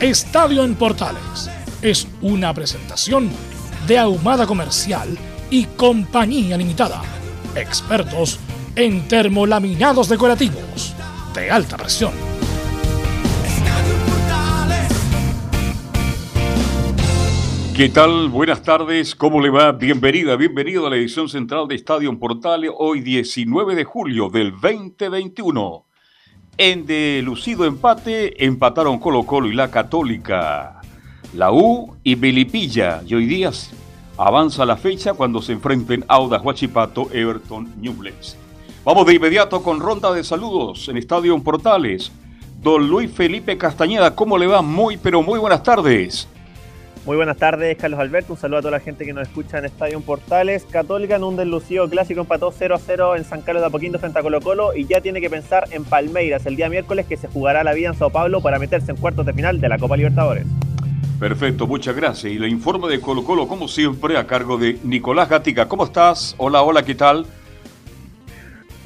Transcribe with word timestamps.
Estadio 0.00 0.62
en 0.62 0.76
Portales 0.76 1.50
es 1.82 2.06
una 2.22 2.54
presentación 2.54 3.28
de 3.88 3.98
Ahumada 3.98 4.46
Comercial 4.46 5.18
y 5.50 5.64
Compañía 5.64 6.56
Limitada. 6.56 7.02
Expertos 7.56 8.38
en 8.76 9.08
termolaminados 9.08 10.08
decorativos 10.08 10.94
de 11.34 11.50
alta 11.50 11.76
presión. 11.76 12.12
¿Qué 17.76 17.88
tal? 17.88 18.28
Buenas 18.28 18.62
tardes, 18.62 19.16
¿cómo 19.16 19.40
le 19.40 19.50
va? 19.50 19.72
Bienvenida, 19.72 20.36
bienvenido 20.36 20.86
a 20.86 20.90
la 20.90 20.96
edición 20.96 21.28
central 21.28 21.66
de 21.66 21.74
Estadio 21.74 22.08
en 22.08 22.20
Portales, 22.20 22.70
hoy 22.78 23.00
19 23.00 23.74
de 23.74 23.82
julio 23.82 24.28
del 24.28 24.52
2021. 24.52 25.87
En 26.60 26.86
de 26.86 27.22
lucido 27.24 27.64
empate 27.66 28.44
empataron 28.44 28.98
Colo 28.98 29.22
Colo 29.22 29.46
y 29.46 29.54
la 29.54 29.70
Católica. 29.70 30.80
La 31.32 31.52
U 31.52 31.94
y 32.02 32.16
Melipilla. 32.16 33.00
Y 33.06 33.14
hoy 33.14 33.26
día 33.26 33.52
avanza 34.16 34.66
la 34.66 34.76
fecha 34.76 35.14
cuando 35.14 35.40
se 35.40 35.52
enfrenten 35.52 36.04
Audas 36.08 36.44
Huachipato, 36.44 37.10
Everton, 37.12 37.72
Newlands. 37.80 38.36
Vamos 38.84 39.06
de 39.06 39.14
inmediato 39.14 39.62
con 39.62 39.78
ronda 39.78 40.10
de 40.10 40.24
saludos 40.24 40.88
en 40.88 40.96
Estadio 40.96 41.40
Portales. 41.44 42.10
Don 42.60 42.88
Luis 42.88 43.08
Felipe 43.12 43.56
Castañeda, 43.56 44.16
¿cómo 44.16 44.36
le 44.36 44.48
va? 44.48 44.60
Muy, 44.60 44.96
pero 44.96 45.22
muy 45.22 45.38
buenas 45.38 45.62
tardes. 45.62 46.26
Muy 47.08 47.16
buenas 47.16 47.38
tardes, 47.38 47.74
Carlos 47.78 48.00
Alberto. 48.00 48.34
Un 48.34 48.38
saludo 48.38 48.58
a 48.58 48.60
toda 48.60 48.72
la 48.72 48.80
gente 48.80 49.06
que 49.06 49.14
nos 49.14 49.26
escucha 49.26 49.56
en 49.56 49.64
Estadio 49.64 49.98
Portales. 50.02 50.66
Católica 50.70 51.16
en 51.16 51.24
un 51.24 51.36
deslucido 51.36 51.88
clásico 51.88 52.20
empató 52.20 52.52
0 52.52 52.74
a 52.74 52.78
0 52.78 53.16
en 53.16 53.24
San 53.24 53.40
Carlos 53.40 53.62
de 53.62 53.68
Apoquindo 53.68 53.98
frente 53.98 54.18
a 54.18 54.22
Colo 54.22 54.42
Colo 54.42 54.76
y 54.76 54.84
ya 54.84 55.00
tiene 55.00 55.22
que 55.22 55.30
pensar 55.30 55.64
en 55.70 55.84
Palmeiras 55.84 56.44
el 56.44 56.56
día 56.56 56.68
miércoles 56.68 57.06
que 57.06 57.16
se 57.16 57.26
jugará 57.26 57.64
la 57.64 57.72
vida 57.72 57.88
en 57.88 57.94
Sao 57.94 58.10
Paulo 58.10 58.42
para 58.42 58.58
meterse 58.58 58.90
en 58.90 58.98
cuartos 58.98 59.24
de 59.24 59.32
final 59.32 59.58
de 59.58 59.70
la 59.70 59.78
Copa 59.78 59.96
Libertadores. 59.96 60.44
Perfecto, 61.18 61.66
muchas 61.66 61.96
gracias. 61.96 62.30
Y 62.30 62.38
le 62.38 62.46
informe 62.46 62.88
de 62.88 63.00
Colo 63.00 63.24
Colo, 63.24 63.48
como 63.48 63.68
siempre, 63.68 64.18
a 64.18 64.26
cargo 64.26 64.58
de 64.58 64.78
Nicolás 64.84 65.30
Gatica. 65.30 65.66
¿Cómo 65.66 65.84
estás? 65.84 66.34
Hola, 66.36 66.60
hola, 66.60 66.82
¿qué 66.82 66.94
tal? 66.94 67.24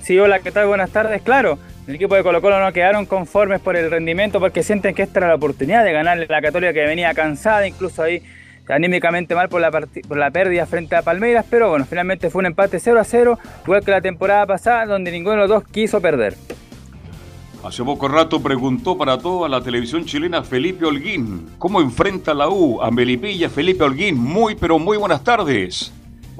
Sí, 0.02 0.16
hola, 0.16 0.38
¿qué 0.38 0.52
tal? 0.52 0.68
Buenas 0.68 0.90
tardes. 0.90 1.22
Claro, 1.22 1.58
el 1.86 1.96
equipo 1.96 2.14
de 2.14 2.22
Colo 2.22 2.40
Colo 2.40 2.60
no 2.60 2.72
quedaron 2.72 3.06
conformes 3.06 3.60
por 3.60 3.76
el 3.76 3.90
rendimiento 3.90 4.38
porque 4.38 4.62
sienten 4.62 4.94
que 4.94 5.02
esta 5.02 5.18
era 5.18 5.28
la 5.28 5.34
oportunidad 5.34 5.84
de 5.84 5.92
ganarle 5.92 6.26
a 6.28 6.32
la 6.32 6.40
Católica 6.40 6.72
que 6.72 6.84
venía 6.84 7.12
cansada, 7.12 7.66
incluso 7.66 8.02
ahí 8.02 8.22
anímicamente 8.68 9.34
mal 9.34 9.48
por 9.48 9.60
la, 9.60 9.70
por 9.70 10.16
la 10.16 10.30
pérdida 10.30 10.64
frente 10.66 10.94
a 10.94 11.02
Palmeiras, 11.02 11.44
pero 11.50 11.70
bueno, 11.70 11.84
finalmente 11.84 12.30
fue 12.30 12.40
un 12.40 12.46
empate 12.46 12.78
0 12.78 13.00
a 13.00 13.04
0, 13.04 13.38
igual 13.64 13.84
que 13.84 13.90
la 13.90 14.00
temporada 14.00 14.46
pasada, 14.46 14.86
donde 14.86 15.10
ninguno 15.10 15.32
de 15.32 15.38
los 15.38 15.48
dos 15.48 15.64
quiso 15.64 16.00
perder. 16.00 16.36
Hace 17.64 17.84
poco 17.84 18.08
rato 18.08 18.42
preguntó 18.42 18.96
para 18.96 19.18
toda 19.18 19.48
la 19.48 19.60
televisión 19.60 20.04
chilena 20.04 20.42
Felipe 20.42 20.84
Holguín, 20.84 21.50
¿cómo 21.58 21.80
enfrenta 21.80 22.34
la 22.34 22.48
U 22.48 22.80
a 22.80 22.90
Melipilla? 22.90 23.48
Felipe 23.48 23.84
Holguín, 23.84 24.16
muy 24.16 24.54
pero 24.54 24.78
muy 24.78 24.96
buenas 24.96 25.22
tardes. 25.22 25.92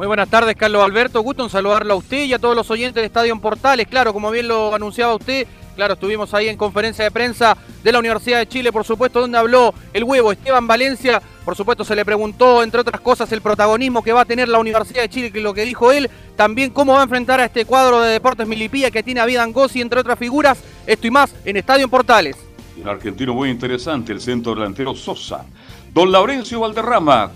Muy 0.02 0.08
buenas 0.08 0.28
tardes, 0.28 0.56
Carlos 0.56 0.82
Alberto. 0.82 1.20
Gusto 1.20 1.44
en 1.44 1.48
saludarlo 1.48 1.94
a 1.94 1.96
usted 1.96 2.24
y 2.24 2.32
a 2.32 2.38
todos 2.40 2.56
los 2.56 2.68
oyentes 2.72 3.00
de 3.00 3.06
Estadio 3.06 3.40
Portales. 3.40 3.86
Claro, 3.86 4.12
como 4.12 4.32
bien 4.32 4.48
lo 4.48 4.74
anunciaba 4.74 5.14
usted, 5.14 5.46
claro, 5.76 5.94
estuvimos 5.94 6.34
ahí 6.34 6.48
en 6.48 6.56
conferencia 6.56 7.04
de 7.04 7.12
prensa 7.12 7.56
de 7.84 7.92
la 7.92 8.00
Universidad 8.00 8.40
de 8.40 8.48
Chile, 8.48 8.72
por 8.72 8.82
supuesto, 8.82 9.20
donde 9.20 9.38
habló 9.38 9.72
el 9.92 10.02
huevo 10.02 10.32
Esteban 10.32 10.66
Valencia. 10.66 11.22
Por 11.44 11.54
supuesto, 11.54 11.84
se 11.84 11.94
le 11.94 12.04
preguntó, 12.04 12.64
entre 12.64 12.80
otras 12.80 13.00
cosas, 13.00 13.30
el 13.30 13.42
protagonismo 13.42 14.02
que 14.02 14.12
va 14.12 14.22
a 14.22 14.24
tener 14.24 14.48
la 14.48 14.58
Universidad 14.58 15.02
de 15.02 15.08
Chile, 15.08 15.30
que 15.30 15.40
lo 15.40 15.54
que 15.54 15.64
dijo 15.64 15.92
él. 15.92 16.10
También 16.34 16.70
cómo 16.70 16.94
va 16.94 17.02
a 17.02 17.04
enfrentar 17.04 17.38
a 17.38 17.44
este 17.44 17.64
cuadro 17.64 18.00
de 18.00 18.10
Deportes 18.10 18.48
Milipilla 18.48 18.90
que 18.90 19.04
tiene 19.04 19.20
a 19.20 19.24
Vida 19.24 19.44
Angosi, 19.44 19.80
entre 19.80 20.00
otras 20.00 20.18
figuras. 20.18 20.58
Esto 20.84 21.06
y 21.06 21.12
más 21.12 21.32
en 21.44 21.58
Estadio 21.58 21.86
Portales. 21.86 22.36
Un 22.76 22.88
argentino 22.88 23.34
muy 23.34 23.50
interesante, 23.50 24.10
el 24.10 24.20
centro 24.20 24.52
delantero 24.56 24.96
Sosa. 24.96 25.46
Don 25.94 26.10
Laurencio 26.10 26.58
Valderrama, 26.58 27.30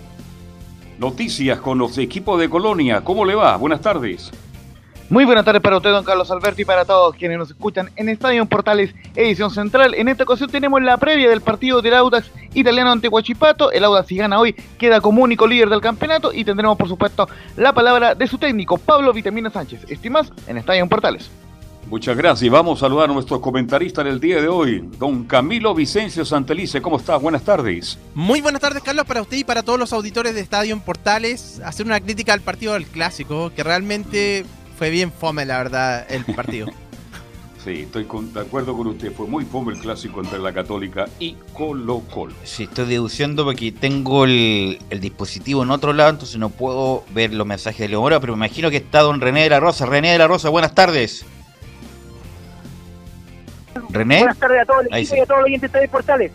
Noticias 0.99 1.61
con 1.61 1.77
los 1.77 1.99
equipos 1.99 2.41
de 2.41 2.49
Colonia. 2.49 3.03
¿Cómo 3.05 3.25
le 3.25 3.34
va? 3.34 3.57
Buenas 3.57 3.83
tardes. 3.83 4.31
Muy 5.09 5.25
buenas 5.25 5.45
tardes 5.45 5.62
para 5.62 5.77
usted, 5.77 5.91
don 5.91 6.05
Carlos 6.05 6.31
Alberto, 6.33 6.62
y 6.62 6.65
para 6.65 6.84
todos 6.84 7.15
quienes 7.15 7.39
nos 7.39 7.51
escuchan 7.51 7.91
en 7.95 8.09
Estadio 8.09 8.45
Portales, 8.47 8.93
edición 9.15 9.51
central. 9.51 9.95
En 9.95 10.09
esta 10.09 10.25
ocasión 10.25 10.51
tenemos 10.51 10.83
la 10.83 10.97
previa 10.97 11.29
del 11.29 11.43
partido 11.43 11.81
del 11.81 11.95
Audax 11.95 12.31
italiano 12.55 12.91
ante 12.91 13.09
Huachipato. 13.09 13.71
El 13.71 13.84
Audax, 13.84 14.09
si 14.09 14.17
gana 14.17 14.41
hoy, 14.41 14.55
queda 14.79 15.01
como 15.01 15.23
único 15.23 15.47
líder 15.47 15.69
del 15.69 15.81
campeonato. 15.81 16.33
Y 16.33 16.45
tendremos, 16.45 16.77
por 16.77 16.89
supuesto, 16.89 17.28
la 17.57 17.73
palabra 17.73 18.15
de 18.15 18.27
su 18.27 18.39
técnico, 18.39 18.78
Pablo 18.78 19.13
Vitamina 19.13 19.51
Sánchez. 19.51 19.84
Estimas 19.89 20.33
en 20.49 20.57
Estadio 20.57 20.89
Portales. 20.89 21.31
Muchas 21.88 22.16
gracias. 22.16 22.50
Vamos 22.50 22.78
a 22.78 22.86
saludar 22.86 23.08
a 23.08 23.12
nuestros 23.12 23.41
comentaristas 23.41 24.04
del 24.04 24.19
día 24.19 24.41
de 24.41 24.48
hoy. 24.48 24.88
Don 24.98 25.24
Camilo 25.24 25.72
Vicencio 25.72 26.24
Santelice, 26.24 26.82
¿cómo 26.82 26.97
estás? 26.97 27.22
Buenas 27.22 27.42
tardes. 27.42 27.97
Muy 28.12 28.41
buenas 28.41 28.60
tardes, 28.60 28.82
Carlos, 28.82 29.06
para 29.06 29.22
usted 29.22 29.36
y 29.36 29.44
para 29.44 29.62
todos 29.62 29.78
los 29.78 29.92
auditores 29.92 30.34
de 30.34 30.41
Estadio 30.41 30.72
en 30.72 30.80
Portales. 30.80 31.60
Hacer 31.64 31.86
una 31.86 32.00
crítica 32.00 32.32
al 32.32 32.41
partido 32.41 32.72
del 32.72 32.86
Clásico, 32.86 33.52
que 33.54 33.62
realmente 33.62 34.44
fue 34.76 34.91
bien 34.91 35.12
fome, 35.12 35.47
la 35.47 35.58
verdad, 35.58 36.06
el 36.10 36.24
partido. 36.24 36.66
sí, 37.64 37.82
estoy 37.82 38.04
de 38.04 38.41
acuerdo 38.41 38.76
con 38.76 38.88
usted. 38.88 39.12
Fue 39.12 39.28
muy 39.28 39.44
fome 39.44 39.72
el 39.72 39.78
Clásico 39.78 40.20
entre 40.20 40.41
la 40.41 40.53
Católica 40.53 41.04
y 41.20 41.36
Colo 41.53 42.03
Colo. 42.12 42.34
Sí, 42.42 42.64
estoy 42.64 42.86
deduciendo 42.86 43.44
porque 43.44 43.70
tengo 43.70 44.24
el, 44.24 44.80
dispositivo 45.00 45.62
en 45.62 45.70
otro 45.70 45.92
lado, 45.92 46.10
entonces 46.10 46.36
no 46.38 46.48
puedo 46.48 47.04
ver 47.14 47.32
los 47.32 47.47
mensajes 47.47 47.78
de 47.78 47.91
Leomora, 47.91 48.18
pero 48.18 48.32
me 48.32 48.44
imagino 48.44 48.70
que 48.70 48.78
está 48.78 49.03
don 49.03 49.20
René 49.20 49.44
de 49.44 49.50
la 49.50 49.60
Rosa. 49.60 49.86
René 49.86 50.10
de 50.10 50.18
la 50.18 50.26
Rosa, 50.26 50.48
buenas 50.48 50.74
tardes. 50.74 51.24
René. 53.91 54.19
Buenas 54.19 54.38
tardes 54.38 54.62
a 54.62 54.64
todos 54.64 54.87
el 54.87 54.94
equipo 54.94 55.16
y 55.16 55.20
a 55.20 55.26
todos 55.26 55.41
los 55.41 55.47
oyentes 55.47 55.72
de 55.72 55.88
Portales. 55.88 56.32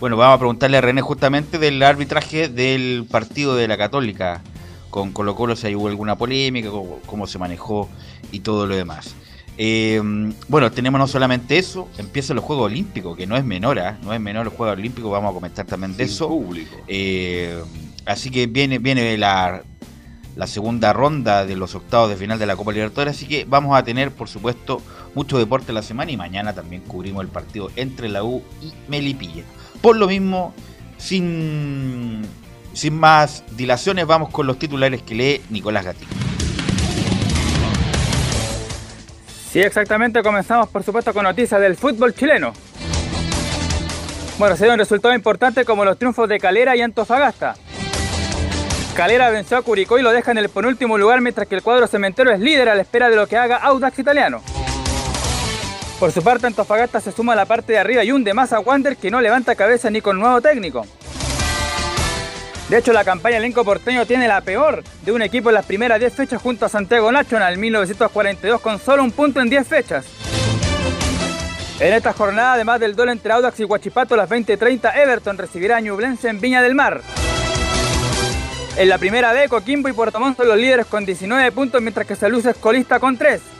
Bueno, 0.00 0.16
vamos 0.16 0.36
a 0.36 0.38
preguntarle 0.38 0.78
a 0.78 0.80
René 0.80 1.02
justamente 1.02 1.58
del 1.58 1.82
arbitraje 1.82 2.48
del 2.48 3.06
partido 3.10 3.54
de 3.54 3.68
la 3.68 3.76
Católica 3.76 4.40
con 4.90 5.12
Colo 5.12 5.34
Colo, 5.34 5.56
si 5.56 5.74
hubo 5.74 5.88
alguna 5.88 6.16
polémica, 6.16 6.68
cómo, 7.06 7.26
se 7.26 7.38
manejó 7.38 7.88
y 8.32 8.40
todo 8.40 8.66
lo 8.66 8.76
demás. 8.76 9.14
Eh, 9.56 10.00
bueno, 10.48 10.70
tenemos 10.72 10.98
no 10.98 11.06
solamente 11.06 11.58
eso, 11.58 11.88
empieza 11.98 12.34
los 12.34 12.44
Juegos 12.44 12.66
Olímpicos, 12.66 13.16
que 13.16 13.26
no 13.26 13.36
es 13.36 13.44
menor, 13.44 13.78
¿eh? 13.78 13.94
no 14.02 14.12
es 14.12 14.20
menor 14.20 14.46
los 14.46 14.54
Juegos 14.54 14.76
Olímpicos, 14.76 15.10
vamos 15.10 15.30
a 15.30 15.34
comentar 15.34 15.66
también 15.66 15.96
de 15.96 16.04
eso. 16.04 16.28
Público. 16.28 16.76
Eh, 16.88 17.62
así 18.06 18.30
que 18.30 18.46
viene, 18.46 18.78
viene 18.78 19.16
la, 19.18 19.62
la 20.34 20.46
segunda 20.46 20.92
ronda 20.92 21.44
de 21.44 21.56
los 21.56 21.74
octavos 21.74 22.08
de 22.08 22.16
final 22.16 22.38
de 22.38 22.46
la 22.46 22.56
Copa 22.56 22.72
Libertadores, 22.72 23.16
así 23.16 23.26
que 23.26 23.44
vamos 23.44 23.76
a 23.76 23.84
tener, 23.84 24.10
por 24.10 24.28
supuesto, 24.28 24.80
mucho 25.14 25.38
deporte 25.38 25.72
la 25.72 25.82
semana 25.82 26.10
y 26.10 26.16
mañana 26.16 26.54
también 26.54 26.82
cubrimos 26.82 27.22
el 27.22 27.28
partido 27.28 27.70
entre 27.76 28.08
la 28.08 28.24
U 28.24 28.42
y 28.62 28.72
Melipilla. 28.88 29.44
Por 29.80 29.96
lo 29.96 30.06
mismo, 30.06 30.54
sin, 30.98 32.22
sin 32.72 32.98
más 32.98 33.44
dilaciones, 33.56 34.06
vamos 34.06 34.30
con 34.30 34.46
los 34.46 34.58
titulares 34.58 35.02
que 35.02 35.14
lee 35.14 35.40
Nicolás 35.50 35.84
Gatín. 35.84 36.08
Sí, 39.50 39.60
exactamente. 39.60 40.22
Comenzamos, 40.22 40.68
por 40.68 40.84
supuesto, 40.84 41.12
con 41.12 41.24
noticias 41.24 41.60
del 41.60 41.76
fútbol 41.76 42.14
chileno. 42.14 42.52
Bueno, 44.38 44.56
se 44.56 44.70
un 44.70 44.78
resultado 44.78 45.12
importante 45.12 45.64
como 45.64 45.84
los 45.84 45.98
triunfos 45.98 46.28
de 46.28 46.38
Calera 46.38 46.76
y 46.76 46.80
Antofagasta. 46.80 47.56
Calera 48.94 49.28
venció 49.30 49.56
a 49.56 49.62
Curicó 49.62 49.98
y 49.98 50.02
lo 50.02 50.12
deja 50.12 50.30
en 50.30 50.38
el 50.38 50.48
penúltimo 50.48 50.96
lugar, 50.96 51.20
mientras 51.20 51.48
que 51.48 51.56
el 51.56 51.62
cuadro 51.62 51.86
cementero 51.86 52.30
es 52.30 52.40
líder 52.40 52.68
a 52.68 52.74
la 52.74 52.82
espera 52.82 53.10
de 53.10 53.16
lo 53.16 53.26
que 53.26 53.36
haga 53.36 53.56
Audax 53.56 53.98
Italiano. 53.98 54.40
Por 56.00 56.12
su 56.12 56.22
parte, 56.22 56.46
Antofagasta 56.46 56.98
se 56.98 57.12
suma 57.12 57.34
a 57.34 57.36
la 57.36 57.44
parte 57.44 57.74
de 57.74 57.78
arriba 57.78 58.02
y 58.02 58.10
un 58.10 58.24
de 58.24 58.32
más 58.32 58.54
a 58.54 58.60
Wander 58.60 58.96
que 58.96 59.10
no 59.10 59.20
levanta 59.20 59.54
cabeza 59.54 59.90
ni 59.90 60.00
con 60.00 60.18
nuevo 60.18 60.40
técnico. 60.40 60.86
De 62.70 62.78
hecho, 62.78 62.94
la 62.94 63.04
campaña 63.04 63.36
elenco 63.36 63.64
porteño 63.64 64.06
tiene 64.06 64.26
la 64.26 64.40
peor 64.40 64.82
de 65.04 65.12
un 65.12 65.20
equipo 65.20 65.50
en 65.50 65.56
las 65.56 65.66
primeras 65.66 66.00
10 66.00 66.14
fechas 66.14 66.40
junto 66.40 66.64
a 66.64 66.70
Santiago 66.70 67.12
Nacional 67.12 67.58
1942 67.58 68.62
con 68.62 68.78
solo 68.78 69.04
un 69.04 69.12
punto 69.12 69.42
en 69.42 69.50
10 69.50 69.68
fechas. 69.68 70.06
En 71.80 71.92
esta 71.92 72.14
jornada, 72.14 72.54
además 72.54 72.80
del 72.80 72.96
duelo 72.96 73.12
entre 73.12 73.34
Audax 73.34 73.60
y 73.60 73.64
Huachipato, 73.64 74.16
las 74.16 74.30
20.30, 74.30 74.96
Everton 74.96 75.36
recibirá 75.36 75.76
a 75.76 75.80
Ñublense 75.80 76.30
en 76.30 76.40
Viña 76.40 76.62
del 76.62 76.74
Mar. 76.74 77.02
En 78.78 78.88
la 78.88 78.96
primera 78.96 79.34
B, 79.34 79.50
Coquimbo 79.50 79.90
y 79.90 79.92
Puerto 79.92 80.18
Montt 80.18 80.38
son 80.38 80.48
los 80.48 80.56
líderes 80.56 80.86
con 80.86 81.04
19 81.04 81.52
puntos, 81.52 81.82
mientras 81.82 82.06
que 82.06 82.16
Salud 82.16 82.46
es 82.46 82.56
colista 82.56 82.98
con 82.98 83.18
3. 83.18 83.59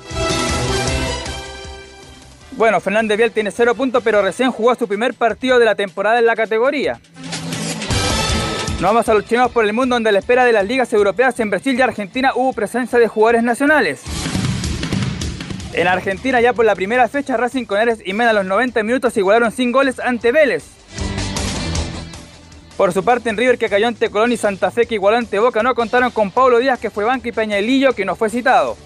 Bueno, 2.53 2.81
Fernández 2.81 3.17
Vial 3.17 3.31
tiene 3.31 3.51
0 3.51 3.75
puntos, 3.75 4.03
pero 4.03 4.23
recién 4.23 4.51
jugó 4.51 4.75
su 4.75 4.87
primer 4.89 5.15
partido 5.15 5.59
de 5.59 5.65
la 5.65 5.75
temporada 5.75 6.19
en 6.19 6.27
la 6.27 6.37
categoría. 6.37 7.01
Nos 8.81 8.83
vamos 8.83 9.09
a 9.09 9.15
los 9.15 9.27
chinos 9.27 9.51
por 9.51 9.65
el 9.65 9.73
mundo, 9.73 9.95
donde 9.95 10.09
a 10.09 10.13
la 10.13 10.19
espera 10.19 10.45
de 10.45 10.53
las 10.53 10.67
ligas 10.67 10.93
europeas 10.93 11.39
en 11.41 11.51
Brasil 11.51 11.79
y 11.79 11.83
Argentina 11.83 12.33
hubo 12.35 12.53
presencia 12.53 12.99
de 12.99 13.09
jugadores 13.09 13.43
nacionales. 13.43 14.03
En 15.73 15.87
Argentina, 15.87 16.41
ya 16.41 16.53
por 16.53 16.65
la 16.65 16.75
primera 16.75 17.07
fecha, 17.09 17.37
Racing 17.37 17.65
con 17.65 17.79
Ares 17.79 18.01
y 18.05 18.13
Mena 18.13 18.31
a 18.31 18.33
los 18.33 18.45
90 18.45 18.83
minutos 18.83 19.17
igualaron 19.17 19.53
sin 19.53 19.71
goles 19.71 20.01
ante 20.01 20.33
Vélez. 20.33 20.65
Por 22.77 22.93
su 22.93 23.05
parte, 23.05 23.29
en 23.29 23.37
River, 23.37 23.59
que 23.59 23.69
cayó 23.69 23.87
ante 23.87 24.11
Colón 24.11 24.33
y 24.33 24.39
Santa 24.39 24.71
Fe, 24.71 24.87
que 24.87 24.95
igualó 24.95 25.19
ante 25.19 25.39
Boca, 25.39 25.63
no 25.63 25.75
contaron 25.75 26.11
con 26.11 26.31
Pablo 26.31 26.59
Díaz, 26.59 26.81
que 26.81 26.89
fue 26.89 27.05
banca, 27.05 27.29
y 27.29 27.33
Peñalillo, 27.33 27.93
que 27.93 28.07
no 28.07 28.17
fue 28.17 28.31
citado. 28.31 28.79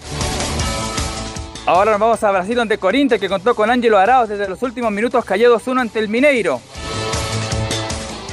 Ahora 1.67 1.91
nos 1.91 1.99
vamos 1.99 2.23
a 2.23 2.31
Brasil, 2.31 2.55
donde 2.55 2.77
Corinthians, 2.77 3.19
que 3.19 3.27
contó 3.27 3.55
con 3.55 3.71
Ángelo 3.71 3.97
Arauz 3.97 4.29
desde 4.29 4.47
los 4.47 4.61
últimos 4.61 4.91
minutos, 4.91 5.25
cayó 5.25 5.57
2-1 5.57 5.81
ante 5.81 5.97
el 5.97 6.09
Mineiro. 6.09 6.61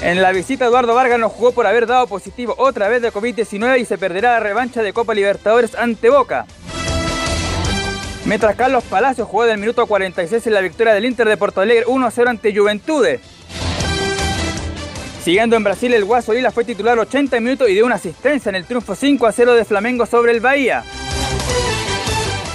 En 0.02 0.20
la 0.20 0.32
visita, 0.32 0.67
Eduardo 0.67 0.94
Vargas 0.94 1.19
nos 1.19 1.32
jugó 1.32 1.52
por 1.52 1.67
haber 1.67 1.87
dado 1.87 2.06
positivo 2.06 2.55
otra 2.58 2.88
vez 2.88 3.00
de 3.00 3.11
COVID-19 3.11 3.81
y 3.81 3.84
se 3.87 3.96
perderá 3.96 4.32
la 4.32 4.40
revancha 4.40 4.82
de 4.82 4.93
Copa 4.93 5.14
Libertadores 5.14 5.75
ante 5.75 6.11
Boca. 6.11 6.44
Mientras 8.26 8.55
Carlos 8.55 8.84
Palacios 8.84 9.26
jugó 9.26 9.44
del 9.44 9.58
minuto 9.58 9.87
46 9.87 10.46
en 10.49 10.55
la 10.55 10.61
victoria 10.61 10.93
del 10.93 11.06
Inter 11.06 11.26
de 11.26 11.38
Porto 11.38 11.62
Alegre 11.62 11.87
1-0 11.87 12.29
ante 12.29 12.55
Juventude. 12.55 13.20
Siguiendo 15.25 15.56
en 15.56 15.64
Brasil, 15.64 15.94
el 15.94 16.05
Guaso 16.05 16.34
Lila 16.34 16.50
fue 16.50 16.64
titular 16.64 16.99
80 16.99 17.40
minutos 17.40 17.70
y 17.70 17.75
dio 17.75 17.87
una 17.87 17.94
asistencia 17.94 18.50
en 18.50 18.56
el 18.56 18.67
triunfo 18.67 18.94
5-0 18.94 19.55
de 19.55 19.64
Flamengo 19.64 20.05
sobre 20.05 20.32
el 20.32 20.40
Bahía. 20.40 20.84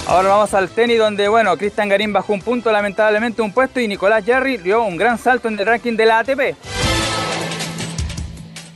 Ahora 0.08 0.30
vamos 0.30 0.54
al 0.54 0.70
tenis 0.70 0.98
donde, 0.98 1.28
bueno, 1.28 1.58
Cristian 1.58 1.90
Garín 1.90 2.14
bajó 2.14 2.32
un 2.32 2.42
punto, 2.42 2.72
lamentablemente 2.72 3.42
un 3.42 3.52
puesto 3.52 3.82
y 3.82 3.90
Nicolás 3.90 4.24
Jarry 4.26 4.56
dio 4.56 4.84
un 4.84 4.96
gran 4.96 5.18
salto 5.18 5.50
en 5.50 5.60
el 5.60 5.66
ranking 5.66 5.98
de 5.98 6.06
la 6.06 6.20
ATP. 6.20 6.56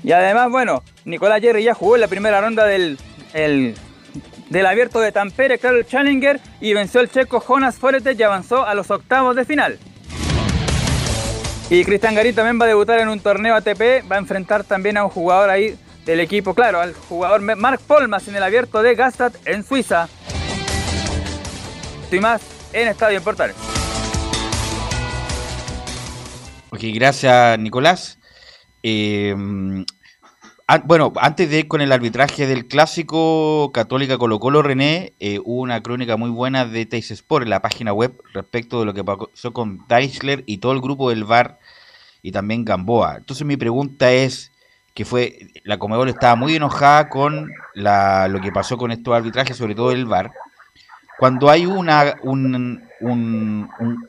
Y 0.04 0.12
además, 0.12 0.50
bueno, 0.50 0.84
Nicolás 1.06 1.40
Jarry 1.42 1.64
ya 1.64 1.74
jugó 1.74 1.96
en 1.96 2.02
la 2.02 2.10
primera 2.10 2.42
ronda 2.42 2.66
del, 2.66 2.98
del 3.34 4.66
abierto 4.66 5.00
de 5.00 5.14
Tampere, 5.14 5.58
claro, 5.58 5.78
el 5.78 5.88
Challenger, 5.88 6.42
y 6.60 6.74
venció 6.74 7.00
al 7.00 7.10
checo 7.10 7.40
Jonas 7.40 7.78
Foretes 7.78 8.20
y 8.20 8.24
avanzó 8.24 8.66
a 8.66 8.74
los 8.74 8.92
octavos 8.92 9.34
de 9.38 9.46
final. 9.46 9.80
Y 11.70 11.86
Cristian 11.86 12.14
Garín 12.14 12.36
también 12.36 12.60
va 12.60 12.66
a 12.66 12.68
debutar 12.68 13.00
en 13.00 13.08
un 13.08 13.22
torneo 13.22 13.56
ATP, 13.56 14.12
va 14.12 14.18
a 14.18 14.20
enfrentar 14.20 14.66
también 14.66 14.98
a 14.98 15.06
un 15.06 15.10
jugador 15.10 15.50
ahí 15.50 15.78
del 16.06 16.20
equipo, 16.20 16.54
claro, 16.54 16.82
al 16.82 16.94
jugador 16.94 17.40
Mark 17.56 17.80
Polmas 17.88 18.28
en 18.28 18.36
el 18.36 18.44
abierto 18.44 18.84
de 18.84 18.96
Gastad 18.96 19.32
en 19.46 19.64
Suiza. 19.64 20.10
Y 22.12 22.20
más 22.20 22.42
en 22.74 22.90
Estadio 22.90 23.18
en 23.18 23.24
Portales. 23.24 23.56
Ok, 26.70 26.80
gracias 26.94 27.58
Nicolás. 27.60 28.20
Eh, 28.84 29.36
bueno, 30.86 31.12
antes 31.18 31.50
de 31.50 31.60
ir 31.60 31.68
con 31.68 31.82
el 31.82 31.92
arbitraje 31.92 32.48
del 32.48 32.68
clásico 32.68 33.72
Católica 33.74 34.18
Colo 34.18 34.40
Colo 34.40 34.62
René, 34.62 35.14
eh, 35.20 35.40
hubo 35.44 35.62
una 35.62 35.84
crónica 35.84 36.18
muy 36.18 36.30
buena 36.30 36.66
de 36.66 36.86
Teis 36.86 37.12
Sport 37.12 37.44
en 37.44 37.50
la 37.50 37.62
página 37.62 37.94
web 37.94 38.22
respecto 38.34 38.80
de 38.80 38.86
lo 38.86 38.94
que 38.94 39.04
pasó 39.04 39.54
con 39.54 39.86
Deichler 39.88 40.44
y 40.48 40.60
todo 40.60 40.72
el 40.72 40.82
grupo 40.82 41.10
del 41.10 41.26
VAR 41.26 41.60
y 42.22 42.32
también 42.32 42.64
Gamboa. 42.64 43.18
Entonces 43.18 43.46
mi 43.46 43.58
pregunta 43.58 44.12
es 44.12 44.52
que 44.94 45.06
fue, 45.06 45.50
la 45.64 45.78
Comebol 45.78 46.10
estaba 46.10 46.36
muy 46.36 46.56
enojada 46.56 47.10
con 47.10 47.50
la, 47.74 48.28
lo 48.28 48.42
que 48.42 48.52
pasó 48.52 48.78
con 48.78 48.92
estos 48.92 49.14
arbitrajes, 49.14 49.58
sobre 49.58 49.76
todo 49.76 49.92
el 49.92 50.06
VAR. 50.06 50.32
Cuando 51.22 51.52
hay 51.52 51.68
una, 51.68 52.16
un, 52.24 52.82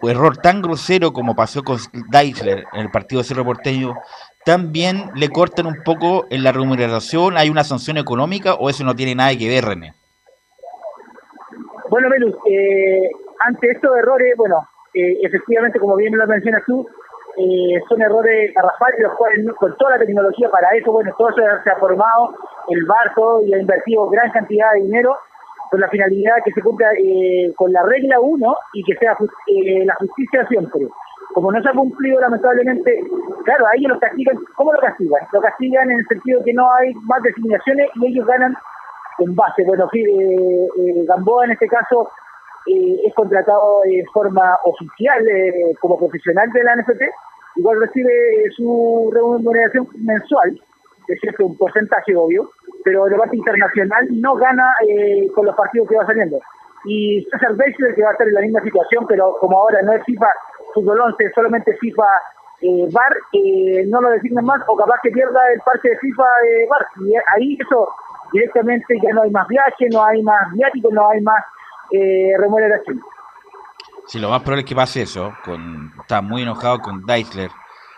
error 0.00 0.38
tan 0.38 0.62
grosero 0.62 1.12
como 1.12 1.36
pasó 1.36 1.62
con 1.62 1.76
Deichler 2.10 2.64
en 2.72 2.80
el 2.80 2.90
partido 2.90 3.20
de 3.20 3.28
Cerro 3.28 3.44
Porteño, 3.44 3.92
también 4.46 5.10
le 5.14 5.28
cortan 5.28 5.66
un 5.66 5.82
poco 5.84 6.24
en 6.30 6.42
la 6.42 6.52
remuneración? 6.52 7.36
¿Hay 7.36 7.50
una 7.50 7.64
sanción 7.64 7.98
económica 7.98 8.54
o 8.54 8.70
eso 8.70 8.82
no 8.82 8.94
tiene 8.94 9.14
nada 9.14 9.36
que 9.36 9.46
ver, 9.46 9.62
René? 9.62 9.92
Bueno, 11.90 12.08
Melus, 12.08 12.34
eh, 12.46 13.10
ante 13.40 13.72
estos 13.72 13.94
errores, 13.94 14.34
bueno, 14.38 14.66
eh, 14.94 15.18
efectivamente, 15.22 15.78
como 15.78 15.96
bien 15.96 16.16
lo 16.16 16.26
mencionas 16.26 16.62
tú, 16.66 16.88
eh, 17.36 17.78
son 17.90 18.00
errores 18.00 18.54
garrafales, 18.54 19.00
los 19.00 19.14
cuales 19.18 19.46
con 19.58 19.76
toda 19.76 19.98
la 19.98 19.98
tecnología 19.98 20.48
para 20.48 20.70
eso, 20.70 20.90
bueno, 20.90 21.14
todo 21.18 21.28
eso 21.28 21.42
se 21.62 21.70
ha 21.70 21.76
formado, 21.76 22.34
el 22.70 22.86
barco 22.86 23.42
y 23.44 23.52
ha 23.52 23.58
invertido 23.58 24.08
gran 24.08 24.30
cantidad 24.30 24.72
de 24.72 24.80
dinero 24.80 25.14
con 25.72 25.80
la 25.80 25.88
finalidad 25.88 26.36
que 26.44 26.52
se 26.52 26.60
cumpla 26.60 26.86
con 27.56 27.72
la 27.72 27.82
regla 27.82 28.20
1 28.20 28.56
y 28.74 28.84
que 28.84 28.94
sea 28.96 29.16
la 29.86 29.94
justicia 29.96 30.46
siempre 30.46 30.86
como 31.34 31.50
no 31.50 31.62
se 31.62 31.68
ha 31.68 31.72
cumplido 31.72 32.20
lamentablemente, 32.20 33.00
claro, 33.44 33.66
a 33.66 33.76
ellos 33.76 33.92
los 33.92 34.00
castigan, 34.00 34.36
¿cómo 34.56 34.72
lo 34.72 34.80
castigan? 34.80 35.20
Lo 35.32 35.40
castigan 35.40 35.90
en 35.90 35.98
el 35.98 36.06
sentido 36.06 36.42
que 36.44 36.52
no 36.52 36.70
hay 36.74 36.92
más 37.06 37.22
designaciones 37.22 37.88
y 37.94 38.06
ellos 38.06 38.26
ganan 38.26 38.54
en 39.18 39.34
base. 39.34 39.64
Bueno, 39.64 39.88
eh, 39.92 40.00
eh, 40.00 41.04
Gamboa 41.06 41.46
en 41.46 41.52
este 41.52 41.68
caso 41.68 42.10
eh, 42.66 42.96
es 43.06 43.14
contratado 43.14 43.80
de 43.84 44.04
forma 44.12 44.58
oficial 44.64 45.26
eh, 45.26 45.74
como 45.80 45.98
profesional 45.98 46.50
de 46.52 46.64
la 46.64 46.76
NFT, 46.76 47.02
igual 47.56 47.80
recibe 47.80 48.12
su 48.56 49.10
remuneración 49.12 49.88
mensual, 49.98 50.60
es 51.08 51.20
cierto, 51.20 51.46
un 51.46 51.56
porcentaje 51.56 52.14
obvio, 52.16 52.50
pero 52.84 53.04
de 53.06 53.16
parte 53.16 53.36
internacional 53.36 54.06
no 54.10 54.34
gana 54.36 54.72
con 55.34 55.46
los 55.46 55.56
partidos 55.56 55.88
que 55.88 55.96
va 55.96 56.06
saliendo. 56.06 56.38
Y 56.84 57.24
César 57.30 57.54
Beisler, 57.54 57.94
que 57.94 58.02
va 58.02 58.10
a 58.10 58.12
estar 58.12 58.26
en 58.26 58.34
la 58.34 58.40
misma 58.40 58.62
situación, 58.62 59.06
pero 59.08 59.36
como 59.40 59.58
ahora 59.58 59.82
no 59.82 59.92
es 59.92 60.04
FIFA 60.04 60.26
fútbol 60.74 61.00
11, 61.00 61.32
solamente 61.34 61.76
FIFA 61.76 62.02
eh, 62.62 62.88
VAR, 62.92 63.16
eh, 63.32 63.84
no 63.88 64.00
lo 64.00 64.10
designen 64.10 64.44
más, 64.44 64.60
o 64.66 64.76
capaz 64.76 64.96
que 65.02 65.10
pierda 65.10 65.40
el 65.52 65.60
parche 65.60 65.90
de 65.90 65.98
FIFA 65.98 66.22
eh, 66.22 66.66
VAR. 66.68 66.86
Y 67.06 67.14
ahí 67.34 67.58
eso 67.60 67.88
directamente 68.32 68.94
ya 69.02 69.12
no 69.14 69.22
hay 69.22 69.30
más 69.30 69.46
viaje, 69.48 69.88
no 69.92 70.04
hay 70.04 70.22
más 70.22 70.52
viático, 70.54 70.88
no 70.92 71.10
hay 71.10 71.20
más 71.20 71.44
eh, 71.92 72.32
remuneración. 72.38 73.00
Sí, 74.06 74.18
lo 74.18 74.30
más 74.30 74.40
probable 74.42 74.62
es 74.62 74.68
que 74.68 74.74
pase 74.74 75.02
eso. 75.02 75.32
Con, 75.44 75.92
está 76.00 76.22
muy 76.22 76.42
enojado 76.42 76.78
con 76.80 77.04
Deisler, 77.04 77.50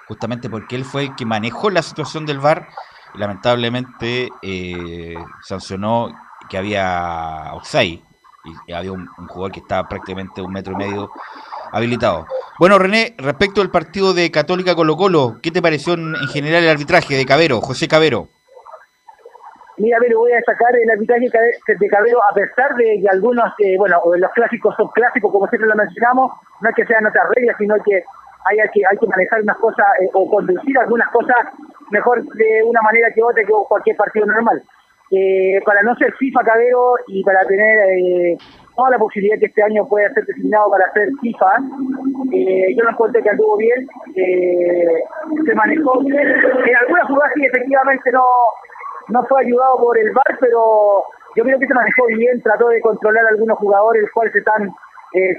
justamente 0.08 0.50
porque 0.50 0.76
él 0.76 0.84
fue 0.84 1.04
el 1.04 1.14
que 1.16 1.26
manejó 1.26 1.70
la 1.70 1.82
situación 1.82 2.26
del 2.26 2.40
VAR 2.40 2.66
lamentablemente 3.14 4.28
eh, 4.42 5.14
sancionó 5.42 6.11
que 6.49 6.59
había 6.59 7.52
offside 7.54 8.00
y 8.66 8.73
había 8.73 8.92
un, 8.92 9.06
jugador 9.28 9.52
que 9.52 9.61
estaba 9.61 9.88
prácticamente 9.88 10.42
un 10.42 10.52
metro 10.52 10.75
y 10.75 10.76
medio 10.76 11.11
habilitado. 11.73 12.26
Bueno, 12.59 12.78
René, 12.78 13.14
respecto 13.18 13.62
al 13.62 13.71
partido 13.71 14.12
de 14.12 14.30
Católica 14.30 14.75
Colo 14.75 14.97
Colo, 14.97 15.38
¿qué 15.42 15.50
te 15.50 15.62
pareció 15.62 15.94
en, 15.94 16.14
general 16.33 16.62
el 16.62 16.71
arbitraje 16.71 17.16
de 17.16 17.25
Cabero, 17.25 17.61
José 17.61 17.88
Cabero? 17.88 18.28
Mira, 19.78 19.99
pero 20.00 20.21
voy 20.21 20.30
a 20.33 20.37
destacar 20.37 20.76
el 20.76 20.88
arbitraje 20.88 21.26
de 21.26 21.88
Cabero, 21.88 22.21
a 22.30 22.35
pesar 22.35 22.76
de 22.76 23.00
que 23.00 23.09
algunos, 23.11 23.44
eh, 23.59 23.76
bueno, 23.78 24.00
los 24.16 24.30
clásicos 24.33 24.75
son 24.76 24.88
clásicos, 24.88 25.33
como 25.33 25.49
siempre 25.49 25.68
lo 25.68 25.75
mencionamos, 25.75 26.33
no 26.61 26.68
es 26.68 26.76
que 26.76 26.87
sean 26.87 27.06
otras 27.06 27.25
reglas, 27.35 27.56
sino 27.59 27.75
que 27.83 28.04
hay 28.44 28.56
que, 28.73 28.83
hay 28.88 28.99
que 28.99 29.06
manejar 29.06 29.42
unas 29.42 29.56
cosas 29.56 29.87
eh, 30.00 30.09
o 30.12 30.30
conducir 30.30 30.78
algunas 30.78 31.09
cosas 31.11 31.37
mejor 31.90 32.22
de 32.22 32.62
una 32.64 32.82
manera 32.82 33.08
que 33.14 33.22
otra 33.22 33.42
que 33.42 33.52
cualquier 33.68 33.96
partido 33.96 34.26
normal. 34.26 34.62
Eh, 35.10 35.60
para 35.64 35.82
no 35.82 35.94
ser 35.96 36.12
FIFA 36.14 36.40
Cabero 36.40 36.94
y 37.06 37.22
para 37.22 37.44
tener 37.44 37.88
eh, 37.90 38.36
toda 38.74 38.90
la 38.90 38.98
posibilidad 38.98 39.38
que 39.38 39.46
este 39.46 39.62
año 39.62 39.86
pueda 39.86 40.12
ser 40.14 40.24
designado 40.24 40.70
para 40.70 40.90
ser 40.92 41.08
FIFA. 41.20 41.58
Eh, 42.32 42.74
yo 42.74 42.82
no 42.82 42.90
encontré 42.90 43.22
que 43.22 43.30
anduvo 43.30 43.56
bien, 43.58 43.86
eh, 44.16 45.04
se 45.44 45.54
manejó 45.54 46.00
bien. 46.00 46.18
En 46.18 46.76
algunas 46.76 47.06
jugadas 47.06 47.32
sí, 47.34 47.44
efectivamente 47.44 48.10
no, 48.12 48.24
no 49.08 49.22
fue 49.26 49.44
ayudado 49.44 49.76
por 49.76 49.98
el 49.98 50.10
VAR, 50.10 50.38
pero 50.40 51.04
yo 51.36 51.44
creo 51.44 51.58
que 51.58 51.66
se 51.66 51.74
manejó 51.74 52.06
bien, 52.06 52.42
trató 52.42 52.68
de 52.68 52.80
controlar 52.80 53.26
a 53.26 53.28
algunos 53.28 53.58
jugadores, 53.58 54.02
los 54.02 54.10
cuales 54.10 54.32
se 54.32 54.38
están 54.40 54.70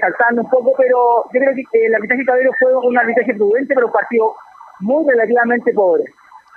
saltando 0.00 0.40
un 0.40 0.48
poco, 0.48 0.72
pero 0.78 1.24
yo 1.34 1.40
creo 1.40 1.52
que 1.54 1.86
el 1.86 1.94
arbitraje 1.94 2.24
Cabero 2.24 2.50
fue 2.58 2.74
un 2.74 2.96
arbitraje 2.96 3.34
prudente, 3.34 3.74
pero 3.74 3.88
un 3.88 3.92
partido 3.92 4.34
muy 4.80 5.04
relativamente 5.06 5.72
pobre. 5.74 6.04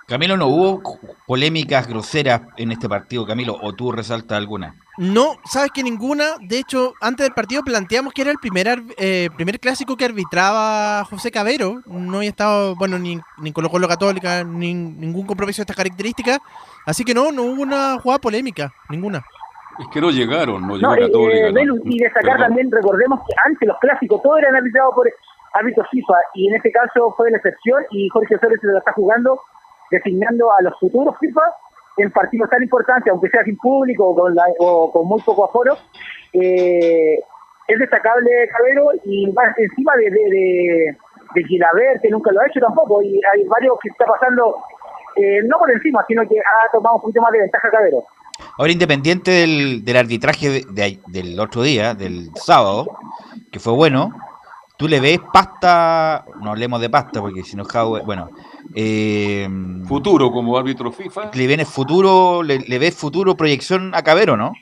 Camilo, 0.10 0.36
¿no 0.38 0.48
hubo 0.48 0.82
polémicas 1.28 1.88
groseras 1.88 2.42
en 2.58 2.72
este 2.72 2.90
partido, 2.90 3.26
Camilo, 3.26 3.56
o 3.62 3.74
tú 3.74 3.92
resaltas 3.92 4.38
alguna? 4.38 4.76
No, 4.98 5.38
sabes 5.46 5.72
que 5.72 5.84
ninguna. 5.84 6.26
De 6.42 6.58
hecho, 6.58 6.94
antes 7.00 7.26
del 7.26 7.34
partido 7.34 7.62
planteamos 7.64 8.12
que 8.14 8.24
era 8.24 8.32
el 8.32 8.38
primer 8.38 8.82
eh, 8.98 9.30
primer 9.38 9.60
clásico 9.60 9.96
que 9.96 10.06
arbitraba 10.06 11.06
José 11.06 11.32
Cabero. 11.32 11.82
No 11.86 12.18
había 12.18 12.30
estado, 12.30 12.76
bueno, 12.76 12.98
ni, 13.00 13.20
ni 13.38 13.52
Colo 13.54 13.70
Colo 13.70 13.88
Católica, 13.88 14.44
ni 14.44 14.74
ningún 14.74 15.26
compromiso 15.26 15.58
de 15.62 15.64
estas 15.64 15.78
características. 15.78 16.40
Así 16.86 17.04
que 17.06 17.14
no, 17.14 17.32
no 17.32 17.44
hubo 17.44 17.62
una 17.62 18.00
jugada 18.00 18.20
polémica, 18.20 18.74
ninguna. 18.90 19.24
Es 19.80 19.88
que 19.94 20.02
no 20.02 20.10
llegaron, 20.12 20.68
no 20.68 20.76
llegó 20.76 20.94
No, 20.96 21.02
Católica. 21.02 21.48
eh, 21.48 21.66
no. 21.66 21.76
Y 21.86 22.00
destacar 22.00 22.32
Perdón. 22.34 22.48
también, 22.48 22.72
recordemos 22.72 23.20
que 23.28 23.34
antes 23.46 23.68
los 23.68 23.78
clásicos 23.80 24.22
todos 24.22 24.40
eran 24.40 24.56
arbitrados 24.56 24.94
por 24.96 25.08
árbitros 25.54 25.88
FIFA 25.90 26.14
y 26.34 26.48
en 26.50 26.56
este 26.56 26.72
caso 26.72 27.14
fue 27.16 27.32
la 27.32 27.38
excepción 27.38 27.84
y 27.92 28.10
Jorge 28.10 28.36
Osorio 28.36 28.58
se 28.60 28.68
lo 28.68 28.78
está 28.80 28.92
jugando 28.94 29.40
designando 29.92 30.52
a 30.52 30.64
los 30.64 30.74
futuros 30.80 31.16
FIFA 31.20 31.42
en 31.98 32.12
partidos 32.12 32.50
tan 32.50 32.64
importantes, 32.64 33.12
aunque 33.12 33.30
sea 33.30 33.44
sin 33.44 33.58
público 33.58 34.10
o 34.10 34.92
con, 34.92 35.06
muy 35.08 35.22
poco 35.22 35.46
aforo. 35.46 35.76
Eh, 36.34 37.16
es 37.68 37.80
destacable 37.80 38.30
Cabero 38.56 38.88
y 39.04 39.32
más 39.32 39.56
encima 39.58 39.94
de, 39.96 40.10
de, 40.10 40.98
de, 41.36 42.00
que 42.02 42.10
nunca 42.10 42.32
lo 42.32 42.42
ha 42.42 42.48
hecho 42.48 42.60
tampoco, 42.60 43.02
y 43.02 43.20
hay 43.34 43.44
varios 43.46 43.78
que 43.82 43.90
está 43.90 44.06
pasando, 44.06 44.56
eh, 45.16 45.42
no 45.46 45.58
por 45.60 45.70
encima, 45.72 46.04
sino 46.08 46.24
que 46.28 46.40
ha 46.40 46.72
tomado 46.72 46.96
un 46.96 47.02
poquito 47.02 47.22
más 47.22 47.32
de 47.32 47.40
ventaja 47.40 47.70
Cabero. 47.70 48.04
Ahora, 48.58 48.72
independiente 48.72 49.32
del, 49.32 49.84
del 49.84 49.98
arbitraje 49.98 50.50
de- 50.50 50.66
de- 50.70 51.00
del 51.08 51.40
otro 51.40 51.62
día, 51.62 51.94
del 51.94 52.30
sábado, 52.36 52.88
que 53.52 53.60
fue 53.60 53.74
bueno, 53.74 54.14
tú 54.78 54.88
le 54.88 55.00
ves 55.00 55.20
pasta, 55.34 56.26
no 56.42 56.52
hablemos 56.52 56.80
de 56.82 56.90
pasta, 56.90 57.20
porque 57.22 57.44
si 57.44 57.56
no, 57.58 57.66
bueno, 58.06 58.30
eh, 58.76 59.48
Futuro 59.88 60.32
como 60.32 60.58
árbitro 60.58 60.92
FIFA. 60.92 61.32
le 61.34 61.48
ves 61.48 61.68
futuro, 61.68 62.44
le, 62.44 62.60
le 62.60 62.80
ves 62.80 62.96
futuro 62.96 63.36
proyección 63.36 63.94
a 63.96 64.04
Cabero, 64.04 64.38
¿no? 64.38 64.54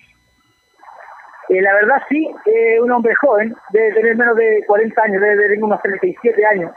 Eh, 1.49 1.61
la 1.61 1.73
verdad 1.75 2.01
sí, 2.09 2.29
eh, 2.45 2.79
un 2.81 2.91
hombre 2.91 3.13
joven, 3.21 3.55
debe 3.71 3.93
tener 3.93 4.17
menos 4.17 4.35
de 4.35 4.63
40 4.67 5.01
años, 5.01 5.21
debe 5.21 5.43
tener 5.43 5.63
unos 5.63 5.81
37 5.81 6.45
años. 6.45 6.71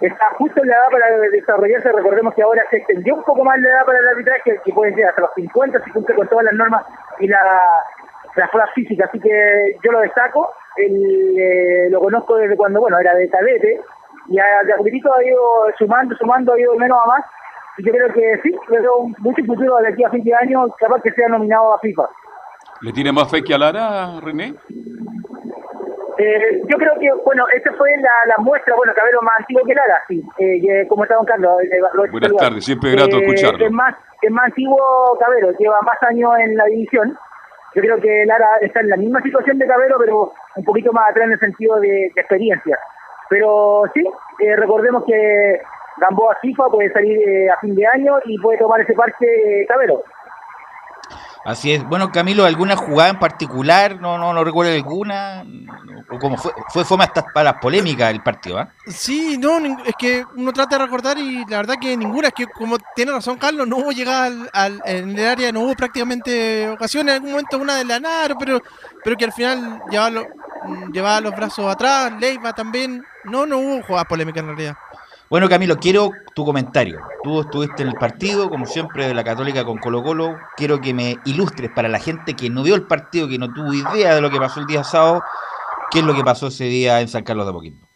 Está 0.00 0.26
justo 0.38 0.62
en 0.62 0.68
la 0.68 0.76
edad 0.76 0.88
para 0.90 1.18
desarrollarse, 1.30 1.92
recordemos 1.92 2.32
que 2.34 2.42
ahora 2.42 2.62
se 2.70 2.76
extendió 2.76 3.16
un 3.16 3.24
poco 3.24 3.44
más 3.44 3.58
la 3.58 3.68
edad 3.70 3.84
para 3.84 3.98
el 3.98 4.08
arbitraje, 4.08 4.60
que 4.64 4.72
puede 4.72 4.94
ser 4.94 5.06
hasta 5.06 5.22
los 5.22 5.30
50 5.34 5.82
si 5.84 5.90
cumple 5.90 6.14
con 6.14 6.28
todas 6.28 6.44
las 6.44 6.54
normas 6.54 6.84
y 7.18 7.26
la, 7.26 7.42
las 8.36 8.50
pruebas 8.50 8.70
físicas, 8.74 9.08
así 9.08 9.18
que 9.18 9.76
yo 9.82 9.90
lo 9.90 10.00
destaco, 10.00 10.52
Él, 10.76 11.36
eh, 11.36 11.88
lo 11.90 12.00
conozco 12.00 12.36
desde 12.36 12.56
cuando, 12.56 12.80
bueno, 12.80 12.98
era 12.98 13.14
de 13.14 13.28
cadete, 13.28 13.80
y 14.28 14.38
a, 14.38 14.44
de 14.64 14.72
a 14.72 14.76
poquitito 14.76 15.12
ha 15.12 15.24
ido 15.24 15.40
sumando, 15.78 16.14
sumando, 16.16 16.52
ha 16.52 16.60
ido 16.60 16.72
de 16.72 16.78
menos 16.78 16.98
a 17.02 17.06
más, 17.06 17.24
y 17.78 17.86
yo 17.86 17.92
creo 17.92 18.12
que 18.12 18.40
sí, 18.42 18.54
pero 18.68 19.06
mucho 19.18 19.44
futuro 19.44 19.76
de 19.78 19.88
aquí 19.88 20.04
a 20.04 20.10
fin 20.10 20.24
de 20.24 20.34
año, 20.34 20.66
capaz 20.78 21.02
que 21.02 21.10
sea 21.12 21.28
nominado 21.28 21.74
a 21.74 21.78
FIFA. 21.80 22.08
¿Le 22.82 22.92
tiene 22.92 23.12
más 23.12 23.30
fe 23.30 23.42
que 23.42 23.54
a 23.54 23.58
Lara, 23.58 24.20
René? 24.20 24.54
Eh, 26.16 26.62
yo 26.68 26.76
creo 26.78 26.94
que, 27.00 27.10
bueno, 27.24 27.44
esta 27.56 27.72
fue 27.72 27.90
la, 27.96 28.36
la 28.36 28.36
muestra, 28.38 28.76
bueno, 28.76 28.92
Cabero 28.94 29.20
más 29.22 29.34
antiguo 29.40 29.64
que 29.66 29.74
Lara, 29.74 30.00
sí, 30.06 30.22
eh, 30.38 30.86
como 30.88 31.02
está 31.02 31.16
don 31.16 31.24
Carlos. 31.24 31.60
eh, 31.62 31.80
Buenas 32.12 32.36
tardes, 32.36 32.64
siempre 32.64 32.92
grato 32.92 33.18
escucharlo. 33.18 33.66
Es 33.66 33.72
más, 33.72 33.96
es 34.22 34.30
más 34.30 34.44
antiguo 34.44 34.78
Cabero, 35.18 35.50
lleva 35.58 35.80
más 35.82 36.00
años 36.02 36.30
en 36.38 36.56
la 36.56 36.64
división. 36.66 37.18
Yo 37.74 37.82
creo 37.82 38.00
que 38.00 38.24
Lara 38.26 38.46
está 38.60 38.80
en 38.80 38.90
la 38.90 38.96
misma 38.96 39.20
situación 39.22 39.58
de 39.58 39.66
Cabero, 39.66 39.96
pero 39.98 40.32
un 40.54 40.64
poquito 40.64 40.92
más 40.92 41.10
atrás 41.10 41.26
en 41.26 41.32
el 41.32 41.40
sentido 41.40 41.80
de, 41.80 41.88
de 42.14 42.20
experiencia. 42.20 42.78
Pero 43.28 43.84
sí, 43.94 44.04
eh, 44.40 44.56
recordemos 44.56 45.04
que 45.06 45.60
Gamboa 45.98 46.36
FIFA 46.40 46.68
puede 46.70 46.92
salir 46.92 47.18
eh, 47.18 47.50
a 47.50 47.58
fin 47.60 47.74
de 47.74 47.86
año 47.86 48.18
y 48.24 48.38
puede 48.38 48.58
tomar 48.58 48.80
ese 48.80 48.94
parche 48.94 49.26
eh, 49.26 49.66
Cabero. 49.66 50.02
Así 51.44 51.72
es. 51.72 51.84
Bueno, 51.86 52.10
Camilo, 52.10 52.44
¿alguna 52.44 52.74
jugada 52.74 53.10
en 53.10 53.18
particular? 53.18 54.00
No, 54.00 54.16
no, 54.18 54.44
recuerdo 54.44 54.72
alguna. 54.72 55.44
O 56.10 56.18
como 56.18 56.36
fue, 56.38 56.52
fue 56.72 56.84
fome 56.84 57.04
hasta 57.04 57.22
para 57.32 57.52
las 57.52 57.60
polémicas 57.60 58.10
el 58.12 58.22
partido, 58.22 58.58
¿ah? 58.58 58.68
Sí, 58.86 59.36
no, 59.38 59.58
es 59.84 59.94
que 59.98 60.24
uno 60.36 60.52
trata 60.52 60.78
de 60.78 60.84
recordar 60.84 61.18
y 61.18 61.44
la 61.46 61.58
verdad 61.58 61.74
que 61.80 61.96
ninguna, 61.96 62.28
es 62.28 62.34
que 62.34 62.46
como 62.46 62.76
tiene 62.94 63.12
razón 63.12 63.36
Carlos, 63.36 63.66
no 63.66 63.76
hubo 63.78 63.92
llegada 63.92 64.26
al, 64.26 64.50
al- 64.52 64.82
en 64.86 65.18
el 65.18 65.26
área, 65.26 65.52
no 65.52 65.60
hubo 65.60 65.74
prácticamente 65.74 66.68
ocasiones, 66.68 67.12
en 67.12 67.16
algún 67.16 67.30
momento 67.32 67.58
una 67.58 67.76
de 67.76 67.84
Lanaro, 67.84 68.36
pero, 68.38 68.60
pero 69.02 69.16
que 69.16 69.24
al 69.24 69.32
final 69.32 69.82
llevaba, 69.90 70.22
llevaba 70.92 71.20
los 71.20 71.34
brazos 71.34 71.70
atrás, 71.70 72.12
Leiva 72.20 72.52
también, 72.52 73.04
no, 73.24 73.44
no 73.46 73.58
hubo 73.58 73.82
jugada 73.82 74.04
polémica 74.04 74.40
en 74.40 74.46
realidad. 74.46 74.76
Bueno, 75.30 75.48
Camilo, 75.48 75.78
quiero 75.78 76.10
tu 76.34 76.44
comentario. 76.44 77.00
Tú 77.22 77.40
estuviste 77.40 77.82
en 77.82 77.88
el 77.88 77.94
partido, 77.94 78.48
como 78.50 78.66
siempre, 78.66 79.08
de 79.08 79.14
la 79.14 79.24
Católica 79.24 79.64
con 79.64 79.78
Colo 79.78 80.02
Colo. 80.02 80.36
Quiero 80.56 80.80
que 80.80 80.94
me 80.94 81.16
ilustres 81.24 81.70
para 81.74 81.88
la 81.88 81.98
gente 81.98 82.34
que 82.34 82.50
no 82.50 82.62
vio 82.62 82.74
el 82.74 82.86
partido, 82.86 83.26
que 83.28 83.38
no 83.38 83.52
tuvo 83.52 83.72
idea 83.72 84.14
de 84.14 84.20
lo 84.20 84.30
que 84.30 84.38
pasó 84.38 84.60
el 84.60 84.66
día 84.66 84.84
sábado, 84.84 85.22
qué 85.90 86.00
es 86.00 86.04
lo 86.04 86.14
que 86.14 86.22
pasó 86.22 86.48
ese 86.48 86.64
día 86.64 87.00
en 87.00 87.08
San 87.08 87.24
Carlos 87.24 87.46
de 87.46 87.50
Apoquindo. 87.50 87.88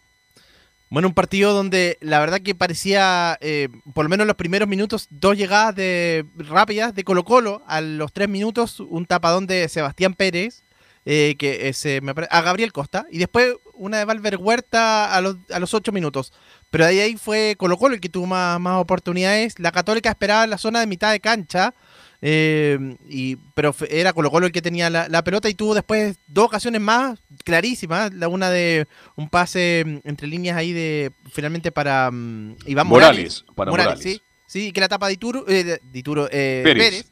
Bueno, 0.91 1.09
un 1.09 1.15
partido 1.15 1.53
donde 1.53 1.99
la 2.01 2.19
verdad 2.19 2.41
que 2.41 2.55
parecía, 2.55 3.37
eh, 3.43 3.69
por 3.95 4.07
lo 4.07 4.09
menos 4.09 4.25
en 4.25 4.29
los 4.29 4.37
primeros 4.37 4.67
minutos, 4.67 5.07
dos 5.11 5.37
llegadas 5.37 5.75
de 5.77 6.25
rápidas 6.35 6.95
de 6.95 7.05
Colo 7.05 7.25
Colo. 7.25 7.63
A 7.67 7.83
los 7.83 8.11
tres 8.13 8.29
minutos, 8.31 8.81
un 8.81 9.05
tapadón 9.05 9.47
de 9.47 9.69
Sebastián 9.69 10.15
Pérez, 10.15 10.65
eh, 11.05 11.37
que 11.39 11.71
eh, 11.85 12.01
me 12.01 12.15
pare- 12.15 12.29
a 12.31 12.41
Gabriel 12.41 12.73
Costa. 12.73 13.07
Y 13.11 13.19
después 13.19 13.55
una 13.75 13.99
de 13.99 14.07
Valver 14.07 14.39
Huerta 14.39 15.15
a 15.15 15.21
los, 15.21 15.37
a 15.53 15.59
los 15.61 15.75
ocho 15.75 15.93
minutos. 15.93 16.33
Pero 16.71 16.87
de 16.87 17.01
ahí 17.01 17.17
fue 17.17 17.55
Colo 17.59 17.77
Colo 17.79 17.95
el 17.95 18.01
que 18.01 18.09
tuvo 18.09 18.27
más, 18.27 18.61
más 18.61 18.81
oportunidades. 18.81 19.59
La 19.59 19.73
Católica 19.73 20.11
esperaba 20.11 20.47
la 20.47 20.59
zona 20.59 20.81
de 20.81 20.87
mitad 20.87 21.11
de 21.13 21.21
cancha. 21.21 21.73
eh, 22.21 22.97
y, 23.09 23.37
pero 23.55 23.75
era 23.89 24.13
Colo 24.13 24.31
Colo 24.31 24.47
el 24.47 24.53
que 24.53 24.61
tenía 24.63 24.91
la, 24.91 25.09
la 25.09 25.23
pelota 25.25 25.49
y 25.49 25.55
tuvo 25.55 25.75
después 25.75 26.19
dos 26.27 26.45
ocasiones 26.47 26.81
más 26.81 27.19
clarísimas. 27.45 28.13
La 28.13 28.29
una 28.29 28.51
de 28.51 28.87
un 29.17 29.29
pase 29.31 29.85
mm, 29.87 30.09
entre 30.09 30.27
líneas 30.27 30.57
ahí 30.57 30.73
de 30.73 31.13
finalmente 31.33 31.73
para 31.73 32.11
mm, 32.11 32.57
Iván 32.67 32.87
Morales. 32.87 33.45
Morales, 33.45 33.45
para 33.55 33.71
Morales. 33.71 34.01
sí. 34.03 34.21
Sí, 34.47 34.73
que 34.73 34.81
la 34.81 34.89
tapa 34.89 35.07
de 35.09 35.11
Dituro, 35.13 35.45
eh, 35.47 35.63
de- 35.63 35.81
Dituro, 35.93 36.27
eh, 36.33 36.63
Pérez. 36.65 36.83
Pérez, 36.91 37.07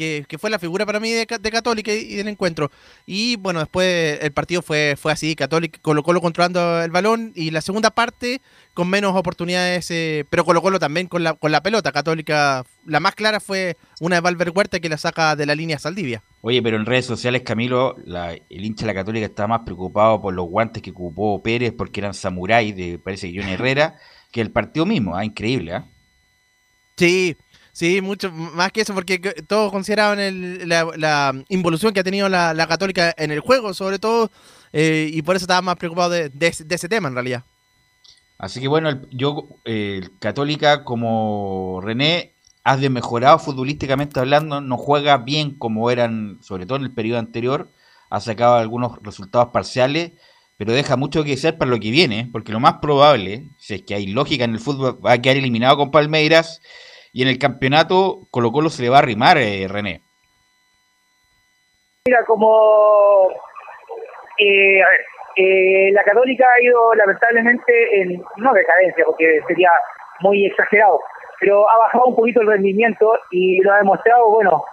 que, 0.00 0.24
que 0.26 0.38
fue 0.38 0.48
la 0.48 0.58
figura 0.58 0.86
para 0.86 0.98
mí 0.98 1.10
de, 1.12 1.26
Ca- 1.26 1.36
de 1.38 1.50
Católica 1.50 1.92
y, 1.94 1.98
y 1.98 2.14
del 2.16 2.28
encuentro. 2.28 2.70
Y 3.06 3.36
bueno, 3.36 3.60
después 3.60 4.18
el 4.22 4.32
partido 4.32 4.62
fue, 4.62 4.96
fue 4.98 5.12
así, 5.12 5.36
Católica, 5.36 5.78
Colo 5.82 6.02
Colo 6.02 6.22
controlando 6.22 6.82
el 6.82 6.90
balón 6.90 7.32
y 7.34 7.50
la 7.50 7.60
segunda 7.60 7.90
parte 7.90 8.40
con 8.72 8.88
menos 8.88 9.14
oportunidades, 9.14 9.90
eh, 9.90 10.24
pero 10.30 10.44
Colo 10.46 10.62
Colo 10.62 10.78
también 10.78 11.06
con 11.06 11.22
la, 11.22 11.34
con 11.34 11.52
la 11.52 11.62
pelota. 11.62 11.92
Católica, 11.92 12.64
la 12.86 12.98
más 13.00 13.14
clara 13.14 13.40
fue 13.40 13.76
una 14.00 14.16
de 14.16 14.20
Valver 14.22 14.52
Huerta 14.54 14.80
que 14.80 14.88
la 14.88 14.96
saca 14.96 15.36
de 15.36 15.44
la 15.44 15.54
línea 15.54 15.78
Saldivia. 15.78 16.22
Oye, 16.40 16.62
pero 16.62 16.78
en 16.78 16.86
redes 16.86 17.04
sociales, 17.04 17.42
Camilo, 17.42 17.96
la- 18.06 18.32
el 18.32 18.64
hincha 18.64 18.86
de 18.86 18.94
la 18.94 18.94
Católica 19.00 19.26
estaba 19.26 19.48
más 19.58 19.60
preocupado 19.66 20.22
por 20.22 20.32
los 20.32 20.48
guantes 20.48 20.82
que 20.82 20.90
ocupó 20.92 21.42
Pérez 21.42 21.74
porque 21.76 22.00
eran 22.00 22.14
samurái 22.14 22.72
de, 22.72 22.98
parece 22.98 23.30
que 23.30 23.38
Johnny 23.38 23.52
Herrera, 23.52 23.96
que 24.32 24.40
el 24.40 24.50
partido 24.50 24.86
mismo. 24.86 25.14
Ah, 25.14 25.24
increíble, 25.26 25.74
¿ah? 25.74 25.84
Sí, 26.96 27.36
sí, 27.72 28.00
mucho 28.00 28.30
más 28.32 28.72
que 28.72 28.82
eso, 28.82 28.94
porque 28.94 29.18
todos 29.18 29.70
consideraban 29.72 30.20
el- 30.20 30.68
la, 30.68 31.34
involución 31.48 31.92
que 31.92 32.00
ha 32.00 32.04
tenido 32.04 32.28
la, 32.28 32.66
Católica 32.68 33.14
en 33.16 33.30
el 33.30 33.40
juego, 33.40 33.74
sobre 33.74 33.98
todo, 33.98 34.30
eh, 34.72 35.10
y 35.12 35.22
por 35.22 35.36
eso 35.36 35.44
estaba 35.44 35.62
más 35.62 35.76
preocupado 35.76 36.10
de, 36.10 36.30
ese- 36.40 36.88
tema 36.88 37.08
en 37.08 37.14
realidad. 37.14 37.44
Así 38.38 38.60
que 38.60 38.68
bueno, 38.68 38.88
el- 38.88 39.06
yo, 39.10 39.48
eh, 39.64 40.08
Católica 40.18 40.84
como 40.84 41.80
René, 41.82 42.32
has 42.64 42.80
de 42.80 42.90
mejorado 42.90 43.38
futbolísticamente 43.38 44.20
hablando, 44.20 44.60
no 44.60 44.76
juega 44.76 45.16
bien 45.18 45.52
como 45.52 45.90
eran, 45.90 46.38
sobre 46.42 46.66
todo 46.66 46.78
en 46.78 46.84
el 46.84 46.92
periodo 46.92 47.18
anterior, 47.18 47.68
ha 48.10 48.20
sacado 48.20 48.56
algunos 48.56 48.98
resultados 49.02 49.48
parciales, 49.52 50.12
pero 50.56 50.72
deja 50.72 50.96
mucho 50.96 51.24
que 51.24 51.30
desear 51.30 51.56
para 51.56 51.70
lo 51.70 51.80
que 51.80 51.90
viene, 51.90 52.28
porque 52.30 52.52
lo 52.52 52.60
más 52.60 52.74
probable, 52.74 53.48
si 53.58 53.74
es 53.74 53.82
que 53.82 53.94
hay 53.94 54.06
lógica 54.08 54.44
en 54.44 54.52
el 54.52 54.60
fútbol, 54.60 54.98
va 55.04 55.12
a 55.12 55.22
quedar 55.22 55.38
eliminado 55.38 55.76
con 55.78 55.90
Palmeiras 55.90 56.60
y 57.12 57.22
en 57.22 57.28
el 57.28 57.38
campeonato 57.38 58.26
Colo 58.30 58.52
Colo 58.52 58.70
se 58.70 58.82
le 58.82 58.88
va 58.88 58.96
a 58.96 59.00
arrimar, 59.00 59.38
eh, 59.38 59.66
René. 59.68 60.00
Mira, 62.06 62.24
como 62.26 63.28
eh, 64.38 64.82
a 64.82 64.88
ver, 64.88 65.00
eh, 65.36 65.92
la 65.92 66.02
Católica 66.02 66.46
ha 66.46 66.62
ido 66.62 66.94
lamentablemente 66.94 68.00
en, 68.00 68.22
no 68.36 68.52
decadencia, 68.52 69.04
porque 69.04 69.40
sería 69.46 69.70
muy 70.20 70.46
exagerado, 70.46 71.00
pero 71.40 71.68
ha 71.70 71.78
bajado 71.78 72.06
un 72.06 72.16
poquito 72.16 72.40
el 72.40 72.48
rendimiento 72.48 73.12
y 73.30 73.60
lo 73.60 73.72
ha 73.72 73.78
demostrado, 73.78 74.30
bueno, 74.30 74.64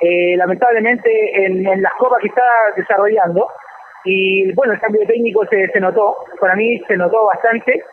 eh, 0.00 0.36
lamentablemente 0.36 1.44
en, 1.44 1.66
en 1.66 1.82
las 1.82 1.92
copas 1.94 2.20
que 2.22 2.28
está 2.28 2.42
desarrollando. 2.76 3.46
Y 4.04 4.50
bueno, 4.54 4.72
el 4.72 4.80
cambio 4.80 5.02
de 5.02 5.08
técnico 5.08 5.44
se, 5.46 5.78
notó, 5.78 6.16
para 6.40 6.56
mí 6.56 6.80
se 6.88 6.96
notó 6.96 7.26
bastante 7.26 7.84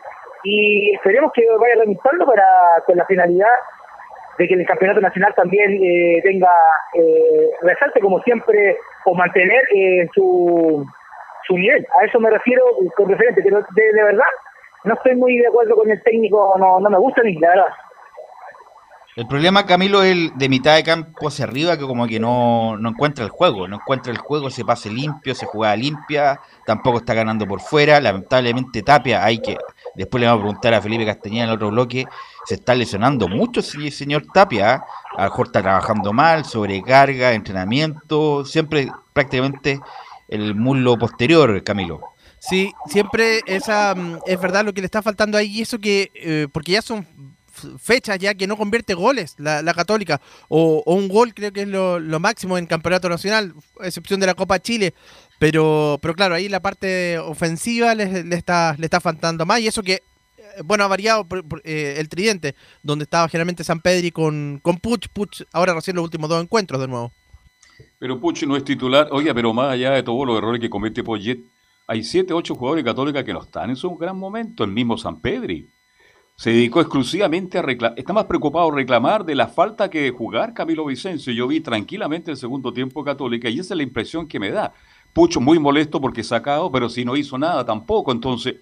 y 0.42 0.94
esperemos 0.94 1.30
que 1.34 1.44
vaya 1.60 1.74
realizando 1.74 2.24
para 2.24 2.46
con 2.86 2.96
la 2.96 3.04
finalidad 3.04 3.52
de 4.38 4.48
que 4.48 4.54
el 4.54 4.66
campeonato 4.66 5.00
nacional 5.00 5.34
también 5.36 5.78
eh, 5.82 6.20
tenga 6.22 6.52
eh, 6.94 7.50
resalte 7.62 8.00
como 8.00 8.20
siempre 8.22 8.76
o 9.04 9.14
mantener 9.14 9.62
eh, 9.74 10.08
su, 10.14 10.86
su 11.46 11.58
nivel. 11.58 11.84
A 12.00 12.04
eso 12.04 12.20
me 12.20 12.30
refiero 12.30 12.62
con 12.96 13.08
referente, 13.08 13.42
que 13.42 13.50
no- 13.50 13.58
de, 13.60 13.92
de 13.92 14.02
verdad 14.04 14.24
no 14.84 14.94
estoy 14.94 15.16
muy 15.16 15.38
de 15.38 15.48
acuerdo 15.48 15.74
con 15.74 15.90
el 15.90 16.02
técnico, 16.02 16.54
no, 16.58 16.78
no 16.80 16.88
me 16.90 16.98
gusta 16.98 17.22
ni 17.22 17.34
la 17.34 17.48
verdad. 17.48 17.66
El 19.16 19.26
problema, 19.26 19.66
Camilo, 19.66 20.04
es 20.04 20.12
el 20.12 20.30
de 20.38 20.48
mitad 20.48 20.76
de 20.76 20.84
campo 20.84 21.26
hacia 21.26 21.44
arriba, 21.44 21.76
que 21.76 21.82
como 21.84 22.06
que 22.06 22.20
no, 22.20 22.76
no 22.76 22.90
encuentra 22.90 23.24
el 23.24 23.30
juego, 23.30 23.66
no 23.66 23.76
encuentra 23.76 24.12
el 24.12 24.18
juego, 24.18 24.48
se 24.48 24.64
pase 24.64 24.90
limpio, 24.90 25.34
se 25.34 25.44
juega 25.46 25.74
limpia, 25.74 26.38
tampoco 26.64 26.98
está 26.98 27.14
ganando 27.14 27.44
por 27.44 27.60
fuera, 27.60 28.00
lamentablemente 28.00 28.80
Tapia, 28.82 29.24
hay 29.24 29.40
que, 29.40 29.56
después 29.96 30.20
le 30.20 30.28
vamos 30.28 30.42
a 30.42 30.44
preguntar 30.44 30.74
a 30.74 30.80
Felipe 30.80 31.04
Castañeda 31.04 31.44
en 31.44 31.48
el 31.50 31.56
otro 31.56 31.70
bloque, 31.70 32.04
se 32.48 32.54
está 32.54 32.74
lesionando 32.74 33.28
mucho 33.28 33.60
señor 33.60 34.24
Tapia, 34.32 34.72
¿ah? 34.72 34.86
a 35.18 35.24
lo 35.24 35.28
mejor 35.28 35.48
está 35.48 35.60
trabajando 35.60 36.14
mal, 36.14 36.46
sobrecarga, 36.46 37.34
entrenamiento, 37.34 38.42
siempre 38.46 38.88
prácticamente 39.12 39.78
el 40.28 40.54
muslo 40.54 40.96
posterior, 40.96 41.62
Camilo. 41.62 42.00
Sí, 42.38 42.72
siempre 42.86 43.40
esa 43.44 43.94
mm, 43.94 44.20
es 44.24 44.40
verdad 44.40 44.64
lo 44.64 44.72
que 44.72 44.80
le 44.80 44.86
está 44.86 45.02
faltando 45.02 45.36
ahí, 45.36 45.58
y 45.58 45.60
eso 45.60 45.78
que, 45.78 46.10
eh, 46.14 46.48
porque 46.50 46.72
ya 46.72 46.80
son 46.80 47.06
fechas 47.78 48.18
ya 48.18 48.32
que 48.32 48.46
no 48.46 48.56
convierte 48.56 48.94
goles 48.94 49.34
la, 49.36 49.74
Católica, 49.74 50.18
o, 50.48 50.82
un 50.86 51.08
gol 51.08 51.34
creo 51.34 51.52
que 51.52 51.62
es 51.62 51.68
lo, 51.68 52.00
máximo 52.18 52.56
en 52.56 52.64
Campeonato 52.64 53.10
Nacional, 53.10 53.52
excepción 53.82 54.20
de 54.20 54.26
la 54.26 54.34
Copa 54.34 54.58
Chile, 54.58 54.94
pero, 55.38 55.98
pero 56.00 56.14
claro, 56.14 56.34
ahí 56.34 56.48
la 56.48 56.60
parte 56.60 57.18
ofensiva 57.18 57.94
le, 57.94 58.24
le, 58.24 58.36
está, 58.36 58.74
le 58.78 58.86
está 58.86 59.00
faltando 59.00 59.44
más, 59.44 59.60
y 59.60 59.66
eso 59.66 59.82
que, 59.82 59.92
eh, 59.92 60.02
bueno, 60.64 60.84
ha 60.84 60.88
variado 60.88 61.26
eh, 61.64 61.96
el 61.98 62.08
tridente, 62.08 62.54
donde 62.82 63.04
estaba 63.04 63.28
generalmente 63.28 63.64
San 63.64 63.80
Pedri 63.80 64.10
con, 64.10 64.60
con 64.62 64.78
Puch, 64.78 65.08
Puch 65.12 65.42
ahora 65.52 65.74
recién 65.74 65.96
los 65.96 66.04
últimos 66.04 66.28
dos 66.28 66.42
encuentros 66.42 66.80
de 66.80 66.88
nuevo. 66.88 67.12
Pero 67.98 68.20
Puch 68.20 68.42
no 68.44 68.56
es 68.56 68.64
titular, 68.64 69.08
oye, 69.10 69.34
pero 69.34 69.52
más 69.52 69.72
allá 69.72 69.92
de 69.92 70.02
todos 70.02 70.26
los 70.26 70.38
errores 70.38 70.60
que 70.60 70.70
comete 70.70 71.02
Poyet, 71.02 71.38
hay 71.86 72.04
siete, 72.04 72.32
ocho 72.32 72.54
jugadores 72.54 72.84
católicos 72.84 73.24
que 73.24 73.32
no 73.32 73.42
están 73.42 73.70
en 73.70 73.76
su 73.76 73.94
gran 73.96 74.18
momento, 74.18 74.64
el 74.64 74.70
mismo 74.70 74.96
San 74.98 75.20
Pedri 75.20 75.68
se 76.38 76.50
dedicó 76.50 76.80
exclusivamente 76.80 77.58
a 77.58 77.62
reclamar, 77.62 77.98
está 77.98 78.12
más 78.12 78.26
preocupado 78.26 78.70
reclamar 78.70 79.24
de 79.24 79.34
la 79.34 79.48
falta 79.48 79.90
que 79.90 80.08
jugar 80.12 80.54
Camilo 80.54 80.84
Vicencio. 80.84 81.32
Yo 81.32 81.48
vi 81.48 81.58
tranquilamente 81.58 82.30
el 82.30 82.36
segundo 82.36 82.72
tiempo 82.72 83.02
Católica 83.02 83.48
y 83.48 83.58
esa 83.58 83.74
es 83.74 83.78
la 83.78 83.82
impresión 83.82 84.28
que 84.28 84.38
me 84.38 84.52
da. 84.52 84.72
Pucho 85.12 85.40
muy 85.40 85.58
molesto 85.58 86.00
porque 86.00 86.22
sacado, 86.22 86.70
pero 86.70 86.88
si 86.88 87.04
no 87.04 87.16
hizo 87.16 87.38
nada 87.38 87.64
tampoco. 87.64 88.12
Entonces, 88.12 88.54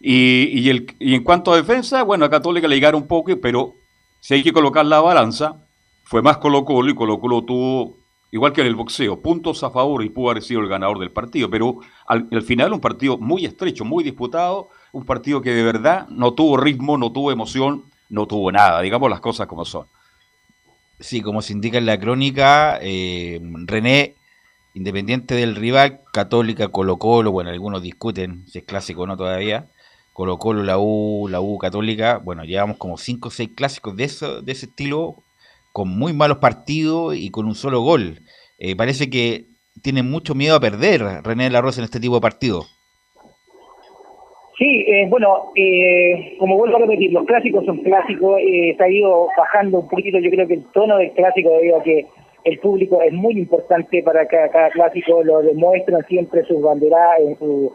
y, 0.00 0.60
y, 0.60 0.70
el, 0.70 0.94
y 0.98 1.14
en 1.14 1.24
cuanto 1.24 1.52
a 1.52 1.56
defensa, 1.56 2.02
bueno, 2.02 2.24
a 2.24 2.30
Católica 2.30 2.68
le 2.68 2.76
llegaron 2.76 3.02
un 3.02 3.08
poco, 3.08 3.32
pero 3.40 3.74
si 4.20 4.34
hay 4.34 4.42
que 4.42 4.52
colocar 4.52 4.86
la 4.86 5.00
balanza, 5.00 5.56
fue 6.04 6.22
más 6.22 6.38
Colo 6.38 6.64
Colo 6.64 6.90
y 6.90 6.94
Colo 6.94 7.20
Colo 7.20 7.42
tuvo, 7.42 7.98
igual 8.30 8.52
que 8.52 8.60
en 8.60 8.68
el 8.68 8.74
boxeo, 8.74 9.20
puntos 9.20 9.62
a 9.64 9.70
favor 9.70 10.02
y 10.04 10.08
pudo 10.08 10.30
haber 10.30 10.42
sido 10.42 10.60
el 10.60 10.68
ganador 10.68 10.98
del 10.98 11.10
partido. 11.10 11.50
Pero 11.50 11.80
al, 12.06 12.28
al 12.30 12.42
final 12.42 12.72
un 12.72 12.80
partido 12.80 13.18
muy 13.18 13.44
estrecho, 13.44 13.84
muy 13.84 14.04
disputado 14.04 14.68
un 14.92 15.04
partido 15.04 15.42
que 15.42 15.50
de 15.50 15.62
verdad 15.62 16.08
no 16.08 16.32
tuvo 16.32 16.56
ritmo, 16.56 16.96
no 16.96 17.12
tuvo 17.12 17.30
emoción, 17.30 17.84
no 18.08 18.26
tuvo 18.26 18.50
nada, 18.52 18.80
digamos 18.80 19.10
las 19.10 19.20
cosas 19.20 19.46
como 19.46 19.64
son. 19.64 19.86
Sí, 21.00 21.20
como 21.20 21.42
se 21.42 21.52
indica 21.52 21.78
en 21.78 21.86
la 21.86 22.00
crónica, 22.00 22.78
eh, 22.80 23.40
René, 23.66 24.16
independiente 24.74 25.34
del 25.34 25.54
rival, 25.54 26.00
Católica, 26.12 26.68
Colo 26.68 26.96
Colo, 26.96 27.30
bueno, 27.30 27.50
algunos 27.50 27.82
discuten 27.82 28.44
si 28.48 28.58
es 28.58 28.64
clásico 28.64 29.02
o 29.02 29.06
no 29.06 29.16
todavía, 29.16 29.66
Colo 30.18 30.36
Colo, 30.36 30.64
la 30.64 30.80
U, 30.80 31.28
la 31.30 31.40
U 31.40 31.58
Católica, 31.58 32.18
bueno, 32.18 32.42
llevamos 32.42 32.76
como 32.76 32.98
5 32.98 33.28
o 33.28 33.30
6 33.30 33.50
clásicos 33.54 33.96
de, 33.96 34.02
eso, 34.02 34.42
de 34.42 34.50
ese 34.50 34.66
estilo, 34.66 35.14
con 35.72 35.96
muy 35.96 36.12
malos 36.12 36.38
partidos 36.38 37.14
y 37.14 37.30
con 37.30 37.46
un 37.46 37.54
solo 37.54 37.82
gol. 37.82 38.18
Eh, 38.58 38.74
parece 38.74 39.08
que 39.10 39.44
tiene 39.80 40.02
mucho 40.02 40.34
miedo 40.34 40.56
a 40.56 40.60
perder 40.60 41.02
René 41.22 41.48
de 41.48 41.56
en 41.56 41.84
este 41.84 42.00
tipo 42.00 42.16
de 42.16 42.20
partidos. 42.20 42.66
Sí, 44.58 44.84
eh, 44.88 45.06
bueno, 45.08 45.52
eh, 45.54 46.34
como 46.40 46.56
vuelvo 46.58 46.78
a 46.78 46.80
repetir, 46.80 47.12
los 47.12 47.24
clásicos 47.24 47.64
son 47.64 47.78
clásicos, 47.84 48.40
eh, 48.40 48.74
se 48.76 48.82
ha 48.82 48.90
ido 48.90 49.28
bajando 49.38 49.78
un 49.78 49.88
poquito, 49.88 50.18
yo 50.18 50.30
creo 50.30 50.48
que 50.48 50.54
el 50.54 50.64
tono 50.72 50.98
del 50.98 51.12
clásico 51.12 51.50
debido 51.50 51.78
a 51.78 51.82
que 51.84 52.06
el 52.48 52.58
público 52.58 53.00
es 53.02 53.12
muy 53.12 53.34
importante 53.34 54.02
para 54.02 54.26
cada, 54.26 54.48
cada 54.48 54.70
clásico, 54.70 55.22
lo 55.22 55.42
demuestran 55.42 56.04
siempre 56.06 56.42
sus 56.44 56.60
banderas, 56.60 57.20
en 57.20 57.38
su, 57.38 57.72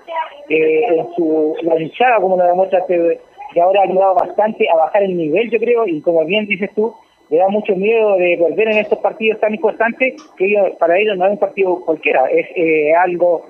eh, 0.50 0.86
en 0.88 1.08
su 1.16 1.56
la 1.62 1.80
hinchada, 1.80 2.18
como 2.20 2.38
lo 2.38 2.46
demuestra 2.46 2.84
que 2.88 3.62
ahora 3.62 3.82
ha 3.82 3.84
ayudado 3.84 4.16
bastante 4.16 4.68
a 4.70 4.76
bajar 4.76 5.04
el 5.04 5.16
nivel, 5.16 5.50
yo 5.52 5.60
creo, 5.60 5.86
y 5.88 6.02
como 6.02 6.26
bien 6.26 6.46
dices 6.48 6.70
tú, 6.76 6.94
le 7.30 7.38
da 7.38 7.48
mucho 7.50 7.76
miedo 7.76 8.16
de 8.18 8.38
volver 8.38 8.68
en 8.68 8.80
estos 8.80 9.00
partidos 9.00 9.40
tan 9.40 9.54
importantes 9.54 10.16
que 10.38 10.56
para 10.80 10.98
ellos 10.98 11.18
no 11.18 11.26
es 11.26 11.32
un 11.34 11.40
partido 11.40 11.82
cualquiera, 11.86 12.26
es 12.28 12.48
eh, 12.56 12.94
algo, 12.96 13.46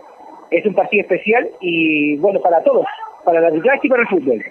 es 0.51 0.65
un 0.65 0.73
partido 0.73 1.01
especial 1.01 1.49
y 1.61 2.17
bueno, 2.17 2.39
para 2.41 2.61
todos 2.63 2.85
para 3.23 3.41
la 3.41 3.51
y 3.81 3.89
para 3.89 4.01
el 4.01 4.07
fútbol. 4.07 4.43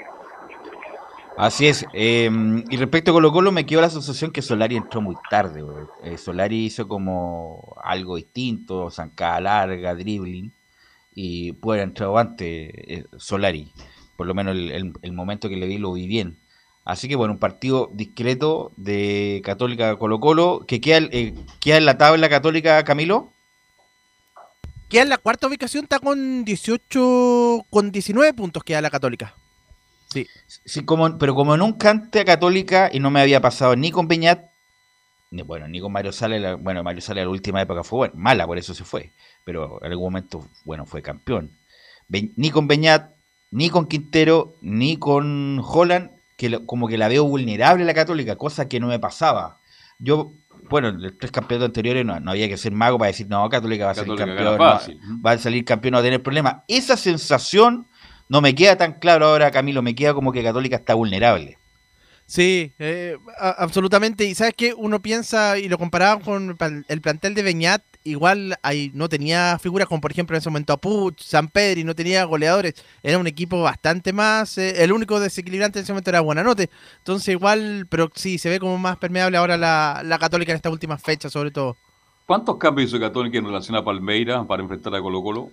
Así 1.37 1.67
es. 1.67 1.87
Em, 1.93 2.65
y 2.71 2.77
respecto 2.77 3.11
a 3.11 3.15
Colo 3.15 3.33
Colo, 3.33 3.53
me 3.53 3.65
quedó 3.65 3.81
la 3.81 3.91
sensación 3.91 4.31
que 4.31 4.43
Solari 4.43 4.77
entró 4.77 5.01
muy 5.01 5.17
tarde. 5.31 5.65
Eh, 6.05 6.19
Solari 6.19 6.67
hizo 6.67 6.87
como 6.89 7.77
algo 7.83 8.17
distinto, 8.17 8.91
zancada 8.91 9.41
larga, 9.41 9.95
dribbling, 9.95 10.53
y 11.15 11.53
puede 11.53 11.81
haber 11.81 11.89
entrado 11.89 12.19
antes 12.19 12.71
eh, 12.75 13.05
Solari. 13.17 13.73
Por 14.17 14.27
lo 14.27 14.35
menos 14.35 14.57
el, 14.57 15.13
momento 15.13 15.49
que 15.49 15.57
le 15.57 15.67
vi 15.67 15.79
lo 15.79 15.93
vi 15.93 16.07
bien. 16.07 16.39
Así 16.85 17.09
que 17.09 17.17
bueno, 17.17 17.35
un 17.35 17.39
partido 17.39 17.91
discreto 17.93 18.73
de 18.77 19.41
Católica 19.45 19.97
Colo 19.97 20.21
Colo, 20.21 20.65
que 20.67 20.81
queda, 20.81 21.09
eh, 21.13 21.35
queda 21.61 21.77
en 21.79 21.87
la 21.87 21.97
tabla 21.99 22.29
católica, 22.29 22.83
Camilo. 22.85 23.31
Queda 24.89 25.03
en 25.03 25.09
la 25.09 25.19
cuarta 25.19 25.47
ubicación, 25.47 25.85
está 25.85 25.99
con 26.01 26.45
18, 26.45 27.67
con 27.71 27.91
19 27.91 28.35
puntos 28.35 28.63
queda 28.63 28.83
la 28.83 28.91
Católica. 28.91 29.35
Sí. 30.13 30.27
sí 30.47 30.85
como, 30.85 31.19
pero 31.19 31.35
como 31.35 31.57
nunca 31.57 31.91
antes 31.91 32.23
a 32.23 32.25
Católica, 32.25 32.91
y 32.93 33.01
no 33.01 33.11
me 33.11 33.21
había 33.21 33.41
pasado 33.41 33.77
ni 33.77 33.91
con 33.91 34.09
Peñat, 34.09 34.53
ni, 35.31 35.43
bueno, 35.43 35.67
ni 35.67 35.81
con 35.81 35.91
Mario 35.93 36.13
Sala, 36.13 36.57
bueno, 36.57 36.83
Mario 36.83 37.01
Sala 37.01 37.23
la 37.23 37.29
última 37.29 37.63
época 37.63 37.83
fue 37.83 37.97
bueno, 37.99 38.15
mala, 38.17 38.47
por 38.47 38.59
eso 38.59 38.75
se 38.75 38.85
fue, 38.85 39.13
pero 39.45 39.83
en 39.83 39.91
algún 39.91 40.13
momento, 40.13 40.47
bueno, 40.65 40.85
fue 40.85 41.01
campeón. 41.01 41.51
ni 42.09 42.51
con 42.51 42.69
Beñat, 42.69 43.13
ni 43.51 43.71
con 43.71 43.87
Quintero, 43.87 44.55
ni 44.61 44.99
con 44.99 45.63
Holland, 45.65 46.11
que 46.37 46.65
como 46.67 46.87
que 46.87 46.99
la 46.99 47.09
veo 47.09 47.25
vulnerable 47.25 47.85
la 47.85 47.95
Católica, 47.95 48.37
cosa 48.37 48.69
que 48.69 48.79
no 48.79 48.89
me 48.89 48.99
pasaba. 48.99 49.59
Yo 49.99 50.33
bueno, 50.69 50.91
los 50.93 51.19
tres 51.19 51.33
campeonatos 51.33 51.69
anteriores 51.69 52.05
no, 52.05 52.15
había 52.31 52.49
que 52.49 52.57
ser 52.57 52.73
mago 52.73 52.99
para 52.99 53.09
decir, 53.09 53.29
no, 53.29 53.49
Católica 53.49 53.87
va 53.87 53.91
a 53.93 53.95
salir 53.95 54.17
campeón, 54.17 54.59
va 54.59 55.31
a 55.33 55.39
salir 55.39 55.65
campeón, 55.65 55.93
no 55.93 55.97
va 55.97 56.01
a 56.01 56.05
tener 56.05 56.23
problemas. 56.23 56.57
Esa 56.69 56.97
sensación 56.97 57.87
no 58.33 58.41
me 58.41 58.55
queda 58.55 58.79
tan 58.79 58.95
claro 58.95 59.27
ahora, 59.27 59.51
Camilo, 59.51 59.83
me 59.83 59.95
queda 59.95 60.15
como 60.15 60.33
que 60.33 60.43
Católica 60.43 60.77
está 60.77 60.95
vulnerable. 60.95 61.59
Sí, 62.25 62.73
eh, 62.79 63.19
absolutamente. 63.39 64.25
Y 64.25 64.35
sabes 64.35 64.55
que 64.55 64.73
uno 64.73 65.03
piensa 65.03 65.59
y 65.59 65.69
lo 65.69 65.77
comparaba 65.77 66.19
con 66.19 66.57
el 66.89 67.01
plantel 67.03 67.35
de 67.35 67.43
Beñat, 67.43 67.83
igual 68.05 68.57
ahí 68.63 68.91
no 68.95 69.11
tenía 69.11 69.59
figuras 69.61 69.87
como 69.87 70.01
por 70.01 70.13
ejemplo 70.13 70.35
en 70.35 70.39
ese 70.39 70.49
momento 70.49 70.79
Puch, 70.79 71.21
San 71.21 71.49
Pedro 71.49 71.81
y 71.81 71.85
no 71.85 71.95
tenía 71.95 72.25
goleadores. 72.25 72.73
Era 73.03 73.19
un 73.19 73.27
equipo 73.27 73.61
bastante 73.61 74.15
más. 74.15 74.57
Eh, 74.57 74.83
el 74.83 74.93
único 74.93 75.21
desequilibrante 75.21 75.81
en 75.81 75.83
ese 75.83 75.93
momento 75.93 76.09
era 76.09 76.23
Buenanote. 76.23 76.71
Entonces, 77.01 77.29
igual, 77.29 77.87
pero 77.91 78.11
sí, 78.15 78.39
se 78.39 78.49
ve 78.49 78.59
como 78.59 78.79
más 78.79 78.97
permeable 78.97 79.37
ahora 79.37 79.59
la, 79.59 80.01
la 80.07 80.19
Católica 80.19 80.53
en 80.53 80.57
esta 80.57 80.71
última 80.71 80.97
fecha, 80.97 81.29
sobre 81.29 81.51
todo. 81.51 81.77
¿Cuántos 82.25 82.57
cambios 82.57 82.89
hizo 82.89 82.99
Católica 82.99 83.37
en 83.37 83.45
relación 83.45 83.77
a 83.77 83.85
Palmeira 83.85 84.43
para 84.45 84.63
enfrentar 84.63 84.95
a 84.95 85.03
Colo 85.03 85.23
Colo? 85.23 85.51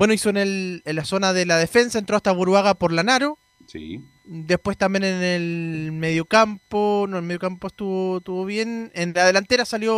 Bueno, 0.00 0.14
hizo 0.14 0.30
en, 0.30 0.38
el, 0.38 0.82
en 0.86 0.96
la 0.96 1.04
zona 1.04 1.34
de 1.34 1.44
la 1.44 1.58
defensa, 1.58 1.98
entró 1.98 2.16
hasta 2.16 2.32
Buruaga 2.32 2.72
por 2.72 2.90
Lanaro. 2.90 3.36
Sí. 3.66 4.02
Después 4.24 4.78
también 4.78 5.04
en 5.04 5.22
el 5.22 5.92
mediocampo, 5.92 7.04
no, 7.06 7.18
el 7.18 7.22
mediocampo 7.22 7.66
estuvo, 7.66 8.16
estuvo 8.16 8.46
bien. 8.46 8.90
En 8.94 9.12
la 9.12 9.26
delantera 9.26 9.66
salió 9.66 9.92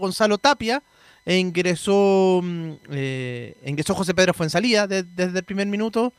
Gonzalo 0.00 0.38
Tapia 0.38 0.82
e 1.24 1.38
ingresó, 1.38 2.40
mm, 2.42 2.70
eh, 2.90 3.56
ingresó 3.64 3.94
José 3.94 4.12
Pedro 4.12 4.34
Fuensalía 4.34 4.88
desde 4.88 5.38
el 5.38 5.44
primer 5.44 5.68
minuto. 5.68 6.12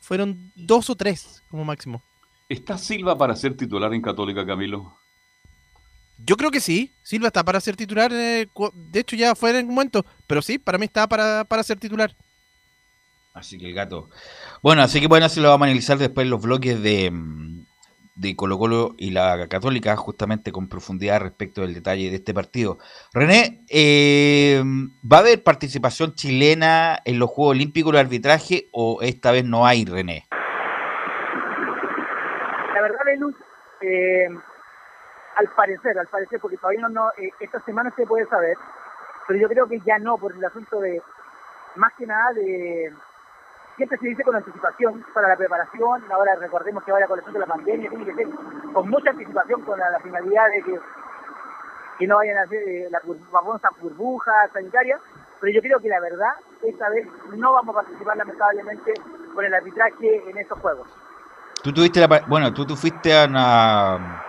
Fueron 0.00 0.50
dos 0.54 0.88
o 0.88 0.96
tres 0.96 1.42
como 1.50 1.66
máximo. 1.66 2.02
¿Está 2.48 2.78
Silva 2.78 3.18
para 3.18 3.36
ser 3.36 3.54
titular 3.54 3.92
en 3.92 4.00
Católica, 4.00 4.46
Camilo? 4.46 4.96
Yo 6.24 6.38
creo 6.38 6.50
que 6.50 6.60
sí. 6.60 6.90
Silva 7.02 7.26
está 7.26 7.44
para 7.44 7.60
ser 7.60 7.76
titular. 7.76 8.10
Eh, 8.14 8.48
de 8.74 9.00
hecho, 9.00 9.14
ya 9.14 9.34
fue 9.34 9.50
en 9.50 9.56
el 9.56 9.66
momento. 9.66 10.06
Pero 10.26 10.40
sí, 10.40 10.56
para 10.56 10.78
mí 10.78 10.86
está 10.86 11.06
para, 11.06 11.44
para 11.44 11.62
ser 11.62 11.78
titular. 11.78 12.16
Así 13.34 13.58
que 13.58 13.66
el 13.66 13.74
gato. 13.74 14.08
Bueno, 14.62 14.82
así 14.82 15.00
que 15.00 15.06
bueno, 15.06 15.26
así 15.26 15.40
lo 15.40 15.48
vamos 15.48 15.66
a 15.66 15.68
analizar 15.70 15.98
después 15.98 16.26
los 16.26 16.42
bloques 16.42 16.82
de, 16.82 17.10
mm, 17.10 17.66
de 18.18 18.34
Colo 18.34 18.58
Colo 18.58 18.94
y 18.98 19.10
la 19.12 19.46
Católica, 19.48 19.96
justamente 19.96 20.50
con 20.50 20.68
profundidad 20.68 21.20
respecto 21.20 21.60
del 21.60 21.74
detalle 21.74 22.10
de 22.10 22.16
este 22.16 22.34
partido. 22.34 22.78
René, 23.12 23.64
eh, 23.70 24.60
¿va 25.10 25.18
a 25.18 25.20
haber 25.20 25.44
participación 25.44 26.14
chilena 26.14 26.98
en 27.04 27.18
los 27.18 27.30
Juegos 27.30 27.54
Olímpicos 27.54 27.92
de 27.92 28.00
arbitraje 28.00 28.68
o 28.72 28.98
esta 29.02 29.30
vez 29.30 29.44
no 29.44 29.66
hay, 29.66 29.84
René? 29.84 30.26
La 32.74 32.82
verdad, 32.82 32.98
Luz, 33.18 33.34
eh, 33.80 34.28
al 35.36 35.48
parecer, 35.54 35.98
al 35.98 36.08
parecer, 36.08 36.40
porque 36.40 36.56
todavía 36.56 36.88
no, 36.88 37.10
eh, 37.16 37.30
esta 37.40 37.60
semana 37.64 37.92
se 37.96 38.04
puede 38.04 38.26
saber, 38.26 38.56
pero 39.28 39.38
yo 39.38 39.48
creo 39.48 39.68
que 39.68 39.80
ya 39.86 39.98
no, 39.98 40.18
por 40.18 40.32
el 40.32 40.44
asunto 40.44 40.80
de, 40.80 41.00
más 41.76 41.92
que 41.96 42.06
nada 42.06 42.32
de 42.32 42.92
siempre 43.78 43.96
se 43.98 44.08
dice 44.08 44.24
con 44.24 44.34
anticipación 44.34 45.04
para 45.14 45.28
la 45.28 45.36
preparación, 45.36 46.02
ahora 46.10 46.34
recordemos 46.34 46.82
que 46.82 46.92
va 46.92 46.98
la 46.98 47.06
colección 47.06 47.32
de 47.32 47.40
la 47.40 47.46
pandemia, 47.46 47.88
tiene 47.88 48.04
que 48.04 48.14
ser 48.14 48.26
con 48.74 48.90
mucha 48.90 49.10
anticipación 49.10 49.62
con 49.62 49.78
la, 49.78 49.98
finalidad 50.00 50.46
de 50.50 50.62
que, 50.64 50.80
que 52.00 52.06
no 52.06 52.16
vayan 52.16 52.38
a 52.38 52.42
hacer 52.42 52.60
eh, 52.68 52.88
la 52.90 53.00
famosa 53.30 53.68
burbuja 53.80 54.32
sanitaria, 54.52 54.98
pero 55.40 55.52
yo 55.52 55.62
creo 55.62 55.78
que 55.78 55.88
la 55.88 56.00
verdad, 56.00 56.32
esta 56.64 56.90
vez 56.90 57.06
no 57.36 57.52
vamos 57.52 57.76
a 57.76 57.82
participar 57.82 58.16
lamentablemente 58.16 58.94
con 59.32 59.44
el 59.44 59.54
arbitraje 59.54 60.28
en 60.28 60.36
estos 60.36 60.58
juegos. 60.58 60.88
Tú 61.62 61.72
tuviste 61.72 62.00
la, 62.00 62.08
bueno, 62.26 62.52
tú, 62.52 62.66
tú 62.66 62.74
fuiste 62.74 63.16
a 63.16 63.26
una 63.26 64.24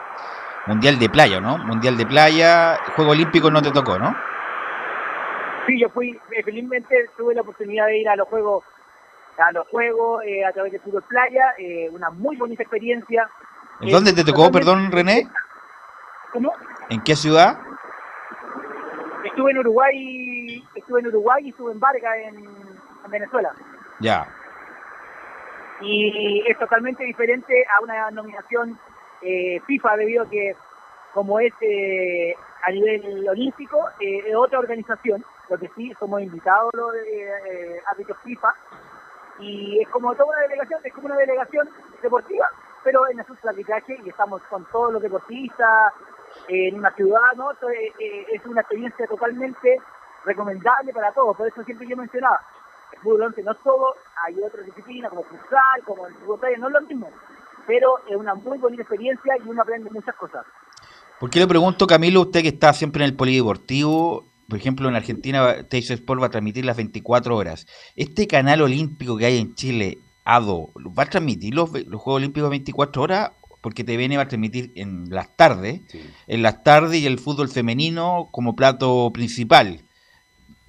mundial 0.68 1.00
de 1.00 1.10
playa, 1.10 1.40
¿no? 1.40 1.58
Mundial 1.58 1.98
de 1.98 2.06
playa, 2.06 2.78
Juego 2.96 3.12
Olímpico 3.12 3.50
no 3.50 3.64
te 3.64 3.72
tocó, 3.72 3.98
¿no? 3.98 4.16
Sí, 5.66 5.80
yo 5.80 5.90
fui, 5.90 6.20
felizmente 6.46 7.10
tuve 7.18 7.34
la 7.34 7.42
oportunidad 7.42 7.88
de 7.88 7.98
ir 7.98 8.10
a 8.10 8.16
los 8.16 8.28
Juegos 8.28 8.64
a 9.40 9.52
los 9.52 9.68
juegos 9.68 10.24
eh, 10.26 10.46
a 10.46 10.52
través 10.52 10.72
de 10.72 10.80
fútbol 10.80 11.04
playa, 11.04 11.54
eh, 11.58 11.90
una 11.92 12.10
muy 12.10 12.36
bonita 12.36 12.64
experiencia. 12.64 13.30
¿En 13.82 13.92
dónde 13.92 14.14
te 14.14 14.24
tocó, 14.24 14.52
perdón, 14.52 14.92
René? 14.92 15.28
¿Cómo? 16.34 16.52
¿En 16.90 17.02
qué 17.02 17.16
ciudad? 17.16 17.58
Estuve 19.24 19.52
en 19.52 19.58
Uruguay, 19.60 20.64
estuve 20.76 21.00
en 21.00 21.08
Uruguay 21.08 21.46
y 21.46 21.50
estuve 21.50 21.72
en 21.72 21.80
Vargas, 21.80 22.16
en, 22.26 22.70
Venezuela. 23.10 23.52
Ya. 24.00 24.28
Y 25.82 26.44
es 26.48 26.60
totalmente 26.60 27.04
diferente 27.04 27.66
a 27.66 27.82
una 27.82 28.12
nominación 28.12 28.78
eh, 29.24 29.60
FIFA 29.66 29.98
debido 29.98 30.24
a 30.24 30.30
que 30.30 30.56
como 31.14 31.40
es 31.40 31.54
eh, 31.62 32.34
a 32.66 32.72
nivel 32.72 33.28
olímpico, 33.28 33.78
eh, 34.00 34.24
es 34.28 34.36
otra 34.36 34.60
organización, 34.60 35.24
lo 35.50 35.58
que 35.58 35.70
sí 35.76 35.92
somos 36.00 36.22
invitados 36.22 36.70
los 36.74 36.94
eh, 36.96 37.82
árbitros 37.88 38.18
FIFA 38.24 38.54
y 39.40 39.80
es 39.82 39.90
como 39.90 40.14
toda 40.16 40.30
una 40.30 40.42
delegación, 40.42 40.82
es 40.84 40.94
como 40.94 41.08
una 41.08 41.18
delegación 41.18 41.70
deportiva, 42.02 42.48
pero 42.84 43.08
en 43.10 43.20
asuntos 43.20 43.44
de 43.44 43.50
arbitraje 43.50 43.98
y 44.04 44.10
estamos 44.10 44.42
con 44.50 44.66
todos 44.72 44.94
los 44.94 45.02
deportistas 45.02 45.94
en 46.48 46.76
una 46.76 46.94
ciudad, 46.96 47.34
¿no? 47.36 47.52
Eh, 47.52 47.94
eh, 48.00 48.26
es 48.34 48.46
una 48.46 48.62
experiencia 48.62 49.08
totalmente 49.08 49.78
recomendable 50.26 50.94
para 50.94 51.12
todos, 51.14 51.36
por 51.36 51.48
eso 51.48 51.64
siempre 51.64 51.88
yo 51.88 51.96
mencionaba, 51.96 52.40
el 52.92 53.00
fútbol 53.00 53.24
11 53.24 53.44
no 53.44 53.52
es 53.52 53.58
todo, 53.60 53.96
hay 54.26 54.36
otras 54.44 54.66
disciplinas 54.66 55.10
como 55.10 55.24
futsal, 55.24 55.84
como 55.86 56.08
el 56.08 56.14
fútbol 56.16 56.40
playa, 56.40 56.58
no 56.58 56.68
es 56.68 56.74
lo 56.74 56.82
mismo, 56.82 57.10
pero 57.66 58.00
es 58.08 58.16
una 58.16 58.36
muy 58.36 58.58
bonita 58.58 58.84
experiencia 58.84 59.38
y 59.38 59.48
uno 59.48 59.62
aprende 59.62 59.90
muchas 59.90 60.16
cosas. 60.16 60.46
¿Por 61.20 61.30
qué 61.30 61.40
le 61.40 61.48
pregunto, 61.48 61.86
Camilo, 61.86 62.22
usted 62.22 62.42
que 62.42 62.48
está 62.50 62.74
siempre 62.74 63.04
en 63.04 63.12
el 63.12 63.16
polideportivo, 63.16 64.29
por 64.50 64.58
ejemplo, 64.58 64.90
en 64.90 64.96
Argentina, 64.96 65.64
Teis 65.64 65.90
Sport 65.92 66.22
va 66.22 66.26
a 66.28 66.32
transmitir 66.32 66.66
las 66.66 66.76
24 66.76 67.36
horas. 67.36 67.68
Este 67.96 68.28
canal 68.28 68.62
olímpico 68.62 69.16
que 69.16 69.26
hay 69.26 69.38
en 69.38 69.54
Chile, 69.54 70.00
ADO, 70.26 70.72
¿va 70.98 71.04
a 71.04 71.10
transmitir 71.10 71.54
los, 71.54 71.72
los 71.72 72.02
Juegos 72.02 72.20
Olímpicos 72.20 72.50
24 72.50 73.02
horas? 73.02 73.32
Porque 73.62 73.84
TVN 73.84 74.18
va 74.18 74.24
a 74.24 74.28
transmitir 74.28 74.72
en 74.76 75.10
las 75.10 75.36
tardes, 75.36 75.82
en 76.28 76.42
las 76.42 76.64
tardes 76.64 77.02
y 77.02 77.06
el 77.06 77.20
fútbol 77.20 77.50
femenino 77.50 78.30
como 78.32 78.56
plato 78.56 79.12
principal. 79.14 79.82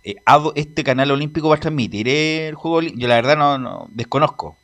Eh, 0.02 0.16
ADO, 0.24 0.52
este 0.56 0.82
canal 0.84 1.10
olímpico 1.10 1.48
va 1.48 1.56
a 1.56 1.60
transmitir 1.60 2.08
el 2.08 2.54
juego 2.56 2.78
olímpico. 2.78 3.00
Yo 3.00 3.08
la 3.08 3.14
verdad 3.14 3.36
no, 3.36 3.58
no 3.58 3.88
desconozco. 3.92 4.56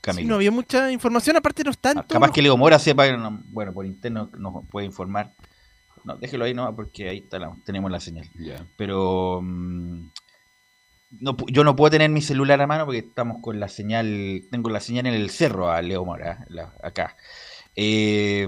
Camilo. 0.00 0.22
Sí, 0.22 0.28
no 0.28 0.34
había 0.36 0.50
mucha 0.50 0.92
información, 0.92 1.36
aparte 1.36 1.64
no 1.64 1.70
están. 1.70 1.98
Ah, 1.98 2.04
capaz 2.06 2.30
que 2.30 2.42
Leo 2.42 2.56
Mora 2.56 2.78
sepa, 2.78 3.04
bueno, 3.46 3.72
por 3.72 3.86
interno 3.86 4.30
nos 4.38 4.66
puede 4.68 4.86
informar. 4.86 5.32
No, 6.04 6.16
déjelo 6.16 6.44
ahí 6.44 6.54
no, 6.54 6.74
porque 6.76 7.08
ahí 7.08 7.18
está 7.18 7.38
tenemos 7.64 7.90
la 7.90 7.98
señal. 7.98 8.28
Pero 8.76 9.40
mm, 9.42 10.10
no, 11.20 11.36
yo 11.48 11.64
no 11.64 11.74
puedo 11.76 11.90
tener 11.90 12.10
mi 12.10 12.20
celular 12.20 12.60
a 12.60 12.66
mano 12.66 12.84
porque 12.84 12.98
estamos 12.98 13.38
con 13.40 13.58
la 13.58 13.68
señal, 13.68 14.42
tengo 14.50 14.70
la 14.70 14.80
señal 14.80 15.06
en 15.06 15.14
el 15.14 15.30
cerro 15.30 15.70
a 15.70 15.80
Leo 15.80 16.04
Mora, 16.04 16.46
acá. 16.82 17.16
Eh, 17.74 18.46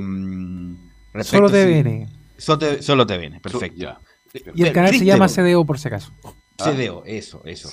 solo 1.22 1.50
te 1.50 1.66
viene. 1.66 2.08
Solo, 2.36 3.06
te 3.06 3.16
viene, 3.16 3.40
perfecto. 3.40 3.98
y 4.54 4.62
el 4.62 4.72
canal 4.72 4.94
se 4.94 5.04
llama 5.04 5.28
CDO 5.28 5.64
por 5.64 5.78
si 5.78 5.88
acaso. 5.88 6.12
Ah. 6.58 6.72
CDO, 6.72 7.02
eso, 7.04 7.42
eso. 7.44 7.70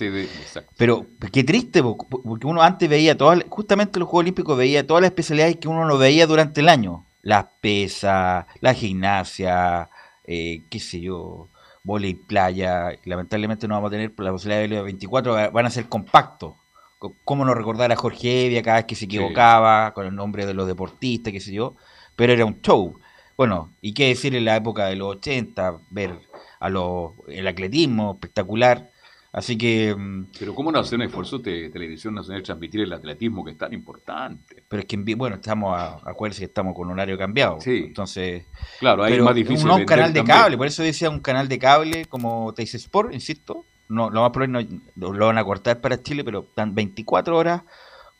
Pero 0.77 1.05
qué 1.31 1.43
triste, 1.43 1.81
porque 1.83 2.47
uno 2.47 2.61
antes 2.61 2.89
veía 2.89 3.17
todas, 3.17 3.43
justamente 3.49 3.99
los 3.99 4.07
Juegos 4.07 4.23
Olímpicos 4.23 4.57
veía 4.57 4.85
todas 4.85 5.01
las 5.01 5.09
especialidades 5.09 5.57
que 5.57 5.67
uno 5.67 5.85
no 5.85 5.97
veía 5.97 6.27
durante 6.27 6.61
el 6.61 6.69
año 6.69 7.05
las 7.23 7.45
pesas, 7.61 8.45
la 8.61 8.73
gimnasia, 8.73 9.89
eh, 10.25 10.63
qué 10.69 10.79
sé 10.79 11.01
yo, 11.01 11.49
volei 11.83 12.13
playa. 12.13 12.91
Lamentablemente 13.05 13.67
no 13.67 13.75
vamos 13.75 13.87
a 13.87 13.91
tener 13.91 14.13
la 14.17 14.31
posibilidad 14.31 14.61
de 14.61 14.67
verlo 14.67 14.83
24, 14.83 15.51
van 15.51 15.65
a 15.65 15.71
ser 15.71 15.89
compactos. 15.89 16.53
¿Cómo 17.25 17.43
no 17.43 17.53
recordar 17.53 17.91
a 17.91 17.97
Jorge 17.97 18.45
Evia 18.45 18.61
cada 18.61 18.77
vez 18.77 18.85
que 18.85 18.95
se 18.95 19.05
equivocaba 19.05 19.93
con 19.93 20.05
el 20.05 20.15
nombre 20.15 20.45
de 20.45 20.53
los 20.53 20.67
deportistas, 20.67 21.33
qué 21.33 21.41
sé 21.41 21.51
yo? 21.51 21.75
Pero 22.15 22.31
era 22.31 22.45
un 22.45 22.61
show. 22.61 22.97
Bueno, 23.35 23.73
y 23.81 23.93
qué 23.93 24.07
decir 24.07 24.35
en 24.35 24.45
la 24.45 24.55
época 24.55 24.85
de 24.85 24.95
los 24.95 25.17
80, 25.17 25.79
ver 25.89 26.19
a 26.59 26.69
los, 26.69 27.11
el 27.27 27.47
atletismo 27.47 28.13
espectacular, 28.13 28.89
Así 29.33 29.57
que. 29.57 29.95
Mm, 29.95 30.27
pero, 30.37 30.53
¿cómo 30.53 30.71
no 30.71 30.79
hacer 30.79 30.99
un 30.99 31.05
esfuerzo 31.05 31.39
de 31.39 31.69
Televisión 31.71 32.13
Nacional 32.13 32.43
transmitir 32.43 32.81
el 32.81 32.93
atletismo 32.93 33.43
que 33.43 33.51
es 33.51 33.57
tan 33.57 33.73
importante? 33.73 34.63
Pero 34.67 34.81
es 34.81 34.85
que, 34.85 35.15
bueno, 35.15 35.37
estamos, 35.37 35.75
a, 35.75 35.95
acuérdense 36.05 36.41
que 36.41 36.45
estamos 36.45 36.75
con 36.75 36.89
horario 36.91 37.17
cambiado. 37.17 37.59
Sí. 37.59 37.85
Entonces. 37.87 38.45
Claro, 38.79 39.03
ahí 39.03 39.13
es 39.13 39.23
más 39.23 39.33
difícil. 39.33 39.67
No, 39.67 39.77
un 39.77 39.85
canal 39.85 40.13
de 40.13 40.23
cable, 40.23 40.55
por 40.55 40.67
eso 40.67 40.83
decía 40.83 41.09
un 41.09 41.19
canal 41.19 41.49
de 41.49 41.57
cable 41.57 42.05
como 42.05 42.53
Teis 42.53 42.75
Sport, 42.75 43.11
insisto. 43.11 43.65
No, 43.89 44.11
lo 44.11 44.21
más 44.21 44.29
probable 44.29 44.69
no, 44.95 45.13
lo 45.13 45.25
van 45.25 45.39
a 45.39 45.43
cortar 45.43 45.81
para 45.81 46.01
Chile, 46.01 46.23
pero 46.23 46.45
están 46.47 46.75
24 46.75 47.35
horas 47.35 47.63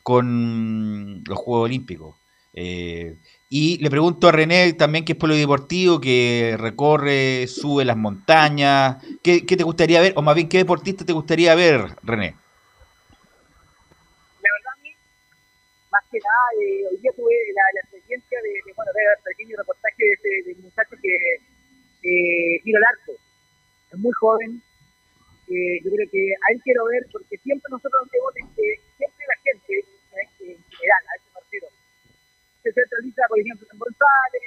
con 0.02 1.22
los 1.24 1.38
Juegos 1.38 1.66
Olímpicos. 1.66 2.16
Eh, 2.52 3.16
y 3.56 3.78
le 3.78 3.88
pregunto 3.88 4.26
a 4.26 4.32
René 4.32 4.72
también, 4.72 5.04
que 5.04 5.12
es 5.12 5.18
polideportivo, 5.18 6.00
que 6.00 6.56
recorre, 6.58 7.46
sube 7.46 7.84
las 7.84 7.96
montañas. 7.96 8.96
¿Qué, 9.22 9.42
te 9.46 9.62
gustaría 9.62 10.00
ver? 10.00 10.12
O 10.16 10.22
más 10.22 10.34
bien, 10.34 10.48
¿qué 10.48 10.58
deportista 10.58 11.06
te 11.06 11.12
gustaría 11.12 11.54
ver, 11.54 11.94
René? 12.02 12.34
La 14.42 14.50
verdad, 14.58 14.74
a 14.74 14.82
mí, 14.82 14.90
más 15.88 16.02
que 16.10 16.18
nada, 16.18 16.46
eh, 16.66 16.82
hoy 16.90 16.98
día 16.98 17.12
tuve 17.14 17.30
la, 17.54 17.62
experiencia 17.78 18.38
de, 18.42 18.72
bueno, 18.74 18.90
ver 18.92 19.06
el 19.18 19.22
pequeño 19.22 19.56
reportaje 19.56 20.02
de, 20.02 20.12
este, 20.14 20.50
de, 20.50 20.54
muchacho 20.56 20.96
que 21.00 21.14
eh, 21.14 22.60
tiro 22.64 22.78
el 22.78 22.84
arco. 22.90 23.12
Es 23.92 23.98
muy 24.00 24.12
joven. 24.14 24.60
Eh, 25.46 25.78
yo 25.84 25.92
creo 25.94 26.10
que 26.10 26.34
a 26.42 26.52
él 26.52 26.60
quiero 26.64 26.86
ver, 26.86 27.06
porque 27.12 27.38
siempre 27.38 27.70
nosotros 27.70 28.02
vemos 28.10 28.34
que 28.34 28.82
siempre 28.98 29.24
la 29.30 29.38
gente, 29.46 29.74
en 29.78 30.58
general, 30.74 31.22
se 32.64 32.72
centraliza, 32.72 33.22
por 33.28 33.38
ejemplo, 33.38 33.68
en 33.70 33.78
González, 33.78 34.42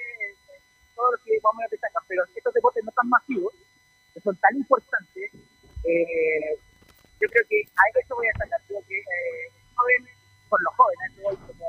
en 0.49 0.95
todo 0.95 1.11
lo 1.11 1.17
que 1.21 1.37
vamos 1.43 1.61
a 1.61 1.69
destacar, 1.69 2.01
pero 2.07 2.25
estos 2.33 2.53
deportes 2.53 2.83
no 2.83 2.91
tan 2.91 3.09
masivos, 3.09 3.53
que 4.13 4.19
son 4.21 4.35
tan 4.37 4.57
importantes, 4.57 5.29
eh, 5.85 6.57
yo 7.21 7.29
creo 7.29 7.45
que 7.47 7.61
a 7.61 7.83
eso 7.93 8.15
voy 8.15 8.25
a 8.25 8.33
destacar, 8.33 8.59
creo 8.67 8.81
que 8.89 8.97
eh, 8.97 9.53
jóvenes, 9.75 10.17
con 10.49 10.59
los 10.63 10.73
jóvenes, 10.73 11.07
como, 11.45 11.67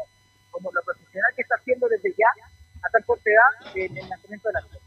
como 0.51 0.73
lo 0.73 0.83
profesional 0.83 1.33
que 1.37 1.43
está 1.43 1.57
haciendo 1.57 1.87
desde 1.89 2.11
ya 2.17 2.33
a 2.81 2.89
tan 2.89 3.03
corta 3.03 3.29
edad 3.29 3.77
en 3.77 3.97
el 3.99 4.09
nacimiento 4.09 4.49
de 4.49 4.53
la 4.55 4.61
ciudad. 4.63 4.81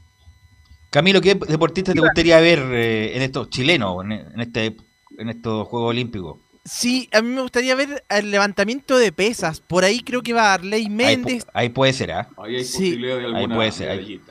Camilo, 0.90 1.22
¿qué 1.22 1.36
deportista 1.36 1.94
te 1.94 2.02
gustaría 2.02 2.40
ver 2.42 2.60
eh, 2.74 3.16
en 3.16 3.22
estos 3.22 3.50
chilenos, 3.50 4.04
en, 4.04 4.12
en, 4.12 4.40
este, 4.40 4.76
en 5.18 5.30
estos 5.30 5.68
Juegos 5.68 5.92
Olímpicos? 5.92 6.51
Sí, 6.64 7.10
a 7.12 7.22
mí 7.22 7.30
me 7.30 7.42
gustaría 7.42 7.74
ver 7.76 8.04
el 8.10 8.30
levantamiento 8.30 8.98
de 8.98 9.12
pesas. 9.12 9.62
Por 9.62 9.84
ahí 9.84 10.02
creo 10.02 10.22
que 10.22 10.34
va 10.34 10.54
Arley 10.54 10.90
Méndez. 10.90 11.46
Ahí, 11.54 11.70
puede 11.70 11.94
ser, 11.94 12.12
¿ah? 12.12 12.30
Ahí 12.38 12.56
hay 12.58 12.64
posibilidad 12.64 13.18
de 13.18 13.26
alguna 13.26 13.40
ahí 13.40 13.48
puede 13.48 13.72
ser, 13.72 14.00
¿eh? 14.00 14.22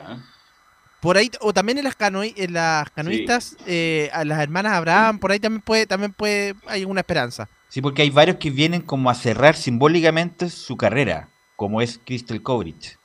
Por 1.00 1.16
ahí, 1.16 1.30
o 1.40 1.52
también 1.54 1.78
en 1.78 1.84
las, 1.84 1.96
en 1.98 2.52
las 2.52 2.90
canoístas, 2.90 3.56
eh, 3.66 4.10
a 4.12 4.24
las 4.24 4.38
hermanas 4.40 4.74
Abraham, 4.74 5.18
por 5.18 5.32
ahí 5.32 5.40
también 5.40 5.62
puede, 5.62 5.86
también 5.86 6.12
puede, 6.12 6.54
hay 6.66 6.84
una 6.84 7.00
esperanza. 7.00 7.48
Sí, 7.68 7.80
porque 7.80 8.02
hay 8.02 8.10
varios 8.10 8.36
que 8.36 8.50
vienen 8.50 8.82
como 8.82 9.08
a 9.08 9.14
cerrar 9.14 9.56
simbólicamente 9.56 10.50
su 10.50 10.76
carrera, 10.76 11.30
como 11.56 11.80
es 11.80 11.98
Crystal 12.04 12.42
Kovrich, 12.42 12.98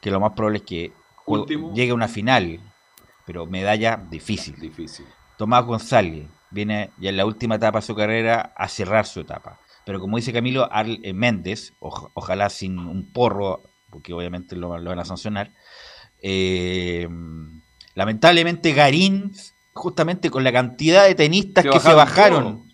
que 0.00 0.10
lo 0.10 0.20
más 0.20 0.32
probable 0.32 0.58
es 0.58 0.64
que 0.64 0.92
llegue 1.74 1.90
a 1.90 1.94
una 1.94 2.08
final, 2.08 2.60
pero 3.26 3.44
medalla 3.44 4.02
difícil. 4.10 4.56
Difícil. 4.58 5.04
Tomás 5.36 5.66
González, 5.66 6.26
viene 6.50 6.90
ya 6.98 7.10
en 7.10 7.16
la 7.16 7.26
última 7.26 7.56
etapa 7.56 7.80
de 7.80 7.86
su 7.86 7.94
carrera 7.94 8.52
a 8.56 8.68
cerrar 8.68 9.06
su 9.06 9.20
etapa. 9.20 9.60
Pero 9.84 10.00
como 10.00 10.16
dice 10.16 10.32
Camilo, 10.32 10.68
Arl 10.70 11.00
eh, 11.02 11.12
Méndez, 11.12 11.72
ojalá 11.80 12.50
sin 12.50 12.78
un 12.78 13.10
porro, 13.12 13.62
porque 13.90 14.12
obviamente 14.12 14.54
lo, 14.56 14.68
van 14.68 14.98
a 14.98 15.04
sancionar, 15.04 15.52
eh, 16.20 17.08
lamentablemente 17.94 18.72
Garín, 18.72 19.32
justamente 19.72 20.30
con 20.30 20.44
la 20.44 20.52
cantidad 20.52 21.06
de 21.06 21.14
tenistas 21.14 21.64
que 21.64 21.80
se 21.80 21.94
bajaron, 21.94 22.68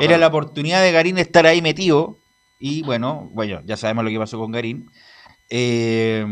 era 0.00 0.18
la 0.18 0.28
oportunidad 0.28 0.82
de 0.82 0.92
Garín 0.92 1.18
estar 1.18 1.46
ahí 1.46 1.62
metido, 1.62 2.18
y 2.58 2.82
bueno, 2.82 3.28
bueno, 3.32 3.60
ya 3.64 3.76
sabemos 3.76 4.04
lo 4.04 4.10
que 4.10 4.18
pasó 4.18 4.38
con 4.38 4.52
Garín. 4.52 4.88
Eh, 5.50 6.24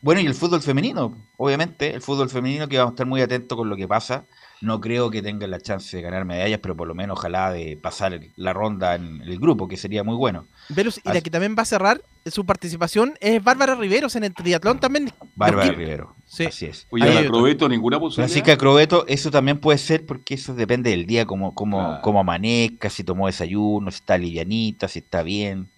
bueno, 0.00 0.20
y 0.20 0.26
el 0.26 0.34
fútbol 0.34 0.62
femenino, 0.62 1.14
obviamente, 1.36 1.94
el 1.94 2.00
fútbol 2.00 2.30
femenino 2.30 2.66
que 2.68 2.78
vamos 2.78 2.92
a 2.92 2.94
estar 2.94 3.06
muy 3.06 3.20
atentos 3.20 3.56
con 3.56 3.68
lo 3.68 3.76
que 3.76 3.86
pasa. 3.86 4.24
No 4.60 4.80
creo 4.80 5.10
que 5.10 5.22
tengan 5.22 5.50
la 5.50 5.60
chance 5.60 5.96
de 5.96 6.02
ganar 6.02 6.24
medallas, 6.24 6.60
pero 6.62 6.76
por 6.76 6.88
lo 6.88 6.94
menos 6.94 7.18
ojalá 7.18 7.52
de 7.52 7.76
pasar 7.76 8.18
la 8.36 8.52
ronda 8.52 8.94
en 8.94 9.20
el 9.22 9.38
grupo, 9.38 9.68
que 9.68 9.76
sería 9.76 10.02
muy 10.02 10.16
bueno. 10.16 10.46
Velus, 10.70 10.98
y 11.04 11.08
la 11.12 11.20
que 11.20 11.30
también 11.30 11.54
va 11.56 11.62
a 11.62 11.66
cerrar 11.66 12.00
su 12.30 12.44
participación 12.44 13.14
es 13.20 13.42
Bárbara 13.42 13.74
Riveros 13.74 14.16
en 14.16 14.24
el 14.24 14.34
triatlón 14.34 14.80
también. 14.80 15.12
Bárbara 15.34 15.70
Rivero, 15.72 16.14
sí. 16.26 16.46
así 16.46 16.66
es. 16.66 16.86
Oye, 16.90 17.12
¿la 17.12 17.26
Crobeto 17.26 17.68
ninguna 17.68 18.00
posibilidad? 18.00 18.28
Francisca 18.28 18.56
Crobeto, 18.56 19.06
eso 19.06 19.30
también 19.30 19.58
puede 19.58 19.78
ser 19.78 20.06
porque 20.06 20.34
eso 20.34 20.54
depende 20.54 20.90
del 20.90 21.06
día, 21.06 21.26
como, 21.26 21.54
como, 21.54 22.00
como 22.00 22.20
amanezca, 22.20 22.90
si 22.90 23.04
tomó 23.04 23.26
desayuno, 23.26 23.90
si 23.90 23.96
está 23.96 24.16
livianita, 24.18 24.88
si 24.88 25.00
está 25.00 25.22
bien. 25.22 25.68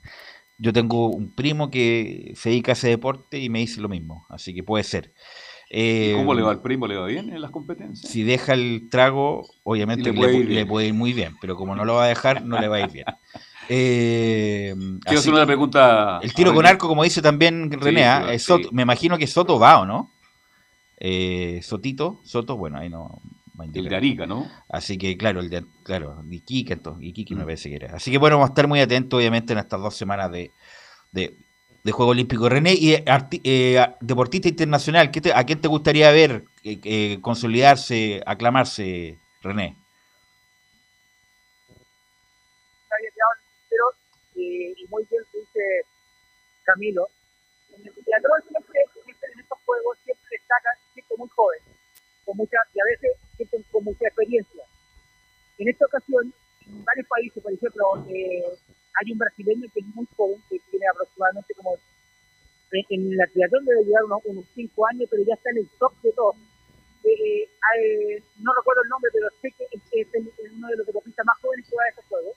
Yo 0.57 0.73
tengo 0.73 1.09
un 1.09 1.31
primo 1.35 1.71
que 1.71 2.33
se 2.37 2.51
dedica 2.51 2.73
a 2.73 2.75
ese 2.75 2.88
deporte 2.88 3.38
y 3.38 3.49
me 3.49 3.61
dice 3.61 3.81
lo 3.81 3.88
mismo, 3.88 4.27
así 4.29 4.55
que 4.55 4.62
puede 4.62 4.85
ser. 4.85 5.12
Eh, 5.70 6.14
¿Cómo 6.16 6.35
le 6.35 6.42
va 6.42 6.50
al 6.50 6.62
primo? 6.62 6.87
¿Le 6.87 6.96
va 6.96 7.07
bien 7.07 7.31
en 7.31 7.40
las 7.42 7.50
competencias? 7.50 8.11
Si 8.11 8.22
deja 8.22 8.54
el 8.54 8.88
trago, 8.90 9.46
obviamente 9.64 10.12
le 10.12 10.66
puede, 10.66 10.87
ir 10.87 10.94
muy 10.94 11.12
bien, 11.12 11.35
pero 11.40 11.57
como 11.57 11.76
no 11.76 11.85
lo 11.85 11.94
va 11.94 12.04
a 12.04 12.09
dejar, 12.09 12.44
no 12.44 12.59
le 12.59 12.68
va 12.68 12.76
a 12.76 12.81
ir 12.81 12.90
bien. 12.90 13.07
Eh, 13.70 14.74
Quiero 15.04 15.18
hacer 15.18 15.35
una 15.35 15.44
pregunta. 15.44 16.20
El 16.22 16.33
tiro 16.33 16.54
con 16.54 16.64
arco, 16.64 16.88
como 16.88 17.04
dice 17.04 17.20
también 17.20 17.70
René, 17.70 18.07
¿ah? 18.07 18.26
me 18.72 18.81
imagino 18.81 19.18
que 19.18 19.26
Soto 19.26 19.59
va 19.59 19.81
o 19.81 19.85
no. 19.85 20.11
Eh, 20.96 21.61
Sotito, 21.62 22.18
Soto, 22.24 22.57
bueno, 22.57 22.78
ahí 22.78 22.88
no. 22.88 23.20
El 23.74 23.88
de 23.88 23.96
Arica, 23.96 24.26
¿no? 24.26 24.48
Así 24.68 24.96
que, 24.96 25.18
claro, 25.18 25.40
el 25.40 25.50
de, 25.50 25.64
claro, 25.83 26.24
Iquique, 26.31 26.72
entonces, 26.72 27.04
Iquique 27.04 27.35
me 27.35 27.42
mm. 27.42 27.44
parece 27.44 27.68
que 27.68 27.76
era. 27.76 27.96
Así 27.96 28.11
que, 28.11 28.16
bueno, 28.16 28.37
vamos 28.37 28.50
a 28.50 28.52
estar 28.52 28.68
muy 28.68 28.81
atentos, 28.81 29.18
obviamente, 29.18 29.52
en 29.52 29.59
estas 29.59 29.81
dos 29.81 29.94
semanas 29.94 30.31
de, 30.31 30.50
de 31.12 31.37
de 31.85 31.93
Juego 31.93 32.12
Olímpico. 32.12 32.49
René, 32.49 32.75
y 32.75 32.95
eh, 32.95 33.87
deportista 34.01 34.49
internacional, 34.49 35.11
¿a 35.35 35.45
quién 35.45 35.61
te 35.61 35.69
gustaría 35.69 36.11
ver 36.11 36.45
eh, 36.64 36.79
eh, 36.85 37.19
consolidarse, 37.21 38.23
aclamarse, 38.27 39.19
René? 39.43 39.77
y 44.35 44.87
muy 44.88 45.05
bien 45.11 45.23
se 45.33 45.38
dice 45.38 45.61
Camilo. 46.64 47.09
En 47.77 47.87
el 47.87 47.93
teatro 48.05 48.31
siempre, 48.49 48.81
en 49.07 49.41
estos 49.41 49.59
juegos 49.64 49.99
siempre 50.05 50.27
destacan 50.31 50.75
siempre 50.95 51.17
muy 51.17 51.29
joven, 51.29 51.61
con 52.25 52.37
mucha, 52.37 52.59
y 52.75 52.81
a 52.81 52.85
veces 52.85 53.11
siempre 53.37 53.61
con 53.71 53.85
mucha 53.85 54.07
experiencia. 54.07 54.62
En 55.59 55.69
esta 55.69 55.87
ocasión, 55.87 56.33
en 56.67 56.85
varios 56.85 57.07
países, 57.09 57.43
por 57.43 57.53
ejemplo, 57.53 58.07
eh, 58.09 58.45
hay 59.00 59.12
un 59.12 59.18
brasileño 59.18 59.68
que 59.72 59.80
es 59.80 59.87
muy 59.94 60.06
joven, 60.16 60.42
que 60.48 60.58
tiene 60.70 60.87
aproximadamente 60.88 61.54
como 61.54 61.78
en 62.70 63.16
la 63.16 63.26
triatlón 63.26 63.64
debe 63.64 63.84
llevar 63.84 64.04
unos, 64.04 64.20
unos 64.24 64.44
cinco 64.54 64.87
años, 64.87 65.08
pero 65.11 65.22
ya 65.24 65.34
está 65.34 65.50
en 65.50 65.58
el 65.58 65.68
top 65.78 65.92
de 66.02 66.12
todo. 66.12 66.34
Eh, 67.04 67.42
eh, 67.42 68.22
no 68.40 68.52
recuerdo 68.54 68.82
el 68.82 68.88
nombre, 68.90 69.11
pero 69.12 69.28
sé 69.40 69.48
que 69.56 69.64
es, 69.72 70.08
uno 70.52 70.68
de 70.68 70.76
los 70.76 70.87
deportistas 70.87 71.24
más 71.24 71.38
jóvenes 71.40 71.66
que 71.68 71.76
va 71.76 71.82
a 71.82 71.88
estos 71.88 72.04
juegos. 72.06 72.37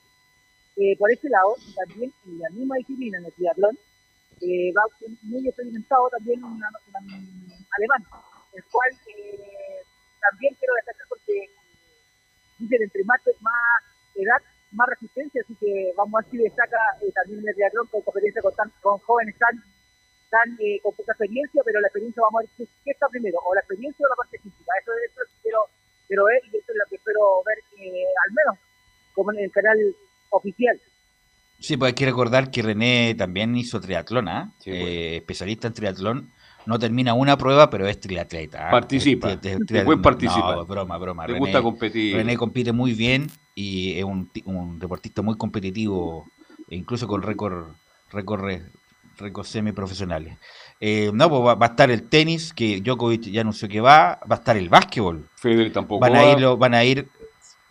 Eh, 0.77 0.95
por 0.97 1.11
ese 1.11 1.27
lado, 1.27 1.55
también 1.75 2.13
en 2.25 2.39
la 2.39 2.49
misma 2.51 2.77
disciplina, 2.77 3.17
en 3.17 3.25
el 3.25 3.33
triatlón, 3.33 3.77
va 4.77 4.83
muy 5.23 5.47
experimentado 5.47 6.09
también 6.09 6.43
un 6.43 6.61
alemán, 6.63 8.03
el 8.53 8.63
cual 8.71 8.89
también 10.21 10.55
quiero 10.55 10.73
destacar 10.75 11.05
porque 11.09 11.49
dicen 12.57 12.81
entre 12.81 13.03
más, 13.03 13.19
más 13.41 13.83
edad 14.15 14.41
más 14.71 14.87
resistencia, 14.89 15.41
así 15.43 15.55
que 15.59 15.91
vamos 15.95 16.13
a 16.15 16.23
ver 16.23 16.31
si 16.31 16.37
destaca 16.37 16.77
eh, 17.01 17.11
también 17.13 17.43
el 17.47 17.55
triatlón 17.55 17.87
con 17.87 18.01
experiencia 18.01 18.41
con, 18.41 18.53
con 18.81 18.99
jóvenes 18.99 19.35
tan, 19.37 19.55
tan 20.29 20.47
eh, 20.59 20.79
con 20.81 20.95
poca 20.95 21.11
experiencia, 21.11 21.61
pero 21.65 21.79
la 21.81 21.87
experiencia 21.87 22.21
vamos 22.23 22.39
a 22.39 22.41
ver 22.43 22.67
qué, 22.83 22.91
está 22.91 23.07
primero, 23.09 23.39
o 23.43 23.53
la 23.53 23.61
experiencia 23.61 24.05
o 24.05 24.09
la 24.09 24.15
parte 24.15 24.39
física. 24.39 24.71
Eso, 24.81 24.91
es 24.91 25.11
lo 25.17 25.25
que 25.25 25.41
quiero, 25.43 25.59
quiero 26.07 26.25
ver 26.25 26.41
y 26.45 26.57
eso 26.57 26.71
es 26.71 26.77
lo 26.77 26.85
que 26.89 26.95
espero 26.95 27.43
ver 27.45 27.57
eh, 27.77 28.05
al 28.27 28.33
menos 28.33 28.55
como 29.13 29.31
en 29.33 29.39
el 29.39 29.51
canal 29.51 29.77
oficial. 30.29 30.79
Sí, 31.59 31.77
pues 31.77 31.89
hay 31.89 31.93
que 31.93 32.05
recordar 32.05 32.49
que 32.49 32.63
René 32.63 33.13
también 33.15 33.55
hizo 33.55 33.79
triatlón, 33.79 34.27
¿ah? 34.29 34.51
Pues. 34.63 35.21
especialista 35.21 35.67
en 35.67 35.73
triatlón 35.73 36.31
no 36.65 36.79
termina 36.79 37.13
una 37.13 37.37
prueba, 37.37 37.69
pero 37.69 37.87
es 37.87 37.99
triatleta. 37.99 38.67
¿ah? 38.67 38.71
Participa. 38.71 39.37
buen 39.83 40.01
participa. 40.01 40.55
No, 40.55 40.65
broma, 40.65 40.97
broma. 40.97 41.27
Le 41.27 41.37
gusta 41.37 41.61
competir. 41.61 42.15
René 42.15 42.37
compite 42.37 42.71
muy 42.71 42.93
bien 42.93 43.27
y 43.55 43.97
es 43.97 44.03
un, 44.03 44.29
un 44.45 44.79
deportista 44.79 45.21
muy 45.21 45.37
competitivo, 45.37 46.27
incluso 46.69 47.07
con 47.07 47.21
récord, 47.21 47.67
récord, 48.11 48.43
récord 49.17 49.45
semiprofesionales. 49.45 50.37
Eh, 50.79 51.11
no, 51.13 51.29
pues 51.29 51.41
va, 51.41 51.65
a 51.65 51.69
estar 51.69 51.91
el 51.91 52.03
tenis, 52.03 52.53
que 52.53 52.81
Djokovic 52.81 53.23
ya 53.23 53.41
anunció 53.41 53.67
que 53.67 53.81
va, 53.81 54.19
va 54.29 54.35
a 54.35 54.39
estar 54.39 54.57
el 54.57 54.69
básquetbol. 54.69 55.29
Federer 55.35 55.71
tampoco 55.71 55.99
van 55.99 56.15
a 56.15 56.31
Ir, 56.31 56.45
van 56.57 56.73
a 56.73 56.83
ir 56.83 57.07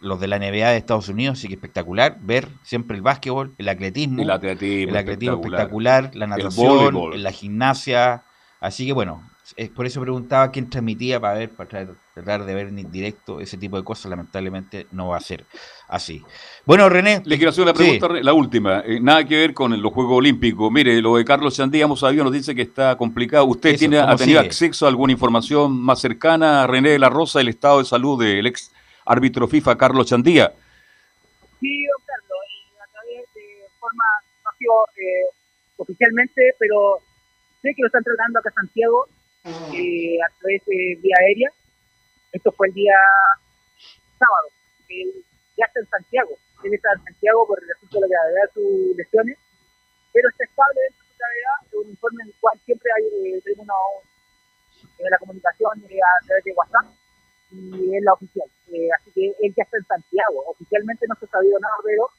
los 0.01 0.19
de 0.19 0.29
la 0.29 0.39
NBA 0.39 0.71
de 0.71 0.77
Estados 0.77 1.09
Unidos, 1.09 1.39
así 1.39 1.49
que 1.49 1.55
espectacular 1.55 2.19
ver 2.21 2.49
siempre 2.63 2.97
el 2.97 3.03
básquetbol, 3.03 3.55
el 3.59 3.69
atletismo, 3.69 4.23
el 4.23 4.31
atletismo, 4.31 4.91
el 4.91 4.97
atletismo 4.97 5.35
espectacular, 5.37 6.11
la 6.15 6.27
natación, 6.27 7.23
la 7.23 7.33
gimnasia, 7.33 8.25
Así 8.61 8.87
que 8.87 8.93
bueno, 8.93 9.29
por 9.75 9.87
eso 9.87 10.01
preguntaba 10.01 10.51
quién 10.51 10.71
transmitía 10.71 11.21
para 11.21 11.35
ver, 11.35 11.51
para 11.51 11.89
tratar 12.15 12.45
de 12.45 12.55
ver 12.55 12.69
en 12.69 12.91
directo 12.91 13.41
ese 13.41 13.57
tipo 13.57 13.77
de 13.77 13.85
cosas. 13.85 14.11
Lamentablemente 14.11 14.87
no 14.93 15.09
va 15.09 15.17
a 15.17 15.21
ser 15.21 15.45
así. 15.89 16.23
Bueno, 16.65 16.89
René. 16.89 17.23
Le 17.25 17.37
quiero 17.37 17.51
hacer 17.51 17.65
una 17.65 17.75
pregunta, 17.75 18.09
la 18.23 18.33
última. 18.33 18.81
Eh, 18.81 19.01
nada 19.01 19.25
que 19.25 19.37
ver 19.37 19.55
con 19.55 19.81
los 19.81 19.93
Juegos 19.93 20.19
Olímpicos. 20.19 20.71
Mire, 20.71 21.01
lo 21.01 21.17
de 21.17 21.25
Carlos 21.25 21.57
Chandía, 21.57 21.85
hemos 21.85 22.01
sabido, 22.01 22.25
nos 22.25 22.33
dice 22.33 22.55
que 22.55 22.63
está 22.63 22.97
complicado. 22.97 23.45
¿Usted 23.47 23.79
tiene, 23.79 23.99
ha 23.99 24.17
tenido 24.17 24.41
acceso 24.41 24.87
a 24.87 24.89
alguna 24.89 25.13
información 25.13 25.81
más 25.81 26.01
cercana 26.01 26.65
a 26.65 26.67
René 26.67 26.91
de 26.91 26.99
la 26.99 27.09
Rosa, 27.09 27.41
el 27.41 27.49
estado 27.49 27.79
de 27.79 27.85
salud 27.85 28.23
del 28.23 28.47
ex 28.47 28.73
árbitro 29.05 29.49
FIFA, 29.49 29.77
Carlos 29.77 30.07
Chandía? 30.07 30.53
Sí, 31.61 31.85
don 31.87 32.03
Carlos, 32.07 32.83
a 32.83 32.93
través 32.93 33.35
de 33.35 33.69
forma, 33.79 34.05
no 34.45 34.85
eh, 34.97 35.35
oficialmente, 35.77 36.55
pero 36.59 37.01
Sé 37.63 37.75
que 37.75 37.83
lo 37.83 37.87
están 37.87 38.05
tratando 38.05 38.39
acá 38.39 38.49
en 38.51 38.67
Santiago 38.67 39.07
eh, 39.45 40.19
a 40.21 40.29
través 40.39 40.65
de 40.67 40.99
vía 41.01 41.17
aérea. 41.21 41.51
Esto 42.33 42.53
fue 42.53 42.69
el 42.69 42.75
día 42.75 42.97
sábado. 44.19 44.49
Él 44.89 45.25
ya 45.57 45.67
está 45.67 45.81
en 45.81 45.89
Santiago. 45.89 46.37
Él 46.65 46.75
está 46.75 46.93
en 46.93 47.05
Santiago 47.05 47.47
por 47.47 47.63
el 47.63 47.71
asunto 47.71 48.01
de 48.01 48.09
la 48.09 48.09
gravedad 48.09 48.43
de 48.47 48.53
sus 48.55 48.97
lesiones, 48.97 49.39
pero 50.13 50.29
está 50.29 50.45
estable 50.45 50.81
dentro 50.81 51.03
de 51.03 51.09
su 51.09 51.19
gravedad. 51.19 51.57
Es 51.67 51.75
un 51.75 51.91
informe 51.91 52.23
en 52.23 52.29
el 52.29 52.35
cual 52.41 52.61
siempre 52.65 52.91
hay 52.97 53.05
eh, 53.37 53.55
una, 53.57 53.75
la 55.11 55.19
comunicación 55.19 55.85
eh, 55.89 55.99
a 56.01 56.27
través 56.27 56.45
de 56.45 56.53
WhatsApp 56.53 56.87
y 57.51 57.97
es 57.97 58.03
la 58.05 58.13
oficial. 58.13 58.49
Eh, 58.73 58.89
así 59.01 59.11
que 59.13 59.27
él 59.41 59.55
ya 59.57 59.65
está 59.65 59.77
en 59.79 59.87
Santiago. 59.87 60.45
Oficialmente 60.47 61.07
no 61.09 61.15
se 61.17 61.25
ha 61.25 61.29
sabido 61.29 61.59
nada, 61.59 61.75
pero 61.85 62.11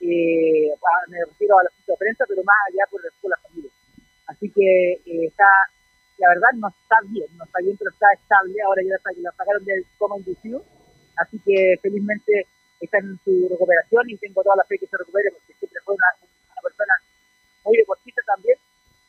eh, 0.00 0.70
me 1.08 1.24
refiero 1.24 1.58
a 1.58 1.64
la 1.64 1.70
de 1.86 1.96
prensa, 1.98 2.24
pero 2.28 2.42
más 2.44 2.56
allá 2.68 2.84
por 2.90 3.00
de 3.00 3.08
la 3.28 3.36
familia. 3.38 3.70
Así 4.26 4.50
que 4.50 5.00
está, 5.26 5.48
la 6.18 6.28
verdad 6.28 6.48
no 6.56 6.68
está 6.68 6.96
bien, 7.08 7.26
no 7.36 7.44
está 7.44 7.58
bien, 7.60 7.76
pero 7.76 7.90
está 7.90 8.06
estable. 8.12 8.54
Ahora 8.62 8.82
ya 8.82 8.96
lo 8.96 9.32
sacaron 9.36 9.64
del 9.64 9.84
coma 9.98 10.16
inducido. 10.18 10.64
Así 11.16 11.38
que 11.44 11.78
felizmente 11.82 12.46
está 12.80 12.98
en 12.98 13.18
su 13.24 13.48
recuperación 13.50 14.10
y 14.10 14.16
tengo 14.18 14.42
toda 14.42 14.56
la 14.56 14.64
fe 14.64 14.78
que 14.78 14.86
se 14.86 14.96
recupere 14.96 15.30
porque 15.30 15.54
siempre 15.58 15.80
fue 15.84 15.94
una, 15.94 16.06
persona 16.62 16.94
muy 17.64 17.76
deportista 17.76 18.22
también. 18.26 18.58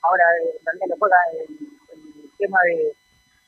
Ahora 0.04 0.24
eh, 0.44 0.60
realidad 0.64 0.88
le 0.90 0.96
juega 1.00 1.18
el, 1.34 2.32
tema 2.38 2.60
de, 2.66 2.94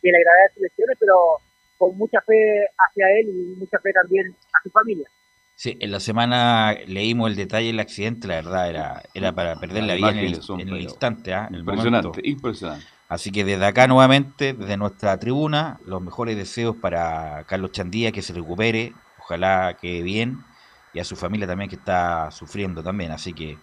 de 0.02 0.12
la 0.12 0.20
gravedad 0.20 0.46
de 0.50 0.54
sus 0.54 0.64
lesiones, 0.64 0.98
pero 1.00 1.38
con 1.78 1.96
mucha 1.98 2.20
fe 2.22 2.66
hacia 2.76 3.06
él 3.20 3.30
y 3.30 3.56
mucha 3.60 3.80
fe 3.80 3.94
también 3.94 4.36
a 4.54 4.64
su 4.64 4.70
familia. 4.72 5.08
Sí, 5.56 5.78
en 5.80 5.92
la 5.92 6.00
semana 6.00 6.74
leímos 6.88 7.30
el 7.30 7.36
detalle 7.36 7.68
del 7.68 7.80
accidente, 7.80 8.28
la 8.28 8.36
verdad 8.36 8.70
era, 8.70 9.04
era 9.14 9.34
para 9.34 9.56
perder 9.58 9.84
la, 9.84 9.96
vida 9.96 10.12
en 10.12 10.18
el, 10.18 10.82
instante. 10.82 11.34
¿ah? 11.34 11.50
impresionante, 11.52 12.22
impresionante. 12.24 12.86
Así 13.10 13.32
que 13.32 13.44
desde 13.44 13.66
acá 13.66 13.88
nuevamente, 13.88 14.54
desde 14.54 14.78
nuestra 14.78 15.18
tribuna, 15.18 15.80
los 15.84 16.00
mejores 16.00 16.38
deseos 16.38 16.76
para 16.76 17.44
Carlos 17.46 17.72
Chandía, 17.72 18.12
que 18.12 18.22
se 18.22 18.34
recupere, 18.34 18.94
ojalá 19.18 19.76
quede 19.82 20.04
bien, 20.04 20.46
y 20.94 21.00
a 21.00 21.04
su 21.04 21.16
familia 21.16 21.48
también 21.48 21.72
que 21.72 21.76
está 21.76 22.30
sufriendo 22.30 22.84
también. 22.84 23.12
Así 23.12 23.34
que 23.34 23.58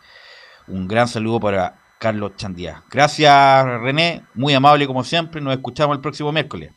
un 0.67 0.89
gran 0.89 1.07
saludo 1.07 1.39
para 1.39 1.79
Carlos 2.01 2.33
Chandía. 2.35 2.83
Gracias 2.91 3.65
René, 3.83 4.25
muy 4.35 4.53
amable 4.53 4.85
como 4.89 5.05
siempre, 5.05 5.41
nos 5.41 5.55
escuchamos 5.55 5.95
el 5.95 6.01
próximo 6.01 6.33
miércoles. 6.33 6.73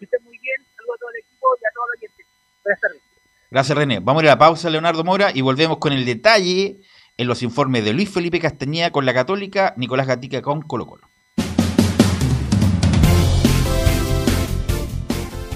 Que 0.00 0.18
muy 0.24 0.38
bien, 0.38 0.56
saludos 0.76 0.96
a 0.96 0.98
todo 0.98 1.10
el 1.10 1.20
equipo 1.20 1.46
y 1.54 1.64
a 1.64 1.70
todos 1.72 1.86
los 1.88 1.98
oyentes. 1.98 2.26
Buenas 2.64 2.80
tardes. 2.80 3.02
Gracias, 3.50 3.78
René. 3.78 4.00
Vamos 4.00 4.22
a 4.22 4.24
ir 4.24 4.30
a 4.30 4.34
la 4.34 4.38
pausa, 4.38 4.70
Leonardo 4.70 5.04
Mora, 5.04 5.30
y 5.32 5.40
volvemos 5.40 5.78
con 5.78 5.92
el 5.92 6.04
detalle 6.04 6.80
en 7.16 7.26
los 7.28 7.44
informes 7.44 7.84
de 7.84 7.92
Luis 7.92 8.10
Felipe 8.10 8.40
Castañeda 8.40 8.90
con 8.90 9.06
la 9.06 9.14
Católica, 9.14 9.72
Nicolás 9.76 10.08
Gatica 10.08 10.42
con 10.42 10.62
Colo 10.62 10.86
Colo. 10.86 11.08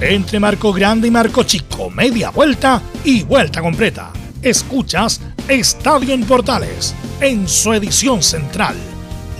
Entre 0.00 0.38
marco 0.38 0.72
grande 0.72 1.08
y 1.08 1.10
marco 1.10 1.42
chico, 1.42 1.90
media 1.90 2.30
vuelta 2.30 2.80
y 3.04 3.24
vuelta 3.24 3.60
completa. 3.60 4.12
Escuchas 4.40 5.20
Estadio 5.48 6.14
en 6.14 6.24
Portales 6.24 6.94
en 7.20 7.48
su 7.48 7.72
edición 7.72 8.22
central. 8.22 8.76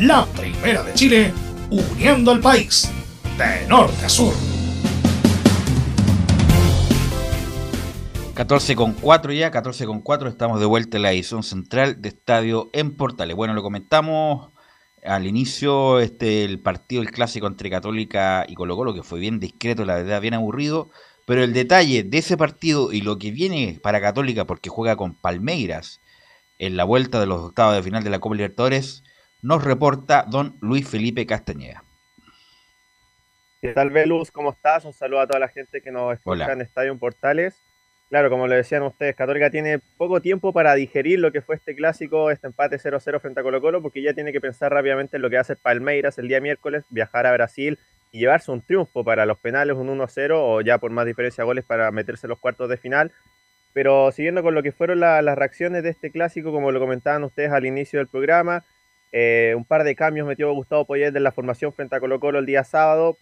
La 0.00 0.26
primera 0.26 0.82
de 0.82 0.94
Chile, 0.94 1.32
uniendo 1.70 2.32
al 2.32 2.40
país 2.40 2.90
de 3.38 3.68
norte 3.68 4.04
a 4.04 4.08
sur. 4.08 4.34
14 8.34 8.74
con 8.74 8.94
4 8.94 9.32
ya, 9.32 9.52
14 9.52 9.86
con 9.86 10.00
4, 10.00 10.28
estamos 10.28 10.58
de 10.58 10.66
vuelta 10.66 10.96
en 10.96 11.04
la 11.04 11.12
edición 11.12 11.44
central 11.44 12.02
de 12.02 12.08
Estadio 12.08 12.68
en 12.72 12.96
Portales. 12.96 13.36
Bueno, 13.36 13.54
lo 13.54 13.62
comentamos 13.62 14.48
al 15.04 15.26
inicio, 15.26 16.00
este 16.00 16.44
el 16.44 16.58
partido, 16.58 17.02
el 17.02 17.10
clásico 17.10 17.46
entre 17.46 17.70
Católica 17.70 18.44
y 18.48 18.54
Colo 18.54 18.76
Colo, 18.76 18.94
que 18.94 19.02
fue 19.02 19.18
bien 19.20 19.40
discreto, 19.40 19.84
la 19.84 19.96
verdad, 19.96 20.20
bien 20.20 20.34
aburrido. 20.34 20.90
Pero 21.26 21.44
el 21.44 21.52
detalle 21.52 22.04
de 22.04 22.18
ese 22.18 22.36
partido 22.36 22.92
y 22.92 23.02
lo 23.02 23.18
que 23.18 23.30
viene 23.30 23.78
para 23.82 24.00
Católica, 24.00 24.46
porque 24.46 24.70
juega 24.70 24.96
con 24.96 25.14
Palmeiras 25.14 26.00
en 26.58 26.76
la 26.76 26.84
vuelta 26.84 27.20
de 27.20 27.26
los 27.26 27.40
octavos 27.42 27.74
de 27.74 27.82
final 27.82 28.02
de 28.02 28.10
la 28.10 28.18
Copa 28.18 28.34
Libertadores, 28.34 29.04
nos 29.42 29.62
reporta 29.62 30.24
don 30.28 30.56
Luis 30.60 30.88
Felipe 30.88 31.26
Castañeda. 31.26 31.84
¿Qué 33.60 33.72
tal, 33.72 33.90
Velus? 33.90 34.30
¿Cómo 34.30 34.52
estás? 34.52 34.84
Un 34.84 34.92
saludo 34.92 35.20
a 35.20 35.26
toda 35.26 35.40
la 35.40 35.48
gente 35.48 35.82
que 35.82 35.90
nos 35.90 36.14
escucha 36.14 36.52
en 36.52 36.62
Estadio 36.62 36.96
Portales. 36.96 37.60
Claro, 38.08 38.30
como 38.30 38.46
lo 38.46 38.54
decían 38.54 38.82
ustedes, 38.84 39.14
Católica 39.14 39.50
tiene 39.50 39.80
poco 39.98 40.22
tiempo 40.22 40.54
para 40.54 40.74
digerir 40.74 41.18
lo 41.18 41.30
que 41.30 41.42
fue 41.42 41.56
este 41.56 41.74
clásico, 41.76 42.30
este 42.30 42.46
empate 42.46 42.78
0-0 42.78 43.20
frente 43.20 43.40
a 43.40 43.42
Colo 43.42 43.60
Colo, 43.60 43.82
porque 43.82 44.00
ya 44.00 44.14
tiene 44.14 44.32
que 44.32 44.40
pensar 44.40 44.72
rápidamente 44.72 45.16
en 45.16 45.22
lo 45.22 45.28
que 45.28 45.36
hacer 45.36 45.58
Palmeiras 45.58 46.16
el 46.18 46.26
día 46.26 46.40
miércoles, 46.40 46.84
viajar 46.88 47.26
a 47.26 47.32
Brasil 47.34 47.78
y 48.10 48.20
llevarse 48.20 48.50
un 48.50 48.62
triunfo 48.62 49.04
para 49.04 49.26
los 49.26 49.36
penales, 49.38 49.76
un 49.76 49.88
1-0 49.88 50.32
o 50.34 50.62
ya 50.62 50.78
por 50.78 50.90
más 50.90 51.04
diferencia 51.04 51.42
de 51.42 51.46
goles 51.46 51.64
para 51.66 51.90
meterse 51.90 52.26
en 52.26 52.30
los 52.30 52.38
cuartos 52.38 52.70
de 52.70 52.78
final. 52.78 53.12
Pero 53.74 54.10
siguiendo 54.10 54.42
con 54.42 54.54
lo 54.54 54.62
que 54.62 54.72
fueron 54.72 55.00
las 55.00 55.36
reacciones 55.36 55.82
de 55.82 55.90
este 55.90 56.10
clásico, 56.10 56.50
como 56.50 56.72
lo 56.72 56.80
comentaban 56.80 57.24
ustedes 57.24 57.52
al 57.52 57.66
inicio 57.66 57.98
del 57.98 58.08
programa, 58.08 58.64
eh, 59.12 59.52
un 59.54 59.66
par 59.66 59.84
de 59.84 59.94
cambios 59.94 60.26
metió 60.26 60.50
Gustavo 60.54 60.86
Poyet 60.86 61.14
en 61.14 61.22
la 61.22 61.32
formación 61.32 61.74
frente 61.74 61.94
a 61.94 62.00
Colo 62.00 62.18
Colo 62.20 62.38
el 62.38 62.46
día 62.46 62.64
sábado, 62.64 63.18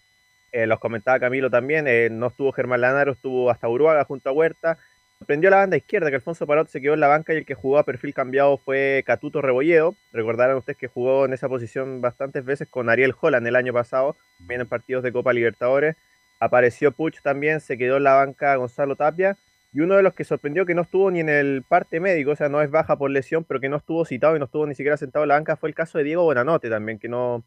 eh, 0.53 0.67
los 0.67 0.79
comentaba 0.79 1.19
Camilo 1.21 1.51
también, 1.51 1.87
eh, 1.87 2.09
no 2.11 2.29
estuvo 2.29 2.53
Germán 2.53 2.81
Lanaro, 2.81 3.13
estuvo 3.13 3.51
hasta 3.51 3.69
Uruguaga 3.69 4.05
junto 4.05 4.31
a 4.31 4.33
Huerta. 4.33 4.79
Prendió 5.27 5.49
la 5.49 5.57
banda 5.57 5.79
izquierda, 5.79 6.11
que 6.11 6.17
Alfonso 6.17 6.47
Parot 6.47 6.69
se 6.69 6.81
quedó 6.81 6.95
en 6.95 7.01
la 7.01 7.09
banca 7.09 7.33
y 7.33 7.39
el 7.39 7.47
que 7.47 7.55
jugó 7.55 7.79
a 7.79 7.85
perfil 7.85 8.13
cambiado 8.13 8.59
fue 8.59 9.03
Catuto 9.07 9.41
Rebolledo. 9.41 9.95
Recordarán 10.13 10.57
ustedes 10.57 10.77
que 10.77 10.89
jugó 10.89 11.25
en 11.25 11.33
esa 11.33 11.49
posición 11.49 12.03
bastantes 12.03 12.45
veces 12.45 12.69
con 12.69 12.91
Ariel 12.91 13.15
Holland 13.19 13.47
el 13.47 13.57
año 13.57 13.73
pasado, 13.73 14.15
también 14.39 14.61
en 14.61 14.67
partidos 14.67 15.03
de 15.03 15.13
Copa 15.13 15.33
Libertadores. 15.33 15.97
Apareció 16.39 16.93
Puch 16.93 17.23
también, 17.23 17.61
se 17.61 17.79
quedó 17.79 17.97
en 17.97 18.05
la 18.05 18.15
banca 18.15 18.55
Gonzalo 18.57 18.95
Tapia. 18.95 19.39
Y 19.73 19.81
uno 19.81 19.97
de 19.97 20.03
los 20.03 20.15
que 20.15 20.25
sorprendió 20.25 20.65
que 20.65 20.75
no 20.75 20.83
estuvo 20.83 21.11
ni 21.11 21.21
en 21.21 21.29
el 21.29 21.63
parte 21.67 21.99
médico, 21.99 22.31
o 22.31 22.37
sea, 22.37 22.49
no 22.49 22.63
es 22.63 22.71
baja 22.71 22.97
por 22.97 23.11
lesión, 23.11 23.45
pero 23.45 23.61
que 23.61 23.69
no 23.69 23.77
estuvo 23.77 24.05
citado 24.05 24.37
y 24.37 24.39
no 24.39 24.47
estuvo 24.47 24.67
ni 24.67 24.75
siquiera 24.75 24.97
sentado 24.97 25.25
en 25.25 25.29
la 25.29 25.35
banca, 25.35 25.57
fue 25.57 25.69
el 25.69 25.75
caso 25.75 25.99
de 25.99 26.05
Diego 26.05 26.23
Bonanote 26.23 26.71
también, 26.71 26.99
que 26.99 27.09
no, 27.09 27.45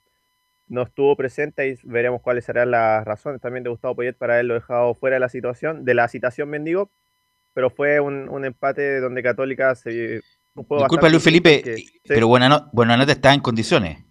no 0.69 0.84
estuvo 0.84 1.15
presente 1.15 1.67
y 1.67 1.77
veremos 1.84 2.21
cuáles 2.21 2.45
serán 2.45 2.71
las 2.71 3.03
razones 3.03 3.41
también 3.41 3.63
de 3.63 3.69
Gustavo 3.69 3.95
Poyet 3.95 4.13
para 4.13 4.34
haberlo 4.36 4.53
dejado 4.53 4.93
fuera 4.95 5.15
de 5.15 5.19
la 5.19 5.29
situación, 5.29 5.84
de 5.84 5.93
la 5.95 6.08
citación 6.08 6.49
mendigo, 6.49 6.91
pero 7.53 7.69
fue 7.69 7.99
un, 7.99 8.45
empate 8.45 9.01
donde 9.01 9.23
Católica 9.23 9.75
se... 9.75 10.21
Disculpa 10.55 11.10
Luis 11.10 11.23
Felipe, 11.23 11.63
pero 12.08 12.27
Buenanote 12.27 13.12
está 13.12 13.34
en 13.34 13.39
condiciones. 13.39 14.09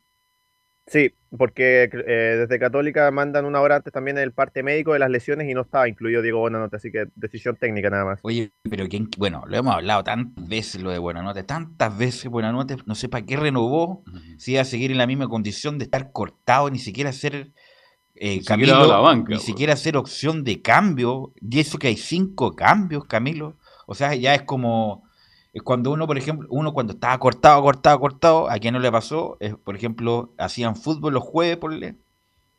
Sí, 0.88 1.12
porque 1.36 1.90
eh, 1.92 2.36
desde 2.38 2.58
Católica 2.58 3.10
mandan 3.10 3.44
una 3.44 3.60
hora 3.60 3.76
antes 3.76 3.92
también 3.92 4.16
el 4.16 4.32
parte 4.32 4.62
médico 4.62 4.94
de 4.94 4.98
las 4.98 5.10
lesiones 5.10 5.48
y 5.48 5.54
no 5.54 5.60
estaba 5.60 5.88
incluido 5.88 6.22
Diego 6.22 6.40
Buenanote, 6.40 6.76
así 6.76 6.90
que 6.90 7.06
decisión 7.14 7.56
técnica 7.56 7.90
nada 7.90 8.06
más. 8.06 8.20
Oye, 8.22 8.52
pero 8.68 8.88
quién, 8.88 9.08
bueno, 9.18 9.44
lo 9.46 9.56
hemos 9.56 9.74
hablado 9.74 10.02
tantas 10.02 10.48
veces 10.48 10.82
lo 10.82 10.90
de 10.90 10.98
Buenanote, 10.98 11.42
tantas 11.42 11.96
veces 11.96 12.30
Buenanote, 12.30 12.76
no 12.86 12.94
sé 12.94 13.08
para 13.10 13.26
qué 13.26 13.36
renovó, 13.36 14.02
si 14.38 14.52
iba 14.52 14.62
a 14.62 14.64
seguir 14.64 14.90
en 14.90 14.98
la 14.98 15.06
misma 15.06 15.28
condición 15.28 15.78
de 15.78 15.84
estar 15.84 16.10
cortado, 16.10 16.70
ni 16.70 16.78
siquiera 16.78 17.12
ser 17.12 17.52
eh, 18.14 18.42
Camilo, 18.44 19.14
ni 19.28 19.38
siquiera 19.38 19.74
hacer 19.74 19.96
opción 19.96 20.42
de 20.42 20.62
cambio, 20.62 21.34
y 21.40 21.60
eso 21.60 21.78
que 21.78 21.88
hay 21.88 21.96
cinco 21.96 22.56
cambios, 22.56 23.04
Camilo, 23.04 23.58
o 23.86 23.94
sea, 23.94 24.14
ya 24.14 24.34
es 24.34 24.42
como 24.42 25.07
cuando 25.62 25.90
uno, 25.90 26.06
por 26.06 26.18
ejemplo, 26.18 26.46
uno 26.50 26.72
cuando 26.72 26.94
estaba 26.94 27.18
cortado, 27.18 27.62
cortado, 27.62 28.00
cortado, 28.00 28.50
a 28.50 28.58
quien 28.58 28.74
no 28.74 28.80
le 28.80 28.92
pasó, 28.92 29.36
es, 29.40 29.54
por 29.56 29.76
ejemplo, 29.76 30.34
hacían 30.38 30.76
fútbol 30.76 31.14
los 31.14 31.22
jueves, 31.22 31.56
por 31.56 31.72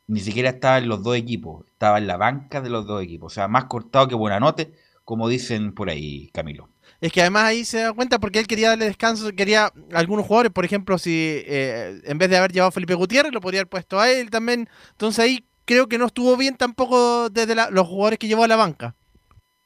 ni 0.06 0.20
siquiera 0.20 0.50
estaba 0.50 0.78
en 0.78 0.88
los 0.88 1.02
dos 1.02 1.16
equipos, 1.16 1.64
estaba 1.68 1.98
en 1.98 2.06
la 2.06 2.16
banca 2.16 2.60
de 2.60 2.70
los 2.70 2.86
dos 2.86 3.02
equipos, 3.02 3.32
o 3.32 3.34
sea, 3.34 3.48
más 3.48 3.66
cortado 3.66 4.08
que 4.08 4.14
buena 4.14 4.40
note, 4.40 4.74
como 5.04 5.28
dicen 5.28 5.72
por 5.72 5.88
ahí, 5.88 6.30
Camilo. 6.32 6.68
Es 7.00 7.12
que 7.12 7.20
además 7.20 7.44
ahí 7.44 7.64
se 7.64 7.78
da 7.78 7.92
cuenta 7.92 8.18
porque 8.18 8.40
él 8.40 8.46
quería 8.46 8.70
darle 8.70 8.86
descanso, 8.86 9.30
quería 9.32 9.72
algunos 9.92 10.26
jugadores, 10.26 10.52
por 10.52 10.64
ejemplo, 10.64 10.98
si 10.98 11.42
eh, 11.46 12.00
en 12.04 12.18
vez 12.18 12.28
de 12.28 12.36
haber 12.36 12.52
llevado 12.52 12.68
a 12.68 12.72
Felipe 12.72 12.94
Gutiérrez, 12.94 13.32
lo 13.32 13.40
podría 13.40 13.60
haber 13.60 13.68
puesto 13.68 13.98
a 13.98 14.10
él 14.10 14.30
también. 14.30 14.68
Entonces 14.90 15.24
ahí 15.24 15.46
creo 15.64 15.88
que 15.88 15.98
no 15.98 16.06
estuvo 16.06 16.36
bien 16.36 16.56
tampoco 16.56 17.30
desde 17.30 17.54
los 17.54 17.86
jugadores 17.86 18.18
que 18.18 18.28
llevó 18.28 18.44
a 18.44 18.48
la 18.48 18.56
banca. 18.56 18.96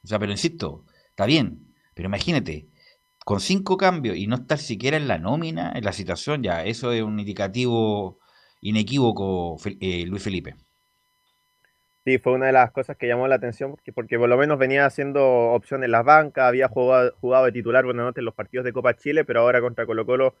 O 0.03 0.07
sea, 0.07 0.19
pero 0.19 0.31
insisto, 0.31 0.85
está 1.09 1.25
bien, 1.25 1.73
pero 1.93 2.07
imagínate, 2.07 2.67
con 3.25 3.39
cinco 3.39 3.75
cambios 3.75 4.15
y 4.15 4.27
no 4.27 4.35
estar 4.35 4.59
siquiera 4.59 4.97
en 4.97 5.07
la 5.07 5.17
nómina, 5.17 5.73
en 5.75 5.83
la 5.83 5.93
situación, 5.93 6.43
ya 6.43 6.63
eso 6.63 6.93
es 6.93 7.01
un 7.01 7.19
indicativo 7.19 8.19
inequívoco, 8.61 9.57
eh, 9.81 10.05
Luis 10.05 10.23
Felipe. 10.23 10.55
Sí, 12.05 12.19
fue 12.19 12.33
una 12.33 12.45
de 12.45 12.51
las 12.51 12.71
cosas 12.71 12.95
que 12.97 13.07
llamó 13.07 13.27
la 13.27 13.35
atención, 13.35 13.71
porque, 13.71 13.91
porque 13.91 14.19
por 14.19 14.29
lo 14.29 14.37
menos 14.37 14.59
venía 14.59 14.85
haciendo 14.85 15.25
opción 15.25 15.83
en 15.83 15.89
las 15.89 16.05
bancas, 16.05 16.45
había 16.45 16.67
jugado, 16.67 17.13
jugado 17.19 17.45
de 17.45 17.51
titular 17.51 17.83
buena 17.83 18.03
noche 18.03 18.21
en 18.21 18.25
los 18.25 18.35
partidos 18.35 18.63
de 18.63 18.73
Copa 18.73 18.95
Chile, 18.95 19.25
pero 19.25 19.41
ahora 19.41 19.59
contra 19.59 19.87
Colo 19.87 20.05
Colo 20.05 20.35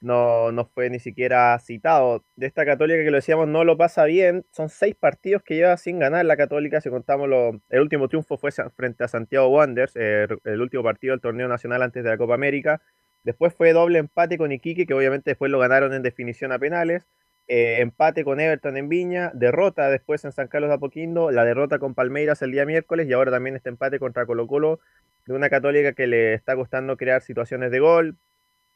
no, 0.00 0.52
no 0.52 0.64
fue 0.64 0.90
ni 0.90 0.98
siquiera 0.98 1.58
citado. 1.58 2.24
De 2.36 2.46
esta 2.46 2.64
Católica 2.64 3.02
que 3.02 3.10
lo 3.10 3.16
decíamos 3.16 3.48
no 3.48 3.64
lo 3.64 3.76
pasa 3.76 4.04
bien, 4.04 4.44
son 4.50 4.68
seis 4.68 4.94
partidos 4.94 5.42
que 5.42 5.56
lleva 5.56 5.76
sin 5.76 5.98
ganar 5.98 6.24
la 6.24 6.36
Católica, 6.36 6.80
si 6.80 6.90
contamos 6.90 7.28
lo, 7.28 7.60
el 7.68 7.80
último 7.80 8.08
triunfo 8.08 8.36
fue 8.36 8.50
frente 8.76 9.04
a 9.04 9.08
Santiago 9.08 9.48
Wanderers, 9.48 9.92
eh, 9.96 10.26
el 10.44 10.60
último 10.60 10.82
partido 10.82 11.12
del 11.12 11.20
torneo 11.20 11.48
nacional 11.48 11.82
antes 11.82 12.02
de 12.02 12.10
la 12.10 12.18
Copa 12.18 12.34
América, 12.34 12.80
después 13.24 13.54
fue 13.54 13.72
doble 13.72 13.98
empate 13.98 14.38
con 14.38 14.52
Iquique, 14.52 14.86
que 14.86 14.94
obviamente 14.94 15.30
después 15.30 15.50
lo 15.50 15.58
ganaron 15.58 15.92
en 15.92 16.02
definición 16.02 16.52
a 16.52 16.58
penales, 16.58 17.06
eh, 17.52 17.80
empate 17.80 18.22
con 18.22 18.38
Everton 18.38 18.76
en 18.76 18.88
Viña, 18.88 19.32
derrota 19.34 19.90
después 19.90 20.24
en 20.24 20.32
San 20.32 20.46
Carlos 20.46 20.70
de 20.70 20.76
Apoquindo, 20.76 21.32
la 21.32 21.44
derrota 21.44 21.80
con 21.80 21.94
Palmeiras 21.94 22.42
el 22.42 22.52
día 22.52 22.64
miércoles 22.64 23.08
y 23.08 23.12
ahora 23.12 23.32
también 23.32 23.56
este 23.56 23.68
empate 23.68 23.98
contra 23.98 24.24
Colo 24.24 24.46
Colo 24.46 24.78
de 25.26 25.34
una 25.34 25.50
católica 25.50 25.92
que 25.92 26.06
le 26.06 26.34
está 26.34 26.54
costando 26.54 26.96
crear 26.96 27.22
situaciones 27.22 27.72
de 27.72 27.80
gol, 27.80 28.16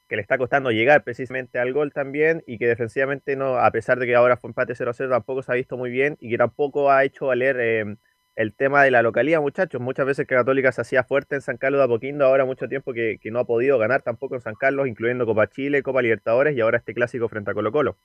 que 0.08 0.16
le 0.16 0.22
está 0.22 0.38
costando 0.38 0.70
llegar 0.70 1.02
precisamente 1.04 1.58
al 1.58 1.72
gol 1.72 1.92
también 1.92 2.42
y 2.46 2.58
que 2.58 2.66
defensivamente 2.66 3.36
no, 3.36 3.56
a 3.56 3.70
pesar 3.70 3.98
de 3.98 4.06
que 4.06 4.14
ahora 4.14 4.36
fue 4.36 4.50
empate 4.50 4.74
0-0, 4.74 5.08
tampoco 5.08 5.42
se 5.42 5.52
ha 5.52 5.54
visto 5.54 5.76
muy 5.76 5.90
bien 5.90 6.16
y 6.20 6.30
que 6.30 6.38
tampoco 6.38 6.90
ha 6.90 7.04
hecho 7.04 7.26
valer 7.26 7.56
eh, 7.58 7.96
el 8.36 8.52
tema 8.52 8.82
de 8.82 8.90
la 8.90 9.02
localidad, 9.02 9.40
muchachos. 9.40 9.80
Muchas 9.80 10.06
veces 10.06 10.26
que 10.26 10.34
Católica 10.34 10.72
se 10.72 10.82
hacía 10.82 11.04
fuerte 11.04 11.36
en 11.36 11.40
San 11.40 11.56
Carlos 11.56 11.78
de 11.78 11.84
Apoquindo, 11.84 12.26
ahora 12.26 12.44
mucho 12.44 12.68
tiempo 12.68 12.92
que, 12.92 13.18
que 13.20 13.30
no 13.30 13.38
ha 13.38 13.44
podido 13.44 13.78
ganar 13.78 14.02
tampoco 14.02 14.34
en 14.34 14.40
San 14.40 14.54
Carlos, 14.54 14.88
incluyendo 14.88 15.24
Copa 15.26 15.48
Chile, 15.48 15.82
Copa 15.82 16.02
Libertadores 16.02 16.56
y 16.56 16.60
ahora 16.60 16.78
este 16.78 16.94
clásico 16.94 17.28
frente 17.28 17.50
a 17.50 17.54
Colo 17.54 17.72
Colo. 17.72 17.96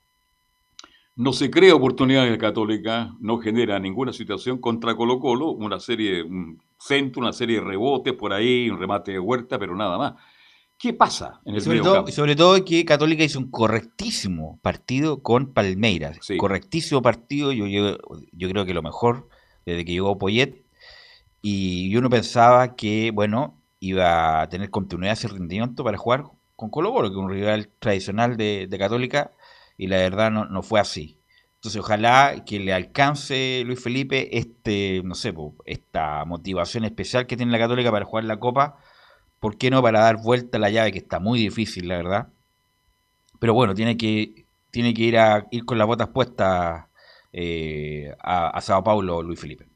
No 1.16 1.32
se 1.34 1.50
crea 1.50 1.74
oportunidad 1.74 2.26
en 2.26 2.38
Católica, 2.38 3.10
no 3.20 3.38
genera 3.38 3.78
ninguna 3.78 4.12
situación 4.12 4.58
contra 4.58 4.94
Colo 4.94 5.18
Colo, 5.18 5.50
una 5.50 5.78
serie, 5.78 6.22
un 6.22 6.62
centro, 6.78 7.20
una 7.20 7.32
serie 7.32 7.60
de 7.60 7.66
rebotes 7.66 8.14
por 8.14 8.32
ahí, 8.32 8.70
un 8.70 8.78
remate 8.78 9.12
de 9.12 9.18
huerta, 9.18 9.58
pero 9.58 9.76
nada 9.76 9.98
más. 9.98 10.14
¿Qué 10.80 10.94
pasa 10.94 11.42
en 11.44 11.56
el 11.56 11.60
sobre 11.60 11.80
todo, 11.80 12.06
Sobre 12.06 12.34
todo 12.34 12.64
que 12.64 12.86
Católica 12.86 13.22
hizo 13.22 13.38
un 13.38 13.50
correctísimo 13.50 14.58
partido 14.62 15.22
con 15.22 15.52
Palmeiras. 15.52 16.18
Correctísimo 16.38 17.02
partido, 17.02 17.52
yo, 17.52 17.66
yo, 17.66 17.98
yo, 18.32 18.48
creo 18.48 18.64
que 18.64 18.72
lo 18.72 18.80
mejor 18.80 19.28
desde 19.66 19.84
que 19.84 19.92
llegó 19.92 20.16
Poyet. 20.16 20.64
Y 21.42 21.94
uno 21.96 22.08
pensaba 22.08 22.76
que, 22.76 23.10
bueno, 23.10 23.62
iba 23.78 24.40
a 24.40 24.48
tener 24.48 24.70
continuidad 24.70 25.12
ese 25.12 25.28
rendimiento 25.28 25.84
para 25.84 25.98
jugar 25.98 26.24
con 26.56 26.70
Colo 26.70 26.94
Colo, 26.94 27.10
que 27.10 27.14
es 27.14 27.22
un 27.22 27.30
rival 27.30 27.68
tradicional 27.78 28.38
de, 28.38 28.66
de 28.66 28.78
Católica 28.78 29.32
y 29.76 29.88
la 29.88 29.98
verdad 29.98 30.30
no, 30.30 30.46
no 30.46 30.62
fue 30.62 30.80
así. 30.80 31.18
Entonces, 31.56 31.78
ojalá 31.78 32.42
que 32.46 32.58
le 32.58 32.72
alcance 32.72 33.64
Luis 33.66 33.82
Felipe 33.82 34.38
este, 34.38 35.02
no 35.04 35.14
sé, 35.14 35.34
esta 35.66 36.24
motivación 36.24 36.86
especial 36.86 37.26
que 37.26 37.36
tiene 37.36 37.52
la 37.52 37.58
Católica 37.58 37.90
para 37.90 38.06
jugar 38.06 38.24
la 38.24 38.40
Copa. 38.40 38.78
¿Por 39.40 39.56
qué 39.56 39.70
no 39.70 39.82
para 39.82 40.00
dar 40.00 40.18
vuelta 40.18 40.58
a 40.58 40.60
la 40.60 40.70
llave, 40.70 40.92
que 40.92 40.98
está 40.98 41.18
muy 41.18 41.38
difícil, 41.40 41.88
la 41.88 41.96
verdad? 41.96 42.28
Pero 43.40 43.54
bueno, 43.54 43.74
tiene 43.74 43.96
que, 43.96 44.44
tiene 44.70 44.92
que 44.92 45.02
ir, 45.02 45.18
a, 45.18 45.46
ir 45.50 45.64
con 45.64 45.78
las 45.78 45.86
botas 45.86 46.08
puestas 46.08 46.84
eh, 47.32 48.14
a, 48.20 48.60
Sao 48.60 48.84
Paulo, 48.84 49.22
Luis 49.22 49.40
Felipe. 49.40 49.66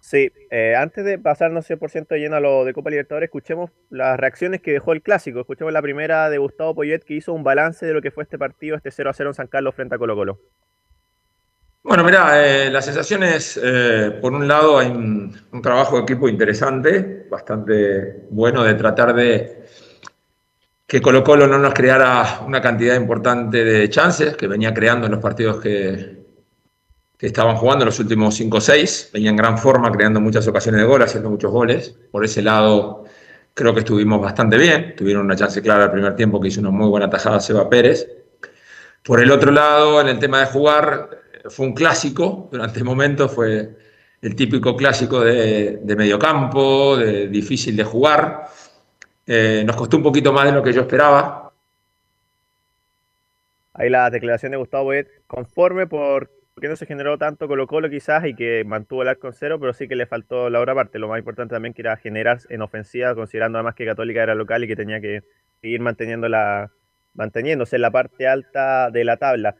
Sí, 0.00 0.32
eh, 0.50 0.74
antes 0.76 1.04
de 1.04 1.18
pasarnos 1.18 1.68
100% 1.68 2.16
lleno 2.16 2.36
a 2.36 2.40
lo 2.40 2.64
de 2.64 2.72
Copa 2.72 2.90
Libertadores, 2.90 3.26
escuchemos 3.26 3.70
las 3.90 4.18
reacciones 4.18 4.62
que 4.62 4.72
dejó 4.72 4.92
el 4.92 5.02
clásico. 5.02 5.40
Escuchemos 5.40 5.72
la 5.72 5.82
primera 5.82 6.30
de 6.30 6.38
Gustavo 6.38 6.74
Poyet, 6.74 7.00
que 7.00 7.14
hizo 7.14 7.34
un 7.34 7.42
balance 7.42 7.84
de 7.84 7.92
lo 7.92 8.00
que 8.00 8.10
fue 8.10 8.22
este 8.22 8.38
partido, 8.38 8.76
este 8.76 8.90
0 8.90 9.10
a 9.10 9.12
0 9.12 9.30
en 9.30 9.34
San 9.34 9.48
Carlos 9.48 9.74
frente 9.74 9.96
a 9.96 9.98
Colo 9.98 10.14
Colo. 10.14 10.40
Bueno, 11.86 12.02
mira, 12.02 12.44
eh, 12.44 12.68
las 12.68 12.84
sensaciones, 12.84 13.60
eh, 13.62 14.18
por 14.20 14.32
un 14.32 14.48
lado, 14.48 14.76
hay 14.76 14.88
un, 14.88 15.32
trabajo 15.62 15.96
de 15.96 16.02
equipo 16.02 16.28
interesante, 16.28 17.28
bastante 17.30 18.26
bueno 18.30 18.64
de 18.64 18.74
tratar 18.74 19.14
de 19.14 19.68
que 20.84 21.00
Colo 21.00 21.22
Colo 21.22 21.46
no 21.46 21.60
nos 21.60 21.72
creara 21.74 22.40
una 22.44 22.60
cantidad 22.60 22.96
importante 22.96 23.62
de 23.64 23.88
chances 23.88 24.36
que 24.36 24.48
venía 24.48 24.74
creando 24.74 25.06
en 25.06 25.12
los 25.12 25.20
partidos 25.20 25.60
que, 25.60 26.24
que 27.16 27.26
estaban 27.28 27.54
jugando 27.54 27.84
los 27.84 28.00
últimos 28.00 28.34
5 28.34 28.56
o 28.56 28.60
6, 28.60 29.10
venían 29.12 29.34
en 29.34 29.36
gran 29.36 29.56
forma, 29.56 29.92
creando 29.92 30.20
muchas 30.20 30.46
ocasiones 30.48 30.80
de 30.80 30.86
gol, 30.88 31.02
haciendo 31.02 31.30
muchos 31.30 31.52
goles. 31.52 31.94
Por 32.10 32.24
ese 32.24 32.42
lado, 32.42 33.04
creo 33.54 33.72
que 33.72 33.80
estuvimos 33.80 34.20
bastante 34.20 34.58
bien. 34.58 34.96
Tuvieron 34.96 35.24
una 35.24 35.36
chance 35.36 35.62
clara 35.62 35.84
al 35.84 35.92
primer 35.92 36.16
tiempo 36.16 36.40
que 36.40 36.48
hizo 36.48 36.60
una 36.60 36.70
muy 36.70 36.88
buena 36.88 37.08
tajada 37.08 37.38
Seba 37.38 37.70
Pérez. 37.70 38.08
Por 39.04 39.20
el 39.20 39.30
otro 39.30 39.52
lado, 39.52 40.00
en 40.00 40.08
el 40.08 40.18
tema 40.18 40.40
de 40.40 40.46
jugar, 40.46 41.25
fue 41.50 41.66
un 41.66 41.74
clásico. 41.74 42.48
Durante 42.50 42.82
momentos 42.82 43.32
fue 43.32 43.76
el 44.20 44.34
típico 44.34 44.76
clásico 44.76 45.20
de, 45.20 45.80
de 45.82 45.96
mediocampo, 45.96 46.96
de 46.96 47.28
difícil 47.28 47.76
de 47.76 47.84
jugar. 47.84 48.48
Eh, 49.26 49.62
nos 49.66 49.76
costó 49.76 49.96
un 49.96 50.02
poquito 50.02 50.32
más 50.32 50.46
de 50.46 50.52
lo 50.52 50.62
que 50.62 50.72
yo 50.72 50.82
esperaba. 50.82 51.52
Ahí 53.74 53.90
la 53.90 54.08
declaración 54.08 54.52
de 54.52 54.58
Gustavo 54.58 54.84
Boet, 54.84 55.08
conforme 55.26 55.86
por 55.86 56.30
que 56.58 56.68
no 56.68 56.76
se 56.76 56.86
generó 56.86 57.18
tanto 57.18 57.48
Colo 57.48 57.66
Colo 57.66 57.90
quizás 57.90 58.24
y 58.24 58.34
que 58.34 58.64
mantuvo 58.64 59.02
el 59.02 59.08
arco 59.08 59.26
en 59.26 59.34
cero, 59.34 59.60
pero 59.60 59.74
sí 59.74 59.86
que 59.88 59.94
le 59.94 60.06
faltó 60.06 60.48
la 60.48 60.60
otra 60.60 60.74
parte. 60.74 60.98
Lo 60.98 61.08
más 61.08 61.18
importante 61.18 61.54
también 61.54 61.74
que 61.74 61.82
era 61.82 61.98
generar 61.98 62.38
en 62.48 62.62
ofensiva, 62.62 63.14
considerando 63.14 63.58
además 63.58 63.74
que 63.74 63.84
Católica 63.84 64.22
era 64.22 64.34
local 64.34 64.64
y 64.64 64.66
que 64.66 64.76
tenía 64.76 64.98
que 65.00 65.22
seguir 65.60 65.80
manteniendo 65.80 66.28
la, 66.30 66.70
manteniéndose 67.12 67.76
en 67.76 67.82
la 67.82 67.90
parte 67.90 68.26
alta 68.26 68.90
de 68.90 69.04
la 69.04 69.18
tabla. 69.18 69.56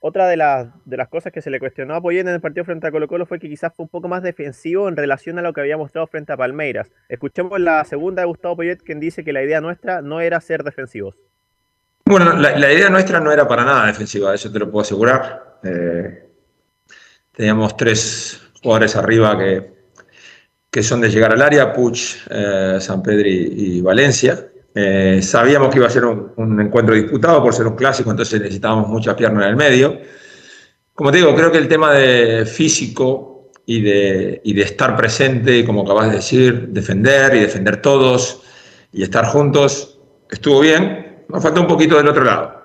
Otra 0.00 0.26
de 0.28 0.36
las, 0.36 0.68
de 0.86 0.96
las 0.96 1.08
cosas 1.08 1.32
que 1.32 1.42
se 1.42 1.50
le 1.50 1.60
cuestionó 1.60 1.94
a 1.94 2.00
Poyen 2.00 2.26
en 2.26 2.34
el 2.34 2.40
partido 2.40 2.64
frente 2.64 2.86
a 2.86 2.90
Colo 2.90 3.06
Colo 3.06 3.26
fue 3.26 3.38
que 3.38 3.48
quizás 3.48 3.72
fue 3.74 3.84
un 3.84 3.90
poco 3.90 4.08
más 4.08 4.22
defensivo 4.22 4.88
en 4.88 4.96
relación 4.96 5.38
a 5.38 5.42
lo 5.42 5.52
que 5.52 5.60
había 5.60 5.76
mostrado 5.76 6.06
frente 6.06 6.32
a 6.32 6.36
Palmeiras. 6.36 6.90
Escuchemos 7.08 7.60
la 7.60 7.84
segunda 7.84 8.22
de 8.22 8.26
Gustavo 8.26 8.56
Poyet, 8.56 8.78
quien 8.78 8.98
dice 8.98 9.22
que 9.24 9.32
la 9.32 9.42
idea 9.42 9.60
nuestra 9.60 10.00
no 10.02 10.20
era 10.20 10.40
ser 10.40 10.64
defensivos. 10.64 11.16
Bueno, 12.06 12.32
la, 12.32 12.58
la 12.58 12.72
idea 12.72 12.88
nuestra 12.88 13.20
no 13.20 13.30
era 13.30 13.46
para 13.46 13.64
nada 13.64 13.86
defensiva, 13.86 14.34
eso 14.34 14.50
te 14.50 14.58
lo 14.58 14.70
puedo 14.70 14.82
asegurar. 14.82 15.58
Eh, 15.62 16.26
Teníamos 17.32 17.74
tres 17.74 18.38
jugadores 18.62 18.96
arriba 18.96 19.38
que, 19.38 19.72
que 20.70 20.82
son 20.82 21.00
de 21.00 21.08
llegar 21.08 21.32
al 21.32 21.40
área, 21.40 21.72
Puch, 21.72 22.16
eh, 22.28 22.76
San 22.80 23.02
Pedro 23.02 23.26
y, 23.26 23.80
Valencia. 23.80 24.46
Eh, 24.74 25.20
sabíamos 25.22 25.70
que 25.70 25.78
iba 25.78 25.86
a 25.86 25.90
ser 25.90 26.04
un, 26.04 26.60
encuentro 26.60 26.94
disputado 26.94 27.42
por 27.42 27.52
ser 27.52 27.66
un 27.66 27.76
clásico, 27.76 28.10
entonces 28.10 28.40
necesitábamos 28.40 28.88
mucha 28.88 29.16
pierna 29.16 29.44
en 29.44 29.50
el 29.50 29.56
medio. 29.56 30.00
Como 30.94 31.10
te 31.10 31.18
digo, 31.18 31.34
creo 31.34 31.50
que 31.50 31.58
el 31.58 31.68
tema 31.68 31.92
de 31.92 32.46
físico 32.46 33.50
y 33.66 33.80
de, 33.82 34.40
y 34.44 34.52
de 34.52 34.62
estar 34.62 34.96
presente, 34.96 35.64
como 35.64 35.82
acabas 35.82 36.10
de 36.10 36.16
decir, 36.16 36.68
defender 36.68 37.34
y 37.34 37.40
defender 37.40 37.80
todos 37.80 38.42
y 38.92 39.02
estar 39.02 39.26
juntos, 39.26 39.98
estuvo 40.30 40.60
bien. 40.60 41.24
Nos 41.28 41.42
falta 41.42 41.60
un 41.60 41.66
poquito 41.66 41.96
del 41.96 42.08
otro 42.08 42.24
lado. 42.24 42.64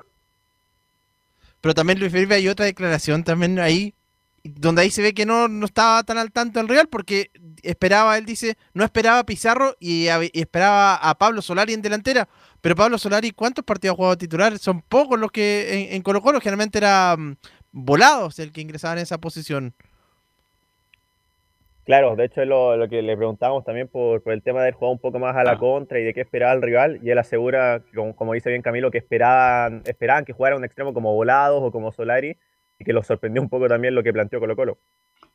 Pero 1.62 1.74
también, 1.74 1.99
Luis 1.99 2.12
Felipe, 2.12 2.36
hay 2.36 2.47
otra 2.47 2.66
declaración 2.66 3.24
también 3.24 3.60
ahí 3.60 3.95
donde 4.45 4.84
ahí 4.84 4.91
se 4.91 5.01
ve 5.01 5.14
que 5.14 5.26
no, 5.26 5.47
no 5.47 5.66
estaba 5.66 6.03
tan 6.03 6.18
al 6.18 6.32
tanto 6.32 6.60
el 6.60 6.68
Real 6.68 6.88
porque 6.88 7.32
esperaba, 7.66 8.18
él 8.18 8.26
dice, 8.26 8.55
no 8.74 8.84
esperaba 8.84 9.20
a 9.20 9.26
Pizarro 9.26 9.76
y, 9.80 10.07
esperaba 10.34 10.95
a 10.95 11.16
Pablo 11.18 11.41
Solari 11.41 11.74
en 11.74 11.82
delantera. 11.82 12.28
Pero 12.61 12.76
Pablo 12.76 12.97
Solari, 12.97 13.32
¿cuántos 13.32 13.63
partidos 13.66 13.93
ha 13.93 13.97
jugado 13.97 14.18
titular? 14.18 14.57
Son 14.57 14.82
pocos 14.82 15.20
los 15.20 15.32
que 15.32 15.89
en, 15.95 16.01
Colo 16.01 16.22
Colo 16.22 16.39
generalmente 16.39 16.78
era 16.78 17.16
mm, 17.18 17.36
volados 17.72 18.39
el 18.39 18.51
que 18.51 18.61
ingresaba 18.61 18.93
en 18.93 18.99
esa 18.99 19.18
posición. 19.20 19.74
Claro, 21.86 22.16
de 22.16 22.26
hecho 22.26 22.41
es 22.41 22.47
lo, 22.47 22.88
que 22.89 23.03
le 23.03 23.16
preguntábamos 23.16 23.63
también 23.63 23.88
por, 23.88 24.24
el 24.26 24.41
tema 24.41 24.63
de 24.63 24.72
jugar 24.72 24.93
un 24.93 24.99
poco 24.99 25.20
más 25.20 25.36
a 25.36 25.43
la 25.43 25.51
ah. 25.51 25.57
contra 25.59 25.99
y 25.99 26.03
de 26.03 26.16
qué 26.16 26.22
esperaba 26.22 26.53
el 26.53 26.63
rival. 26.63 26.99
Y 27.03 27.11
él 27.11 27.18
asegura, 27.20 27.84
como, 27.93 28.16
como 28.16 28.34
dice 28.34 28.49
bien 28.49 28.63
Camilo, 28.63 28.89
que 28.89 28.97
esperaban, 28.97 29.84
esperaban 29.86 30.26
que 30.26 30.34
jugara 30.34 30.55
un 30.55 30.66
extremo 30.66 30.93
como 30.95 31.13
Volados 31.13 31.61
o 31.61 31.72
como 31.72 31.91
Solari 31.91 32.38
y 32.80 32.84
que 32.84 32.93
los 32.93 33.05
sorprendió 33.05 33.41
un 33.41 33.49
poco 33.49 33.68
también 33.68 33.93
lo 33.93 34.01
que 34.01 34.11
planteó 34.11 34.39
Colo 34.39 34.55
Colo. 34.55 34.80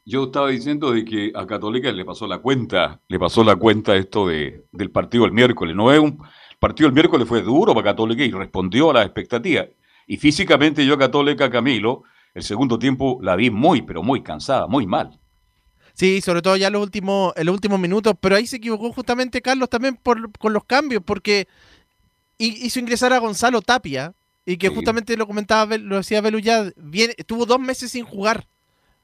Yo 0.04 0.24
estaba 0.24 0.48
diciendo 0.48 0.92
de 0.92 1.04
que 1.04 1.32
a 1.34 1.46
Católica 1.46 1.92
le 1.92 2.04
pasó 2.04 2.26
la 2.26 2.38
cuenta, 2.38 3.00
le 3.08 3.18
pasó 3.18 3.44
la 3.44 3.56
cuenta 3.56 3.96
esto 3.96 4.26
de, 4.26 4.64
del 4.72 4.90
partido 4.90 5.24
del 5.24 5.32
miércoles. 5.32 5.76
No 5.76 5.92
es 5.92 6.00
un 6.00 6.18
el 6.50 6.58
partido 6.58 6.88
del 6.88 6.94
miércoles 6.94 7.26
fue 7.26 7.42
duro 7.42 7.74
para 7.74 7.92
Católica 7.92 8.22
y 8.22 8.30
respondió 8.30 8.90
a 8.90 8.94
las 8.94 9.06
expectativas. 9.06 9.68
Y 10.06 10.18
físicamente 10.18 10.84
yo 10.84 10.94
a 10.94 10.98
Católica 10.98 11.50
Camilo, 11.50 12.02
el 12.34 12.42
segundo 12.42 12.78
tiempo 12.78 13.18
la 13.22 13.36
vi 13.36 13.50
muy, 13.50 13.82
pero 13.82 14.02
muy 14.02 14.22
cansada, 14.22 14.66
muy 14.66 14.86
mal. 14.86 15.18
Sí, 15.94 16.20
sobre 16.20 16.42
todo 16.42 16.56
ya 16.56 16.66
en 16.66 16.74
los 16.74 16.82
últimos, 16.82 17.32
en 17.36 17.46
los 17.46 17.54
últimos 17.54 17.80
minutos, 17.80 18.14
pero 18.20 18.36
ahí 18.36 18.46
se 18.46 18.56
equivocó 18.56 18.92
justamente 18.92 19.40
Carlos 19.40 19.70
también 19.70 19.96
por, 19.96 20.32
con 20.38 20.52
los 20.52 20.64
cambios, 20.64 21.02
porque 21.04 21.48
hizo 22.38 22.78
ingresar 22.78 23.12
a 23.12 23.18
Gonzalo 23.18 23.62
Tapia, 23.62 24.14
y 24.44 24.56
que 24.56 24.68
justamente 24.68 25.16
lo 25.16 25.26
comentaba, 25.26 25.76
lo 25.76 25.96
decía 25.96 26.20
Belu 26.20 26.38
ya, 26.40 26.70
tuvo 27.26 27.46
dos 27.46 27.60
meses 27.60 27.92
sin 27.92 28.04
jugar. 28.04 28.46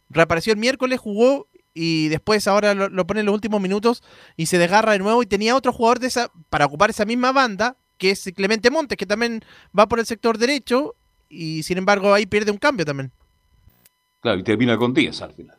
Reapareció 0.08 0.52
el 0.52 0.58
miércoles, 0.58 1.00
jugó 1.00 1.48
y 1.74 2.08
después 2.08 2.46
ahora 2.48 2.74
lo, 2.74 3.06
pone 3.06 3.20
en 3.20 3.26
los 3.26 3.34
últimos 3.34 3.60
minutos 3.60 4.02
y 4.36 4.46
se 4.46 4.56
desgarra 4.56 4.92
de 4.92 4.98
nuevo 4.98 5.22
y 5.22 5.26
tenía 5.26 5.54
otro 5.54 5.72
jugador 5.72 5.98
de 5.98 6.06
esa 6.06 6.30
para 6.48 6.64
ocupar 6.64 6.90
esa 6.90 7.04
misma 7.04 7.32
banda, 7.32 7.76
que 7.98 8.10
es 8.10 8.32
Clemente 8.34 8.70
Montes, 8.70 8.96
que 8.96 9.04
también 9.04 9.42
va 9.78 9.86
por 9.86 9.98
el 9.98 10.06
sector 10.06 10.38
derecho 10.38 10.94
y 11.28 11.62
sin 11.64 11.78
embargo 11.78 12.14
ahí 12.14 12.24
pierde 12.24 12.50
un 12.50 12.58
cambio 12.58 12.86
también. 12.86 13.12
Claro, 14.20 14.38
y 14.40 14.42
termina 14.42 14.78
con 14.78 14.94
10 14.94 15.22
al 15.22 15.34
final. 15.34 15.58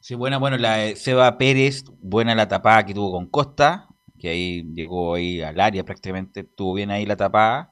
Sí, 0.00 0.14
buena, 0.14 0.38
bueno, 0.38 0.56
la 0.56 0.76
de 0.76 0.96
Seba 0.96 1.36
Pérez, 1.36 1.84
buena 2.00 2.34
la 2.34 2.48
tapada 2.48 2.86
que 2.86 2.94
tuvo 2.94 3.12
con 3.12 3.28
Costa, 3.28 3.88
que 4.18 4.28
ahí 4.28 4.62
llegó 4.72 5.14
ahí 5.14 5.42
al 5.42 5.58
área 5.60 5.84
prácticamente, 5.84 6.44
tuvo 6.44 6.74
bien 6.74 6.90
ahí 6.90 7.04
la 7.04 7.16
tapada. 7.16 7.70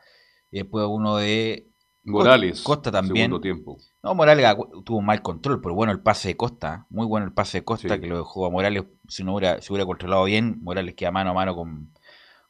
Y 0.51 0.59
después 0.59 0.87
uno 0.89 1.17
de 1.17 1.69
Morales. 2.07 2.63
Costa 2.63 2.91
también. 2.91 3.27
Segundo 3.27 3.41
tiempo. 3.41 3.79
No, 4.03 4.15
Morales 4.15 4.47
tuvo 4.85 5.03
mal 5.03 5.23
control, 5.23 5.61
pero 5.61 5.75
bueno 5.75 5.93
el 5.93 6.01
pase 6.01 6.29
de 6.29 6.37
Costa, 6.37 6.87
muy 6.89 7.07
bueno 7.07 7.27
el 7.27 7.33
pase 7.33 7.59
de 7.59 7.65
Costa 7.65 8.01
que 8.01 8.07
lo 8.07 8.19
dejó 8.19 8.47
a 8.47 8.51
Morales, 8.51 8.85
si 9.09 9.25
no 9.25 9.35
hubiera, 9.35 9.61
si 9.61 9.73
hubiera 9.73 9.87
controlado 9.87 10.25
bien, 10.25 10.61
Morales 10.63 10.95
queda 10.95 11.11
mano 11.11 11.31
a 11.31 11.35
mano 11.35 11.57
con, 11.57 11.91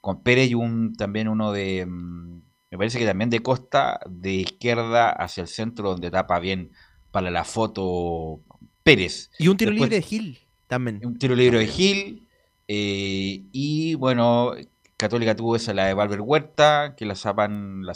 con 0.00 0.22
Pérez 0.22 0.50
y 0.50 0.54
un 0.54 0.94
también 0.94 1.28
uno 1.28 1.52
de, 1.52 1.86
mm, 1.86 2.40
me 2.70 2.78
parece 2.78 2.98
que 2.98 3.06
también 3.06 3.30
de 3.30 3.40
Costa, 3.40 4.00
de 4.08 4.34
izquierda 4.34 5.10
hacia 5.10 5.42
el 5.42 5.48
centro, 5.48 5.90
donde 5.90 6.10
tapa 6.10 6.38
bien 6.38 6.72
para 7.10 7.30
la 7.30 7.44
foto 7.44 8.40
Pérez. 8.82 9.30
Y 9.38 9.48
un 9.48 9.56
tiro 9.56 9.70
libre 9.70 9.96
de 9.96 10.02
Gil 10.02 10.38
también. 10.66 11.00
Un 11.04 11.18
tiro 11.18 11.34
libre 11.34 11.58
de 11.58 11.66
Gil. 11.66 12.28
Eh, 12.68 13.44
y 13.52 13.94
bueno, 13.94 14.52
Católica 14.96 15.36
tuvo 15.36 15.56
esa 15.56 15.74
la 15.74 15.86
de 15.86 15.94
Valver 15.94 16.20
Huerta, 16.20 16.94
que 16.96 17.04
la 17.04 17.14
sapan, 17.14 17.84
la 17.84 17.92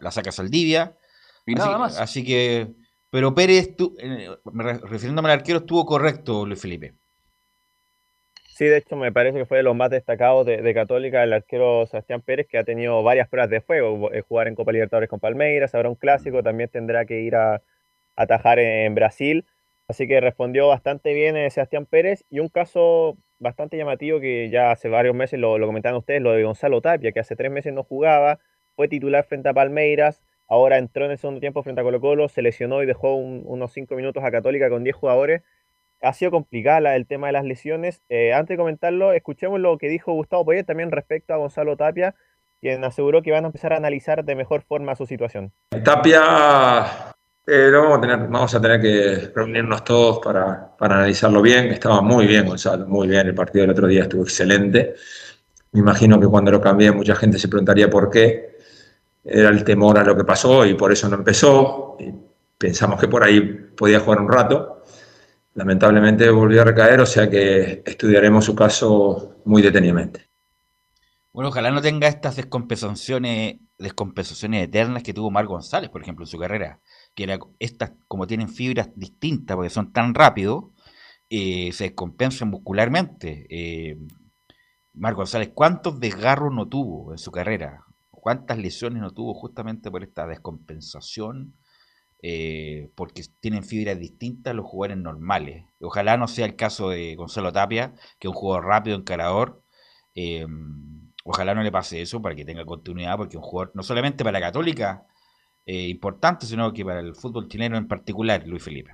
la 0.00 0.10
saca 0.10 0.32
Saldivia. 0.32 0.96
Y 1.46 1.52
así, 1.54 1.58
nada 1.58 1.78
más. 1.78 1.98
Así 1.98 2.24
que 2.24 2.74
pero 3.14 3.32
Pérez, 3.32 3.76
eh, 4.00 4.28
refiriéndome 4.82 5.28
al 5.28 5.38
arquero, 5.38 5.58
estuvo 5.58 5.86
correcto, 5.86 6.44
Luis 6.44 6.60
Felipe. 6.60 6.94
Sí, 8.48 8.64
de 8.64 8.78
hecho 8.78 8.96
me 8.96 9.12
parece 9.12 9.38
que 9.38 9.46
fue 9.46 9.58
de 9.58 9.62
los 9.62 9.76
más 9.76 9.90
destacados 9.90 10.44
de, 10.44 10.74
Católica 10.74 11.22
el 11.22 11.32
arquero 11.32 11.86
Sebastián 11.86 12.22
Pérez, 12.22 12.48
que 12.48 12.58
ha 12.58 12.64
tenido 12.64 13.04
varias 13.04 13.28
pruebas 13.28 13.50
de 13.50 13.60
fuego, 13.60 14.12
eh, 14.12 14.22
jugar 14.22 14.48
en 14.48 14.56
Copa 14.56 14.72
Libertadores 14.72 15.08
con 15.08 15.20
Palmeiras, 15.20 15.76
habrá 15.76 15.90
un 15.90 15.94
clásico, 15.94 16.42
también 16.42 16.70
tendrá 16.70 17.04
que 17.04 17.20
ir 17.20 17.36
a, 17.36 17.62
atajar 18.16 18.58
en, 18.58 18.96
Brasil, 18.96 19.44
así 19.86 20.08
que 20.08 20.20
respondió 20.20 20.66
bastante 20.66 21.14
bien 21.14 21.36
eh, 21.36 21.48
Sebastián 21.50 21.86
Pérez 21.86 22.24
y 22.30 22.40
un 22.40 22.48
caso 22.48 23.16
bastante 23.44 23.76
llamativo 23.76 24.18
que 24.18 24.50
ya 24.50 24.72
hace 24.72 24.88
varios 24.88 25.14
meses 25.14 25.38
lo, 25.38 25.58
lo 25.58 25.66
comentaban 25.66 25.98
ustedes, 25.98 26.20
lo 26.20 26.32
de 26.32 26.42
Gonzalo 26.42 26.80
Tapia, 26.80 27.12
que 27.12 27.20
hace 27.20 27.36
tres 27.36 27.52
meses 27.52 27.72
no 27.72 27.84
jugaba, 27.84 28.40
fue 28.74 28.88
titular 28.88 29.24
frente 29.24 29.48
a 29.48 29.54
Palmeiras, 29.54 30.20
Ahora 30.48 30.78
entró 30.78 31.06
en 31.06 31.12
el 31.12 31.18
segundo 31.18 31.40
tiempo 31.40 31.62
frente 31.62 31.80
a 31.80 31.84
Colo 31.84 32.00
Colo, 32.00 32.28
se 32.28 32.42
lesionó 32.42 32.82
y 32.82 32.86
dejó 32.86 33.14
unos 33.14 33.72
cinco 33.72 33.94
minutos 33.94 34.22
a 34.22 34.30
Católica 34.30 34.68
con 34.68 34.84
10 34.84 34.94
jugadores. 34.94 35.42
Ha 36.02 36.12
sido 36.12 36.30
complicada 36.30 36.96
el 36.96 37.06
tema 37.06 37.28
de 37.28 37.32
las 37.32 37.44
lesiones. 37.44 38.02
Eh, 38.10 38.34
antes 38.34 38.54
de 38.54 38.58
comentarlo, 38.58 39.12
escuchemos 39.12 39.58
lo 39.58 39.78
que 39.78 39.88
dijo 39.88 40.12
Gustavo 40.12 40.44
Poyet 40.44 40.64
también 40.64 40.90
respecto 40.90 41.32
a 41.32 41.38
Gonzalo 41.38 41.76
Tapia, 41.76 42.14
quien 42.60 42.84
aseguró 42.84 43.22
que 43.22 43.30
van 43.30 43.44
a 43.44 43.46
empezar 43.46 43.72
a 43.72 43.76
analizar 43.76 44.24
de 44.24 44.34
mejor 44.34 44.62
forma 44.62 44.94
su 44.96 45.06
situación. 45.06 45.52
Tapia, 45.82 47.14
eh, 47.46 47.70
vamos, 47.70 48.54
a 48.54 48.60
tener, 48.60 48.80
que 48.80 49.32
reunirnos 49.34 49.84
todos 49.84 50.18
para, 50.24 50.76
para 50.76 50.96
analizarlo 50.96 51.42
bien. 51.42 51.66
Estaba 51.66 52.00
muy 52.00 52.26
bien 52.26 52.46
Gonzalo, 52.46 52.86
muy 52.86 53.08
bien. 53.08 53.26
El 53.26 53.34
partido 53.34 53.62
del 53.62 53.70
otro 53.70 53.86
día 53.86 54.02
estuvo 54.02 54.22
excelente. 54.22 54.94
Me 55.72 55.80
imagino 55.80 56.18
que 56.20 56.26
cuando 56.26 56.50
lo 56.50 56.60
cambié 56.60 56.92
mucha 56.92 57.14
gente 57.16 57.38
se 57.38 57.48
preguntaría 57.48 57.90
por 57.90 58.08
qué 58.08 58.58
era 59.24 59.48
el 59.48 59.64
temor 59.64 59.98
a 59.98 60.04
lo 60.04 60.16
que 60.16 60.24
pasó 60.24 60.64
y 60.66 60.74
por 60.74 60.92
eso 60.92 61.08
no 61.08 61.16
empezó. 61.16 61.96
pensamos 62.58 63.00
que 63.00 63.08
por 63.08 63.24
ahí 63.24 63.40
podía 63.40 64.00
jugar 64.00 64.20
un 64.20 64.30
rato. 64.30 64.82
Lamentablemente 65.54 66.28
volvió 66.30 66.62
a 66.62 66.64
recaer, 66.64 67.00
o 67.00 67.06
sea 67.06 67.28
que 67.30 67.82
estudiaremos 67.84 68.44
su 68.44 68.54
caso 68.54 69.36
muy 69.44 69.62
detenidamente. 69.62 70.28
Bueno, 71.32 71.48
ojalá 71.48 71.70
no 71.70 71.82
tenga 71.82 72.06
estas 72.06 72.36
descompensaciones, 72.36 73.56
descompensaciones 73.78 74.64
eternas 74.64 75.02
que 75.02 75.12
tuvo 75.12 75.32
Mar 75.32 75.46
González, 75.46 75.90
por 75.90 76.00
ejemplo, 76.00 76.24
en 76.24 76.28
su 76.28 76.38
carrera. 76.38 76.80
Que 77.14 77.38
estas, 77.58 77.92
como 78.08 78.26
tienen 78.26 78.48
fibras 78.48 78.90
distintas, 78.96 79.56
porque 79.56 79.70
son 79.70 79.92
tan 79.92 80.14
rápidos, 80.14 80.66
eh, 81.30 81.70
se 81.72 81.84
descompensan 81.84 82.50
muscularmente. 82.50 83.46
Eh, 83.50 83.98
Mar 84.94 85.14
González, 85.14 85.50
¿cuántos 85.54 86.00
desgarros 86.00 86.52
no 86.52 86.68
tuvo 86.68 87.12
en 87.12 87.18
su 87.18 87.30
carrera? 87.30 87.84
cuántas 88.24 88.56
lesiones 88.56 89.02
no 89.02 89.10
tuvo 89.10 89.34
justamente 89.34 89.90
por 89.90 90.02
esta 90.02 90.26
descompensación, 90.26 91.54
eh, 92.22 92.90
porque 92.94 93.22
tienen 93.38 93.62
fibras 93.62 93.98
distintas 93.98 94.52
a 94.52 94.54
los 94.54 94.64
jugadores 94.64 94.96
normales. 94.96 95.66
Ojalá 95.78 96.16
no 96.16 96.26
sea 96.26 96.46
el 96.46 96.56
caso 96.56 96.88
de 96.88 97.16
Gonzalo 97.16 97.52
Tapia, 97.52 97.92
que 98.18 98.26
es 98.28 98.30
un 98.30 98.34
jugador 98.34 98.64
rápido, 98.64 98.96
encarador. 98.96 99.62
Eh, 100.14 100.46
ojalá 101.22 101.54
no 101.54 101.62
le 101.62 101.70
pase 101.70 102.00
eso 102.00 102.22
para 102.22 102.34
que 102.34 102.46
tenga 102.46 102.64
continuidad, 102.64 103.18
porque 103.18 103.36
un 103.36 103.42
jugador 103.42 103.72
no 103.74 103.82
solamente 103.82 104.24
para 104.24 104.40
la 104.40 104.46
Católica 104.46 105.06
eh, 105.66 105.88
importante, 105.88 106.46
sino 106.46 106.72
que 106.72 106.84
para 106.84 107.00
el 107.00 107.14
fútbol 107.14 107.48
chileno 107.48 107.76
en 107.76 107.88
particular, 107.88 108.46
Luis 108.46 108.62
Felipe. 108.62 108.92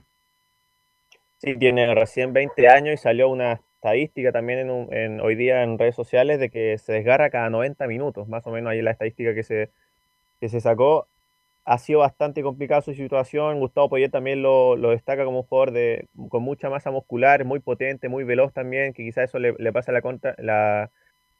Sí, 1.38 1.56
tiene 1.56 1.94
recién 1.94 2.32
20 2.32 2.68
años 2.68 2.94
y 2.94 2.96
salió 2.98 3.28
una 3.28 3.60
estadística 3.74 4.30
también 4.30 4.68
en, 4.90 5.20
hoy 5.20 5.34
día 5.36 5.62
en 5.62 5.78
redes 5.78 5.94
sociales 5.94 6.38
de 6.38 6.50
que 6.50 6.76
se 6.76 6.92
desgarra 6.92 7.30
cada 7.30 7.48
90 7.48 7.86
minutos, 7.86 8.28
más 8.28 8.46
o 8.46 8.50
menos 8.50 8.70
ahí 8.70 8.82
la 8.82 8.90
estadística 8.90 9.34
que 9.34 9.42
se, 9.42 9.70
que 10.38 10.48
se 10.50 10.60
sacó. 10.60 11.08
Ha 11.64 11.78
sido 11.78 12.00
bastante 12.00 12.42
complicada 12.42 12.82
su 12.82 12.94
situación. 12.94 13.58
Gustavo 13.58 13.88
Poyet 13.88 14.10
también 14.10 14.42
lo, 14.42 14.76
destaca 14.76 15.24
como 15.24 15.40
un 15.40 15.46
jugador 15.46 15.72
de, 15.72 16.08
con 16.28 16.42
mucha 16.42 16.68
masa 16.68 16.90
muscular, 16.90 17.44
muy 17.44 17.60
potente, 17.60 18.08
muy 18.08 18.24
veloz 18.24 18.52
también, 18.52 18.92
que 18.92 19.02
quizás 19.02 19.30
eso 19.30 19.38
le, 19.38 19.72
pasa 19.72 19.92
la, 19.92 20.02
contra, 20.02 20.34
la, 20.38 20.90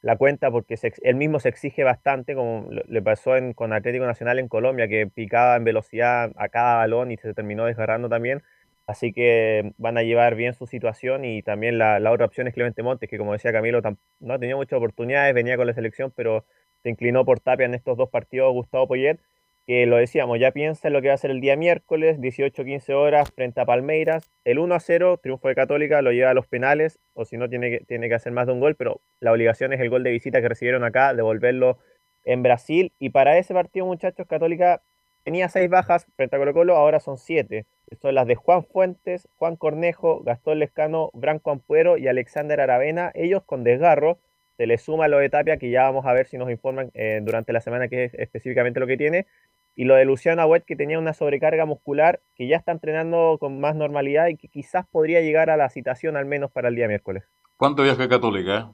la 0.01 0.17
cuenta 0.17 0.49
porque 0.49 0.75
él 1.03 1.15
mismo 1.15 1.39
se 1.39 1.49
exige 1.49 1.83
bastante, 1.83 2.35
como 2.35 2.67
le 2.69 3.01
pasó 3.01 3.37
en, 3.37 3.53
con 3.53 3.71
Atlético 3.73 4.05
Nacional 4.05 4.39
en 4.39 4.47
Colombia, 4.47 4.87
que 4.87 5.07
picaba 5.07 5.55
en 5.55 5.63
velocidad 5.63 6.31
a 6.35 6.49
cada 6.49 6.77
balón 6.77 7.11
y 7.11 7.17
se 7.17 7.33
terminó 7.33 7.65
desgarrando 7.65 8.09
también. 8.09 8.41
Así 8.87 9.13
que 9.13 9.73
van 9.77 9.97
a 9.97 10.03
llevar 10.03 10.35
bien 10.35 10.53
su 10.53 10.65
situación 10.65 11.23
y 11.23 11.43
también 11.43 11.77
la, 11.77 11.99
otra 12.11 12.25
opción 12.25 12.47
es 12.47 12.53
Clemente 12.53 12.83
Montes, 12.83 13.09
que 13.09 13.17
como 13.17 13.33
decía 13.33 13.53
Camilo, 13.53 13.79
no 14.19 14.33
ha 14.33 14.39
tenido 14.39 14.57
muchas 14.57 14.77
oportunidades, 14.77 15.33
venía 15.35 15.55
con 15.55 15.67
la 15.67 15.73
selección, 15.73 16.11
pero 16.15 16.45
se 16.83 16.89
inclinó 16.89 17.23
por 17.23 17.39
Tapia 17.39 17.65
en 17.67 17.75
estos 17.75 17.95
dos 17.95 18.09
partidos 18.09 18.51
Gustavo 18.53 18.87
Poyet, 18.87 19.19
que 19.65 19.85
lo 19.85 19.97
decíamos, 19.97 20.39
ya 20.39 20.51
piensa 20.51 20.87
en 20.87 20.93
lo 20.93 21.01
que 21.01 21.09
va 21.09 21.13
a 21.13 21.17
ser 21.17 21.31
el 21.31 21.41
día 21.41 21.55
miércoles, 21.55 22.19
18-15 22.19 22.93
horas, 22.93 23.31
frente 23.31 23.61
a 23.61 23.65
Palmeiras. 23.65 24.31
El 24.43 24.59
1 24.59 24.79
0, 24.79 25.19
triunfo 25.21 25.47
de 25.47 25.55
Católica, 25.55 26.01
lo 26.01 26.11
lleva 26.11 26.31
a 26.31 26.33
los 26.33 26.47
penales, 26.47 26.99
o 27.13 27.25
si 27.25 27.37
no, 27.37 27.49
tiene 27.49 27.69
que, 27.69 27.85
tiene 27.85 28.09
que 28.09 28.15
hacer 28.15 28.33
más 28.33 28.47
de 28.47 28.53
un 28.53 28.59
gol, 28.59 28.75
pero 28.75 29.01
la 29.19 29.31
obligación 29.31 29.73
es 29.73 29.79
el 29.79 29.89
gol 29.89 30.03
de 30.03 30.11
visita 30.11 30.41
que 30.41 30.49
recibieron 30.49 30.83
acá, 30.83 31.13
devolverlo 31.13 31.77
en 32.23 32.43
Brasil. 32.43 32.91
Y 32.99 33.09
para 33.09 33.37
ese 33.37 33.53
partido, 33.53 33.85
muchachos, 33.85 34.27
Católica 34.27 34.81
tenía 35.23 35.49
seis 35.49 35.69
bajas 35.69 36.07
frente 36.15 36.35
a 36.35 36.39
Colo 36.39 36.53
Colo, 36.53 36.75
ahora 36.75 36.99
son 36.99 37.17
siete 37.17 37.65
son 37.99 38.15
las 38.15 38.27
de 38.27 38.35
Juan 38.35 38.63
Fuentes, 38.63 39.27
Juan 39.37 39.55
Cornejo, 39.55 40.21
Gastón 40.23 40.59
Lescano, 40.59 41.09
Branco 41.13 41.51
Ampuero 41.51 41.97
y 41.97 42.07
Alexander 42.07 42.61
Aravena, 42.61 43.11
ellos 43.15 43.43
con 43.43 43.63
desgarro. 43.63 44.19
Se 44.57 44.67
le 44.67 44.77
suma 44.77 45.07
lo 45.07 45.17
de 45.17 45.29
Tapia, 45.29 45.57
que 45.57 45.69
ya 45.69 45.83
vamos 45.83 46.05
a 46.05 46.13
ver 46.13 46.27
si 46.27 46.37
nos 46.37 46.49
informan 46.49 46.91
eh, 46.93 47.19
durante 47.23 47.53
la 47.53 47.61
semana 47.61 47.87
qué 47.87 48.05
es 48.05 48.13
específicamente 48.13 48.79
lo 48.79 48.87
que 48.87 48.97
tiene. 48.97 49.27
Y 49.75 49.85
lo 49.85 49.95
de 49.95 50.05
Luciano 50.05 50.41
Agüet, 50.41 50.65
que 50.65 50.75
tenía 50.75 50.99
una 50.99 51.13
sobrecarga 51.13 51.65
muscular, 51.65 52.21
que 52.35 52.47
ya 52.47 52.57
está 52.57 52.71
entrenando 52.71 53.37
con 53.39 53.59
más 53.59 53.75
normalidad 53.75 54.27
y 54.27 54.37
que 54.37 54.49
quizás 54.49 54.85
podría 54.87 55.21
llegar 55.21 55.49
a 55.49 55.57
la 55.57 55.69
citación 55.69 56.17
al 56.17 56.25
menos 56.25 56.51
para 56.51 56.67
el 56.67 56.75
día 56.75 56.87
miércoles. 56.87 57.23
¿Cuánto 57.57 57.83
viaja 57.83 58.09
Católica? 58.09 58.71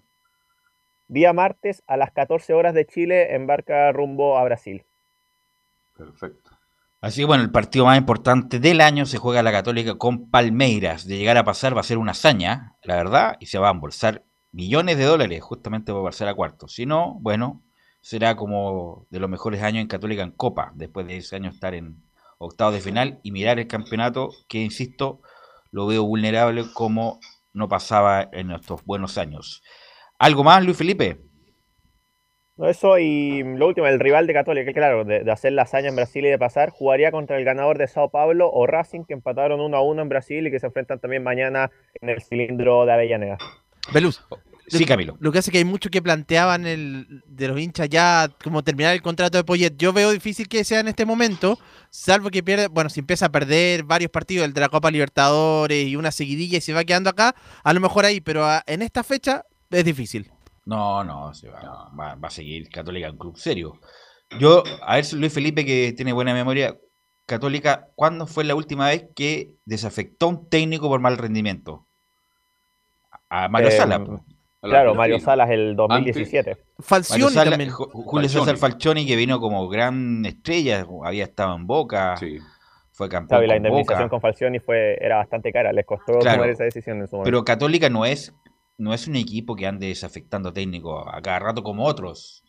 Día 1.07 1.31
martes 1.33 1.83
a 1.87 1.95
las 1.95 2.11
14 2.11 2.53
horas 2.53 2.73
de 2.73 2.85
Chile, 2.85 3.35
embarca 3.35 3.91
rumbo 3.91 4.37
a 4.37 4.43
Brasil. 4.43 4.83
Perfecto. 5.95 6.51
Así 6.99 7.21
que 7.21 7.25
bueno, 7.25 7.43
el 7.43 7.51
partido 7.51 7.85
más 7.85 7.97
importante 7.97 8.59
del 8.59 8.81
año 8.81 9.05
se 9.05 9.17
juega 9.17 9.43
la 9.43 9.51
Católica 9.51 9.97
con 9.97 10.29
Palmeiras. 10.29 11.07
De 11.07 11.17
llegar 11.17 11.37
a 11.37 11.43
pasar 11.43 11.75
va 11.75 11.81
a 11.81 11.83
ser 11.83 11.97
una 11.97 12.11
hazaña, 12.11 12.75
la 12.83 12.95
verdad, 12.95 13.37
y 13.39 13.45
se 13.45 13.59
va 13.59 13.69
a 13.69 13.71
embolsar 13.71 14.23
millones 14.51 14.97
de 14.97 15.05
dólares 15.05 15.41
justamente 15.41 15.91
para 15.91 16.05
pasar 16.05 16.27
a 16.27 16.33
cuarto. 16.33 16.67
Si 16.67 16.85
no, 16.85 17.17
bueno, 17.21 17.63
será 18.01 18.35
como 18.35 19.05
de 19.09 19.19
los 19.19 19.29
mejores 19.29 19.61
años 19.61 19.81
en 19.81 19.87
Católica 19.87 20.23
en 20.23 20.31
Copa, 20.31 20.71
después 20.75 21.07
de 21.07 21.17
ese 21.17 21.35
año 21.35 21.49
estar 21.49 21.73
en 21.73 22.03
octavos 22.37 22.73
de 22.73 22.81
final 22.81 23.19
y 23.23 23.31
mirar 23.31 23.59
el 23.59 23.67
campeonato 23.67 24.29
que, 24.47 24.59
insisto, 24.59 25.21
lo 25.71 25.87
veo 25.87 26.03
vulnerable 26.03 26.65
como 26.73 27.19
no 27.53 27.67
pasaba 27.67 28.29
en 28.31 28.51
estos 28.51 28.83
buenos 28.85 29.17
años. 29.17 29.63
¿Algo 30.19 30.43
más, 30.43 30.63
Luis 30.63 30.77
Felipe? 30.77 31.27
eso 32.65 32.97
y 32.97 33.43
lo 33.43 33.67
último, 33.67 33.85
el 33.85 33.99
rival 33.99 34.25
de 34.25 34.33
Católica, 34.33 34.73
claro, 34.73 35.05
de, 35.05 35.29
hacer 35.31 35.53
la 35.53 35.61
hazaña 35.63 35.89
en 35.89 35.95
Brasil 35.95 36.25
y 36.25 36.29
de 36.29 36.39
pasar, 36.39 36.71
jugaría 36.71 37.11
contra 37.11 37.37
el 37.37 37.45
ganador 37.45 37.77
de 37.77 37.87
Sao 37.87 38.09
Paulo 38.09 38.49
o 38.51 38.65
Racing, 38.65 39.03
que 39.03 39.13
empataron 39.13 39.59
1 39.59 39.77
a 39.77 39.81
1 39.81 40.01
en 40.01 40.09
Brasil 40.09 40.47
y 40.47 40.51
que 40.51 40.59
se 40.59 40.65
enfrentan 40.65 40.99
también 40.99 41.23
mañana 41.23 41.69
en 42.01 42.09
el 42.09 42.21
cilindro 42.21 42.85
de 42.85 42.93
Avellaneda. 42.93 43.37
Veluz. 43.93 44.21
Sí, 44.67 44.85
Camilo. 44.85 45.15
Lo 45.19 45.31
que 45.31 45.39
hace 45.39 45.49
que 45.49 45.59
hay 45.59 45.65
mucho 45.65 45.89
que 45.89 46.01
planteaban 46.01 46.67
el, 46.67 47.23
de 47.25 47.47
los 47.47 47.59
hinchas 47.59 47.87
ya 47.87 48.29
como 48.43 48.63
terminar 48.63 48.93
el 48.93 49.01
contrato 49.01 49.37
de 49.37 49.43
Poyet. 49.45 49.77
Yo 49.77 49.93
veo 49.93 50.11
difícil 50.11 50.49
que 50.49 50.63
sea 50.65 50.81
en 50.81 50.89
este 50.89 51.05
momento, 51.05 51.57
salvo 51.89 52.29
que 52.29 52.43
pierde, 52.43 52.67
bueno, 52.67 52.89
si 52.89 52.99
empieza 52.99 53.27
a 53.27 53.31
perder 53.31 53.83
varios 53.83 54.11
partidos, 54.11 54.45
el 54.45 54.53
de 54.53 54.59
la 54.59 54.69
Copa 54.69 54.91
Libertadores 54.91 55.87
y 55.87 55.95
una 55.95 56.11
seguidilla 56.11 56.57
y 56.57 56.61
se 56.61 56.73
va 56.73 56.83
quedando 56.83 57.09
acá, 57.09 57.33
a 57.63 57.73
lo 57.73 57.79
mejor 57.79 58.03
ahí, 58.03 58.19
pero 58.19 58.45
en 58.65 58.81
esta 58.81 59.03
fecha 59.03 59.45
es 59.69 59.85
difícil. 59.85 60.29
No, 60.65 61.01
no, 61.01 61.33
se 61.33 61.47
va, 61.47 61.89
va, 61.97 62.17
a 62.21 62.29
seguir 62.29 62.67
Católica 62.69 63.07
en 63.07 63.17
club 63.17 63.37
serio. 63.37 63.79
Yo, 64.37 64.63
a 64.81 64.95
ver, 64.97 65.13
Luis 65.13 65.31
Felipe, 65.31 65.63
que 65.63 65.93
tiene 65.93 66.11
buena 66.11 66.33
memoria, 66.33 66.75
Católica, 67.25 67.87
¿cuándo 67.95 68.27
fue 68.27 68.43
la 68.43 68.55
última 68.55 68.89
vez 68.89 69.05
que 69.15 69.55
desafectó 69.63 70.25
a 70.25 70.29
un 70.29 70.49
técnico 70.49 70.89
por 70.89 70.99
mal 70.99 71.17
rendimiento? 71.17 71.87
A 73.29 73.47
Mario 73.47 73.69
eh, 73.69 73.71
Salas. 73.71 74.01
Claro, 74.61 74.95
Mario 74.95 75.19
Salas 75.19 75.49
el 75.49 75.75
2017. 75.75 76.57
Falcioni 76.79 77.35
también. 77.35 77.69
Julio 77.69 78.29
César 78.29 78.57
Falcioni, 78.57 79.05
que 79.05 79.15
vino 79.15 79.39
como 79.39 79.67
gran 79.67 80.25
estrella, 80.25 80.85
había 81.03 81.25
estado 81.25 81.55
en 81.55 81.67
Boca. 81.67 82.15
Fue 82.91 83.09
campeón. 83.09 83.47
la 83.47 83.57
indemnización 83.57 84.09
con 84.09 84.19
Falcioni 84.19 84.57
fue, 84.57 84.97
era 84.99 85.17
bastante 85.17 85.51
cara, 85.51 85.71
les 85.71 85.85
costó 85.85 86.17
tomar 86.17 86.49
esa 86.49 86.63
decisión 86.63 86.99
en 86.99 87.07
su 87.07 87.15
momento. 87.15 87.27
Pero 87.27 87.45
Católica 87.45 87.91
no 87.91 88.05
es, 88.05 88.33
no 88.79 88.91
es 88.91 89.07
un 89.07 89.15
equipo 89.15 89.55
que 89.55 89.67
ande 89.67 89.87
desafectando 89.87 90.51
técnicos 90.51 91.05
a 91.07 91.21
cada 91.21 91.39
rato 91.39 91.61
como 91.61 91.85
otros. 91.85 92.43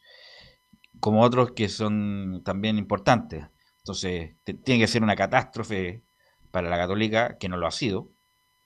Como 1.00 1.22
otros 1.22 1.52
que 1.52 1.68
son 1.68 2.42
también 2.44 2.78
importantes. 2.78 3.44
Entonces, 3.80 4.36
tiene 4.64 4.80
que 4.80 4.86
ser 4.86 5.02
una 5.02 5.16
catástrofe 5.16 6.02
para 6.50 6.70
la 6.70 6.78
Católica, 6.78 7.36
que 7.38 7.48
no 7.48 7.58
lo 7.58 7.66
ha 7.66 7.70
sido, 7.70 8.10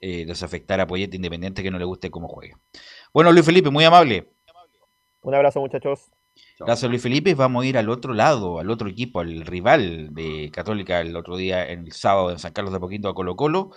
eh, 0.02 0.26
desafectar 0.26 0.80
a 0.80 0.86
Poyete 0.86 1.16
Independiente 1.16 1.62
que 1.62 1.70
no 1.70 1.78
le 1.78 1.84
guste 1.84 2.10
cómo 2.10 2.26
juegue. 2.26 2.54
Bueno, 3.14 3.30
Luis 3.30 3.46
Felipe, 3.46 3.70
muy 3.70 3.84
amable. 3.84 4.32
Un 5.22 5.34
abrazo, 5.34 5.60
muchachos. 5.60 6.10
Gracias, 6.58 6.90
Luis 6.90 7.02
Felipe. 7.02 7.34
Vamos 7.36 7.62
a 7.62 7.66
ir 7.66 7.78
al 7.78 7.88
otro 7.88 8.12
lado, 8.12 8.58
al 8.58 8.68
otro 8.70 8.88
equipo, 8.88 9.20
al 9.20 9.46
rival 9.46 10.12
de 10.12 10.50
Católica 10.52 11.00
el 11.00 11.14
otro 11.16 11.36
día, 11.36 11.70
en 11.70 11.86
el 11.86 11.92
sábado 11.92 12.32
en 12.32 12.40
San 12.40 12.52
Carlos 12.52 12.72
de 12.72 12.80
Poquito 12.80 13.08
a 13.08 13.14
Colo 13.14 13.36
Colo, 13.36 13.70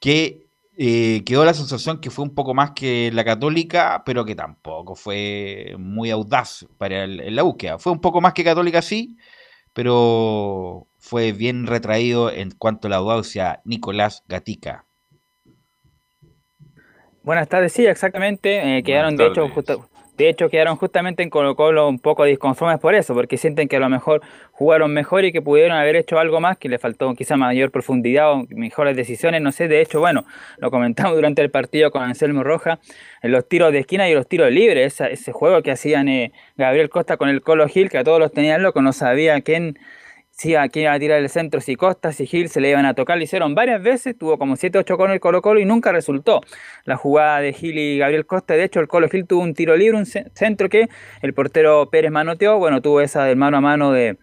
que 0.00 0.46
eh, 0.78 1.22
quedó 1.26 1.44
la 1.44 1.52
sensación 1.52 2.00
que 2.00 2.10
fue 2.10 2.24
un 2.24 2.34
poco 2.34 2.54
más 2.54 2.70
que 2.70 3.10
la 3.12 3.24
Católica, 3.24 4.02
pero 4.06 4.24
que 4.24 4.34
tampoco 4.34 4.94
fue 4.94 5.74
muy 5.78 6.10
audaz 6.10 6.66
para 6.78 7.06
la 7.06 7.42
búsqueda. 7.42 7.78
Fue 7.78 7.92
un 7.92 8.00
poco 8.00 8.22
más 8.22 8.32
que 8.32 8.44
Católica, 8.44 8.80
sí, 8.80 9.18
pero 9.74 10.88
fue 10.98 11.32
bien 11.32 11.66
retraído 11.66 12.30
en 12.30 12.52
cuanto 12.52 12.88
a 12.88 12.90
la 12.90 12.96
audacia 12.96 13.60
Nicolás 13.64 14.24
Gatica. 14.28 14.86
Buenas 17.24 17.48
tardes, 17.48 17.72
sí, 17.72 17.86
exactamente. 17.86 18.78
Eh, 18.78 18.82
quedaron, 18.82 19.16
de 19.16 19.26
hecho, 19.26 19.48
de 20.18 20.28
hecho, 20.28 20.50
quedaron 20.50 20.76
justamente 20.76 21.22
en 21.22 21.30
Colo 21.30 21.56
Colo 21.56 21.88
un 21.88 21.98
poco 21.98 22.24
disconformes 22.24 22.78
por 22.78 22.94
eso, 22.94 23.14
porque 23.14 23.38
sienten 23.38 23.66
que 23.66 23.76
a 23.76 23.80
lo 23.80 23.88
mejor 23.88 24.20
jugaron 24.50 24.92
mejor 24.92 25.24
y 25.24 25.32
que 25.32 25.40
pudieron 25.40 25.76
haber 25.76 25.96
hecho 25.96 26.18
algo 26.18 26.38
más, 26.38 26.58
que 26.58 26.68
le 26.68 26.78
faltó 26.78 27.14
quizá 27.14 27.36
mayor 27.36 27.70
profundidad 27.70 28.32
o 28.32 28.44
mejores 28.50 28.94
decisiones, 28.94 29.40
no 29.40 29.52
sé. 29.52 29.68
De 29.68 29.80
hecho, 29.80 30.00
bueno, 30.00 30.24
lo 30.58 30.70
comentamos 30.70 31.14
durante 31.16 31.42
el 31.42 31.50
partido 31.50 31.90
con 31.90 32.02
Anselmo 32.02 32.44
Roja, 32.44 32.78
los 33.22 33.48
tiros 33.48 33.72
de 33.72 33.78
esquina 33.78 34.08
y 34.08 34.14
los 34.14 34.28
tiros 34.28 34.50
libres, 34.50 35.00
ese, 35.00 35.32
juego 35.32 35.62
que 35.62 35.70
hacían 35.70 36.08
eh, 36.08 36.32
Gabriel 36.56 36.90
Costa 36.90 37.16
con 37.16 37.28
el 37.28 37.40
Colo 37.40 37.66
Gil, 37.66 37.88
que 37.88 37.98
a 37.98 38.04
todos 38.04 38.18
los 38.18 38.32
tenían 38.32 38.62
locos, 38.62 38.82
no 38.82 38.92
sabía 38.92 39.40
quién 39.40 39.78
si 40.32 40.56
aquí 40.56 40.80
iba 40.80 40.92
a 40.92 40.98
tirar 40.98 41.20
el 41.20 41.28
centro, 41.28 41.60
si 41.60 41.76
Costa, 41.76 42.10
si 42.10 42.26
Gil 42.26 42.48
se 42.48 42.60
le 42.60 42.70
iban 42.70 42.86
a 42.86 42.94
tocar, 42.94 43.18
lo 43.18 43.22
hicieron 43.22 43.54
varias 43.54 43.82
veces, 43.82 44.16
tuvo 44.18 44.38
como 44.38 44.56
7-8 44.56 44.96
con 44.96 45.10
el 45.10 45.20
Colo 45.20 45.42
Colo 45.42 45.60
y 45.60 45.64
nunca 45.64 45.92
resultó 45.92 46.40
la 46.84 46.96
jugada 46.96 47.40
de 47.40 47.52
Gil 47.52 47.78
y 47.78 47.98
Gabriel 47.98 48.26
Costa. 48.26 48.54
De 48.54 48.64
hecho, 48.64 48.80
el 48.80 48.88
Colo 48.88 49.08
Gil 49.08 49.26
tuvo 49.26 49.42
un 49.42 49.54
tiro 49.54 49.76
libre, 49.76 49.96
un 49.96 50.06
centro 50.06 50.68
que 50.68 50.88
el 51.20 51.34
portero 51.34 51.88
Pérez 51.90 52.10
manoteó, 52.10 52.58
bueno, 52.58 52.80
tuvo 52.80 53.02
esa 53.02 53.24
del 53.24 53.36
mano 53.36 53.58
a 53.58 53.60
mano 53.60 53.92
de, 53.92 54.16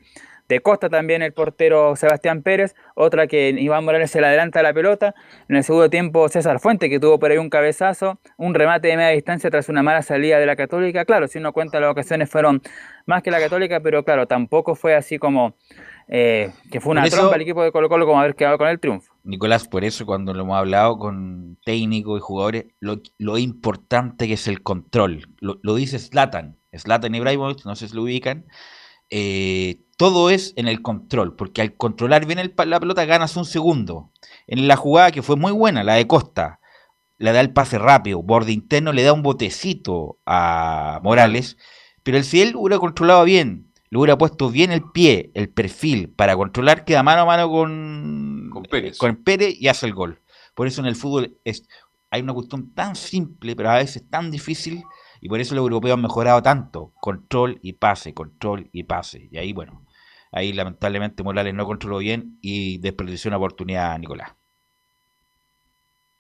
de 0.50 0.62
Costa 0.62 0.90
también 0.90 1.22
el 1.22 1.32
portero 1.32 1.96
Sebastián 1.96 2.42
Pérez, 2.42 2.76
otra 2.96 3.28
que 3.28 3.50
Iván 3.50 3.86
Morales 3.86 4.10
se 4.10 4.20
le 4.20 4.28
adelanta 4.28 4.64
la 4.64 4.74
pelota. 4.74 5.14
En 5.48 5.56
el 5.56 5.64
segundo 5.64 5.92
tiempo 5.92 6.28
César 6.28 6.60
Fuente 6.60 6.90
que 6.90 7.00
tuvo 7.00 7.20
por 7.20 7.30
ahí 7.30 7.38
un 7.38 7.52
cabezazo, 7.52 8.20
un 8.36 8.56
remate 8.56 8.88
de 8.88 8.98
media 8.98 9.12
distancia 9.12 9.52
tras 9.52 9.70
una 9.70 9.84
mala 9.84 10.02
salida 10.02 10.40
de 10.40 10.48
la 10.48 10.56
Católica. 10.56 11.06
Claro, 11.06 11.28
si 11.28 11.38
uno 11.38 11.54
cuenta 11.54 11.80
las 11.80 11.92
ocasiones 11.92 12.32
fueron 12.32 12.64
más 13.06 13.22
que 13.22 13.30
la 13.30 13.40
Católica, 13.40 13.80
pero 13.80 14.04
claro, 14.04 14.26
tampoco 14.26 14.74
fue 14.74 14.96
así 14.96 15.20
como 15.20 15.56
eh, 16.12 16.52
que 16.72 16.82
fue 16.82 16.92
una 16.92 17.08
trompa 17.08 17.36
el 17.36 17.44
equipo 17.44 17.62
de 17.62 17.72
Colo 17.72 17.88
Colo 17.88 18.08
como 18.08 18.20
haber 18.20 18.36
quedado 18.36 18.58
con 18.58 18.68
el 18.68 18.80
triunfo. 18.80 19.14
Nicolás, 19.24 19.68
por 19.68 19.84
eso 19.84 20.08
cuando 20.08 20.34
lo 20.34 20.42
hemos 20.42 20.58
hablado 20.58 20.98
con 20.98 21.60
técnicos 21.64 22.18
y 22.18 22.22
jugadores, 22.22 22.66
lo, 22.80 23.38
importante 23.38 24.28
que 24.28 24.34
es 24.34 24.48
el 24.48 24.64
control. 24.64 25.28
Lo, 25.40 25.76
dice 25.76 26.00
Slatan, 26.00 26.58
Slatan 26.74 27.14
Ibrahimovic, 27.14 27.64
no 27.64 27.76
sé 27.76 27.88
si 27.88 27.96
lo 27.96 28.04
ubican. 28.04 28.48
Eh, 29.12 29.84
todo 29.98 30.32
es 30.32 30.54
en 30.56 30.68
el 30.68 30.82
control, 30.82 31.36
porque 31.36 31.62
al 31.62 31.76
controlar 31.76 32.26
bien 32.26 32.54
la 32.66 32.80
pelota 32.80 33.06
ganas 33.06 33.38
un 33.38 33.46
segundo. 33.46 34.12
En 34.48 34.68
la 34.68 34.78
jugada 34.78 35.12
que 35.12 35.22
fue 35.22 35.36
muy 35.36 35.52
buena, 35.52 35.84
la 35.84 35.94
de 35.94 36.08
Costa, 36.08 36.60
le 37.20 37.34
da 37.34 37.42
el 37.42 37.54
pase 37.54 37.78
rápido, 37.78 38.24
borde 38.24 38.52
interno, 38.52 38.94
le 38.94 39.04
da 39.04 39.14
un 39.14 39.22
botecito 39.22 40.18
a 40.26 41.02
Morales, 41.04 41.58
pero 42.02 42.18
el 42.18 42.26
él 42.32 42.56
hubiera 42.56 42.80
controlado 42.80 43.24
bien, 43.26 43.69
le 43.90 43.98
hubiera 43.98 44.18
puesto 44.18 44.50
bien 44.50 44.72
el 44.72 44.84
pie, 44.92 45.32
el 45.34 45.50
perfil, 45.50 46.10
para 46.10 46.36
controlar, 46.36 46.86
queda 46.86 47.04
mano 47.04 47.22
a 47.22 47.26
mano 47.26 47.50
con, 47.50 48.50
con, 48.52 48.64
Pérez. 48.64 48.98
con 48.98 49.16
Pérez 49.24 49.56
y 49.60 49.68
hace 49.68 49.88
el 49.88 49.94
gol. 49.94 50.22
Por 50.54 50.68
eso 50.68 50.82
en 50.82 50.88
el 50.88 50.96
fútbol 50.96 51.38
es, 51.44 51.68
hay 52.12 52.22
una 52.22 52.34
cuestión 52.34 52.74
tan 52.74 52.96
simple, 52.96 53.56
pero 53.56 53.72
a 53.72 53.78
veces 53.78 54.08
tan 54.10 54.30
difícil, 54.30 54.84
y 55.22 55.30
por 55.30 55.40
eso 55.40 55.56
los 55.56 55.64
europeos 55.64 55.96
han 55.96 56.02
mejorado 56.02 56.42
tanto. 56.42 56.94
Control 57.02 57.60
y 57.62 57.74
pase, 57.74 58.14
control 58.14 58.70
y 58.72 58.84
pase. 58.84 59.28
Y 59.32 59.38
ahí, 59.38 59.54
bueno, 59.54 59.86
ahí 60.32 60.54
lamentablemente 60.54 61.24
Morales 61.24 61.54
no 61.54 61.66
controló 61.66 61.98
bien 61.98 62.38
y 62.42 62.78
desperdició 62.78 63.30
una 63.30 63.38
oportunidad 63.38 63.94
a 63.94 63.98
Nicolás. 63.98 64.39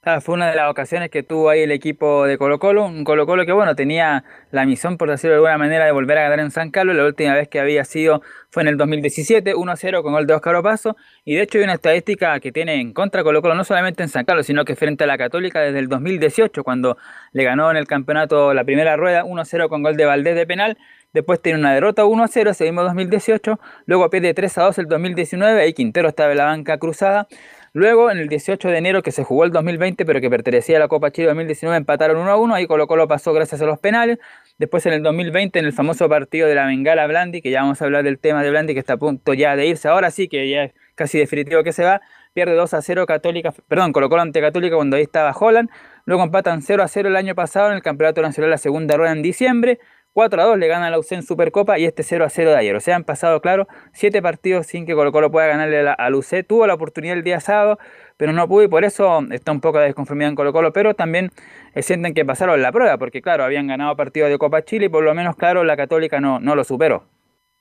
Ah, 0.01 0.21
fue 0.21 0.35
una 0.35 0.49
de 0.49 0.55
las 0.55 0.71
ocasiones 0.71 1.09
que 1.09 1.23
tuvo 1.23 1.49
ahí 1.49 1.59
el 1.59 1.71
equipo 1.73 2.23
de 2.25 2.37
Colo 2.37 2.57
Colo, 2.57 2.85
un 2.85 3.03
Colo 3.03 3.25
Colo 3.25 3.45
que 3.45 3.51
bueno, 3.51 3.75
tenía 3.75 4.23
la 4.49 4.65
misión, 4.65 4.97
por 4.97 5.09
decirlo 5.09 5.31
de 5.31 5.35
alguna 5.39 5.57
manera, 5.57 5.83
de 5.83 5.91
volver 5.91 6.17
a 6.17 6.21
ganar 6.21 6.39
en 6.39 6.51
San 6.51 6.71
Carlos, 6.71 6.95
la 6.95 7.03
última 7.03 7.33
vez 7.33 7.49
que 7.49 7.59
había 7.59 7.83
sido 7.83 8.21
fue 8.49 8.63
en 8.63 8.69
el 8.69 8.77
2017, 8.77 9.55
1-0 9.55 10.01
con 10.01 10.13
gol 10.13 10.25
de 10.25 10.33
Oscar 10.33 10.55
Opaso, 10.55 10.95
y 11.25 11.35
de 11.35 11.41
hecho 11.41 11.57
hay 11.57 11.65
una 11.65 11.73
estadística 11.73 12.39
que 12.39 12.53
tiene 12.53 12.79
en 12.79 12.93
contra 12.93 13.25
Colo 13.25 13.41
Colo 13.41 13.55
no 13.55 13.65
solamente 13.65 14.01
en 14.01 14.07
San 14.07 14.23
Carlos, 14.23 14.45
sino 14.45 14.63
que 14.63 14.77
frente 14.77 15.03
a 15.03 15.07
la 15.07 15.17
Católica 15.17 15.59
desde 15.59 15.79
el 15.79 15.89
2018, 15.89 16.63
cuando 16.63 16.97
le 17.33 17.43
ganó 17.43 17.69
en 17.69 17.75
el 17.75 17.85
campeonato 17.85 18.53
la 18.53 18.63
primera 18.63 18.95
rueda, 18.95 19.25
1-0 19.25 19.67
con 19.67 19.83
gol 19.83 19.97
de 19.97 20.05
Valdés 20.05 20.35
de 20.35 20.47
penal, 20.47 20.77
Después 21.11 21.41
tiene 21.41 21.57
una 21.57 21.73
derrota 21.73 22.05
1-0 22.05 22.51
ese 22.51 22.65
mismo 22.65 22.83
2018. 22.83 23.59
Luego 23.87 24.03
a 24.03 24.09
pie 24.11 24.21
de 24.21 24.35
3-2 24.35 24.77
el 24.77 24.85
2019. 24.85 25.59
Ahí 25.59 25.73
Quintero 25.73 26.07
estaba 26.07 26.31
en 26.31 26.37
la 26.37 26.45
banca 26.45 26.77
cruzada. 26.77 27.27
Luego, 27.73 28.09
en 28.11 28.17
el 28.17 28.27
18 28.27 28.69
de 28.69 28.77
enero, 28.77 29.03
que 29.03 29.11
se 29.11 29.23
jugó 29.23 29.43
el 29.43 29.51
2020, 29.51 30.05
pero 30.05 30.21
que 30.21 30.29
pertenecía 30.29 30.77
a 30.77 30.79
la 30.79 30.87
Copa 30.87 31.11
Chile 31.11 31.27
2019, 31.27 31.77
empataron 31.77 32.17
1 32.17 32.31
a 32.31 32.35
1. 32.37 32.55
Ahí 32.55 32.67
Colo 32.67 32.87
Colo 32.87 33.07
pasó 33.07 33.33
gracias 33.33 33.61
a 33.61 33.65
los 33.65 33.79
penales. 33.79 34.17
Después, 34.57 34.85
en 34.85 34.93
el 34.93 35.03
2020, 35.03 35.59
en 35.59 35.65
el 35.65 35.73
famoso 35.73 36.09
partido 36.09 36.47
de 36.47 36.55
la 36.55 36.65
Bengala 36.65 37.05
Blandi, 37.07 37.41
que 37.41 37.51
ya 37.51 37.61
vamos 37.61 37.81
a 37.81 37.85
hablar 37.85 38.03
del 38.03 38.19
tema 38.19 38.43
de 38.43 38.49
Blandi, 38.49 38.73
que 38.73 38.79
está 38.79 38.93
a 38.93 38.97
punto 38.97 39.33
ya 39.33 39.55
de 39.55 39.67
irse. 39.67 39.87
Ahora 39.87 40.11
sí, 40.11 40.27
que 40.27 40.49
ya 40.49 40.63
es 40.63 40.73
casi 40.95 41.17
definitivo 41.17 41.63
que 41.63 41.71
se 41.71 41.83
va. 41.83 42.01
Pierde 42.33 42.53
2 42.53 42.73
a 42.73 42.81
0 42.81 43.05
Católica, 43.05 43.51
perdón, 43.67 43.91
Colo 43.91 44.09
Colo 44.09 44.21
ante 44.21 44.39
Católica 44.39 44.75
cuando 44.75 44.97
ahí 44.97 45.03
estaba 45.03 45.31
Holland. 45.31 45.69
Luego 46.05 46.23
empatan 46.23 46.61
0 46.61 46.83
a 46.83 46.87
0 46.87 47.09
el 47.09 47.15
año 47.15 47.35
pasado 47.35 47.69
en 47.69 47.75
el 47.75 47.81
Campeonato 47.81 48.21
Nacional, 48.21 48.51
la 48.51 48.57
segunda 48.57 48.97
rueda 48.97 49.11
en 49.11 49.21
diciembre. 49.21 49.79
4 50.13 50.41
a 50.41 50.45
2 50.45 50.57
le 50.57 50.67
gana 50.67 50.89
la 50.89 50.99
UCEN 50.99 51.23
Supercopa 51.23 51.77
y 51.77 51.85
este 51.85 52.03
0 52.03 52.25
a 52.25 52.29
0 52.29 52.51
de 52.51 52.57
ayer. 52.57 52.75
O 52.75 52.79
sea, 52.79 52.95
han 52.95 53.03
pasado, 53.03 53.41
claro, 53.41 53.67
7 53.93 54.21
partidos 54.21 54.67
sin 54.67 54.85
que 54.85 54.95
Colo 54.95 55.11
Colo 55.11 55.31
pueda 55.31 55.47
ganarle 55.47 55.87
a 55.87 56.09
la 56.09 56.17
UCE. 56.17 56.43
Tuvo 56.43 56.67
la 56.67 56.73
oportunidad 56.73 57.15
el 57.17 57.23
día 57.23 57.39
sábado, 57.39 57.77
pero 58.17 58.33
no 58.33 58.47
pudo 58.47 58.63
y 58.63 58.67
por 58.67 58.83
eso 58.83 59.21
está 59.31 59.51
un 59.51 59.61
poco 59.61 59.79
de 59.79 59.85
desconformidad 59.85 60.29
en 60.29 60.35
Colo 60.35 60.51
Colo, 60.51 60.73
pero 60.73 60.93
también 60.93 61.31
eh, 61.73 61.81
sienten 61.83 62.13
que 62.13 62.25
pasaron 62.25 62.61
la 62.61 62.71
prueba, 62.71 62.97
porque 62.97 63.21
claro, 63.21 63.43
habían 63.43 63.67
ganado 63.67 63.95
partidos 63.95 64.29
de 64.29 64.37
Copa 64.37 64.63
Chile 64.63 64.87
y 64.87 64.89
por 64.89 65.03
lo 65.03 65.13
menos, 65.13 65.35
claro, 65.35 65.63
la 65.63 65.77
Católica 65.77 66.19
no, 66.19 66.39
no 66.39 66.55
lo 66.55 66.63
superó. 66.63 67.05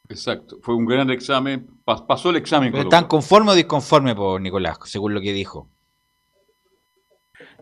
Exacto, 0.08 0.58
fue 0.62 0.74
un 0.74 0.86
gran 0.86 1.10
examen, 1.10 1.66
pasó 1.84 2.30
el 2.30 2.36
examen. 2.36 2.74
¿Están 2.74 3.04
conforme 3.04 3.52
o 3.52 3.54
disconforme 3.54 4.14
por 4.14 4.40
Nicolás, 4.40 4.78
según 4.84 5.12
lo 5.12 5.20
que 5.20 5.34
dijo? 5.34 5.68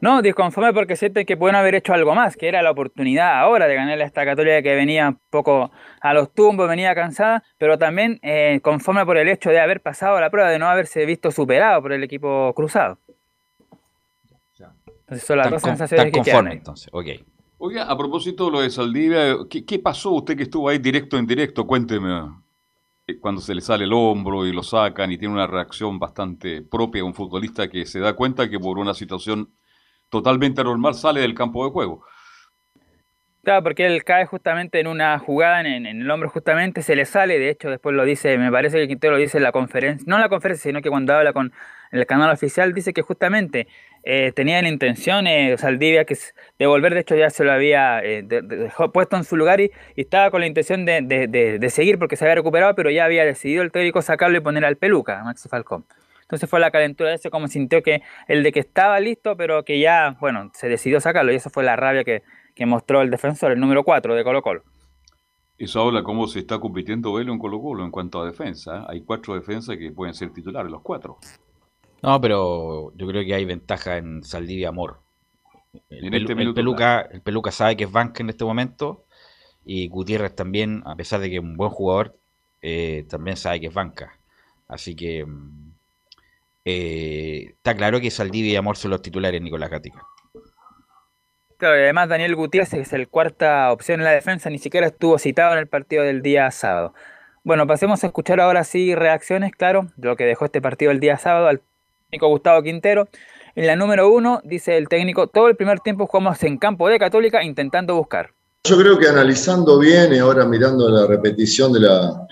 No, 0.00 0.20
disconforme 0.20 0.72
porque 0.74 0.94
sienten 0.94 1.24
que 1.24 1.36
pueden 1.36 1.56
haber 1.56 1.74
hecho 1.74 1.94
algo 1.94 2.14
más, 2.14 2.36
que 2.36 2.48
era 2.48 2.62
la 2.62 2.70
oportunidad 2.70 3.38
ahora 3.38 3.66
de 3.66 3.74
ganarle 3.74 4.04
a 4.04 4.06
esta 4.06 4.24
Católica 4.24 4.62
que 4.62 4.74
venía 4.74 5.08
un 5.08 5.20
poco 5.30 5.70
a 6.00 6.12
los 6.12 6.32
tumbos, 6.34 6.68
venía 6.68 6.94
cansada, 6.94 7.42
pero 7.56 7.78
también 7.78 8.18
eh, 8.22 8.60
conforme 8.62 9.06
por 9.06 9.16
el 9.16 9.28
hecho 9.28 9.50
de 9.50 9.58
haber 9.58 9.80
pasado 9.80 10.20
la 10.20 10.30
prueba, 10.30 10.50
de 10.50 10.58
no 10.58 10.68
haberse 10.68 11.06
visto 11.06 11.30
superado 11.30 11.80
por 11.80 11.92
el 11.92 12.02
equipo 12.04 12.52
cruzado. 12.54 12.98
Entonces 14.58 15.26
son 15.26 15.38
las 15.38 15.50
dos 15.50 15.62
sensaciones 15.62 16.06
que 16.06 16.18
conforme, 16.18 16.52
entonces, 16.52 16.88
ok. 16.92 17.06
Oiga, 17.58 17.84
a 17.84 17.96
propósito 17.96 18.46
de 18.46 18.50
lo 18.50 18.60
de 18.60 18.70
Saldivia, 18.70 19.36
¿qué, 19.48 19.78
pasó 19.78 20.10
usted 20.10 20.36
que 20.36 20.42
estuvo 20.42 20.68
ahí 20.68 20.78
directo 20.78 21.16
en 21.16 21.26
directo? 21.26 21.66
Cuénteme 21.66 22.32
eh, 23.06 23.18
cuando 23.18 23.40
se 23.40 23.54
le 23.54 23.60
sale 23.60 23.84
el 23.84 23.92
hombro 23.94 24.44
y 24.44 24.52
lo 24.52 24.62
sacan 24.62 25.10
y 25.12 25.16
tiene 25.16 25.32
una 25.32 25.46
reacción 25.46 25.98
bastante 25.98 26.60
propia 26.60 27.00
de 27.00 27.04
un 27.04 27.14
futbolista 27.14 27.68
que 27.68 27.86
se 27.86 28.00
da 28.00 28.14
cuenta 28.14 28.50
que 28.50 28.58
por 28.58 28.78
una 28.78 28.92
situación 28.92 29.48
totalmente 30.08 30.62
normal 30.62 30.94
sale 30.94 31.20
del 31.20 31.34
campo 31.34 31.64
de 31.64 31.70
juego. 31.70 32.04
Claro, 33.46 33.62
porque 33.62 33.86
él 33.86 34.02
cae 34.02 34.26
justamente 34.26 34.80
en 34.80 34.88
una 34.88 35.16
jugada 35.20 35.60
en, 35.60 35.86
el 35.86 36.10
hombro, 36.10 36.28
justamente 36.28 36.82
se 36.82 36.96
le 36.96 37.04
sale, 37.04 37.38
de 37.38 37.50
hecho 37.50 37.70
después 37.70 37.94
lo 37.94 38.04
dice, 38.04 38.36
me 38.38 38.50
parece 38.50 38.76
que 38.78 38.88
Quintero 38.88 39.12
lo 39.12 39.20
dice 39.20 39.36
en 39.36 39.44
la 39.44 39.52
conferencia, 39.52 40.04
no 40.04 40.16
en 40.16 40.22
la 40.22 40.28
conferencia, 40.28 40.68
sino 40.68 40.82
que 40.82 40.90
cuando 40.90 41.14
habla 41.14 41.32
con 41.32 41.52
el 41.92 42.06
canal 42.06 42.32
oficial, 42.32 42.74
dice 42.74 42.92
que 42.92 43.02
justamente 43.02 43.68
eh, 44.02 44.32
tenía 44.34 44.60
la 44.60 44.68
intención 44.68 45.28
eh, 45.28 45.56
Saldivia 45.58 46.04
que 46.04 46.18
de 46.58 46.66
volver, 46.66 46.94
de 46.94 47.00
hecho 47.02 47.14
ya 47.14 47.30
se 47.30 47.44
lo 47.44 47.52
había 47.52 48.00
eh, 48.02 48.26
puesto 48.92 49.16
en 49.16 49.22
su 49.22 49.36
lugar 49.36 49.60
y, 49.60 49.70
estaba 49.94 50.32
con 50.32 50.40
la 50.40 50.48
intención 50.48 50.84
de, 50.84 51.68
seguir 51.70 52.00
porque 52.00 52.16
se 52.16 52.24
había 52.24 52.34
recuperado, 52.34 52.74
pero 52.74 52.90
ya 52.90 53.04
había 53.04 53.24
decidido 53.24 53.62
el 53.62 53.70
técnico 53.70 54.02
sacarlo 54.02 54.38
y 54.38 54.40
poner 54.40 54.64
al 54.64 54.76
peluca, 54.76 55.22
Maxi 55.22 55.48
Falcón. 55.48 55.84
Entonces 56.26 56.50
fue 56.50 56.58
la 56.58 56.72
calentura 56.72 57.10
de 57.10 57.16
ese, 57.16 57.30
como 57.30 57.46
sintió 57.46 57.82
que 57.84 58.02
el 58.26 58.42
de 58.42 58.50
que 58.50 58.58
estaba 58.58 58.98
listo, 58.98 59.36
pero 59.36 59.64
que 59.64 59.78
ya, 59.78 60.16
bueno, 60.20 60.50
se 60.54 60.68
decidió 60.68 61.00
sacarlo 61.00 61.32
y 61.32 61.36
eso 61.36 61.50
fue 61.50 61.62
la 61.62 61.76
rabia 61.76 62.02
que, 62.02 62.24
que 62.56 62.66
mostró 62.66 63.00
el 63.00 63.10
defensor, 63.10 63.52
el 63.52 63.60
número 63.60 63.84
4 63.84 64.14
de 64.14 64.24
Colo 64.24 64.42
Colo. 64.42 64.64
Eso 65.56 65.82
habla 65.82 66.02
cómo 66.02 66.26
se 66.26 66.40
está 66.40 66.58
compitiendo 66.58 67.12
Velo 67.12 67.32
en 67.32 67.38
Colo 67.38 67.60
Colo 67.60 67.84
en 67.84 67.92
cuanto 67.92 68.20
a 68.20 68.26
defensa. 68.26 68.84
Hay 68.88 69.02
cuatro 69.02 69.34
defensas 69.34 69.76
que 69.76 69.92
pueden 69.92 70.14
ser 70.14 70.32
titulares, 70.32 70.70
los 70.70 70.82
cuatro. 70.82 71.18
No, 72.02 72.20
pero 72.20 72.92
yo 72.96 73.06
creo 73.06 73.24
que 73.24 73.34
hay 73.34 73.44
ventaja 73.44 73.96
en 73.96 74.24
Saldivia 74.24 74.70
Amor. 74.70 74.98
El, 75.88 76.12
este 76.12 76.34
Peluca, 76.34 77.02
el 77.02 77.20
Peluca 77.20 77.52
sabe 77.52 77.76
que 77.76 77.84
es 77.84 77.92
banca 77.92 78.22
en 78.22 78.30
este 78.30 78.44
momento 78.44 79.04
y 79.64 79.88
Gutiérrez 79.88 80.34
también, 80.34 80.82
a 80.86 80.96
pesar 80.96 81.20
de 81.20 81.30
que 81.30 81.36
es 81.36 81.42
un 81.42 81.56
buen 81.56 81.70
jugador, 81.70 82.16
eh, 82.62 83.06
también 83.08 83.36
sabe 83.36 83.60
que 83.60 83.66
es 83.68 83.74
banca. 83.74 84.18
Así 84.68 84.94
que 84.94 85.24
mm, 85.24 85.72
eh, 86.68 87.52
está 87.52 87.76
claro 87.76 88.00
que 88.00 88.10
Saldivia 88.10 88.54
y 88.54 88.56
Amor 88.56 88.76
son 88.76 88.90
los 88.90 89.00
titulares 89.00 89.40
Nicolás 89.40 89.70
Gatica. 89.70 90.02
Claro, 91.58 91.78
y 91.78 91.82
además 91.82 92.08
Daniel 92.08 92.34
Gutiérrez, 92.34 92.70
que 92.70 92.80
es 92.80 92.92
el 92.92 93.08
cuarta 93.08 93.70
opción 93.70 94.00
en 94.00 94.04
la 94.04 94.10
defensa, 94.10 94.50
ni 94.50 94.58
siquiera 94.58 94.88
estuvo 94.88 95.16
citado 95.16 95.52
en 95.52 95.60
el 95.60 95.68
partido 95.68 96.02
del 96.02 96.22
día 96.22 96.50
sábado. 96.50 96.92
Bueno, 97.44 97.68
pasemos 97.68 98.02
a 98.02 98.08
escuchar 98.08 98.40
ahora 98.40 98.64
sí 98.64 98.96
reacciones, 98.96 99.52
claro, 99.52 99.86
de 99.96 100.08
lo 100.08 100.16
que 100.16 100.24
dejó 100.24 100.44
este 100.44 100.60
partido 100.60 100.90
el 100.90 100.98
día 100.98 101.16
sábado 101.18 101.46
al 101.46 101.62
técnico 102.10 102.28
Gustavo 102.28 102.60
Quintero. 102.64 103.08
En 103.54 103.68
la 103.68 103.76
número 103.76 104.10
uno, 104.10 104.40
dice 104.42 104.76
el 104.76 104.88
técnico, 104.88 105.28
todo 105.28 105.46
el 105.46 105.54
primer 105.54 105.78
tiempo 105.78 106.08
jugamos 106.08 106.42
en 106.42 106.58
campo 106.58 106.88
de 106.88 106.98
Católica 106.98 107.44
intentando 107.44 107.94
buscar. 107.94 108.32
Yo 108.64 108.76
creo 108.76 108.98
que 108.98 109.06
analizando 109.06 109.78
bien 109.78 110.12
y 110.12 110.18
ahora 110.18 110.44
mirando 110.44 110.90
la 110.90 111.06
repetición 111.06 111.72
de 111.72 111.80
la, 111.80 112.26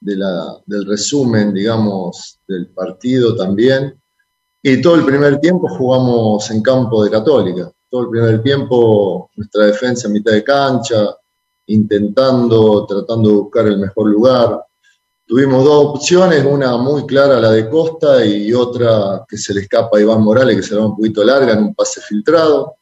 de 0.00 0.16
la, 0.16 0.58
del 0.66 0.86
resumen, 0.86 1.52
digamos, 1.54 2.38
del 2.46 2.68
partido 2.68 3.34
también, 3.34 4.00
y 4.62 4.80
todo 4.80 4.96
el 4.96 5.04
primer 5.04 5.38
tiempo 5.38 5.68
jugamos 5.68 6.50
en 6.50 6.62
campo 6.62 7.04
de 7.04 7.10
Católica 7.10 7.70
todo 7.90 8.02
el 8.02 8.10
primer 8.10 8.42
tiempo 8.42 9.30
nuestra 9.36 9.66
defensa 9.66 10.06
en 10.06 10.14
mitad 10.14 10.32
de 10.32 10.44
cancha, 10.44 11.16
intentando, 11.66 12.86
tratando 12.86 13.28
de 13.28 13.36
buscar 13.36 13.66
el 13.66 13.78
mejor 13.78 14.08
lugar. 14.08 14.64
Tuvimos 15.26 15.64
dos 15.64 15.86
opciones, 15.86 16.44
una 16.44 16.76
muy 16.76 17.04
clara, 17.06 17.40
la 17.40 17.50
de 17.50 17.68
Costa, 17.68 18.24
y 18.24 18.52
otra 18.52 19.24
que 19.28 19.36
se 19.36 19.52
le 19.54 19.62
escapa 19.62 19.98
a 19.98 20.00
Iván 20.00 20.22
Morales, 20.22 20.56
que 20.56 20.62
se 20.62 20.76
va 20.76 20.86
un 20.86 20.96
poquito 20.96 21.24
larga 21.24 21.52
en 21.54 21.64
un 21.64 21.74
pase 21.74 22.00
filtrado. 22.00 22.76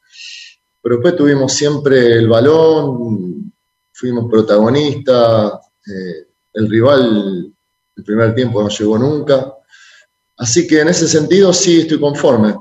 Pero 0.82 0.96
después 0.96 1.16
tuvimos 1.16 1.52
siempre 1.52 2.12
el 2.12 2.28
balón, 2.28 3.52
fuimos 3.92 4.30
protagonistas, 4.30 5.52
eh, 5.86 6.26
el 6.54 6.70
rival 6.70 7.52
el 7.96 8.04
primer 8.04 8.34
tiempo 8.34 8.62
no 8.62 8.68
llegó 8.68 8.98
nunca. 8.98 9.52
Así 10.36 10.66
que 10.66 10.80
en 10.80 10.88
ese 10.88 11.06
sentido 11.06 11.52
sí 11.52 11.80
estoy 11.80 12.00
conforme. 12.00 12.54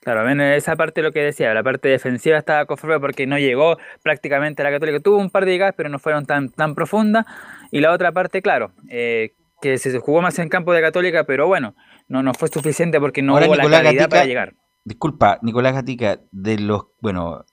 Claro, 0.00 0.28
en 0.28 0.40
esa 0.40 0.76
parte 0.76 1.00
lo 1.00 1.12
que 1.12 1.20
decía, 1.20 1.54
la 1.54 1.62
parte 1.62 1.88
defensiva 1.88 2.36
estaba 2.36 2.66
conforme 2.66 3.00
porque 3.00 3.26
no 3.26 3.38
llegó 3.38 3.78
prácticamente 4.02 4.60
a 4.60 4.66
la 4.66 4.70
Católica. 4.70 5.00
Tuvo 5.00 5.16
un 5.16 5.30
par 5.30 5.46
de 5.46 5.52
llegadas, 5.52 5.74
pero 5.76 5.88
no 5.88 5.98
fueron 5.98 6.26
tan, 6.26 6.50
tan 6.50 6.74
profundas. 6.74 7.24
Y 7.70 7.80
la 7.80 7.90
otra 7.90 8.12
parte, 8.12 8.42
claro, 8.42 8.72
eh, 8.90 9.34
que 9.62 9.78
se 9.78 9.98
jugó 9.98 10.20
más 10.20 10.38
en 10.38 10.50
campo 10.50 10.74
de 10.74 10.82
Católica, 10.82 11.24
pero 11.24 11.46
bueno, 11.46 11.74
no, 12.06 12.22
no 12.22 12.34
fue 12.34 12.48
suficiente 12.48 13.00
porque 13.00 13.22
no 13.22 13.34
hubo 13.34 13.54
la 13.56 13.82
calidad 13.82 14.10
para 14.10 14.26
llegar. 14.26 14.54
Disculpa, 14.84 15.38
Nicolás 15.40 15.72
Gatica, 15.72 16.20
de 16.30 16.58
los, 16.58 16.82
bueno, 17.00 17.46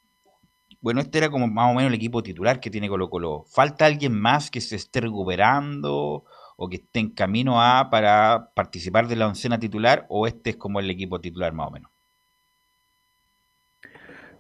bueno, 0.82 0.99
este 0.99 1.19
era 1.19 1.29
como 1.29 1.47
más 1.47 1.71
o 1.71 1.75
menos 1.75 1.89
el 1.89 1.95
equipo 1.95 2.23
titular 2.23 2.59
que 2.59 2.71
tiene 2.71 2.89
Colo 2.89 3.09
Colo. 3.09 3.43
¿Falta 3.47 3.86
alguien 3.86 4.19
más 4.19 4.49
que 4.49 4.61
se 4.61 4.75
esté 4.75 5.01
recuperando 5.01 6.25
o 6.57 6.69
que 6.69 6.77
esté 6.77 6.99
en 6.99 7.11
camino 7.11 7.61
a 7.61 7.89
para 7.91 8.49
participar 8.55 9.07
de 9.07 9.15
la 9.15 9.27
oncena 9.27 9.59
titular 9.59 10.05
o 10.09 10.25
este 10.25 10.51
es 10.51 10.55
como 10.57 10.79
el 10.79 10.89
equipo 10.89 11.21
titular 11.21 11.53
más 11.53 11.67
o 11.67 11.71
menos? 11.71 11.91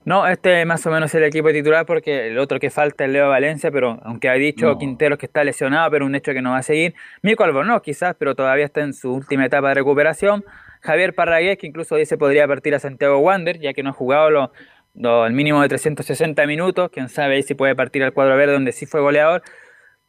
No, 0.03 0.25
este 0.25 0.61
es 0.61 0.65
más 0.65 0.83
o 0.87 0.89
menos 0.89 1.13
el 1.13 1.23
equipo 1.25 1.51
titular 1.51 1.85
porque 1.85 2.29
el 2.29 2.39
otro 2.39 2.59
que 2.59 2.71
falta 2.71 3.05
es 3.05 3.11
Leo 3.11 3.29
Valencia, 3.29 3.69
pero 3.69 3.99
aunque 4.01 4.29
ha 4.29 4.33
dicho 4.33 4.75
Quinteros 4.79 5.19
que 5.19 5.27
está 5.27 5.43
lesionado, 5.43 5.91
pero 5.91 6.07
un 6.07 6.15
hecho 6.15 6.33
que 6.33 6.41
no 6.41 6.51
va 6.51 6.57
a 6.57 6.63
seguir. 6.63 6.95
Mico 7.21 7.43
Albornoz 7.43 7.83
quizás, 7.83 8.15
pero 8.17 8.33
todavía 8.33 8.65
está 8.65 8.81
en 8.81 8.95
su 8.95 9.13
última 9.13 9.45
etapa 9.45 9.67
de 9.69 9.75
recuperación. 9.75 10.43
Javier 10.79 11.13
Parragués, 11.13 11.59
que 11.59 11.67
incluso 11.67 11.95
dice 11.97 12.17
podría 12.17 12.47
partir 12.47 12.73
a 12.73 12.79
Santiago 12.79 13.19
Wander, 13.19 13.59
ya 13.59 13.73
que 13.73 13.83
no 13.83 13.91
ha 13.91 13.93
jugado 13.93 14.51
el 14.95 15.33
mínimo 15.33 15.61
de 15.61 15.69
360 15.69 16.45
minutos. 16.47 16.89
Quién 16.91 17.09
sabe 17.09 17.41
si 17.43 17.55
puede 17.55 17.75
partir 17.75 18.03
al 18.03 18.13
cuadro 18.13 18.35
verde, 18.35 18.53
donde 18.53 18.71
sí 18.71 18.85
fue 18.85 19.01
goleador 19.01 19.43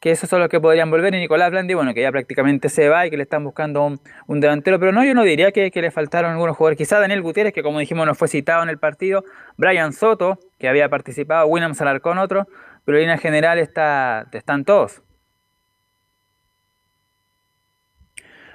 que 0.02 0.10
esos 0.10 0.28
son 0.28 0.40
los 0.40 0.48
que 0.48 0.58
podrían 0.58 0.90
volver, 0.90 1.14
y 1.14 1.20
Nicolás 1.20 1.52
Blandi, 1.52 1.74
bueno, 1.74 1.94
que 1.94 2.02
ya 2.02 2.10
prácticamente 2.10 2.68
se 2.68 2.88
va 2.88 3.06
y 3.06 3.10
que 3.10 3.16
le 3.16 3.22
están 3.22 3.44
buscando 3.44 3.86
un, 4.26 4.40
delantero, 4.40 4.80
pero 4.80 4.90
no, 4.90 5.04
yo 5.04 5.14
no 5.14 5.22
diría 5.22 5.52
que, 5.52 5.70
le 5.72 5.90
faltaron 5.92 6.32
algunos 6.32 6.56
jugadores, 6.56 6.76
quizá 6.76 6.98
Daniel 6.98 7.22
Gutiérrez, 7.22 7.52
que 7.52 7.62
como 7.62 7.78
dijimos 7.78 8.04
no 8.04 8.16
fue 8.16 8.26
citado 8.26 8.64
en 8.64 8.68
el 8.68 8.78
partido, 8.78 9.22
Brian 9.56 9.92
Soto, 9.92 10.40
que 10.58 10.66
había 10.66 10.88
participado, 10.88 11.46
William 11.46 11.76
Salarcón 11.76 12.18
otro, 12.18 12.48
pero 12.84 12.98
en 12.98 13.02
línea 13.02 13.18
general 13.18 13.60
está, 13.60 14.26
están 14.32 14.64
todos. 14.64 15.02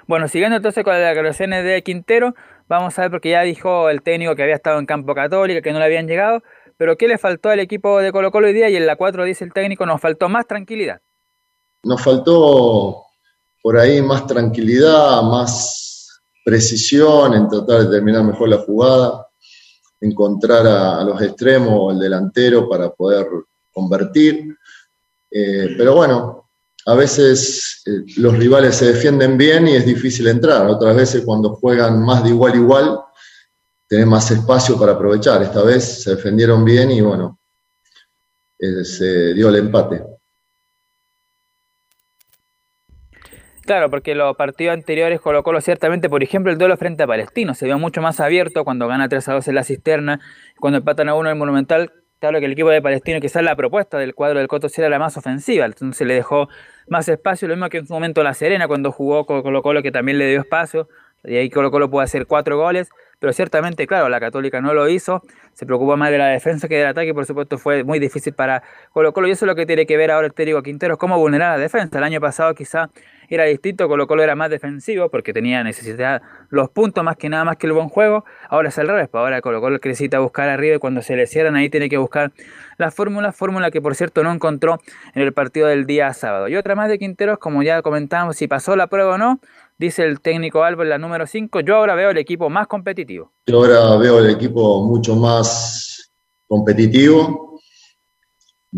Bueno, 0.05 0.27
siguiendo 0.27 0.57
entonces 0.57 0.83
con 0.83 0.93
las 0.93 1.07
declaraciones 1.07 1.63
de 1.63 1.81
Quintero, 1.81 2.35
vamos 2.67 2.97
a 2.97 3.03
ver 3.03 3.11
porque 3.11 3.31
ya 3.31 3.41
dijo 3.43 3.89
el 3.89 4.01
técnico 4.01 4.35
que 4.35 4.43
había 4.43 4.55
estado 4.55 4.79
en 4.79 4.85
campo 4.85 5.15
católico, 5.15 5.61
que 5.61 5.71
no 5.71 5.79
le 5.79 5.85
habían 5.85 6.07
llegado, 6.07 6.43
pero 6.77 6.97
¿qué 6.97 7.07
le 7.07 7.17
faltó 7.17 7.49
al 7.49 7.59
equipo 7.59 7.99
de 7.99 8.11
Colo 8.11 8.31
Colo 8.31 8.47
hoy 8.47 8.53
día? 8.53 8.69
Y 8.69 8.75
en 8.75 8.85
la 8.85 8.95
4 8.95 9.23
dice 9.25 9.43
el 9.43 9.53
técnico, 9.53 9.85
nos 9.85 9.99
faltó 9.99 10.29
más 10.29 10.45
tranquilidad. 10.47 11.01
Nos 11.83 12.01
faltó 12.01 13.03
por 13.61 13.77
ahí 13.77 14.01
más 14.01 14.27
tranquilidad, 14.27 15.21
más 15.23 16.21
precisión 16.45 17.33
en 17.33 17.49
tratar 17.49 17.81
de 17.81 17.89
terminar 17.89 18.23
mejor 18.23 18.49
la 18.49 18.59
jugada, 18.59 19.27
encontrar 19.99 20.65
a, 20.67 21.03
los 21.03 21.21
extremos 21.21 21.73
o 21.73 21.89
al 21.89 21.99
delantero 21.99 22.69
para 22.69 22.89
poder 22.89 23.27
convertir. 23.73 24.55
Eh, 25.29 25.75
pero 25.77 25.95
bueno, 25.95 26.46
a 26.87 26.95
veces 26.95 27.83
eh, 27.85 28.03
los 28.15 28.37
rivales 28.37 28.77
se 28.77 28.93
defienden 28.93 29.37
bien 29.37 29.67
y 29.67 29.75
es 29.75 29.85
difícil 29.85 30.25
entrar. 30.27 30.65
Otras 30.67 30.95
veces 30.95 31.23
cuando 31.25 31.53
juegan 31.55 32.01
más 32.01 32.23
de 32.23 32.29
igual 32.29 32.53
a 32.53 32.55
igual, 32.55 32.99
tienen 33.89 34.07
más 34.07 34.31
espacio 34.31 34.79
para 34.79 34.93
aprovechar. 34.93 35.43
Esta 35.43 35.63
vez 35.63 36.03
se 36.03 36.15
defendieron 36.15 36.63
bien 36.63 36.89
y 36.91 37.01
bueno, 37.01 37.39
eh, 38.57 38.85
se 38.85 39.33
dio 39.33 39.49
el 39.49 39.57
empate. 39.57 40.01
Claro, 43.65 43.89
porque 43.89 44.15
los 44.15 44.37
partidos 44.37 44.73
anteriores 44.73 45.19
Colo 45.19 45.43
Colo 45.43 45.59
ciertamente, 45.59 46.07
por 46.07 46.23
ejemplo, 46.23 46.53
el 46.53 46.57
duelo 46.57 46.77
frente 46.77 47.03
a 47.03 47.07
Palestino 47.07 47.53
se 47.53 47.65
vio 47.65 47.77
mucho 47.77 48.01
más 48.01 48.21
abierto 48.21 48.63
cuando 48.63 48.87
gana 48.87 49.09
3 49.09 49.27
a 49.27 49.33
2 49.33 49.47
en 49.49 49.55
la 49.55 49.65
cisterna, 49.65 50.21
cuando 50.57 50.77
empatan 50.77 51.09
a 51.09 51.15
uno 51.15 51.27
en 51.27 51.33
el 51.33 51.37
Monumental, 51.37 51.91
claro 52.19 52.39
que 52.39 52.45
el 52.45 52.51
equipo 52.51 52.69
de 52.69 52.81
Palestino 52.81 53.19
quizás 53.19 53.43
la 53.43 53.55
propuesta 53.55 53.97
del 53.97 54.15
cuadro 54.15 54.39
del 54.39 54.47
Coto 54.47 54.67
era 54.77 54.89
la 54.89 54.99
más 54.99 55.17
ofensiva, 55.17 55.65
entonces 55.65 56.07
le 56.07 56.13
dejó 56.13 56.49
más 56.87 57.07
espacio, 57.09 57.47
lo 57.47 57.55
mismo 57.55 57.69
que 57.69 57.77
en 57.79 57.87
su 57.87 57.93
momento 57.93 58.23
La 58.23 58.33
Serena 58.33 58.67
cuando 58.67 58.91
jugó 58.91 59.25
con 59.25 59.41
Colo 59.41 59.61
Colo 59.61 59.81
que 59.81 59.91
también 59.91 60.17
le 60.17 60.27
dio 60.29 60.39
espacio, 60.39 60.87
y 61.23 61.35
ahí 61.35 61.49
Colo 61.49 61.71
Colo 61.71 61.89
pudo 61.89 62.01
hacer 62.01 62.25
cuatro 62.25 62.57
goles, 62.57 62.89
pero 63.19 63.33
ciertamente, 63.33 63.87
claro, 63.87 64.09
la 64.09 64.19
Católica 64.19 64.61
no 64.61 64.73
lo 64.73 64.87
hizo, 64.87 65.23
se 65.53 65.65
preocupó 65.65 65.97
más 65.97 66.11
de 66.11 66.19
la 66.19 66.27
defensa 66.27 66.67
que 66.67 66.77
del 66.77 66.87
ataque, 66.87 67.13
por 67.13 67.25
supuesto 67.25 67.57
fue 67.57 67.83
muy 67.83 67.99
difícil 67.99 68.33
para 68.33 68.63
Colo 68.93 69.11
Colo, 69.13 69.27
y 69.27 69.31
eso 69.31 69.45
es 69.45 69.47
lo 69.47 69.55
que 69.55 69.65
tiene 69.65 69.85
que 69.85 69.97
ver 69.97 70.11
ahora 70.11 70.27
el 70.27 70.33
técnico 70.33 70.61
Quintero, 70.61 70.97
cómo 70.97 71.17
vulnerar 71.17 71.57
la 71.57 71.61
defensa. 71.61 71.97
El 71.97 72.03
año 72.03 72.21
pasado 72.21 72.53
quizá 72.53 72.89
era 73.27 73.45
distinto, 73.45 73.87
Colo 73.87 74.07
Colo 74.07 74.23
era 74.23 74.35
más 74.35 74.49
defensivo 74.49 75.09
porque 75.09 75.33
tenía 75.33 75.63
necesidad 75.63 76.21
los 76.49 76.69
puntos 76.69 77.03
más 77.03 77.17
que 77.17 77.29
nada 77.29 77.43
más 77.43 77.57
que 77.57 77.67
el 77.67 77.73
buen 77.73 77.89
juego. 77.89 78.25
Ahora 78.49 78.69
es 78.69 78.77
al 78.77 78.87
revés, 78.87 79.09
pues 79.09 79.19
ahora 79.19 79.41
Colo 79.41 79.61
Colo 79.61 79.79
necesita 79.83 80.19
buscar 80.19 80.49
arriba 80.49 80.75
y 80.75 80.79
cuando 80.79 81.01
se 81.01 81.15
le 81.15 81.27
cierran 81.27 81.55
ahí 81.55 81.69
tiene 81.69 81.89
que 81.89 81.97
buscar 81.97 82.31
la 82.77 82.91
fórmula, 82.91 83.31
fórmula 83.31 83.71
que 83.71 83.81
por 83.81 83.95
cierto 83.95 84.23
no 84.23 84.31
encontró 84.31 84.79
en 85.13 85.21
el 85.21 85.33
partido 85.33 85.67
del 85.67 85.85
día 85.85 86.13
sábado. 86.13 86.47
Y 86.47 86.55
otra 86.55 86.75
más 86.75 86.89
de 86.89 86.99
Quinteros, 86.99 87.39
como 87.39 87.63
ya 87.63 87.81
comentábamos, 87.81 88.37
si 88.37 88.47
pasó 88.47 88.75
la 88.75 88.87
prueba 88.87 89.15
o 89.15 89.17
no, 89.17 89.39
dice 89.77 90.03
el 90.03 90.21
técnico 90.21 90.63
Albo 90.63 90.83
en 90.83 90.89
la 90.89 90.97
número 90.97 91.27
5, 91.27 91.59
yo 91.61 91.75
ahora 91.75 91.95
veo 91.95 92.11
el 92.11 92.17
equipo 92.17 92.49
más 92.49 92.67
competitivo. 92.67 93.31
Yo 93.45 93.57
ahora 93.57 93.97
veo 93.97 94.19
el 94.19 94.29
equipo 94.29 94.83
mucho 94.83 95.15
más 95.15 96.11
competitivo, 96.47 97.46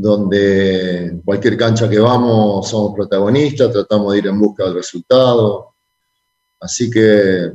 donde 0.02 1.20
cualquier 1.26 1.58
cancha 1.58 1.90
que 1.90 2.00
vamos 2.00 2.70
somos 2.70 2.96
protagonistas, 2.96 3.72
tratamos 3.72 4.14
de 4.14 4.20
ir 4.20 4.28
en 4.28 4.40
busca 4.40 4.64
del 4.64 4.76
resultado. 4.76 5.74
Así 6.62 6.90
que 6.90 7.52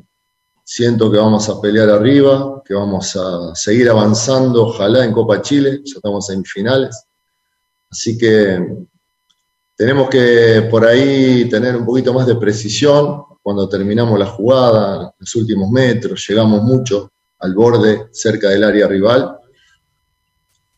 siento 0.62 1.10
que 1.10 1.16
vamos 1.16 1.48
a 1.48 1.58
pelear 1.58 1.88
arriba, 1.88 2.62
que 2.62 2.74
vamos 2.74 3.16
a 3.16 3.54
seguir 3.54 3.88
avanzando, 3.88 4.66
ojalá 4.66 5.04
en 5.04 5.12
Copa 5.12 5.40
Chile, 5.40 5.80
ya 5.84 5.94
estamos 5.96 6.28
en 6.30 6.44
finales. 6.44 7.04
Así 7.90 8.18
que 8.18 8.62
tenemos 9.74 10.10
que 10.10 10.68
por 10.70 10.84
ahí 10.84 11.48
tener 11.48 11.74
un 11.74 11.86
poquito 11.86 12.12
más 12.12 12.26
de 12.26 12.36
precisión 12.36 13.22
cuando 13.42 13.68
terminamos 13.70 14.18
la 14.18 14.26
jugada, 14.26 15.14
los 15.18 15.34
últimos 15.34 15.70
metros, 15.70 16.22
llegamos 16.28 16.62
mucho 16.62 17.10
al 17.38 17.54
borde 17.54 18.08
cerca 18.12 18.50
del 18.50 18.64
área 18.64 18.86
rival. 18.86 19.38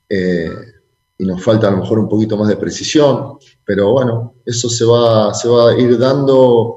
Eh, 0.09 0.76
y 1.19 1.25
nos 1.25 1.43
falta 1.43 1.69
a 1.69 1.71
lo 1.71 1.79
mejor 1.79 1.99
un 1.99 2.09
poquito 2.09 2.37
más 2.37 2.49
de 2.49 2.57
precisión, 2.57 3.39
pero 3.65 3.93
bueno, 3.93 4.35
eso 4.45 4.69
se 4.69 4.85
va, 4.85 5.33
se 5.33 5.49
va 5.49 5.71
a 5.71 5.79
ir 5.79 5.99
dando 5.99 6.77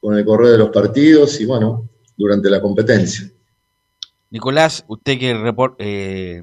con 0.00 0.16
el 0.16 0.24
correr 0.24 0.52
de 0.52 0.58
los 0.58 0.70
partidos 0.70 1.40
y 1.40 1.46
bueno, 1.46 1.88
durante 2.16 2.50
la 2.50 2.60
competencia. 2.60 3.30
Nicolás, 4.30 4.84
usted 4.88 5.18
que 5.18 5.54
eh, 5.78 6.42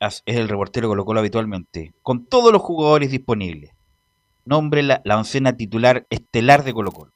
es 0.00 0.22
el 0.26 0.48
reportero 0.48 0.88
que 0.88 0.92
colocó 0.92 1.16
habitualmente, 1.16 1.94
con 2.02 2.26
todos 2.26 2.52
los 2.52 2.62
jugadores 2.62 3.10
disponibles, 3.10 3.72
nombre 4.44 4.82
la, 4.82 5.00
la 5.04 5.16
oncena 5.16 5.56
titular 5.56 6.06
estelar 6.10 6.64
de 6.64 6.74
Colo 6.74 6.92
Colo. 6.92 7.12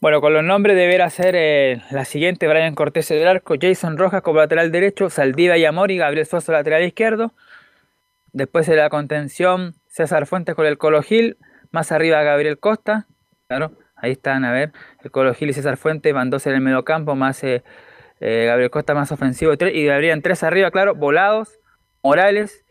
Bueno, 0.00 0.22
con 0.22 0.32
los 0.32 0.42
nombres 0.42 0.76
deberá 0.76 1.10
ser 1.10 1.34
eh, 1.36 1.82
la 1.90 2.06
siguiente, 2.06 2.48
Brian 2.48 2.74
Cortés 2.74 3.08
del 3.10 3.28
arco, 3.28 3.56
Jason 3.60 3.98
Rojas 3.98 4.22
como 4.22 4.38
lateral 4.38 4.72
derecho, 4.72 5.10
Saldiva 5.10 5.58
y 5.58 5.66
Amor 5.66 5.90
y 5.90 5.98
Gabriel 5.98 6.24
Suazo 6.24 6.52
lateral 6.52 6.82
izquierdo. 6.84 7.34
Después 8.32 8.66
de 8.66 8.76
la 8.76 8.88
contención, 8.88 9.74
César 9.88 10.24
Fuentes 10.24 10.54
con 10.54 10.64
el 10.64 10.78
Colo 10.78 11.02
Gil, 11.02 11.36
más 11.70 11.92
arriba 11.92 12.22
Gabriel 12.22 12.58
Costa, 12.58 13.08
claro, 13.46 13.72
ahí 13.94 14.12
están, 14.12 14.46
a 14.46 14.52
ver, 14.52 14.72
el 15.04 15.10
Colo 15.10 15.34
Gil 15.34 15.50
y 15.50 15.52
César 15.52 15.76
Fuentes 15.76 16.14
van 16.14 16.30
dos 16.30 16.46
en 16.46 16.54
el 16.54 16.62
medio 16.62 16.82
campo, 16.82 17.14
más 17.14 17.44
eh, 17.44 17.62
eh, 18.20 18.46
Gabriel 18.46 18.70
Costa 18.70 18.94
más 18.94 19.12
ofensivo, 19.12 19.52
y 19.52 19.88
habrían 19.90 20.22
tres 20.22 20.42
arriba, 20.42 20.70
claro, 20.70 20.94
Volados, 20.94 21.60
Morales 22.02 22.64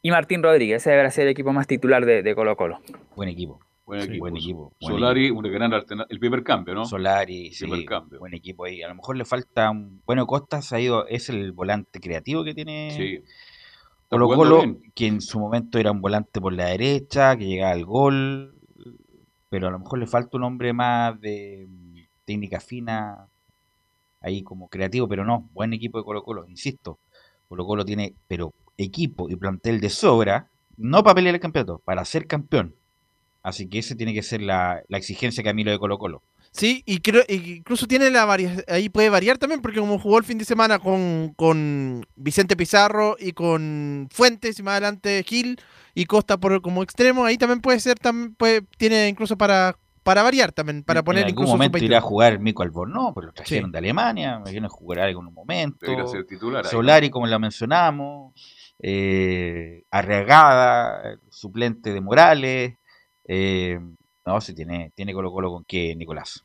y 0.00 0.10
Martín 0.10 0.42
Rodríguez, 0.42 0.80
ese 0.80 0.88
deberá 0.88 1.10
ser 1.10 1.24
el 1.24 1.32
equipo 1.32 1.52
más 1.52 1.66
titular 1.66 2.06
de, 2.06 2.22
de 2.22 2.34
Colo 2.34 2.56
Colo. 2.56 2.80
Buen 3.14 3.28
equipo. 3.28 3.60
Buen 3.84 4.36
equipo. 4.36 4.72
Solari, 4.80 5.30
un 5.30 5.42
gran 5.42 5.72
el 5.72 6.18
primer 6.18 6.44
cambio, 6.44 6.74
¿no? 6.74 6.84
Solari, 6.84 7.52
sí, 7.52 7.66
buen 7.66 8.34
equipo 8.34 8.64
ahí. 8.64 8.82
A 8.82 8.88
lo 8.88 8.94
mejor 8.94 9.16
le 9.16 9.24
falta 9.24 9.70
un. 9.70 10.00
Bueno, 10.06 10.26
Costas 10.26 10.72
ha 10.72 10.80
ido, 10.80 11.06
es 11.08 11.28
el 11.28 11.52
volante 11.52 12.00
creativo 12.00 12.44
que 12.44 12.54
tiene. 12.54 12.90
Sí. 12.96 13.22
Colo 14.08 14.28
Colo, 14.28 14.76
que 14.94 15.06
en 15.06 15.20
su 15.22 15.40
momento 15.40 15.78
era 15.78 15.90
un 15.90 16.02
volante 16.02 16.40
por 16.40 16.52
la 16.52 16.66
derecha, 16.66 17.36
que 17.36 17.46
llegaba 17.46 17.72
al 17.72 17.86
gol, 17.86 18.54
pero 19.48 19.68
a 19.68 19.70
lo 19.70 19.78
mejor 19.78 19.98
le 19.98 20.06
falta 20.06 20.36
un 20.36 20.44
hombre 20.44 20.72
más 20.74 21.18
de 21.20 21.66
técnica 22.26 22.60
fina, 22.60 23.26
ahí 24.20 24.42
como 24.42 24.68
creativo, 24.68 25.08
pero 25.08 25.24
no, 25.24 25.48
buen 25.54 25.72
equipo 25.72 25.98
de 25.98 26.04
Colo 26.04 26.22
Colo, 26.22 26.46
insisto. 26.46 26.98
Colo 27.48 27.64
Colo 27.64 27.84
tiene, 27.86 28.14
pero 28.28 28.52
equipo 28.76 29.30
y 29.30 29.36
plantel 29.36 29.80
de 29.80 29.88
sobra, 29.88 30.48
no 30.76 31.02
para 31.02 31.14
pelear 31.14 31.34
el 31.34 31.40
campeonato, 31.40 31.80
para 31.84 32.04
ser 32.04 32.26
campeón. 32.26 32.74
Así 33.42 33.68
que 33.68 33.78
esa 33.78 33.96
tiene 33.96 34.14
que 34.14 34.22
ser 34.22 34.40
la, 34.40 34.82
exigencia 34.90 35.42
que 35.42 35.48
a 35.48 35.54
mí 35.54 35.64
lo 35.64 35.70
de 35.70 35.78
Colo 35.78 35.98
Colo. 35.98 36.22
Sí, 36.52 36.82
y 36.84 36.98
creo 36.98 37.22
incluso 37.28 37.86
tiene 37.86 38.10
la 38.10 38.26
variación, 38.26 38.62
ahí 38.68 38.90
puede 38.90 39.08
variar 39.08 39.38
también, 39.38 39.62
porque 39.62 39.80
como 39.80 39.98
jugó 39.98 40.18
el 40.18 40.24
fin 40.24 40.36
de 40.36 40.44
semana 40.44 40.78
con, 40.78 41.32
con 41.34 42.06
Vicente 42.14 42.56
Pizarro 42.56 43.16
y 43.18 43.32
con 43.32 44.08
Fuentes 44.12 44.58
y 44.58 44.62
más 44.62 44.72
adelante 44.72 45.24
Gil 45.26 45.58
y 45.94 46.04
Costa 46.04 46.36
por 46.36 46.60
como 46.60 46.82
extremo, 46.82 47.24
ahí 47.24 47.38
también 47.38 47.60
puede 47.60 47.80
ser, 47.80 47.98
también 47.98 48.34
puede, 48.34 48.62
tiene 48.76 49.08
incluso 49.08 49.38
para 49.38 49.76
para 50.02 50.22
variar 50.22 50.52
también, 50.52 50.82
para 50.82 51.02
poner 51.02 51.22
en 51.22 51.28
algún 51.28 51.46
momento 51.46 51.78
irá 51.78 51.98
a 51.98 52.00
jugar 52.00 52.38
Mico 52.38 52.62
Albornoz, 52.62 53.12
pero 53.14 53.28
lo 53.28 53.32
trajeron 53.32 53.70
de 53.70 53.78
Alemania, 53.78 54.40
me 54.40 54.50
viene 54.50 54.66
a 54.66 54.70
jugar 54.70 55.00
algo 55.00 55.20
en 55.20 55.28
un 55.28 55.34
momento. 55.34 56.08
Ser 56.08 56.26
titular 56.26 56.66
Solari, 56.66 57.08
como 57.08 57.26
la 57.26 57.38
mencionamos, 57.38 58.32
eh, 58.80 59.84
Arregada, 59.90 61.18
suplente 61.30 61.92
de 61.92 62.00
Morales, 62.00 62.78
eh, 63.24 63.78
no, 64.26 64.40
si 64.40 64.54
tiene, 64.54 64.92
tiene 64.94 65.12
Colo 65.12 65.32
Colo 65.32 65.50
con 65.50 65.64
qué, 65.64 65.94
Nicolás. 65.96 66.44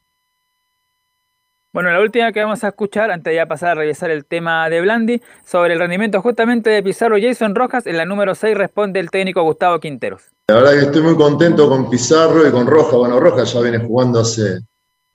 Bueno, 1.74 1.92
la 1.92 2.00
última 2.00 2.32
que 2.32 2.42
vamos 2.42 2.64
a 2.64 2.70
escuchar, 2.70 3.12
antes 3.12 3.32
de 3.32 3.36
ya 3.36 3.46
pasar 3.46 3.70
a 3.70 3.76
revisar 3.76 4.10
el 4.10 4.26
tema 4.26 4.68
de 4.70 4.82
Blandi, 4.82 5.22
sobre 5.46 5.74
el 5.74 5.80
rendimiento 5.80 6.22
justamente 6.22 6.72
de 6.72 6.82
Pizarro 6.82 7.18
Jason 7.22 7.54
Rojas, 7.54 7.86
en 7.86 7.98
la 7.98 8.06
número 8.06 8.34
6 8.34 8.58
responde 8.58 9.00
el 9.00 9.12
técnico 9.12 9.44
Gustavo 9.44 9.80
Quinteros. 9.80 10.24
La 10.48 10.56
verdad 10.56 10.72
que 10.72 10.86
estoy 10.86 11.02
muy 11.02 11.16
contento 11.16 11.70
con 11.70 11.90
Pizarro 11.90 12.48
y 12.48 12.52
con 12.52 12.66
Rojas. 12.66 12.96
Bueno, 12.96 13.20
Rojas 13.20 13.54
ya 13.54 13.62
viene 13.62 13.80
jugando 13.80 14.22
hace, 14.22 14.62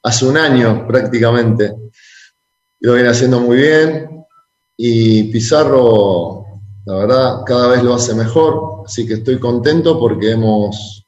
hace 0.02 0.26
un 0.26 0.36
año 0.36 0.86
prácticamente. 0.86 1.72
Lo 2.80 2.94
viene 2.94 3.08
haciendo 3.08 3.40
muy 3.40 3.56
bien. 3.56 4.24
Y 4.76 5.32
Pizarro, 5.32 6.44
la 6.84 6.94
verdad, 6.94 7.40
cada 7.46 7.68
vez 7.68 7.82
lo 7.82 7.94
hace 7.94 8.14
mejor. 8.14 8.84
Así 8.86 9.06
que 9.06 9.14
estoy 9.14 9.40
contento 9.40 9.98
porque 9.98 10.32
hemos 10.32 11.01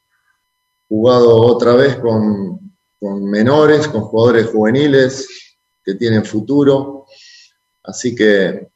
jugado 0.88 1.36
otra 1.36 1.74
vez 1.74 1.96
con, 1.96 2.60
menores, 3.00 3.88
con 3.88 4.02
jugadores 4.02 4.46
juveniles 4.48 5.28
que 5.84 5.94
tienen 5.94 6.24
futuro. 6.24 7.06
Así 7.82 8.14
que 8.14 8.68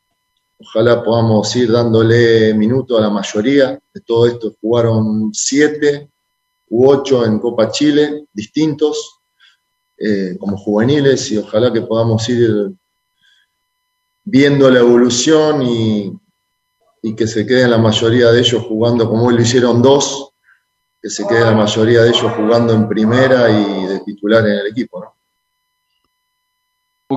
ojalá 0.59 1.03
podamos 1.03 1.55
ir 1.57 1.73
dándole 1.73 2.53
minuto 2.55 2.99
a 2.99 3.01
la 3.01 3.11
mayoría. 3.11 3.81
De 3.93 4.01
todo 4.03 4.27
esto 4.27 4.55
jugaron 4.61 5.31
siete 5.33 6.11
u 6.69 6.91
ocho 6.91 7.25
en 7.25 7.39
Copa 7.39 7.71
Chile, 7.71 8.27
distintos, 8.33 9.21
eh, 9.97 10.37
como 10.39 10.59
juveniles, 10.59 11.31
y 11.33 11.39
ojalá 11.39 11.73
que 11.73 11.81
podamos 11.81 12.29
ir 12.29 12.73
viendo 14.25 14.71
la 14.71 14.81
evolución 14.81 15.63
y, 15.63 16.13
y 17.03 17.17
que 17.17 17.27
se 17.27 17.47
queden 17.47 17.71
la 17.71 17.79
mayoría 17.79 18.31
de 18.31 18.41
ellos 18.41 18.63
jugando 18.69 19.09
como 19.09 19.31
lo 19.31 19.41
hicieron 19.41 19.81
dos 19.81 20.35
que 21.01 21.11
se 21.11 21.27
quede 21.27 21.41
la 21.41 21.53
mayoría 21.53 22.03
de 22.03 22.09
ellos 22.09 22.33
jugando 22.33 22.73
en 22.73 22.89
primera 22.89 23.51
y 23.51 23.87
de 23.87 24.01
titular 24.01 24.45
en 24.47 24.59
el 24.59 24.67
equipo, 24.67 25.01
¿no? 25.01 25.15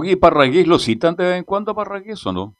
¿Y 0.03 0.15
Parragués 0.15 0.67
lo 0.67 0.79
citan 0.79 1.15
de 1.15 1.25
vez 1.25 1.37
en 1.37 1.43
cuando 1.43 1.71
a 1.71 1.75
Parragués 1.75 2.25
o 2.25 2.31
no? 2.31 2.55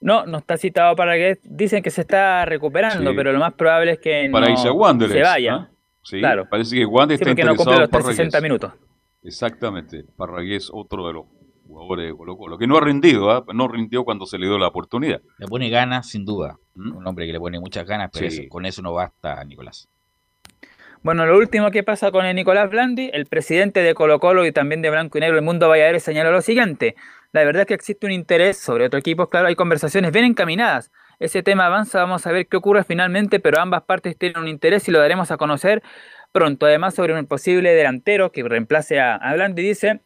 No, 0.00 0.26
no 0.26 0.38
está 0.38 0.56
citado 0.56 0.94
Parragués. 0.94 1.40
Dicen 1.42 1.82
que 1.82 1.90
se 1.90 2.02
está 2.02 2.44
recuperando, 2.44 3.14
pero 3.16 3.32
lo 3.32 3.40
más 3.40 3.54
probable 3.54 3.92
es 3.92 3.98
que 3.98 4.28
Para 4.30 4.48
no 4.48 4.56
se 4.56 5.22
vaya. 5.22 5.70
Sí, 6.02 6.20
claro. 6.20 6.48
parece 6.48 6.76
que 6.76 6.86
Wander 6.86 7.16
está 7.16 7.30
interesado 7.30 7.72
no 7.72 7.88
cumple 7.88 7.98
los 7.98 8.16
60 8.16 8.40
minutos. 8.40 8.72
Exactamente. 9.22 10.04
Parragués, 10.16 10.70
otro 10.72 11.06
de 11.06 11.14
los 11.14 11.26
jugadores 11.68 12.06
de 12.06 12.16
Colo 12.16 12.36
Colo, 12.36 12.58
que 12.58 12.66
no 12.66 12.76
ha 12.76 12.80
rendido, 12.80 13.30
¿ah? 13.30 13.44
no 13.54 13.68
rindió 13.68 14.04
cuando 14.04 14.26
se 14.26 14.38
le 14.38 14.46
dio 14.46 14.58
la 14.58 14.68
oportunidad. 14.68 15.20
Le 15.38 15.46
pone 15.46 15.68
ganas, 15.68 16.08
sin 16.08 16.24
duda. 16.24 16.58
¿Mm? 16.74 16.96
Un 16.96 17.06
hombre 17.06 17.26
que 17.26 17.32
le 17.32 17.38
pone 17.38 17.60
muchas 17.60 17.86
ganas, 17.86 18.10
pero 18.12 18.28
con 18.48 18.66
eso 18.66 18.82
no 18.82 18.94
basta, 18.94 19.44
Nicolás. 19.44 19.88
Bueno, 21.02 21.26
lo 21.26 21.38
último 21.38 21.70
que 21.70 21.84
pasa 21.84 22.10
con 22.10 22.26
el 22.26 22.34
Nicolás 22.34 22.70
Blandi, 22.70 23.10
el 23.12 23.26
presidente 23.26 23.80
de 23.80 23.94
Colo 23.94 24.18
Colo 24.18 24.44
y 24.44 24.50
también 24.52 24.82
de 24.82 24.90
Blanco 24.90 25.18
y 25.18 25.20
Negro, 25.20 25.36
el 25.36 25.44
Mundo 25.44 25.68
Valladolid, 25.68 26.00
señaló 26.00 26.32
lo 26.32 26.40
siguiente. 26.40 26.96
La 27.32 27.44
verdad 27.44 27.62
es 27.62 27.66
que 27.68 27.74
existe 27.74 28.06
un 28.06 28.12
interés 28.12 28.58
sobre 28.58 28.86
otro 28.86 28.98
equipo, 28.98 29.28
claro, 29.28 29.46
hay 29.46 29.54
conversaciones 29.54 30.10
bien 30.12 30.24
encaminadas. 30.24 30.90
Ese 31.20 31.42
tema 31.42 31.66
avanza, 31.66 32.00
vamos 32.00 32.26
a 32.26 32.32
ver 32.32 32.48
qué 32.48 32.56
ocurre 32.56 32.82
finalmente, 32.84 33.38
pero 33.38 33.60
ambas 33.60 33.82
partes 33.82 34.16
tienen 34.16 34.42
un 34.42 34.48
interés 34.48 34.88
y 34.88 34.90
lo 34.90 34.98
daremos 34.98 35.30
a 35.30 35.36
conocer 35.36 35.82
pronto. 36.32 36.66
Además, 36.66 36.94
sobre 36.94 37.18
un 37.18 37.26
posible 37.26 37.74
delantero 37.74 38.32
que 38.32 38.42
reemplace 38.42 38.98
a, 38.98 39.16
a 39.16 39.34
Blandi, 39.34 39.62
dice, 39.62 40.00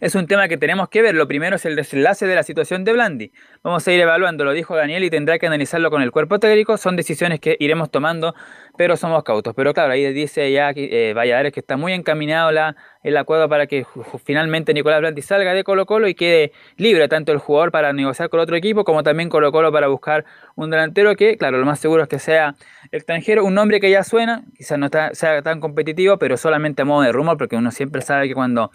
es 0.00 0.14
un 0.14 0.26
tema 0.26 0.48
que 0.48 0.56
tenemos 0.56 0.88
que 0.88 1.02
ver. 1.02 1.14
Lo 1.14 1.28
primero 1.28 1.56
es 1.56 1.64
el 1.64 1.76
desenlace 1.76 2.26
de 2.26 2.34
la 2.34 2.42
situación 2.42 2.84
de 2.84 2.92
Blandi. 2.92 3.32
Vamos 3.62 3.86
a 3.86 3.92
ir 3.92 4.00
evaluando, 4.00 4.44
lo 4.44 4.52
dijo 4.52 4.76
Daniel, 4.76 5.04
y 5.04 5.10
tendrá 5.10 5.38
que 5.38 5.46
analizarlo 5.46 5.90
con 5.90 6.02
el 6.02 6.10
cuerpo 6.10 6.38
técnico. 6.38 6.76
Son 6.76 6.96
decisiones 6.96 7.40
que 7.40 7.56
iremos 7.60 7.90
tomando, 7.90 8.34
pero 8.76 8.96
somos 8.96 9.22
cautos. 9.24 9.54
Pero 9.54 9.74
claro, 9.74 9.92
ahí 9.92 10.12
dice 10.12 10.50
ya 10.52 10.72
eh, 10.74 11.12
Valladares 11.14 11.52
que 11.52 11.60
está 11.60 11.76
muy 11.76 11.92
encaminado 11.92 12.50
la, 12.52 12.76
el 13.02 13.16
acuerdo 13.16 13.48
para 13.48 13.66
que 13.66 13.86
finalmente 14.24 14.74
Nicolás 14.74 15.00
Blandi 15.00 15.22
salga 15.22 15.54
de 15.54 15.64
Colo 15.64 15.86
Colo 15.86 16.08
y 16.08 16.14
quede 16.14 16.52
libre 16.76 17.08
tanto 17.08 17.32
el 17.32 17.38
jugador 17.38 17.70
para 17.72 17.92
negociar 17.92 18.28
con 18.28 18.40
otro 18.40 18.56
equipo 18.56 18.84
como 18.84 19.02
también 19.02 19.28
Colo 19.28 19.52
Colo 19.52 19.72
para 19.72 19.88
buscar 19.88 20.24
un 20.56 20.70
delantero 20.70 21.14
que, 21.16 21.36
claro, 21.36 21.58
lo 21.58 21.66
más 21.66 21.80
seguro 21.80 22.02
es 22.02 22.08
que 22.08 22.18
sea 22.18 22.54
extranjero, 22.92 23.44
un 23.44 23.54
nombre 23.54 23.80
que 23.80 23.90
ya 23.90 24.04
suena, 24.04 24.44
quizás 24.56 24.78
no 24.78 24.88
sea 25.12 25.42
tan 25.42 25.60
competitivo, 25.60 26.18
pero 26.18 26.36
solamente 26.36 26.82
a 26.82 26.84
modo 26.84 27.02
de 27.02 27.12
rumor, 27.12 27.36
porque 27.38 27.56
uno 27.56 27.70
siempre 27.70 28.02
sabe 28.02 28.28
que 28.28 28.34
cuando 28.34 28.70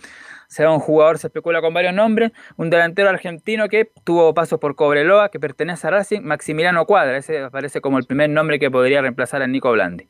sea 0.48 0.72
un 0.72 0.80
jugador, 0.80 1.18
se 1.18 1.28
especula 1.28 1.62
con 1.62 1.74
varios 1.74 1.94
nombres, 1.94 2.32
un 2.58 2.70
delantero 2.70 3.10
argentino 3.10 3.68
que 3.68 3.92
tuvo 4.04 4.34
pasos 4.34 4.60
por 4.60 4.76
Cobreloa, 4.76 5.30
que 5.30 5.40
pertenece 5.40 5.88
a 5.88 5.92
Racing, 5.92 6.22
Maximiliano 6.22 6.86
Cuadra, 6.86 7.18
ese 7.18 7.40
aparece 7.44 7.82
como 7.82 7.98
el 7.98 8.06
primer 8.06 8.30
nombre 8.30 8.60
que 8.60 8.72
podría 8.72 9.02
reemplazar 9.02 9.42
a 9.42 9.48
Nico 9.48 9.72
Blandi. 9.72 10.08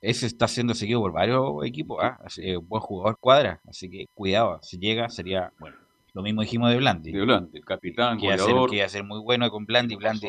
Ese 0.00 0.26
está 0.26 0.48
siendo 0.48 0.74
seguido 0.74 1.00
por 1.00 1.12
varios 1.12 1.64
equipos, 1.64 1.98
¿ah? 2.02 2.18
buen 2.62 2.80
jugador 2.80 3.18
Cuadra, 3.18 3.60
así 3.68 3.90
que 3.90 4.06
cuidado, 4.14 4.58
si 4.62 4.78
llega 4.78 5.10
sería, 5.10 5.52
bueno, 5.58 5.76
lo 6.14 6.22
mismo 6.22 6.40
dijimos 6.40 6.70
de 6.70 6.78
Blandi. 6.78 7.12
De 7.12 7.20
Blandi, 7.20 7.60
capitán, 7.60 8.18
que 8.18 8.26
iba 8.26 8.34
a 8.84 8.88
ser 8.88 9.04
muy 9.04 9.20
bueno 9.20 9.50
con 9.50 9.66
Blandi, 9.66 9.96
Blandi 9.96 10.28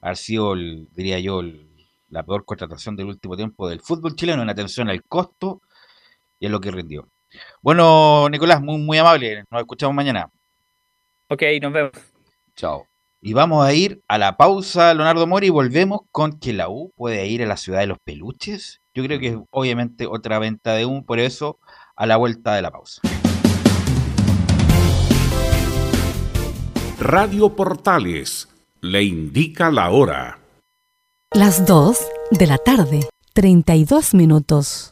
ha 0.00 0.14
sido, 0.14 0.54
diría 0.56 1.20
yo, 1.20 1.42
la 2.08 2.22
peor 2.24 2.44
contratación 2.44 2.94
del 2.94 3.06
último 3.06 3.36
tiempo 3.36 3.68
del 3.68 3.80
fútbol 3.80 4.14
chileno 4.14 4.42
en 4.42 4.50
atención 4.50 4.90
al 4.90 5.02
costo 5.02 5.62
y 6.38 6.46
a 6.46 6.50
lo 6.50 6.60
que 6.60 6.70
rindió. 6.70 7.08
Bueno, 7.60 8.28
Nicolás, 8.28 8.60
muy, 8.60 8.78
muy 8.78 8.98
amable. 8.98 9.44
Nos 9.50 9.60
escuchamos 9.60 9.94
mañana. 9.94 10.28
Ok, 11.28 11.42
nos 11.60 11.72
vemos. 11.72 11.92
Chao. 12.56 12.86
Y 13.20 13.34
vamos 13.34 13.64
a 13.64 13.72
ir 13.72 14.02
a 14.08 14.18
la 14.18 14.36
pausa, 14.36 14.92
Leonardo 14.94 15.26
Mori, 15.26 15.46
y 15.46 15.50
volvemos 15.50 16.00
con 16.10 16.40
que 16.40 16.52
la 16.52 16.68
U 16.68 16.92
puede 16.96 17.26
ir 17.28 17.42
a 17.42 17.46
la 17.46 17.56
ciudad 17.56 17.78
de 17.78 17.86
los 17.86 17.98
peluches. 18.04 18.80
Yo 18.94 19.04
creo 19.04 19.20
que 19.20 19.28
es 19.28 19.36
obviamente 19.50 20.06
otra 20.06 20.38
venta 20.40 20.74
de 20.74 20.84
humo, 20.84 21.04
por 21.04 21.20
eso 21.20 21.58
a 21.94 22.06
la 22.06 22.16
vuelta 22.16 22.54
de 22.54 22.62
la 22.62 22.70
pausa. 22.72 23.00
Radio 26.98 27.54
Portales 27.54 28.48
le 28.80 29.04
indica 29.04 29.70
la 29.70 29.90
hora. 29.90 30.38
Las 31.32 31.64
2 31.64 31.98
de 32.32 32.46
la 32.46 32.58
tarde, 32.58 33.08
32 33.34 34.14
minutos. 34.14 34.91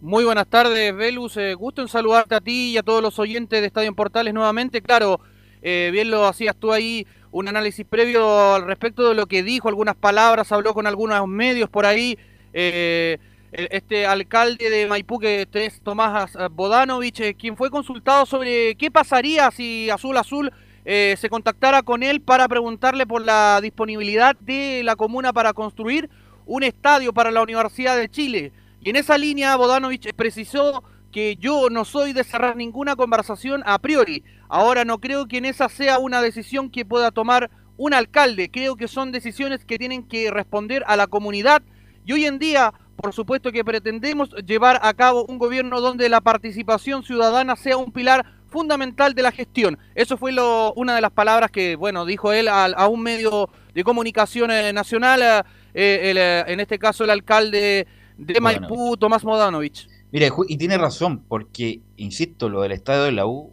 Muy 0.00 0.24
buenas 0.24 0.48
tardes, 0.48 0.94
Velus. 0.94 1.36
Eh, 1.36 1.54
gusto 1.54 1.82
en 1.82 1.88
saludarte 1.88 2.34
a 2.34 2.40
ti 2.40 2.70
y 2.70 2.76
a 2.76 2.82
todos 2.82 3.02
los 3.02 3.18
oyentes 3.18 3.60
de 3.60 3.66
Estadio 3.66 3.88
en 3.88 3.94
Portales 3.94 4.34
nuevamente. 4.34 4.82
Claro, 4.82 5.20
eh, 5.62 5.90
bien 5.92 6.10
lo 6.10 6.24
hacías 6.26 6.56
tú 6.56 6.72
ahí 6.72 7.06
un 7.30 7.48
análisis 7.48 7.84
previo 7.84 8.54
al 8.54 8.66
respecto 8.66 9.08
de 9.08 9.14
lo 9.14 9.26
que 9.26 9.42
dijo, 9.42 9.68
algunas 9.68 9.96
palabras, 9.96 10.52
habló 10.52 10.74
con 10.74 10.86
algunos 10.86 11.26
medios 11.28 11.68
por 11.68 11.86
ahí. 11.86 12.18
Eh, 12.52 13.18
este 13.50 14.06
alcalde 14.06 14.68
de 14.68 14.86
Maipú, 14.86 15.18
que 15.18 15.48
es 15.50 15.80
Tomás 15.80 16.36
Bodanovich, 16.50 17.20
eh, 17.20 17.34
quien 17.34 17.56
fue 17.56 17.70
consultado 17.70 18.26
sobre 18.26 18.74
qué 18.74 18.90
pasaría 18.90 19.50
si 19.50 19.88
Azul 19.88 20.16
Azul 20.18 20.52
eh, 20.84 21.16
se 21.18 21.30
contactara 21.30 21.82
con 21.82 22.02
él 22.02 22.20
para 22.20 22.46
preguntarle 22.48 23.06
por 23.06 23.22
la 23.24 23.60
disponibilidad 23.62 24.36
de 24.40 24.82
la 24.84 24.96
comuna 24.96 25.32
para 25.32 25.52
construir 25.52 26.10
un 26.46 26.62
estadio 26.62 27.12
para 27.12 27.30
la 27.30 27.42
Universidad 27.42 27.96
de 27.96 28.08
Chile. 28.08 28.52
Y 28.80 28.90
en 28.90 28.96
esa 28.96 29.18
línea 29.18 29.56
Bodanovich 29.56 30.12
precisó 30.14 30.82
que 31.12 31.36
yo 31.36 31.70
no 31.70 31.84
soy 31.84 32.12
de 32.12 32.24
cerrar 32.24 32.56
ninguna 32.56 32.96
conversación 32.96 33.62
a 33.66 33.78
priori. 33.78 34.24
Ahora 34.48 34.84
no 34.84 34.98
creo 34.98 35.26
que 35.26 35.38
en 35.38 35.44
esa 35.44 35.68
sea 35.68 35.98
una 35.98 36.22
decisión 36.22 36.70
que 36.70 36.84
pueda 36.84 37.10
tomar 37.10 37.50
un 37.76 37.94
alcalde. 37.94 38.50
Creo 38.50 38.76
que 38.76 38.88
son 38.88 39.12
decisiones 39.12 39.64
que 39.64 39.78
tienen 39.78 40.02
que 40.02 40.30
responder 40.30 40.84
a 40.86 40.96
la 40.96 41.06
comunidad. 41.06 41.62
Y 42.04 42.12
hoy 42.12 42.26
en 42.26 42.38
día, 42.38 42.72
por 42.96 43.12
supuesto 43.12 43.52
que 43.52 43.64
pretendemos 43.64 44.30
llevar 44.46 44.80
a 44.82 44.92
cabo 44.94 45.24
un 45.26 45.38
gobierno 45.38 45.80
donde 45.80 46.08
la 46.08 46.20
participación 46.20 47.02
ciudadana 47.02 47.56
sea 47.56 47.76
un 47.76 47.92
pilar 47.92 48.24
fundamental 48.48 49.14
de 49.14 49.22
la 49.22 49.30
gestión. 49.30 49.78
Eso 49.94 50.16
fue 50.16 50.32
lo, 50.32 50.72
una 50.74 50.94
de 50.94 51.00
las 51.00 51.12
palabras 51.12 51.50
que, 51.50 51.76
bueno, 51.76 52.04
dijo 52.04 52.32
él 52.32 52.48
a, 52.48 52.88
un 52.88 53.02
medio 53.02 53.50
de 53.74 53.84
comunicación 53.84 54.50
eh, 54.50 54.72
nacional, 54.72 55.22
eh, 55.22 55.42
eh, 55.74 56.44
en 56.46 56.60
este 56.60 56.78
caso 56.78 57.04
el 57.04 57.10
alcalde 57.10 57.86
de 58.16 58.40
Maipú, 58.40 58.96
Tomás 58.96 59.24
Modanovich. 59.24 59.88
Mire, 60.10 60.30
y 60.48 60.56
tiene 60.56 60.78
razón, 60.78 61.24
porque, 61.28 61.82
insisto, 61.96 62.48
lo 62.48 62.62
del 62.62 62.72
estadio 62.72 63.02
de 63.02 63.12
la 63.12 63.26
U, 63.26 63.52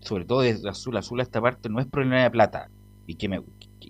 sobre 0.00 0.24
todo 0.24 0.42
desde 0.42 0.68
azul 0.68 0.96
azul 0.96 1.18
a 1.20 1.24
esta 1.24 1.40
parte, 1.40 1.68
no 1.68 1.80
es 1.80 1.86
problema 1.86 2.22
de 2.22 2.30
plata. 2.30 2.70
¿Y 3.06 3.16
qué 3.16 3.28
me, 3.28 3.42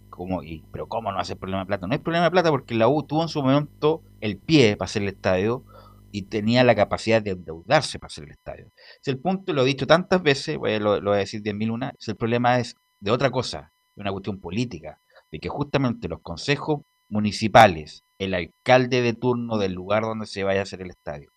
cómo, 0.09 0.43
y, 0.43 0.65
pero 0.73 0.87
cómo 0.89 1.13
no 1.13 1.19
hace 1.19 1.37
problema 1.37 1.63
de 1.63 1.67
plata? 1.67 1.87
No 1.87 1.93
hay 1.93 1.99
problema 1.99 2.25
de 2.25 2.31
plata 2.31 2.51
porque 2.51 2.75
la 2.75 2.89
U 2.89 3.03
tuvo 3.03 3.23
en 3.23 3.29
su 3.29 3.43
momento 3.43 4.03
el 4.21 4.39
pie 4.39 4.77
para 4.77 4.87
hacer 4.87 5.03
el 5.03 5.09
estadio 5.09 5.63
y 6.11 6.23
tenía 6.23 6.65
la 6.65 6.75
capacidad 6.75 7.21
de 7.21 7.33
endeudarse 7.33 7.99
para 7.99 8.07
hacer 8.07 8.25
el 8.25 8.31
estadio. 8.31 8.71
Es 9.03 9.09
el 9.09 9.19
punto, 9.19 9.53
lo 9.53 9.63
he 9.63 9.67
dicho 9.67 9.87
tantas 9.87 10.23
veces, 10.23 10.57
voy 10.57 10.73
a, 10.73 10.81
lo, 10.81 11.03
voy 11.03 11.15
a 11.15 11.17
decir 11.17 11.43
diez 11.43 11.55
mil 11.55 11.71
una, 11.71 11.93
el 12.07 12.17
problema 12.17 12.59
es 12.61 12.77
de 13.01 13.11
otra 13.11 13.31
cosa, 13.31 13.73
de 13.95 14.03
una 14.03 14.13
cuestión 14.13 14.41
política, 14.41 15.01
de 15.31 15.39
que 15.39 15.49
justamente 15.49 16.09
los 16.09 16.21
consejos 16.23 16.81
municipales, 17.11 18.05
el 18.19 18.33
alcalde 18.33 19.03
de 19.03 19.13
turno 19.13 19.59
del 19.59 19.73
lugar 19.73 20.05
donde 20.05 20.27
se 20.27 20.45
vaya 20.45 20.61
a 20.61 20.63
hacer 20.63 20.81
el 20.81 20.91
estadio, 20.91 21.31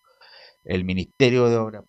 el 0.68 0.84
Ministerio 0.84 1.48
de 1.48 1.56
Obra, 1.56 1.82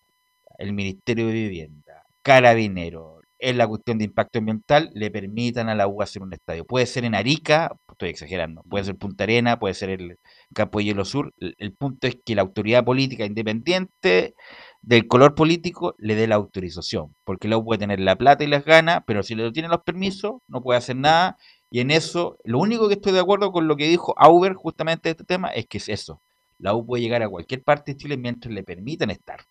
el 0.57 0.73
Ministerio 0.73 1.27
de 1.27 1.33
Vivienda, 1.33 2.03
Carabinero, 2.21 3.19
en 3.37 3.57
la 3.57 3.67
cuestión 3.67 3.97
de 3.97 4.05
impacto 4.05 4.39
ambiental, 4.39 4.89
le 4.93 5.11
permitan 5.11 5.69
a 5.69 5.75
la 5.75 5.87
U 5.87 6.01
hacer 6.01 6.21
un 6.21 6.33
estadio. 6.33 6.65
Puede 6.65 6.85
ser 6.85 7.03
en 7.05 7.13
Arica, 7.13 7.75
estoy 7.89 8.09
exagerando, 8.09 8.63
puede 8.63 8.85
ser 8.85 8.95
Punta 8.95 9.25
Arena, 9.25 9.59
puede 9.59 9.73
ser 9.73 9.89
el 9.89 10.17
Campo 10.53 10.79
de 10.79 10.85
Hielo 10.85 11.03
Sur. 11.05 11.33
El, 11.39 11.73
punto 11.73 12.07
es 12.07 12.17
que 12.25 12.35
la 12.35 12.41
autoridad 12.41 12.85
política 12.85 13.25
independiente 13.25 14.33
del 14.81 15.07
color 15.07 15.35
político 15.35 15.93
le 15.97 16.15
dé 16.15 16.27
la 16.27 16.35
autorización, 16.35 17.13
porque 17.25 17.49
la 17.49 17.57
U 17.57 17.65
puede 17.65 17.79
tener 17.79 17.99
la 17.99 18.15
plata 18.15 18.45
y 18.45 18.47
las 18.47 18.63
ganas, 18.63 19.01
pero 19.05 19.23
si 19.23 19.35
le 19.35 19.51
tienen 19.51 19.71
los 19.71 19.83
permisos, 19.83 20.41
no 20.47 20.61
puede 20.61 20.77
hacer 20.77 20.95
nada. 20.95 21.37
Y 21.69 21.81
en 21.81 21.91
eso, 21.91 22.37
lo 22.45 22.59
único 22.59 22.87
que 22.87 22.95
estoy 22.95 23.11
de 23.11 23.19
acuerdo 23.19 23.51
con 23.51 23.67
lo 23.67 23.75
que 23.75 23.89
dijo 23.89 24.13
Auber 24.17 24.53
justamente 24.53 25.09
de 25.09 25.11
este 25.11 25.25
tema 25.25 25.49
es 25.49 25.67
que 25.67 25.79
es 25.79 25.89
eso. 25.89 26.21
La 26.59 26.75
U 26.75 26.85
puede 26.85 27.03
llegar 27.03 27.23
a 27.23 27.29
cualquier 27.29 27.63
parte 27.63 27.93
de 27.93 27.97
Chile 27.97 28.17
mientras 28.17 28.53
le 28.53 28.63
permitan 28.63 29.09
estar. 29.09 29.41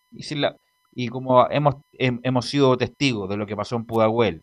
Y 0.92 1.09
como 1.09 1.48
hemos, 1.50 1.76
hemos 1.92 2.46
sido 2.46 2.76
testigos 2.76 3.28
de 3.28 3.36
lo 3.36 3.46
que 3.46 3.56
pasó 3.56 3.76
en 3.76 3.86
Pudahuel, 3.86 4.42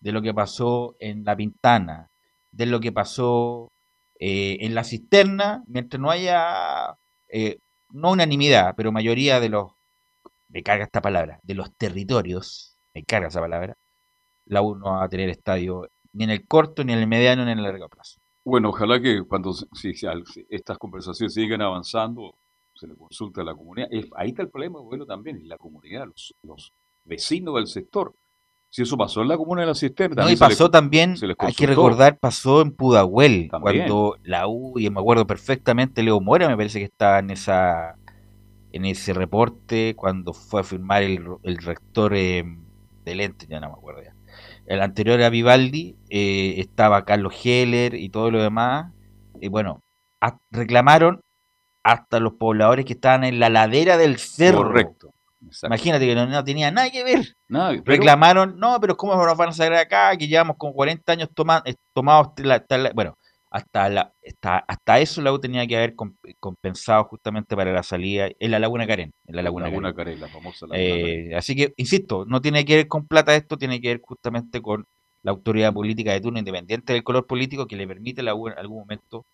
de 0.00 0.12
lo 0.12 0.22
que 0.22 0.34
pasó 0.34 0.96
en 0.98 1.24
La 1.24 1.36
Pintana, 1.36 2.08
de 2.52 2.66
lo 2.66 2.80
que 2.80 2.92
pasó 2.92 3.70
eh, 4.18 4.58
en 4.60 4.74
la 4.74 4.84
cisterna, 4.84 5.62
mientras 5.66 6.00
no 6.00 6.10
haya, 6.10 6.94
eh, 7.28 7.58
no 7.90 8.12
unanimidad, 8.12 8.74
pero 8.76 8.92
mayoría 8.92 9.40
de 9.40 9.48
los, 9.50 9.72
me 10.48 10.62
carga 10.62 10.84
esta 10.84 11.00
palabra, 11.00 11.40
de 11.42 11.54
los 11.54 11.74
territorios, 11.76 12.76
me 12.94 13.04
carga 13.04 13.28
esa 13.28 13.40
palabra, 13.40 13.76
la 14.46 14.62
U 14.62 14.76
no 14.76 14.92
va 14.92 15.04
a 15.04 15.08
tener 15.08 15.30
estadio 15.30 15.88
ni 16.12 16.24
en 16.24 16.30
el 16.30 16.46
corto, 16.46 16.84
ni 16.84 16.92
en 16.92 17.00
el 17.00 17.06
mediano, 17.06 17.44
ni 17.44 17.52
en 17.52 17.58
el 17.58 17.64
largo 17.64 17.88
plazo. 17.88 18.19
Bueno, 18.44 18.70
ojalá 18.70 19.00
que 19.00 19.22
cuando 19.24 19.52
si, 19.52 19.92
estas 20.48 20.78
conversaciones 20.78 21.34
sigan 21.34 21.62
avanzando, 21.62 22.36
se 22.74 22.86
le 22.86 22.96
consulta 22.96 23.42
a 23.42 23.44
la 23.44 23.54
comunidad. 23.54 23.88
ahí 24.16 24.30
está 24.30 24.42
el 24.42 24.48
problema, 24.48 24.80
bueno, 24.80 25.04
también, 25.04 25.36
es 25.36 25.44
la 25.44 25.58
comunidad, 25.58 26.06
los, 26.42 26.72
vecinos 27.04 27.54
del 27.54 27.66
sector. 27.66 28.14
Si 28.68 28.82
eso 28.82 28.96
pasó 28.96 29.22
en 29.22 29.28
la 29.28 29.36
comuna 29.36 29.62
de 29.62 29.66
la 29.66 29.74
Cisterna. 29.74 30.22
No, 30.22 30.30
y 30.30 30.36
pasó 30.36 30.70
también, 30.70 31.16
hay 31.38 31.52
que 31.52 31.66
recordar, 31.66 32.18
pasó 32.18 32.62
en 32.62 32.70
Pudahuel, 32.70 33.48
cuando 33.50 34.16
la 34.22 34.46
U, 34.46 34.78
y 34.78 34.88
me 34.90 35.00
acuerdo 35.00 35.26
perfectamente, 35.26 36.02
Leo 36.02 36.20
Mora 36.20 36.48
me 36.48 36.56
parece 36.56 36.78
que 36.78 36.84
estaba 36.84 37.18
en 37.18 37.30
esa 37.30 37.96
en 38.72 38.84
ese 38.84 39.12
reporte 39.12 39.94
cuando 39.96 40.32
fue 40.32 40.60
a 40.60 40.64
firmar 40.64 41.02
el, 41.02 41.26
rector 41.58 42.14
eh, 42.14 42.44
del 43.04 43.20
ente, 43.20 43.46
ya 43.48 43.60
no 43.60 43.68
me 43.68 43.74
acuerdo 43.74 44.02
ya. 44.02 44.14
El 44.70 44.82
anterior 44.82 45.20
a 45.20 45.30
Vivaldi 45.30 45.96
eh, 46.10 46.54
estaba 46.58 47.04
Carlos 47.04 47.34
Heller 47.44 47.96
y 47.96 48.08
todo 48.08 48.30
lo 48.30 48.40
demás. 48.40 48.92
Y 49.40 49.48
bueno, 49.48 49.82
reclamaron 50.52 51.20
hasta 51.82 52.20
los 52.20 52.34
pobladores 52.34 52.84
que 52.84 52.92
estaban 52.92 53.24
en 53.24 53.40
la 53.40 53.48
ladera 53.48 53.96
del 53.96 54.20
cerro. 54.20 54.58
Correcto. 54.58 55.12
Imagínate 55.64 56.06
que 56.06 56.14
no, 56.14 56.44
tenía 56.44 56.70
nada 56.70 56.88
que 56.88 57.02
ver. 57.02 57.34
Reclamaron, 57.84 58.60
no, 58.60 58.78
pero 58.80 58.96
¿cómo 58.96 59.16
nos 59.16 59.36
van 59.36 59.48
a 59.48 59.52
sacar 59.52 59.74
acá? 59.74 60.16
Que 60.16 60.28
llevamos 60.28 60.56
con 60.56 60.72
40 60.72 61.14
años 61.14 61.28
eh, 61.64 61.74
tomados. 61.92 62.28
bueno, 62.94 63.18
hasta, 63.50 63.88
la, 63.88 64.12
hasta, 64.68 65.00
eso 65.00 65.20
la 65.22 65.32
U 65.32 65.40
tenía 65.40 65.66
que 65.66 65.76
haber 65.76 65.94
compensado 66.38 67.04
justamente 67.04 67.56
para 67.56 67.72
la 67.72 67.82
salida 67.82 68.28
en 68.38 68.50
la 68.50 68.60
Laguna 68.60 68.86
Karen. 68.86 69.12
En 69.26 69.36
la 69.36 69.42
Laguna, 69.42 69.92
Karen. 69.92 70.20
la 70.20 70.28
famosa 70.28 70.66
eh, 70.72 71.34
Así 71.36 71.56
que, 71.56 71.74
insisto, 71.76 72.24
no 72.26 72.40
tiene 72.40 72.64
que 72.64 72.76
ver 72.76 72.88
con 72.88 73.06
plata 73.06 73.34
esto, 73.34 73.58
tiene 73.58 73.80
que 73.80 73.88
ver 73.88 74.00
justamente 74.02 74.62
con 74.62 74.86
la 75.22 75.32
autoridad 75.32 75.72
política 75.72 76.12
de 76.12 76.20
turno 76.20 76.38
independiente 76.38 76.92
del 76.92 77.02
color 77.02 77.26
político 77.26 77.66
que 77.66 77.76
le 77.76 77.88
permite 77.88 78.20
a 78.20 78.24
la 78.24 78.34
U 78.34 78.48
en 78.48 78.56
algún 78.56 78.78
momento 78.78 79.26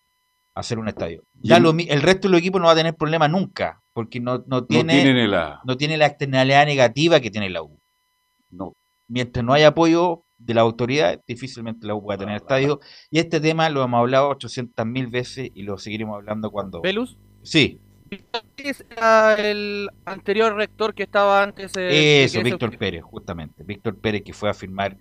hacer 0.54 0.78
un 0.78 0.88
estadio. 0.88 1.22
Ya 1.34 1.58
el 1.58 2.02
resto 2.02 2.28
del 2.28 2.38
equipo 2.38 2.58
no 2.58 2.66
va 2.66 2.72
a 2.72 2.76
tener 2.76 2.94
problema 2.94 3.28
nunca, 3.28 3.82
porque 3.92 4.18
no, 4.18 4.42
no 4.46 4.64
tiene, 4.64 5.28
la... 5.28 5.60
no 5.64 5.76
tiene 5.76 5.98
la 5.98 6.06
externalidad 6.06 6.64
negativa 6.64 7.20
que 7.20 7.30
tiene 7.30 7.50
la 7.50 7.62
U. 7.62 7.78
No. 8.50 8.72
Mientras 9.08 9.44
no 9.44 9.52
haya 9.52 9.68
apoyo 9.68 10.24
de 10.38 10.54
la 10.54 10.60
autoridad, 10.62 11.22
difícilmente 11.26 11.86
la 11.86 11.94
U 11.94 12.02
pueda 12.02 12.18
tener 12.18 12.36
estadio. 12.36 12.80
Y 13.10 13.18
este 13.18 13.40
tema 13.40 13.68
lo 13.70 13.82
hemos 13.82 13.98
hablado 13.98 14.28
800 14.28 14.86
mil 14.86 15.06
veces 15.08 15.50
y 15.54 15.62
lo 15.62 15.78
seguiremos 15.78 16.16
hablando 16.16 16.50
cuando... 16.50 16.80
¿Velus? 16.82 17.16
Sí. 17.42 17.80
es 18.56 18.84
el 19.38 19.88
anterior 20.04 20.54
rector 20.54 20.94
que 20.94 21.04
estaba 21.04 21.42
antes? 21.42 21.72
Eso, 21.76 22.42
Víctor 22.42 22.76
Pérez, 22.78 23.02
justamente. 23.02 23.64
Víctor 23.64 23.96
Pérez 23.96 24.22
que 24.22 24.32
fue 24.32 24.50
a 24.50 24.54
firmar 24.54 24.96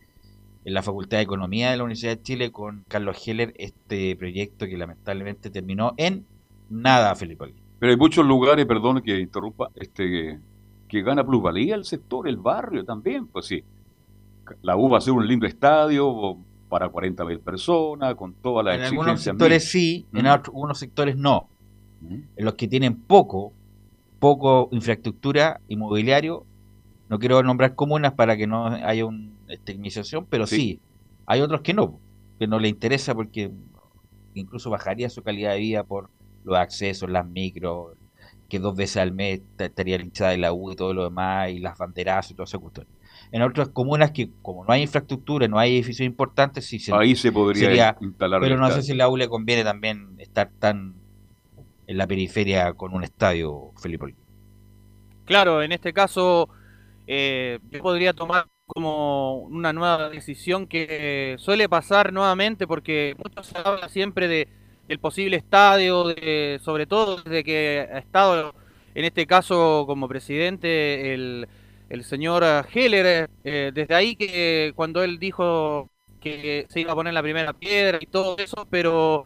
en 0.64 0.74
la 0.74 0.82
Facultad 0.82 1.18
de 1.18 1.24
Economía 1.24 1.72
de 1.72 1.78
la 1.78 1.84
Universidad 1.84 2.18
de 2.18 2.24
Chile 2.24 2.52
con 2.52 2.84
Carlos 2.88 3.26
Heller 3.28 3.54
este 3.58 4.16
proyecto 4.16 4.66
que 4.66 4.78
lamentablemente 4.78 5.50
terminó 5.52 5.94
en 5.98 6.26
nada, 6.70 7.16
Felipe. 7.16 7.54
Pero 7.78 7.92
hay 7.92 7.98
muchos 7.98 8.26
lugares, 8.26 8.66
perdón 8.66 9.02
que 9.02 9.20
interrumpa, 9.20 9.70
este 9.76 10.40
que 10.88 11.02
gana 11.02 11.26
plusvalía 11.26 11.76
el 11.76 11.84
sector, 11.84 12.28
el 12.28 12.38
barrio 12.38 12.84
también, 12.86 13.28
pues 13.28 13.46
sí. 13.48 13.64
La 14.62 14.78
U 14.78 14.90
va 14.90 14.98
a 14.98 15.02
ser 15.02 15.14
un 15.14 15.28
lindo 15.28 15.46
estadio 15.46 16.38
para 16.70 16.90
40 16.90 17.26
mil 17.26 17.40
personas, 17.40 18.16
con 18.16 18.34
toda 18.34 18.64
la 18.64 18.76
En 18.76 18.82
algunos 18.82 19.22
sectores 19.22 19.70
sí, 19.70 20.06
en 20.14 20.28
algunos 20.28 20.78
sectores 20.78 21.16
no. 21.16 21.48
En 22.02 22.46
los 22.46 22.54
que 22.54 22.68
tienen 22.68 22.96
poco, 22.96 23.54
poco 24.20 24.70
infraestructura 24.72 25.60
inmobiliario, 25.68 26.46
no 27.10 27.20
quiero 27.20 27.42
nombrar 27.44 27.76
comunas 27.76 28.14
para 28.14 28.38
que 28.38 28.48
no 28.48 28.68
haya 28.68 29.06
una 29.06 29.30
estigmatización, 29.48 30.26
pero 30.30 30.46
sí. 30.48 30.80
hay 31.26 31.42
otros 31.42 31.62
que 31.62 31.74
no, 31.74 32.00
que 32.40 32.48
no 32.48 32.60
le 32.60 32.68
interesa 32.68 33.16
porque 33.16 33.52
incluso 34.34 34.70
bajaría 34.70 35.10
su 35.10 35.24
calidad 35.24 35.54
de 35.54 35.60
vida 35.60 35.84
por 35.84 36.10
los 36.44 36.58
accesos, 36.58 37.10
las 37.10 37.26
micros, 37.28 37.96
que 38.50 38.60
dos 38.60 38.76
veces 38.76 38.98
al 38.98 39.12
mes 39.12 39.42
estaría 39.58 40.00
hinchada 40.00 40.32
de 40.32 40.38
la 40.38 40.54
U 40.54 40.72
y 40.72 40.76
todo 40.76 40.94
lo 40.94 41.06
demás, 41.06 41.50
y 41.50 41.60
las 41.60 41.78
banderas 41.78 42.30
y 42.30 42.34
todo 42.34 42.44
esa 42.44 42.60
cuestión. 42.60 42.88
En 43.36 43.42
otras 43.42 43.68
comunas 43.68 44.12
que 44.12 44.30
como 44.42 44.64
no 44.64 44.72
hay 44.72 44.84
infraestructura, 44.84 45.46
no 45.50 45.60
hay 45.60 45.74
edificios 45.74 46.06
importantes, 46.06 46.68
sí 46.68 46.80
se, 46.80 46.96
ahí 46.96 47.18
se 47.18 47.34
podría 47.34 47.98
instalar. 48.00 48.40
Pero 48.40 48.56
no 48.56 48.72
sé 48.72 48.82
si 48.82 48.94
a 48.94 48.96
la 48.96 49.10
U 49.10 49.18
le 49.18 49.28
conviene 49.28 49.66
también 49.66 50.16
estar 50.20 50.50
tan 50.58 50.96
en 51.86 51.98
la 51.98 52.08
periferia 52.08 52.72
con 52.72 52.94
un 52.94 53.04
estadio, 53.04 53.74
Felipe. 53.78 54.16
Claro, 55.26 55.62
en 55.62 55.74
este 55.74 55.92
caso 55.92 56.48
eh, 57.08 57.60
yo 57.72 57.82
podría 57.82 58.14
tomar 58.14 58.46
como 58.68 59.40
una 59.40 59.74
nueva 59.74 60.08
decisión 60.08 60.66
que 60.66 61.36
suele 61.38 61.68
pasar 61.68 62.14
nuevamente 62.14 62.66
porque 62.66 63.18
mucho 63.22 63.44
se 63.44 63.58
habla 63.58 63.90
siempre 63.90 64.30
de, 64.30 64.48
del 64.88 65.00
posible 65.00 65.36
estadio, 65.36 66.06
de, 66.06 66.62
sobre 66.64 66.86
todo 66.86 67.18
desde 67.18 67.44
que 67.44 67.86
ha 67.92 67.98
estado 67.98 68.56
en 68.94 69.04
este 69.04 69.28
caso 69.28 69.84
como 69.88 70.08
presidente 70.08 71.14
el, 71.14 71.50
el 71.90 72.04
señor 72.04 72.44
Heller, 72.74 73.30
eh, 73.44 73.72
desde 73.74 73.96
ahí 73.96 74.16
que 74.16 74.74
cuando 74.76 75.04
él 75.04 75.20
dijo 75.20 75.90
que 76.20 76.66
se 76.70 76.82
iba 76.82 76.92
a 76.92 76.96
poner 76.96 77.14
la 77.14 77.22
primera 77.22 77.54
piedra 77.54 78.00
y 78.02 78.08
todo 78.08 78.38
eso, 78.40 78.68
pero 78.70 79.26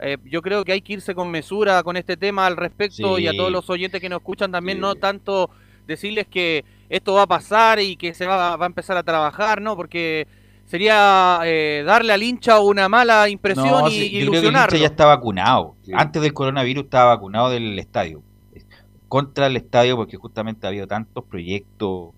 eh, 0.00 0.16
yo 0.24 0.42
creo 0.42 0.64
que 0.64 0.72
hay 0.72 0.80
que 0.80 0.94
irse 0.94 1.14
con 1.14 1.30
mesura 1.30 1.82
con 1.84 1.96
este 1.96 2.16
tema 2.16 2.46
al 2.46 2.56
respecto 2.56 3.18
y 3.18 3.28
a 3.28 3.32
todos 3.32 3.52
los 3.52 3.70
oyentes 3.70 4.00
que 4.00 4.08
nos 4.08 4.18
escuchan 4.18 4.50
también 4.50 4.80
no 4.80 4.96
tanto 4.96 5.50
decirles 5.86 6.26
que 6.26 6.64
esto 6.88 7.14
va 7.14 7.22
a 7.22 7.26
pasar 7.26 7.78
y 7.78 7.96
que 7.96 8.12
se 8.14 8.26
va, 8.26 8.56
va 8.56 8.64
a 8.64 8.66
empezar 8.66 8.96
a 8.96 9.02
trabajar, 9.02 9.60
¿no? 9.62 9.76
Porque 9.76 10.26
sería 10.66 11.40
eh, 11.44 11.84
darle 11.86 12.12
al 12.12 12.22
hincha 12.22 12.60
una 12.60 12.88
mala 12.88 13.28
impresión 13.28 13.90
y 13.90 13.94
ilusionarlo. 13.94 14.24
Yo 14.24 14.30
creo 14.30 14.42
que 14.42 14.48
el 14.48 14.64
hincha 14.64 14.76
ya 14.78 14.86
está 14.86 15.06
vacunado. 15.06 15.76
Antes 15.92 16.22
del 16.22 16.32
coronavirus 16.32 16.84
estaba 16.84 17.14
vacunado 17.14 17.50
del 17.50 17.78
estadio. 17.78 18.22
Contra 19.12 19.46
el 19.46 19.56
estadio 19.56 19.94
porque 19.96 20.16
justamente 20.16 20.66
ha 20.66 20.70
habido 20.70 20.86
tantos 20.86 21.22
proyectos 21.24 22.14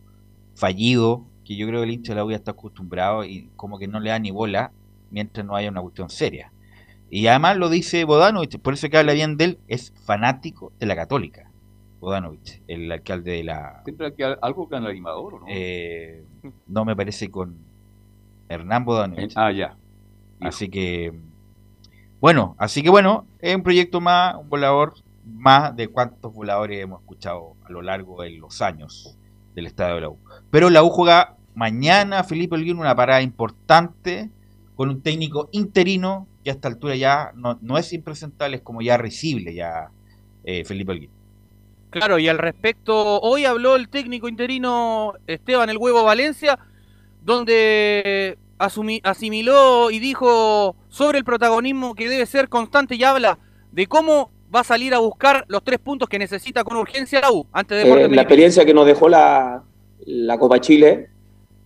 fallidos 0.55 1.23
que 1.45 1.57
yo 1.57 1.67
creo 1.67 1.81
que 1.81 1.87
el 1.87 1.91
hincha 1.91 2.13
de 2.13 2.19
la 2.19 2.25
U 2.25 2.31
ya 2.31 2.37
está 2.37 2.53
acostumbrado 2.53 3.25
y 3.25 3.51
como 3.57 3.81
que 3.81 3.89
no 3.89 3.99
le 3.99 4.11
da 4.11 4.21
ni 4.21 4.31
bola 4.31 4.71
mientras 5.11 5.45
no 5.45 5.57
haya 5.57 5.71
una 5.71 5.81
cuestión 5.81 6.09
seria. 6.09 6.53
Y 7.11 7.27
además 7.27 7.57
lo 7.57 7.69
dice 7.69 8.05
Bodano, 8.05 8.43
por 8.63 8.75
eso 8.75 8.89
que 8.89 8.97
habla 8.97 9.13
bien 9.13 9.37
de 9.37 9.45
él, 9.45 9.59
es 9.67 9.93
fanático 10.05 10.71
de 10.79 10.87
la 10.87 10.95
católica. 10.95 11.51
Bodanovich, 11.99 12.63
el 12.69 12.93
alcalde 12.93 13.33
de 13.33 13.43
la... 13.43 13.83
Siempre 13.83 14.15
hay 14.17 14.37
algo 14.41 14.69
con 14.69 14.85
el 14.85 14.89
animador, 14.89 15.41
no? 15.41 15.47
Eh, 15.49 16.25
no 16.69 16.85
me 16.85 16.95
parece 16.95 17.29
con 17.29 17.57
Hernán 18.49 18.85
Bodanovich. 18.85 19.33
Ah, 19.35 19.51
ya. 19.51 19.77
Así 20.41 20.69
que, 20.69 21.13
bueno, 22.21 22.55
así 22.57 22.85
que 22.85 22.91
bueno, 22.91 23.27
es 23.41 23.57
un 23.57 23.65
proyecto 23.65 24.01
más, 24.01 24.37
un 24.37 24.49
volador 24.49 24.95
más 25.25 25.75
de 25.77 25.89
cuántos 25.89 26.33
voladores 26.33 26.83
hemos 26.83 27.01
escuchado 27.01 27.57
a 27.65 27.71
lo 27.71 27.83
largo 27.83 28.23
de 28.23 28.31
los 28.31 28.61
años 28.63 29.17
del 29.55 29.67
estadio 29.67 29.95
de 29.97 30.01
la 30.03 30.09
U. 30.11 30.19
Pero 30.51 30.71
la 30.71 30.83
U 30.83 30.91
juega 30.91 31.37
mañana, 31.55 32.25
Felipe 32.25 32.55
Olguín, 32.55 32.79
una 32.79 32.95
parada 32.95 33.23
importante 33.23 34.31
con 34.77 34.89
un 34.89 35.03
técnico 35.03 35.49
interino 35.53 36.27
que 36.43 36.51
a 36.51 36.53
esta 36.53 36.69
altura 36.69 36.97
ya 36.97 37.33
no, 37.35 37.79
es 37.79 37.93
impresentable, 37.93 38.57
es 38.57 38.63
como 38.63 38.83
ya 38.83 38.97
risible 38.97 39.55
ya 39.55 39.91
eh, 40.45 40.65
Felipe 40.65 40.93
Alguín. 40.93 41.11
Claro, 41.91 42.19
y 42.19 42.29
al 42.29 42.39
respecto, 42.39 43.21
hoy 43.21 43.45
habló 43.45 43.77
el 43.77 43.89
técnico 43.89 44.29
interino 44.29 45.13
Esteban 45.29 45.71
El 45.71 45.79
Huevo 45.79 46.03
Valencia, 46.03 46.59
donde 47.23 48.37
asimiló 48.59 49.91
y 49.91 50.01
dijo 50.01 50.77
sobre 50.89 51.19
el 51.19 51.25
protagonismo 51.25 51.95
que 51.95 52.09
debe 52.09 52.27
ser 52.27 52.49
constante 52.49 52.97
y 52.97 53.05
habla 53.05 53.39
de 53.71 53.87
cómo 53.87 54.33
va 54.55 54.61
a 54.61 54.65
salir 54.65 54.95
a 54.95 54.99
buscar 54.99 55.45
los 55.49 55.65
tres 55.65 55.79
puntos 55.79 56.09
que 56.09 56.19
necesita 56.19 56.63
con 56.63 56.77
urgencia 56.77 57.21
la 57.21 57.33
U 57.33 57.47
antes 57.53 57.83
de 57.83 57.91
eh, 57.91 58.09
La 58.09 58.23
experiencia 58.23 58.65
que 58.65 58.75
nos 58.75 58.87
dejó 58.87 59.09
la, 59.09 59.63
la 60.07 60.39
Copa 60.39 60.61
Chile 60.61 61.09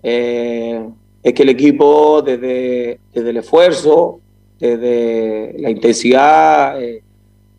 eh, 0.02 0.88
es 1.22 1.34
que 1.34 1.42
el 1.42 1.48
equipo 1.48 2.22
desde, 2.22 3.00
desde, 3.12 3.30
el 3.30 3.36
esfuerzo, 3.38 4.20
desde 4.58 5.54
la 5.58 5.70
intensidad 5.70 6.80
eh, 6.80 7.02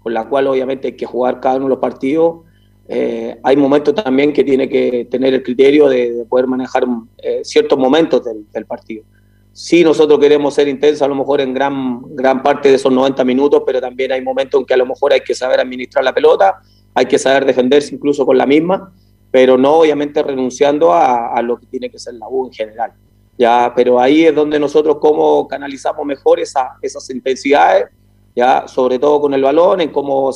con 0.02 0.14
la 0.14 0.28
cual 0.28 0.48
obviamente 0.48 0.88
hay 0.90 0.94
que 0.94 1.06
jugar 1.06 1.40
cada 1.40 1.58
uno 1.58 1.66
de 1.66 1.70
los 1.70 1.80
partidos, 1.80 2.42
eh, 2.88 3.38
hay 3.44 3.56
momentos 3.58 3.94
también 3.94 4.34
que 4.34 4.44
tiene 4.44 4.68
que 4.68 5.06
tener 5.06 5.34
el 5.34 5.44
criterio 5.44 5.88
de, 5.90 6.26
poder 6.28 6.48
manejar 6.48 6.86
ciertos 7.44 7.78
momentos 7.78 8.24
del, 8.24 8.66
partido. 8.66 9.04
Sí, 9.62 9.84
nosotros 9.84 10.20
queremos 10.20 10.54
ser 10.54 10.70
intensos 10.70 11.02
a 11.02 11.08
lo 11.10 11.16
mejor 11.16 11.42
en 11.42 11.54
gran, 11.54 12.00
gran 12.16 12.42
parte 12.42 12.70
de 12.70 12.76
esos 12.76 12.94
90 12.94 13.26
minutos, 13.26 13.62
pero 13.66 13.82
también 13.82 14.10
hay 14.14 14.22
momentos 14.22 14.58
en 14.58 14.66
que 14.66 14.74
a 14.74 14.78
lo 14.78 14.86
mejor 14.86 15.12
hay 15.12 15.20
que 15.20 15.36
saber 15.36 15.60
administrar 15.60 16.02
la 16.02 16.14
pelota, 16.14 16.62
hay 16.94 17.06
que 17.06 17.20
saber 17.20 17.44
defenderse 17.44 17.94
incluso 17.94 18.26
con 18.26 18.38
la 18.38 18.46
misma, 18.46 18.94
pero 19.30 19.58
no 19.58 19.74
obviamente 19.74 20.24
renunciando 20.24 20.94
a, 20.94 21.42
lo 21.42 21.60
que 21.60 21.66
tiene 21.66 21.90
que 21.90 22.00
ser 22.00 22.14
la 22.14 22.30
U 22.30 22.46
en 22.46 22.54
general. 22.54 22.94
Ya, 23.38 23.74
pero 23.76 24.00
ahí 24.00 24.28
es 24.28 24.34
donde 24.34 24.62
nosotros 24.62 24.96
cómo 25.02 25.46
canalizamos 25.46 26.06
mejor 26.06 26.40
esa, 26.40 26.78
esas 26.82 27.10
intensidades, 27.10 27.88
ya, 28.34 28.66
sobre 28.66 28.98
todo 28.98 29.20
con 29.20 29.34
el 29.34 29.42
balón, 29.42 29.82
en 29.82 29.90
cómo 29.90 30.32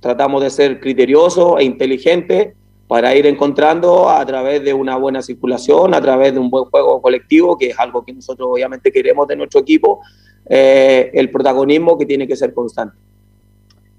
tratamos 0.00 0.42
de 0.42 0.50
ser 0.50 0.80
criteriosos 0.80 1.54
e 1.60 1.62
inteligentes 1.62 2.54
para 2.90 3.14
ir 3.14 3.24
encontrando 3.24 4.10
a 4.10 4.26
través 4.26 4.64
de 4.64 4.74
una 4.74 4.96
buena 4.96 5.22
circulación, 5.22 5.94
a 5.94 6.00
través 6.00 6.32
de 6.34 6.40
un 6.40 6.50
buen 6.50 6.64
juego 6.64 7.00
colectivo, 7.00 7.56
que 7.56 7.68
es 7.68 7.78
algo 7.78 8.04
que 8.04 8.12
nosotros 8.12 8.48
obviamente 8.50 8.90
queremos 8.90 9.28
de 9.28 9.36
nuestro 9.36 9.60
equipo, 9.60 10.00
eh, 10.48 11.08
el 11.14 11.30
protagonismo 11.30 11.96
que 11.96 12.04
tiene 12.04 12.26
que 12.26 12.34
ser 12.34 12.52
constante. 12.52 12.96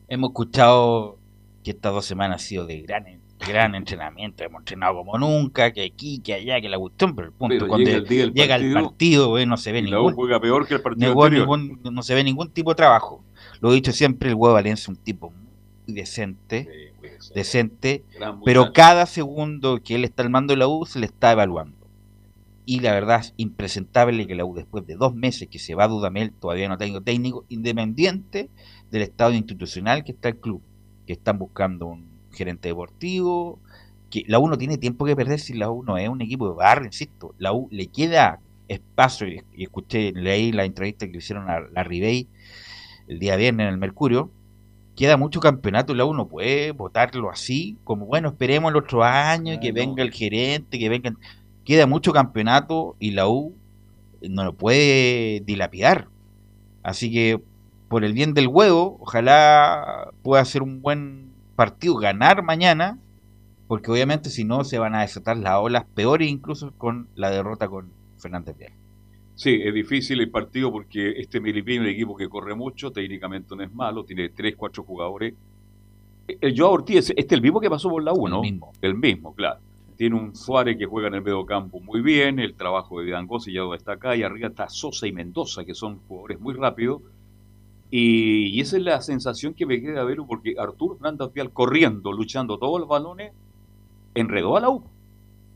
Hemos 0.09 0.31
escuchado 0.31 1.17
que 1.63 1.71
estas 1.71 1.93
dos 1.93 2.03
semanas 2.03 2.43
ha 2.43 2.45
sido 2.45 2.65
de 2.65 2.81
gran, 2.81 3.05
gran 3.39 3.75
entrenamiento, 3.75 4.43
hemos 4.43 4.59
entrenado 4.59 4.97
como 4.97 5.17
nunca, 5.17 5.71
que 5.71 5.85
aquí, 5.85 6.19
que 6.19 6.33
allá, 6.33 6.59
que 6.59 6.67
la 6.67 6.77
cuestión, 6.77 7.15
pero 7.15 7.29
el 7.29 7.33
punto 7.33 7.69
cuando 7.69 7.89
llega 7.89 8.57
el, 8.57 8.73
partido, 8.73 9.37
eh, 9.37 9.45
no 9.45 9.55
se 9.55 9.71
ve 9.71 9.81
ningún, 9.83 10.13
peor 10.41 10.67
que 10.67 10.73
el 10.73 10.81
partido 10.81 11.15
no 11.15 12.03
se 12.03 12.13
ve 12.13 12.25
ningún 12.25 12.49
tipo 12.49 12.71
de 12.71 12.75
trabajo. 12.75 13.23
Lo 13.61 13.71
he 13.71 13.75
dicho 13.75 13.93
siempre, 13.93 14.27
el 14.27 14.35
huevo 14.35 14.53
Valencia 14.53 14.83
es 14.83 14.89
un 14.89 14.97
tipo 14.97 15.31
decente, 15.87 16.90
decente, 17.33 18.03
pero 18.45 18.73
cada 18.73 19.05
segundo 19.05 19.81
que 19.83 19.95
él 19.95 20.03
está 20.03 20.23
al 20.23 20.29
mando 20.29 20.53
de 20.53 20.57
la 20.57 20.67
U 20.67 20.85
se 20.85 20.99
le 20.99 21.05
está 21.05 21.31
evaluando. 21.31 21.77
Y 22.65 22.79
la 22.79 22.91
verdad 22.91 23.21
es 23.21 23.33
impresentable 23.37 24.27
que 24.27 24.35
la 24.35 24.45
U, 24.45 24.53
después 24.53 24.85
de 24.85 24.95
dos 24.95 25.15
meses 25.15 25.47
que 25.49 25.59
se 25.59 25.75
va 25.75 25.85
a 25.85 25.87
Dudamel, 25.87 26.31
todavía 26.31 26.69
no 26.69 26.77
tenga 26.77 27.01
técnico, 27.01 27.45
independiente 27.49 28.49
del 28.91 29.01
estado 29.01 29.33
institucional 29.33 30.03
que 30.03 30.11
está 30.11 30.29
el 30.29 30.37
club, 30.37 30.61
que 31.07 31.13
están 31.13 31.39
buscando 31.39 31.87
un 31.87 32.05
gerente 32.31 32.69
deportivo, 32.69 33.59
que 34.09 34.23
la 34.27 34.39
U 34.39 34.47
no 34.47 34.57
tiene 34.57 34.77
tiempo 34.77 35.05
que 35.05 35.15
perder 35.15 35.39
si 35.39 35.53
la 35.53 35.69
U 35.71 35.83
no 35.83 35.97
es 35.97 36.07
un 36.07 36.21
equipo 36.21 36.47
de 36.49 36.55
barrio, 36.55 36.85
insisto, 36.85 37.33
la 37.39 37.53
U 37.53 37.67
le 37.71 37.87
queda 37.87 38.39
espacio, 38.67 39.27
y, 39.27 39.63
escuché, 39.63 40.11
leí 40.13 40.51
la 40.51 40.65
entrevista 40.65 41.05
que 41.05 41.13
le 41.13 41.17
hicieron 41.17 41.49
a 41.49 41.59
la 41.59 41.83
Ribey 41.83 42.27
el 43.07 43.19
día 43.19 43.35
viernes 43.35 43.65
en 43.67 43.73
el 43.73 43.79
Mercurio, 43.79 44.31
queda 45.01 45.17
mucho 45.17 45.39
campeonato, 45.39 45.95
la 45.95 46.05
uno 46.05 46.27
puede 46.27 46.73
votarlo 46.73 47.31
así, 47.31 47.75
como 47.83 48.05
bueno, 48.05 48.29
esperemos 48.29 48.69
el 48.69 48.77
otro 48.77 49.03
año, 49.03 49.59
que 49.59 49.71
venga 49.71 50.03
el 50.03 50.11
gerente, 50.11 50.77
que 50.77 50.89
vengan. 50.89 51.17
Queda 51.65 51.87
mucho 51.87 52.13
campeonato 52.13 52.95
y 52.99 53.09
la 53.09 53.27
U 53.27 53.55
no 54.21 54.43
lo 54.43 54.53
puede 54.53 55.39
dilapidar. 55.43 56.07
Así 56.83 57.11
que, 57.11 57.41
por 57.89 58.03
el 58.05 58.13
bien 58.13 58.35
del 58.35 58.47
huevo, 58.47 58.99
ojalá 59.01 60.11
pueda 60.21 60.45
ser 60.45 60.61
un 60.61 60.83
buen 60.83 61.31
partido, 61.55 61.95
ganar 61.95 62.43
mañana, 62.43 62.99
porque 63.67 63.89
obviamente 63.89 64.29
si 64.29 64.43
no 64.43 64.63
se 64.63 64.77
van 64.77 64.93
a 64.93 65.01
desatar 65.01 65.35
las 65.35 65.55
olas 65.55 65.83
peores 65.95 66.29
incluso 66.29 66.73
con 66.77 67.07
la 67.15 67.31
derrota 67.31 67.67
con 67.67 67.89
Fernández 68.19 68.55
Vial. 68.55 68.73
Sí, 69.41 69.59
es 69.59 69.73
difícil 69.73 70.21
el 70.21 70.29
partido 70.29 70.71
porque 70.71 71.13
este 71.17 71.39
Milipín 71.39 71.77
es 71.77 71.81
un 71.81 71.87
equipo 71.87 72.15
que 72.15 72.29
corre 72.29 72.53
mucho, 72.53 72.91
técnicamente 72.91 73.55
no 73.55 73.63
es 73.63 73.73
malo, 73.73 74.03
tiene 74.03 74.29
3, 74.29 74.55
4 74.55 74.83
jugadores. 74.83 75.33
El 76.27 76.55
Joao 76.55 76.73
Ortiz, 76.73 77.09
este 77.09 77.21
es 77.21 77.31
el 77.31 77.41
mismo 77.41 77.59
que 77.59 77.67
pasó 77.67 77.89
por 77.89 78.03
la 78.03 78.13
1. 78.13 78.35
El 78.35 78.41
mismo. 78.43 78.71
El 78.83 78.93
mismo, 78.93 79.33
claro. 79.33 79.59
Tiene 79.97 80.15
un 80.15 80.35
Suárez 80.35 80.77
que 80.77 80.85
juega 80.85 81.07
en 81.07 81.15
el 81.15 81.23
medio 81.23 81.43
campo 81.43 81.79
muy 81.79 82.01
bien, 82.01 82.37
el 82.37 82.53
trabajo 82.53 83.01
de 83.01 83.09
Dangosi 83.09 83.51
ya 83.51 83.63
está 83.75 83.93
acá, 83.93 84.15
y 84.15 84.21
arriba 84.21 84.49
está 84.49 84.69
Sosa 84.69 85.07
y 85.07 85.11
Mendoza, 85.11 85.65
que 85.65 85.73
son 85.73 86.01
jugadores 86.07 86.39
muy 86.39 86.53
rápidos. 86.53 87.01
Y, 87.89 88.61
esa 88.61 88.77
es 88.77 88.83
la 88.83 89.01
sensación 89.01 89.55
que 89.55 89.65
me 89.65 89.81
queda 89.81 90.03
ver 90.03 90.17
porque 90.17 90.53
Arturo 90.59 90.97
Fernández 90.97 91.33
Vial 91.33 91.51
corriendo, 91.51 92.11
luchando 92.11 92.59
todos 92.59 92.79
los 92.79 92.87
balones, 92.87 93.33
enredó 94.13 94.55
a 94.55 94.59
la 94.59 94.69
U. 94.69 94.83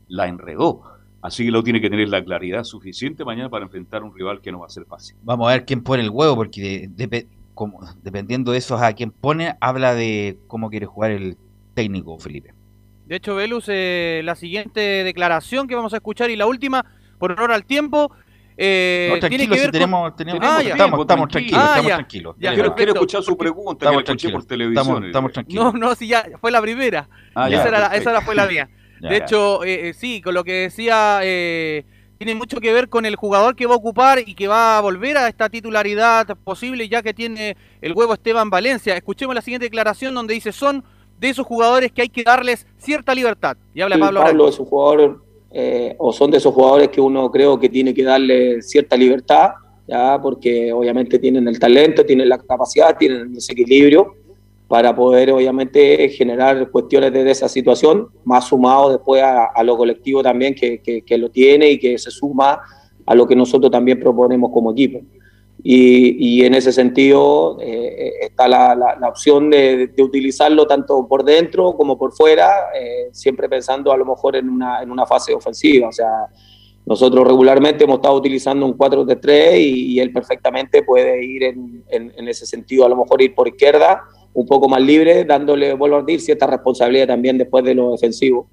La 0.08 0.26
enredó 0.26 0.95
Así 1.26 1.44
que 1.44 1.50
lo 1.50 1.64
tiene 1.64 1.80
que 1.80 1.90
tener 1.90 2.08
la 2.08 2.22
claridad 2.22 2.62
suficiente 2.62 3.24
mañana 3.24 3.50
para 3.50 3.64
enfrentar 3.64 4.00
a 4.00 4.04
un 4.04 4.14
rival 4.14 4.40
que 4.40 4.52
no 4.52 4.60
va 4.60 4.66
a 4.66 4.70
ser 4.70 4.84
fácil. 4.84 5.16
Vamos 5.24 5.48
a 5.48 5.54
ver 5.54 5.64
quién 5.64 5.82
pone 5.82 6.04
el 6.04 6.10
huevo, 6.10 6.36
porque 6.36 6.88
como, 7.52 7.80
dependiendo 8.00 8.52
de 8.52 8.58
eso 8.58 8.76
a 8.76 8.92
quién 8.92 9.10
pone, 9.10 9.56
habla 9.60 9.96
de 9.96 10.38
cómo 10.46 10.70
quiere 10.70 10.86
jugar 10.86 11.10
el 11.10 11.36
técnico 11.74 12.16
Felipe. 12.20 12.54
De 13.06 13.16
hecho, 13.16 13.34
Velus, 13.34 13.64
eh, 13.66 14.20
la 14.22 14.36
siguiente 14.36 14.80
declaración 14.80 15.66
que 15.66 15.74
vamos 15.74 15.94
a 15.94 15.96
escuchar 15.96 16.30
y 16.30 16.36
la 16.36 16.46
última, 16.46 16.86
por 17.18 17.32
honor 17.32 17.50
al 17.50 17.64
tiempo, 17.64 18.12
eh, 18.56 19.18
tiene 19.28 19.48
que 19.48 19.58
ver 19.58 19.72
tenemos, 19.72 20.14
tenemos, 20.14 20.40
ah, 20.44 20.62
estamos, 20.62 21.00
estamos, 21.00 21.28
tranquilos, 21.28 21.60
ah, 21.60 21.66
estamos 21.70 21.92
tranquilos. 21.92 22.36
quiero, 22.38 22.92
escuchar 22.92 23.24
su 23.24 23.36
pregunta, 23.36 23.86
estamos 23.86 24.04
que 24.04 24.12
escuché 24.12 24.30
por 24.30 24.44
televisión. 24.44 25.04
Estamos, 25.06 25.32
tranquilos. 25.32 25.74
No, 25.74 25.88
no, 25.88 25.94
si 25.96 26.06
ya 26.06 26.24
fue 26.40 26.52
la 26.52 26.62
primera. 26.62 27.08
Ah, 27.34 27.48
esa, 27.48 27.66
era, 27.66 27.86
esa 27.96 28.20
fue 28.20 28.36
la 28.36 28.46
mía 28.46 28.70
de 29.00 29.16
hecho, 29.16 29.64
eh, 29.64 29.88
eh, 29.88 29.94
sí, 29.94 30.20
con 30.20 30.34
lo 30.34 30.44
que 30.44 30.52
decía, 30.52 31.20
eh, 31.22 31.84
tiene 32.18 32.34
mucho 32.34 32.60
que 32.60 32.72
ver 32.72 32.88
con 32.88 33.04
el 33.04 33.16
jugador 33.16 33.54
que 33.56 33.66
va 33.66 33.74
a 33.74 33.78
ocupar 33.78 34.20
y 34.26 34.34
que 34.34 34.48
va 34.48 34.78
a 34.78 34.80
volver 34.80 35.16
a 35.18 35.28
esta 35.28 35.48
titularidad 35.48 36.26
posible 36.44 36.88
ya 36.88 37.02
que 37.02 37.12
tiene 37.12 37.56
el 37.80 37.92
huevo 37.92 38.14
Esteban 38.14 38.50
Valencia. 38.50 38.96
Escuchemos 38.96 39.34
la 39.34 39.42
siguiente 39.42 39.66
declaración 39.66 40.14
donde 40.14 40.34
dice, 40.34 40.52
son 40.52 40.82
de 41.18 41.28
esos 41.28 41.46
jugadores 41.46 41.92
que 41.92 42.02
hay 42.02 42.08
que 42.08 42.22
darles 42.22 42.66
cierta 42.78 43.14
libertad. 43.14 43.56
Y 43.74 43.80
habla 43.80 43.98
Pablo. 43.98 44.22
Pablo 44.22 44.48
es 44.48 44.58
un 44.58 44.66
jugador, 44.66 45.22
o 45.98 46.12
son 46.12 46.30
de 46.30 46.38
esos 46.38 46.52
jugadores 46.54 46.88
que 46.88 47.00
uno 47.00 47.30
creo 47.30 47.58
que 47.58 47.68
tiene 47.68 47.94
que 47.94 48.02
darle 48.02 48.62
cierta 48.62 48.96
libertad, 48.96 49.50
ya 49.86 50.18
porque 50.20 50.72
obviamente 50.72 51.18
tienen 51.18 51.46
el 51.48 51.58
talento, 51.58 52.04
tienen 52.04 52.28
la 52.28 52.38
capacidad, 52.38 52.96
tienen 52.96 53.20
el 53.20 53.34
desequilibrio 53.34 54.14
para 54.68 54.94
poder 54.94 55.30
obviamente 55.30 56.08
generar 56.08 56.70
cuestiones 56.70 57.12
de 57.12 57.30
esa 57.30 57.48
situación, 57.48 58.08
más 58.24 58.48
sumado 58.48 58.90
después 58.90 59.22
a, 59.22 59.62
lo 59.62 59.76
colectivo 59.76 60.22
también 60.22 60.54
que, 60.54 60.80
que, 60.80 61.18
lo 61.18 61.30
tiene 61.30 61.70
y 61.70 61.78
que 61.78 61.96
se 61.98 62.10
suma 62.10 62.60
a 63.04 63.14
lo 63.14 63.26
que 63.26 63.36
nosotros 63.36 63.70
también 63.70 64.00
proponemos 64.00 64.50
como 64.52 64.72
equipo. 64.72 65.00
Y, 65.62 66.40
y 66.40 66.44
en 66.44 66.54
ese 66.54 66.72
sentido 66.72 67.58
eh, 67.60 68.12
está 68.20 68.46
la, 68.46 68.74
la, 68.74 69.08
opción 69.08 69.50
de, 69.50 69.88
de, 69.88 70.02
utilizarlo 70.02 70.66
tanto 70.66 71.06
por 71.08 71.24
dentro 71.24 71.72
como 71.74 71.96
por 71.96 72.12
fuera, 72.12 72.66
eh, 72.78 73.08
siempre 73.12 73.48
pensando 73.48 73.90
a 73.90 73.96
lo 73.96 74.04
mejor 74.04 74.36
en 74.36 74.48
una, 74.48 74.82
en 74.82 74.90
una 74.90 75.06
fase 75.06 75.32
ofensiva. 75.32 75.88
O 75.88 75.92
sea, 75.92 76.26
nosotros 76.84 77.26
regularmente 77.26 77.84
hemos 77.84 77.96
estado 77.96 78.16
utilizando 78.16 78.66
un 78.66 78.76
4-3 78.76 79.58
y, 79.58 79.94
y 79.94 80.00
él 80.00 80.12
perfectamente 80.12 80.82
puede 80.82 81.24
ir 81.24 81.44
en, 81.44 81.84
en, 81.88 82.12
en 82.16 82.28
ese 82.28 82.46
sentido, 82.46 82.84
a 82.84 82.88
lo 82.88 82.96
mejor 82.96 83.22
ir 83.22 83.34
por 83.34 83.48
izquierda 83.48 84.02
un 84.36 84.46
poco 84.46 84.68
más 84.68 84.82
libre, 84.82 85.24
dándole, 85.24 85.72
vuelvo 85.72 85.96
a 85.96 86.02
decir, 86.02 86.20
cierta 86.20 86.46
responsabilidad 86.46 87.06
también 87.06 87.38
después 87.38 87.64
de 87.64 87.74
lo 87.74 87.92
defensivo. 87.92 88.48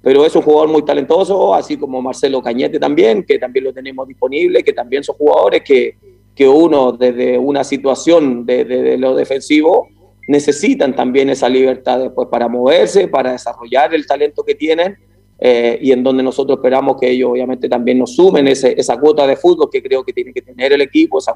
Pero 0.00 0.24
es 0.24 0.34
un 0.34 0.40
jugador 0.40 0.70
muy 0.70 0.82
talentoso, 0.86 1.54
así 1.54 1.76
como 1.76 2.00
Marcelo 2.00 2.40
Cañete 2.40 2.78
también, 2.78 3.24
que 3.24 3.38
también 3.38 3.66
lo 3.66 3.72
tenemos 3.74 4.08
disponible, 4.08 4.62
que 4.62 4.72
también 4.72 5.04
son 5.04 5.16
jugadores 5.16 5.62
que, 5.62 5.96
que 6.34 6.48
uno 6.48 6.92
desde 6.92 7.36
una 7.36 7.62
situación 7.62 8.46
de, 8.46 8.96
lo 8.96 9.14
defensivo 9.14 9.88
necesitan 10.28 10.96
también 10.96 11.28
esa 11.28 11.48
libertad 11.48 12.00
después 12.00 12.28
para 12.28 12.48
moverse, 12.48 13.08
para 13.08 13.32
desarrollar 13.32 13.94
el 13.94 14.06
talento 14.06 14.42
que 14.42 14.54
tienen 14.54 14.96
eh, 15.38 15.78
y 15.82 15.92
en 15.92 16.02
donde 16.02 16.22
nosotros 16.22 16.56
esperamos 16.58 16.96
que 16.98 17.10
ellos 17.10 17.30
obviamente 17.32 17.68
también 17.68 17.98
nos 17.98 18.14
sumen 18.14 18.48
esa 18.48 18.98
cuota 18.98 19.26
de 19.26 19.36
fútbol 19.36 19.68
que 19.70 19.82
creo 19.82 20.02
que 20.02 20.12
tiene 20.14 20.32
que 20.32 20.40
tener 20.40 20.72
el 20.72 20.80
equipo, 20.80 21.18
esa 21.18 21.34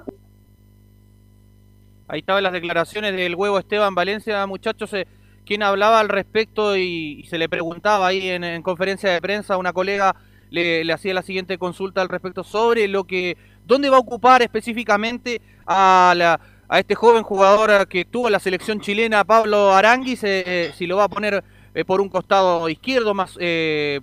Ahí 2.13 2.21
estaban 2.21 2.43
las 2.43 2.53
declaraciones 2.53 3.17
del 3.17 3.35
huevo 3.35 3.59
Esteban 3.59 3.95
Valencia, 3.95 4.47
muchachos, 4.47 4.93
eh, 4.93 5.07
quien 5.47 5.63
hablaba 5.63 5.99
al 5.99 6.11
respecto 6.11 6.77
y, 6.77 7.25
se 7.31 7.39
le 7.39 7.49
preguntaba 7.49 8.07
ahí 8.07 8.29
en, 8.29 8.61
conferencia 8.61 9.11
de 9.11 9.23
prensa 9.23 9.57
una 9.57 9.73
colega 9.73 10.15
le, 10.51 10.93
hacía 10.93 11.15
la 11.15 11.23
siguiente 11.23 11.57
consulta 11.57 12.03
al 12.03 12.11
respecto 12.11 12.45
sobre 12.45 12.87
lo 12.87 13.05
que, 13.05 13.39
dónde 13.65 13.89
va 13.89 13.97
a 13.97 14.01
ocupar 14.01 14.43
específicamente 14.43 15.41
a, 15.67 16.13
la, 16.15 16.39
a 16.69 16.79
este 16.79 16.95
joven 16.95 17.23
jugador 17.23 17.89
que 17.89 18.05
tuvo 18.05 18.29
la 18.29 18.41
selección 18.41 18.83
chilena, 18.83 19.25
Pablo 19.25 19.73
Aranguis, 19.73 20.23
eh, 20.23 20.45
eh, 20.45 20.73
si 20.77 20.87
lo 20.87 20.99
va 20.99 21.05
a 21.05 21.09
poner 21.09 21.43
eh, 21.73 21.87
por 21.87 22.03
un 22.03 22.11
costado 22.11 22.69
izquierdo 22.69 23.15
más 23.15 23.39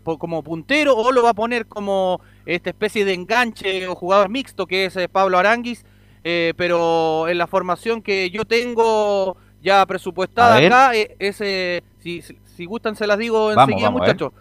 como 0.03 0.41
puntero 0.41 0.97
o 0.97 1.11
lo 1.11 1.21
va 1.21 1.29
a 1.29 1.35
poner 1.35 1.67
como 1.67 2.21
esta 2.47 2.71
especie 2.71 3.05
de 3.05 3.13
enganche 3.13 3.87
o 3.87 3.93
jugador 3.93 4.29
mixto 4.29 4.65
que 4.65 4.85
es 4.85 4.97
Pablo 5.11 5.37
Aranguis, 5.37 5.85
pero 6.23 7.27
en 7.27 7.37
la 7.37 7.47
formación 7.47 8.01
que 8.01 8.29
yo 8.29 8.45
tengo 8.45 9.37
ya 9.61 9.85
presupuestada 9.85 10.57
acá, 10.57 10.91
ese, 11.19 11.83
si, 11.99 12.21
si, 12.21 12.65
gustan 12.65 12.95
se 12.95 13.07
las 13.07 13.17
digo 13.17 13.51
enseguida 13.51 13.89
muchachos. 13.89 14.31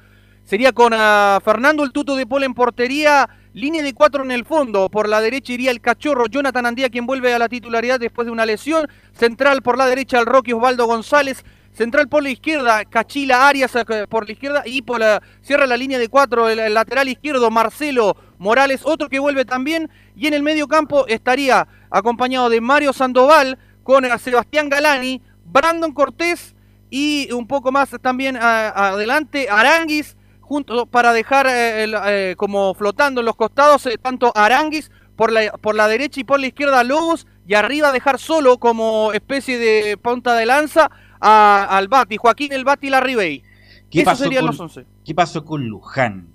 Sería 0.44 0.72
con 0.72 0.94
ah, 0.94 1.40
Fernando 1.44 1.84
el 1.84 1.92
Tuto 1.92 2.16
de 2.16 2.26
Pola 2.26 2.46
en 2.46 2.55
portería, 2.55 3.28
línea 3.52 3.82
de 3.82 3.92
cuatro 3.92 4.24
en 4.24 4.30
el 4.30 4.46
fondo. 4.46 4.88
Por 4.88 5.06
la 5.06 5.20
derecha 5.20 5.52
iría 5.52 5.70
el 5.70 5.82
cachorro 5.82 6.24
Jonathan 6.26 6.64
Andía, 6.64 6.88
quien 6.88 7.05
vuelve 7.05 7.34
a 7.34 7.38
la 7.38 7.50
titularidad 7.50 8.00
después 8.00 8.24
de 8.24 8.32
una 8.32 8.46
lesión. 8.46 8.88
Central 9.12 9.60
por 9.60 9.76
la 9.76 9.84
derecha 9.84 10.18
el 10.18 10.24
Rocky 10.24 10.55
Osvaldo 10.55 10.86
González. 10.86 11.44
Central 11.78 12.09
por 12.09 12.24
la 12.24 12.30
izquierda, 12.30 12.84
Cachila 12.84 13.48
Arias 13.48 13.74
eh, 13.76 14.06
por 14.09 14.26
la 14.26 14.32
izquierda 14.32 14.62
y 14.66 14.82
por 14.82 14.98
la, 14.98 15.22
cierra 15.42 15.64
la 15.64 15.76
línea 15.76 15.98
de 16.00 16.09
cuatro 16.09 16.48
el, 16.48 16.74
lateral 16.74 17.09
izquierdo 17.09 17.52
Marcelo 17.52 18.16
Morales, 18.36 18.80
otro 18.82 19.09
que 19.09 19.20
vuelve 19.20 19.44
también. 19.44 19.88
Y 20.16 20.26
en 20.26 20.34
el 20.34 20.42
medio 20.42 20.66
campo 20.66 21.06
estaría 21.06 21.68
acompañado 21.88 22.50
de 22.50 22.60
Mario 22.60 22.92
Sandoval 22.92 23.59
con 23.84 24.05
Sebastián 24.18 24.68
Galani, 24.68 25.22
Brandon 25.44 25.92
Cortés 25.92 26.56
y 26.90 27.30
un 27.32 27.46
poco 27.46 27.70
más 27.70 27.90
también 28.02 28.36
adelante 28.36 29.48
Aranguis 29.48 30.16
junto 30.40 30.86
para 30.86 31.12
dejar 31.12 31.46
eh, 31.46 31.84
eh, 32.06 32.34
como 32.36 32.74
flotando 32.74 33.20
en 33.20 33.26
los 33.26 33.36
costados 33.36 33.86
eh, 33.86 33.98
tanto 34.00 34.32
Aranguis 34.34 34.90
por 35.14 35.30
la, 35.30 35.52
por 35.52 35.74
la 35.74 35.86
derecha 35.86 36.20
y 36.20 36.24
por 36.24 36.40
la 36.40 36.46
izquierda 36.46 36.82
Lobos 36.82 37.26
y 37.46 37.55
arriba 37.55 37.92
dejar 37.92 38.18
solo 38.18 38.59
como 38.59 39.12
especie 39.12 39.59
de 39.59 39.96
punta 39.96 40.34
de 40.34 40.46
lanza 40.46 40.90
al 41.20 41.89
Bati, 41.89 42.16
Joaquín 42.16 42.53
el 42.53 42.65
Bati 42.65 42.90
Larribey. 42.90 43.43
¿Qué 43.90 44.03
pasó 44.05 44.24
serían 44.24 44.43
con, 44.43 44.51
los 44.51 44.61
11. 44.61 44.86
¿Qué 45.05 45.15
pasó 45.15 45.45
con 45.45 45.66
Luján, 45.66 46.28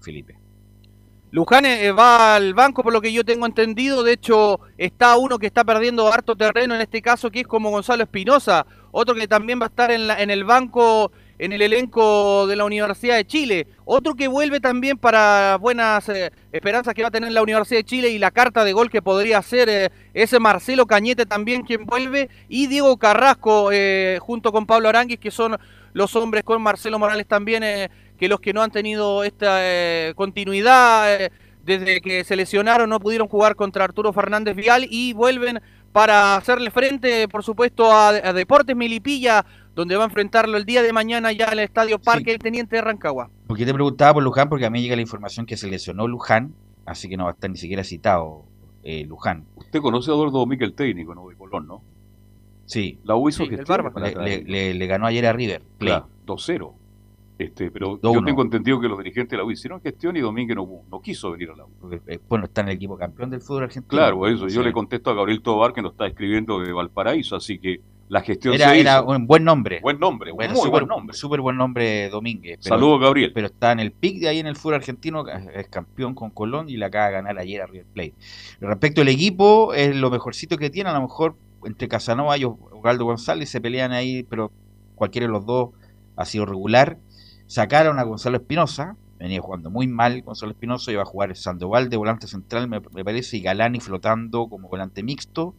Felipe? 0.00 0.36
Luján 1.32 1.64
va 1.96 2.34
al 2.34 2.54
banco 2.54 2.82
por 2.82 2.92
lo 2.92 3.00
que 3.00 3.12
yo 3.12 3.24
tengo 3.24 3.46
entendido, 3.46 4.02
de 4.02 4.14
hecho 4.14 4.60
está 4.76 5.16
uno 5.16 5.38
que 5.38 5.46
está 5.46 5.62
perdiendo 5.62 6.12
harto 6.12 6.34
terreno 6.34 6.74
en 6.74 6.80
este 6.80 7.00
caso 7.00 7.30
que 7.30 7.40
es 7.40 7.46
como 7.46 7.70
Gonzalo 7.70 8.02
Espinosa, 8.02 8.66
otro 8.90 9.14
que 9.14 9.28
también 9.28 9.60
va 9.60 9.66
a 9.66 9.68
estar 9.68 9.92
en, 9.92 10.08
la, 10.08 10.20
en 10.20 10.30
el 10.30 10.44
banco 10.44 11.12
en 11.40 11.52
el 11.54 11.62
elenco 11.62 12.46
de 12.46 12.54
la 12.54 12.66
Universidad 12.66 13.16
de 13.16 13.26
Chile. 13.26 13.66
Otro 13.86 14.14
que 14.14 14.28
vuelve 14.28 14.60
también 14.60 14.98
para 14.98 15.56
buenas 15.56 16.06
eh, 16.10 16.30
esperanzas 16.52 16.92
que 16.92 17.00
va 17.00 17.08
a 17.08 17.10
tener 17.10 17.32
la 17.32 17.42
Universidad 17.42 17.78
de 17.78 17.84
Chile 17.84 18.10
y 18.10 18.18
la 18.18 18.30
carta 18.30 18.62
de 18.62 18.74
gol 18.74 18.90
que 18.90 19.00
podría 19.00 19.40
ser 19.40 19.70
eh, 19.70 19.90
ese 20.12 20.38
Marcelo 20.38 20.86
Cañete 20.86 21.24
también 21.24 21.62
quien 21.62 21.86
vuelve 21.86 22.28
y 22.50 22.66
Diego 22.66 22.98
Carrasco 22.98 23.70
eh, 23.72 24.18
junto 24.20 24.52
con 24.52 24.66
Pablo 24.66 24.90
Aranguis 24.90 25.18
que 25.18 25.30
son 25.30 25.56
los 25.94 26.14
hombres 26.14 26.44
con 26.44 26.60
Marcelo 26.60 26.98
Morales 26.98 27.26
también 27.26 27.64
que 28.18 28.28
los 28.28 28.40
que 28.40 28.52
no 28.52 28.62
han 28.62 28.70
tenido 28.70 29.24
esta 29.24 29.60
continuidad 30.14 31.30
desde 31.64 32.00
que 32.00 32.22
se 32.22 32.36
lesionaron 32.36 32.90
no 32.90 33.00
pudieron 33.00 33.28
jugar 33.28 33.56
contra 33.56 33.84
Arturo 33.84 34.12
Fernández 34.12 34.54
Vial 34.54 34.86
y 34.88 35.14
vuelven 35.14 35.60
para 35.92 36.36
hacerle 36.36 36.70
frente, 36.70 37.26
por 37.28 37.42
supuesto, 37.42 37.92
a, 37.92 38.12
Deportes 38.32 38.76
Milipilla, 38.76 39.44
donde 39.74 39.96
va 39.96 40.04
a 40.04 40.06
enfrentarlo 40.06 40.56
el 40.56 40.64
día 40.64 40.82
de 40.82 40.92
mañana 40.92 41.32
ya 41.32 41.46
en 41.46 41.52
el 41.54 41.58
Estadio 41.60 41.98
Parque 41.98 42.32
el 42.32 42.38
Teniente 42.38 42.76
de 42.76 42.82
Rancagua. 42.82 43.30
Porque 43.46 43.64
te 43.64 43.72
preguntaba 43.72 44.14
por 44.14 44.22
Luján, 44.22 44.48
porque 44.48 44.66
a 44.66 44.70
mí 44.70 44.82
llega 44.82 44.96
la 44.96 45.02
información 45.02 45.46
que 45.46 45.56
se 45.56 45.68
lesionó 45.68 46.08
Luján, 46.08 46.54
así 46.86 47.08
que 47.08 47.16
no 47.16 47.24
va 47.24 47.30
a 47.30 47.34
estar 47.34 47.50
ni 47.50 47.56
siquiera 47.56 47.84
citado 47.84 48.44
eh, 48.82 49.04
Luján. 49.04 49.44
Usted 49.56 49.80
conoce 49.80 50.10
a 50.10 50.14
Eduardo 50.14 50.38
Domínguez, 50.38 50.68
el 50.68 50.74
técnico 50.74 51.14
¿no? 51.14 51.28
de 51.28 51.36
Colón, 51.36 51.66
¿no? 51.66 51.82
Sí. 52.66 52.98
La 53.04 53.16
U 53.16 53.28
hizo 53.28 53.48
que 53.48 53.56
le, 53.56 54.74
le, 54.74 54.86
ganó 54.86 55.06
ayer 55.06 55.26
a 55.26 55.32
River. 55.32 55.62
Claro, 55.78 56.08
2-0. 56.26 56.72
Este, 57.36 57.70
pero 57.70 57.98
yo 58.00 58.22
tengo 58.22 58.42
entendido 58.42 58.78
que 58.80 58.86
los 58.86 58.98
dirigentes 58.98 59.30
de 59.30 59.38
la 59.38 59.44
U 59.44 59.50
hicieron 59.50 59.80
gestión 59.80 60.16
y 60.16 60.20
Domínguez 60.20 60.54
no, 60.54 60.68
no 60.90 61.00
quiso 61.00 61.32
venir 61.32 61.50
a 61.50 61.56
la 61.56 61.64
U. 61.64 61.70
Eh, 62.06 62.20
bueno, 62.28 62.44
está 62.44 62.60
en 62.60 62.68
el 62.68 62.74
equipo 62.74 62.96
campeón 62.98 63.30
del 63.30 63.40
fútbol 63.40 63.64
argentino. 63.64 63.88
Claro, 63.88 64.28
eso. 64.28 64.46
Yo 64.46 64.62
le 64.62 64.72
contesto 64.72 65.10
a 65.10 65.14
Gabriel 65.14 65.40
Tobar 65.40 65.72
que 65.72 65.82
nos 65.82 65.92
está 65.92 66.06
escribiendo 66.06 66.60
de 66.60 66.72
Valparaíso, 66.72 67.34
así 67.34 67.58
que 67.58 67.80
la 68.10 68.20
gestión 68.20 68.54
era, 68.54 68.74
era 68.74 69.02
un 69.02 69.26
buen 69.26 69.44
nombre. 69.44 69.80
Buen 69.80 69.98
nombre, 69.98 70.32
muy 70.32 70.48
super, 70.48 70.70
buen 70.70 70.86
nombre. 70.88 71.16
Súper 71.16 71.40
buen 71.40 71.56
nombre 71.56 72.10
Domínguez. 72.10 72.58
Saludos, 72.60 73.00
Gabriel. 73.00 73.32
Pero 73.32 73.46
está 73.46 73.72
en 73.72 73.80
el 73.80 73.92
pic 73.92 74.20
de 74.20 74.28
ahí 74.28 74.38
en 74.38 74.46
el 74.46 74.56
fútbol 74.56 74.74
argentino, 74.74 75.24
es 75.28 75.68
campeón 75.68 76.14
con 76.14 76.30
Colón 76.30 76.68
y 76.68 76.76
la 76.76 76.86
acaba 76.86 77.06
de 77.06 77.12
ganar 77.12 77.38
ayer 77.38 77.62
a 77.62 77.66
River 77.66 77.86
Plate. 77.94 78.14
Respecto 78.60 79.00
al 79.00 79.08
equipo, 79.08 79.72
es 79.72 79.96
lo 79.96 80.10
mejorcito 80.10 80.58
que 80.58 80.68
tiene, 80.68 80.90
a 80.90 80.92
lo 80.92 81.02
mejor 81.02 81.36
entre 81.64 81.88
Casanova 81.88 82.36
y 82.36 82.44
Osvaldo 82.44 83.04
González 83.04 83.48
se 83.48 83.60
pelean 83.60 83.92
ahí, 83.92 84.24
pero 84.24 84.52
cualquiera 84.94 85.26
de 85.26 85.32
los 85.32 85.46
dos 85.46 85.70
ha 86.16 86.26
sido 86.26 86.44
regular 86.44 86.98
sacaron 87.50 87.98
a 87.98 88.04
Gonzalo 88.04 88.36
Espinosa, 88.36 88.96
venía 89.18 89.40
jugando 89.40 89.70
muy 89.70 89.88
mal 89.88 90.22
Gonzalo 90.22 90.52
Espinosa, 90.52 90.92
iba 90.92 91.02
a 91.02 91.04
jugar 91.04 91.36
Sandoval 91.36 91.90
de 91.90 91.96
volante 91.96 92.28
central, 92.28 92.68
me, 92.68 92.80
parece, 92.80 93.38
y 93.38 93.40
Galani 93.40 93.80
flotando 93.80 94.48
como 94.48 94.68
volante 94.68 95.02
mixto. 95.02 95.56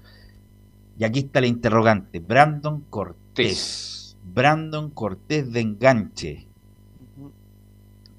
Y 1.02 1.04
aquí 1.04 1.22
está 1.22 1.42
la 1.42 1.48
interrogante, 1.48 2.20
Brandon 2.20 2.82
Cortés. 2.82 4.16
Brandon 4.24 4.92
Cortés 4.92 5.52
de 5.52 5.60
enganche. 5.60 6.48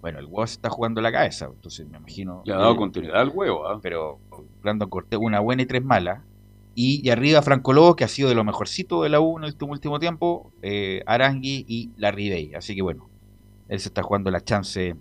Bueno, 0.01 0.19
el 0.19 0.25
huevo 0.25 0.45
se 0.49 0.55
está 0.55 0.69
jugando 0.69 1.01
la 1.01 1.13
cabeza, 1.13 1.45
entonces 1.47 1.89
me 1.89 1.99
imagino. 1.99 2.43
Le 2.45 2.53
ha 2.53 2.57
dado 2.57 2.75
continuidad 2.75 3.21
al 3.21 3.29
huevo, 3.29 3.69
¿ah? 3.69 3.79
Pero 3.81 4.19
Brandon 4.61 4.91
Cortés, 4.91 5.17
una 5.23 5.39
buena 5.39 5.63
y 5.63 5.67
tres 5.67 5.85
malas. 5.85 6.23
Y, 6.75 7.09
arriba 7.09 7.41
Franco 7.43 7.73
Lobo, 7.73 7.95
que 7.95 8.03
ha 8.03 8.09
sido 8.09 8.29
de 8.29 8.35
lo 8.35 8.43
mejorcito 8.43 9.05
de 9.05 9.11
la 9.11 9.21
U 9.21 9.39
en 9.39 9.45
el 9.45 9.55
último 9.61 10.01
tiempo, 10.01 10.51
eh, 10.63 11.05
Arangui 11.07 11.65
y 11.69 11.91
Larry 11.99 12.53
Así 12.57 12.75
que 12.75 12.83
bueno, 12.83 13.09
él 13.69 13.79
se 13.79 13.91
está 13.91 14.03
jugando 14.03 14.29
la 14.33 14.41
chance, 14.41 14.97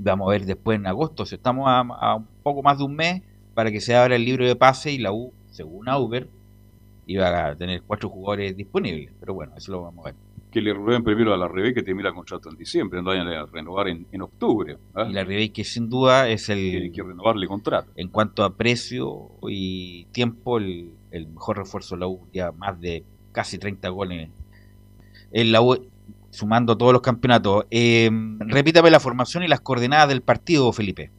vamos 0.00 0.26
a 0.26 0.32
ver 0.32 0.46
después 0.46 0.80
en 0.80 0.88
agosto, 0.88 1.26
si 1.26 1.36
estamos 1.36 1.66
a, 1.68 2.16
un 2.16 2.26
poco 2.42 2.60
más 2.60 2.78
de 2.78 2.84
un 2.84 2.96
mes 2.96 3.22
para 3.54 3.70
que 3.70 3.80
se 3.80 3.94
abra 3.94 4.16
el 4.16 4.24
libro 4.24 4.44
de 4.44 4.56
pase 4.56 4.90
y 4.90 4.98
la 4.98 5.12
U, 5.12 5.32
según 5.52 5.88
Auber, 5.88 6.28
iba 7.06 7.48
a 7.48 7.56
tener 7.56 7.82
cuatro 7.82 8.08
jugadores 8.08 8.56
disponibles. 8.56 9.12
Pero 9.18 9.34
bueno, 9.34 9.52
eso 9.56 9.72
lo 9.72 9.82
vamos 9.82 10.06
a 10.06 10.10
ver. 10.10 10.18
Que 10.50 10.60
le 10.60 10.74
rueben 10.74 11.02
primero 11.02 11.32
a 11.32 11.36
la 11.36 11.48
Rebe 11.48 11.72
que 11.72 11.82
termina 11.82 12.10
el 12.10 12.14
contrato 12.14 12.50
en 12.50 12.56
diciembre, 12.56 13.00
no 13.00 13.08
vayan 13.08 13.28
a 13.28 13.46
renovar 13.46 13.88
en, 13.88 14.06
octubre. 14.20 14.76
¿ah? 14.94 15.06
Y 15.08 15.12
la 15.12 15.24
Rebe 15.24 15.50
que 15.50 15.64
sin 15.64 15.88
duda 15.88 16.28
es 16.28 16.48
el... 16.48 16.58
Tiene 16.58 16.92
que 16.92 17.02
renovarle 17.02 17.46
contrato. 17.46 17.90
En 17.96 18.08
cuanto 18.08 18.44
a 18.44 18.54
precio 18.54 19.30
y 19.48 20.04
tiempo, 20.12 20.58
el, 20.58 20.92
mejor 21.10 21.58
refuerzo 21.58 21.94
de 21.94 22.00
la 22.00 22.08
U, 22.08 22.26
ya 22.32 22.52
más 22.52 22.78
de 22.80 23.04
casi 23.32 23.58
30 23.58 23.88
goles 23.88 24.28
en 25.30 25.52
la 25.52 25.62
U 25.62 25.88
sumando 26.30 26.76
todos 26.76 26.92
los 26.92 27.02
campeonatos. 27.02 27.66
Eh, 27.70 28.10
repítame 28.40 28.90
la 28.90 29.00
formación 29.00 29.42
y 29.42 29.48
las 29.48 29.60
coordenadas 29.60 30.08
del 30.08 30.22
partido, 30.22 30.72
Felipe. 30.72 31.10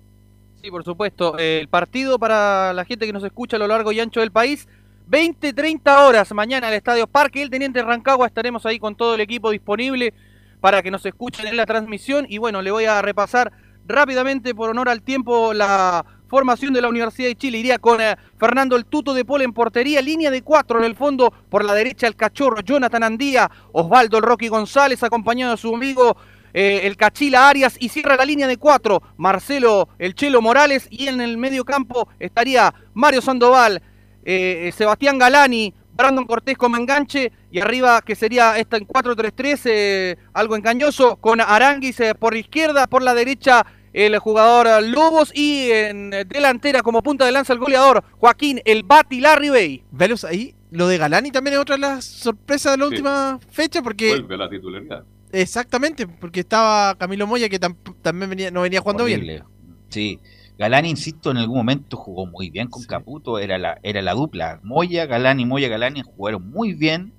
Sí, 0.61 0.71
por 0.71 0.83
supuesto. 0.83 1.37
el 1.37 1.67
partido 1.67 2.17
para 2.17 2.71
la 2.73 2.85
gente 2.85 3.05
que 3.05 3.13
nos 3.13 3.23
escucha 3.23 3.57
a 3.57 3.59
lo 3.59 3.67
largo 3.67 3.91
y 3.91 3.99
ancho 3.99 4.21
del 4.21 4.31
país. 4.31 4.67
20, 5.07 5.53
30 5.53 6.05
horas 6.05 6.31
mañana 6.33 6.67
al 6.67 6.73
Estadio 6.73 7.07
Parque 7.07 7.41
El 7.41 7.49
Teniente 7.49 7.81
Rancagua. 7.81 8.27
Estaremos 8.27 8.65
ahí 8.65 8.79
con 8.79 8.95
todo 8.95 9.15
el 9.15 9.21
equipo 9.21 9.51
disponible 9.51 10.13
para 10.61 10.81
que 10.81 10.91
nos 10.91 11.05
escuchen 11.05 11.47
en 11.47 11.57
la 11.57 11.65
transmisión. 11.65 12.25
Y 12.29 12.37
bueno, 12.37 12.61
le 12.61 12.71
voy 12.71 12.85
a 12.85 13.01
repasar 13.01 13.51
rápidamente, 13.85 14.55
por 14.55 14.69
honor 14.69 14.89
al 14.89 15.01
tiempo, 15.01 15.53
la 15.53 16.05
formación 16.27 16.73
de 16.73 16.81
la 16.81 16.87
Universidad 16.87 17.27
de 17.27 17.35
Chile. 17.35 17.57
Iría 17.57 17.79
con 17.79 17.99
eh, 18.01 18.15
Fernando 18.37 18.75
el 18.75 18.85
Tuto 18.85 19.13
de 19.13 19.25
Pol 19.25 19.41
en 19.41 19.53
portería, 19.53 20.01
línea 20.01 20.31
de 20.31 20.41
cuatro 20.41 20.79
en 20.79 20.85
el 20.85 20.95
fondo, 20.95 21.33
por 21.49 21.65
la 21.65 21.73
derecha 21.73 22.07
el 22.07 22.15
cachorro 22.15 22.61
Jonathan 22.61 23.03
Andía, 23.03 23.51
Osvaldo 23.73 24.17
el 24.17 24.23
Rocky 24.23 24.47
González, 24.47 25.03
acompañado 25.03 25.51
de 25.51 25.57
su 25.57 25.75
amigo 25.75 26.15
eh, 26.53 26.81
el 26.83 26.97
Cachila 26.97 27.49
Arias 27.49 27.75
y 27.79 27.89
cierra 27.89 28.15
la 28.15 28.25
línea 28.25 28.47
de 28.47 28.57
cuatro, 28.57 29.01
Marcelo 29.17 29.89
el 29.97 30.13
Chelo 30.13 30.39
Morales 30.41 30.87
y 30.91 31.07
en 31.07 31.19
el 31.19 31.37
medio 31.37 31.65
campo 31.65 32.07
estaría 32.19 32.73
Mario 32.93 33.21
Sandoval, 33.21 33.81
eh, 34.25 34.71
Sebastián 34.75 35.17
Galani, 35.17 35.73
Brandon 35.93 36.25
Cortés 36.25 36.57
como 36.57 36.77
enganche 36.77 37.31
y 37.51 37.59
arriba 37.59 38.01
que 38.01 38.15
sería 38.15 38.57
esta 38.57 38.77
en 38.77 38.87
4-3-3, 38.87 40.17
algo 40.33 40.55
engañoso, 40.55 41.17
con 41.17 41.39
Aranguis 41.39 42.01
por 42.19 42.35
izquierda, 42.35 42.87
por 42.87 43.03
la 43.03 43.13
derecha 43.13 43.65
el 43.93 44.17
jugador 44.17 44.83
Lobos 44.83 45.31
y 45.35 45.69
en 45.71 46.09
delantera 46.27 46.81
como 46.81 47.03
punta 47.03 47.25
de 47.25 47.31
lanza 47.31 47.53
el 47.53 47.59
goleador 47.59 48.03
Joaquín 48.17 48.59
el 48.65 48.83
Bati 48.83 49.21
Larry 49.21 49.49
Bay. 49.49 49.83
Velos 49.91 50.25
ahí, 50.25 50.55
lo 50.71 50.87
de 50.87 50.97
Galani 50.97 51.31
también 51.31 51.53
es 51.53 51.59
otra 51.59 51.75
de 51.75 51.81
las 51.81 52.03
sorpresas 52.03 52.73
de 52.73 52.77
la 52.79 52.87
última 52.87 53.39
fecha 53.49 53.81
porque... 53.81 54.09
Vuelve 54.09 54.37
la 54.37 54.49
titularidad. 54.49 55.03
Exactamente, 55.31 56.07
porque 56.07 56.41
estaba 56.41 56.95
Camilo 56.95 57.25
Moya 57.25 57.49
que 57.49 57.59
también 57.59 58.29
venía, 58.29 58.51
no 58.51 58.61
venía 58.61 58.81
jugando 58.81 59.05
bien. 59.05 59.43
Sí, 59.89 60.19
Galani, 60.57 60.89
insisto, 60.89 61.31
en 61.31 61.37
algún 61.37 61.57
momento 61.57 61.97
jugó 61.97 62.25
muy 62.27 62.49
bien 62.49 62.67
con 62.67 62.83
Caputo, 62.83 63.39
era 63.39 63.57
la, 63.57 63.79
era 63.81 64.01
la 64.01 64.13
dupla. 64.13 64.59
Moya, 64.63 65.05
Galani, 65.07 65.45
Moya, 65.45 65.67
Galani 65.67 66.03
jugaron 66.03 66.49
muy 66.49 66.73
bien. 66.73 67.11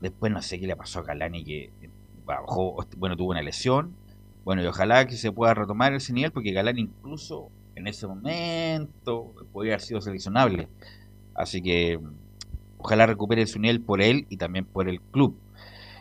Después 0.00 0.32
no 0.32 0.40
sé 0.42 0.60
qué 0.60 0.66
le 0.66 0.76
pasó 0.76 1.00
a 1.00 1.02
Galani 1.02 1.44
que 1.44 1.70
bajó, 2.24 2.84
bueno, 2.98 3.16
tuvo 3.16 3.30
una 3.30 3.42
lesión 3.42 3.94
Bueno, 4.44 4.62
y 4.62 4.66
ojalá 4.66 5.06
que 5.06 5.16
se 5.16 5.32
pueda 5.32 5.54
retomar 5.54 5.92
ese 5.94 6.12
nivel, 6.12 6.30
porque 6.30 6.52
Galán 6.52 6.78
incluso 6.78 7.48
en 7.74 7.86
ese 7.88 8.06
momento 8.06 9.34
podría 9.52 9.74
haber 9.74 9.80
sido 9.80 10.00
seleccionable. 10.00 10.68
Así 11.34 11.60
que 11.62 11.98
ojalá 12.78 13.06
recupere 13.06 13.46
su 13.46 13.58
nivel 13.58 13.80
por 13.80 14.00
él 14.02 14.26
y 14.28 14.36
también 14.36 14.64
por 14.64 14.88
el 14.88 15.00
club. 15.00 15.36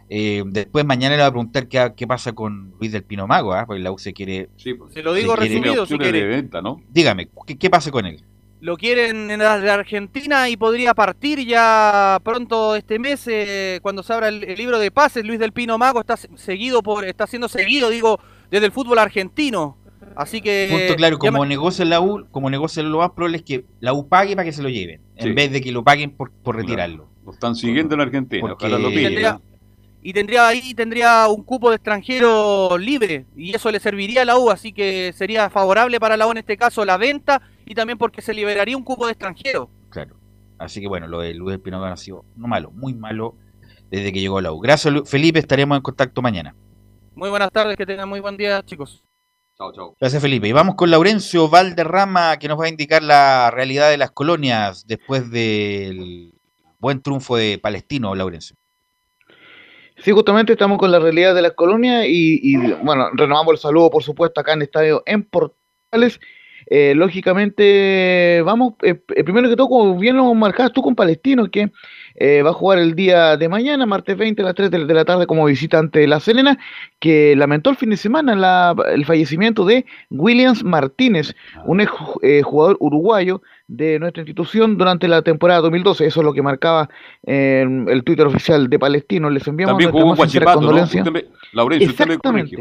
Eh, 0.09 0.43
después 0.45 0.85
mañana 0.85 1.15
le 1.15 1.21
voy 1.21 1.27
a 1.27 1.31
preguntar 1.31 1.67
qué, 1.67 2.07
pasa 2.07 2.33
con 2.33 2.73
Luis 2.79 2.91
del 2.91 3.03
Pino 3.03 3.27
Mago, 3.27 3.53
¿ah? 3.53 3.65
porque 3.65 3.81
la 3.81 3.91
U 3.91 3.97
se 3.97 4.13
quiere... 4.13 4.49
Sí, 4.55 4.73
se 4.93 5.03
lo 5.03 5.13
digo 5.13 5.35
resumido 5.35 5.85
si 5.85 5.97
quiere. 5.97 6.43
¿no? 6.63 6.81
Dígame, 6.89 7.29
¿qué, 7.59 7.69
pasa 7.69 7.91
con 7.91 8.05
él? 8.05 8.23
Lo 8.59 8.77
quieren 8.77 9.29
en 9.29 9.39
la 9.39 9.53
Argentina 9.53 10.49
y 10.49 10.57
podría 10.57 10.93
partir 10.93 11.45
ya 11.45 12.19
pronto 12.23 12.75
este 12.75 12.97
mes 12.97 13.27
eh, 13.27 13.79
cuando 13.83 14.01
se 14.01 14.13
abra 14.13 14.29
el, 14.29 14.41
libro 14.55 14.79
de 14.79 14.89
pases. 14.89 15.25
Luis 15.25 15.39
del 15.39 15.51
Pino 15.51 15.77
Mago 15.77 15.99
está 15.99 16.17
seguido 16.35 16.81
por, 16.81 17.05
está 17.05 17.27
siendo 17.27 17.49
seguido, 17.49 17.89
digo, 17.89 18.19
desde 18.49 18.65
el 18.65 18.71
fútbol 18.71 18.99
argentino. 18.99 19.77
Así 20.15 20.41
que. 20.41 20.67
Punto 20.71 20.95
claro, 20.95 21.19
como 21.19 21.45
negocio 21.45 21.85
la 21.85 22.01
U, 22.01 22.25
como 22.31 22.49
negocio 22.49 22.81
lo 22.81 22.99
más 22.99 23.11
probable 23.11 23.37
es 23.37 23.43
que 23.43 23.65
la 23.79 23.93
U 23.93 24.07
pague 24.07 24.35
para 24.35 24.45
que 24.45 24.53
se 24.53 24.63
lo 24.63 24.69
lleven, 24.69 25.01
en 25.15 25.35
vez 25.35 25.51
de 25.51 25.61
que 25.61 25.71
lo 25.71 25.83
paguen 25.83 26.11
por, 26.11 26.31
retirarlo. 26.45 27.07
Lo 27.25 27.33
están 27.33 27.55
siguiendo 27.55 27.93
en 27.93 28.01
Argentina, 28.01 28.55
y 30.07 30.13
tendría 30.13 30.47
ahí 30.47 30.73
tendría 30.73 31.27
un 31.27 31.43
cupo 31.43 31.69
de 31.69 31.75
extranjero 31.75 32.77
libre 32.77 33.25
y 33.35 33.53
eso 33.53 33.69
le 33.69 33.81
serviría 33.81 34.21
a 34.21 34.25
la 34.25 34.37
U, 34.37 34.49
así 34.49 34.71
que 34.71 35.11
sería 35.11 35.49
favorable 35.49 35.99
para 35.99 36.15
la 36.15 36.25
U 36.25 36.31
en 36.31 36.37
este 36.37 36.55
caso 36.55 36.85
la 36.85 36.95
venta 36.95 37.41
y 37.65 37.75
también 37.75 37.97
porque 37.97 38.21
se 38.21 38.33
liberaría 38.33 38.77
un 38.77 38.85
cupo 38.85 39.05
de 39.05 39.11
extranjero. 39.11 39.69
Claro. 39.89 40.15
Así 40.59 40.79
que 40.79 40.87
bueno, 40.87 41.09
lo 41.09 41.19
de 41.19 41.33
Luis 41.33 41.59
Pino 41.59 41.83
ha 41.83 41.97
sido 41.97 42.23
no 42.37 42.47
malo, 42.47 42.71
muy 42.71 42.93
malo 42.93 43.35
desde 43.91 44.13
que 44.13 44.21
llegó 44.21 44.37
a 44.37 44.41
la 44.41 44.53
U. 44.53 44.61
Gracias 44.61 45.09
Felipe, 45.09 45.39
estaremos 45.39 45.75
en 45.75 45.81
contacto 45.81 46.21
mañana. 46.21 46.55
Muy 47.13 47.29
buenas 47.29 47.51
tardes, 47.51 47.75
que 47.75 47.85
tengan 47.85 48.07
muy 48.07 48.21
buen 48.21 48.37
día, 48.37 48.63
chicos. 48.63 49.03
Chao, 49.57 49.73
chao. 49.73 49.95
Gracias, 49.99 50.21
Felipe. 50.21 50.47
Y 50.47 50.53
vamos 50.53 50.75
con 50.75 50.89
Laurencio 50.89 51.49
Valderrama, 51.49 52.37
que 52.37 52.47
nos 52.47 52.57
va 52.57 52.65
a 52.65 52.69
indicar 52.69 53.03
la 53.03 53.51
realidad 53.51 53.89
de 53.89 53.97
las 53.97 54.11
colonias 54.11 54.87
después 54.87 55.29
del 55.31 56.33
buen 56.79 57.01
triunfo 57.01 57.35
de 57.35 57.59
Palestino, 57.61 58.15
Laurencio. 58.15 58.55
Sí, 59.99 60.11
justamente 60.11 60.53
estamos 60.53 60.77
con 60.77 60.91
la 60.91 60.99
realidad 60.99 61.33
de 61.33 61.41
las 61.41 61.53
colonias 61.53 62.05
y, 62.07 62.55
bueno, 62.83 63.09
renovamos 63.13 63.53
el 63.53 63.57
saludo, 63.57 63.89
por 63.89 64.03
supuesto, 64.03 64.39
acá 64.39 64.53
en 64.53 64.61
Estadio 64.61 65.03
en 65.05 65.23
Portales. 65.23 66.19
Eh, 66.69 66.93
lógicamente, 66.95 68.41
vamos, 68.43 68.73
eh, 68.83 68.95
primero 68.95 69.47
que 69.47 69.55
todo, 69.55 69.69
como 69.69 69.97
bien 69.97 70.17
lo 70.17 70.33
marcabas 70.33 70.73
tú 70.73 70.81
con 70.81 70.95
Palestino, 70.95 71.49
que 71.49 71.71
eh, 72.15 72.41
va 72.41 72.49
a 72.49 72.53
jugar 72.53 72.79
el 72.79 72.93
día 72.93 73.37
de 73.37 73.47
mañana, 73.47 73.85
martes 73.85 74.17
20 74.17 74.41
a 74.41 74.45
las 74.45 74.55
3 74.55 74.71
de, 74.71 74.79
la 74.79 75.05
tarde 75.05 75.27
como 75.27 75.45
visitante 75.45 75.99
de 75.99 76.07
La 76.07 76.19
Serena, 76.19 76.57
que 76.99 77.35
lamentó 77.37 77.69
el 77.69 77.77
fin 77.77 77.91
de 77.91 77.97
semana 77.97 78.73
el 78.91 79.05
fallecimiento 79.05 79.65
de 79.65 79.85
Williams 80.09 80.63
Martínez, 80.63 81.35
un 81.65 81.79
eh, 81.79 82.41
jugador 82.41 82.75
uruguayo 82.81 83.41
de 83.67 83.99
nuestra 83.99 84.21
institución 84.21 84.77
durante 84.77 85.07
la 85.07 85.21
temporada 85.21 85.61
2012. 85.61 86.05
Eso 86.05 86.19
es 86.19 86.25
lo 86.25 86.33
que 86.33 86.41
marcaba 86.41 86.89
el 87.23 88.03
Twitter 88.03 88.25
oficial 88.25 88.69
de 88.69 88.79
Palestino. 88.79 89.29
Les 89.29 89.47
enviamos 89.47 89.73
También 89.73 89.91
jugó 89.91 90.15
¿no? 91.03 91.75
Exactamente. 91.75 92.57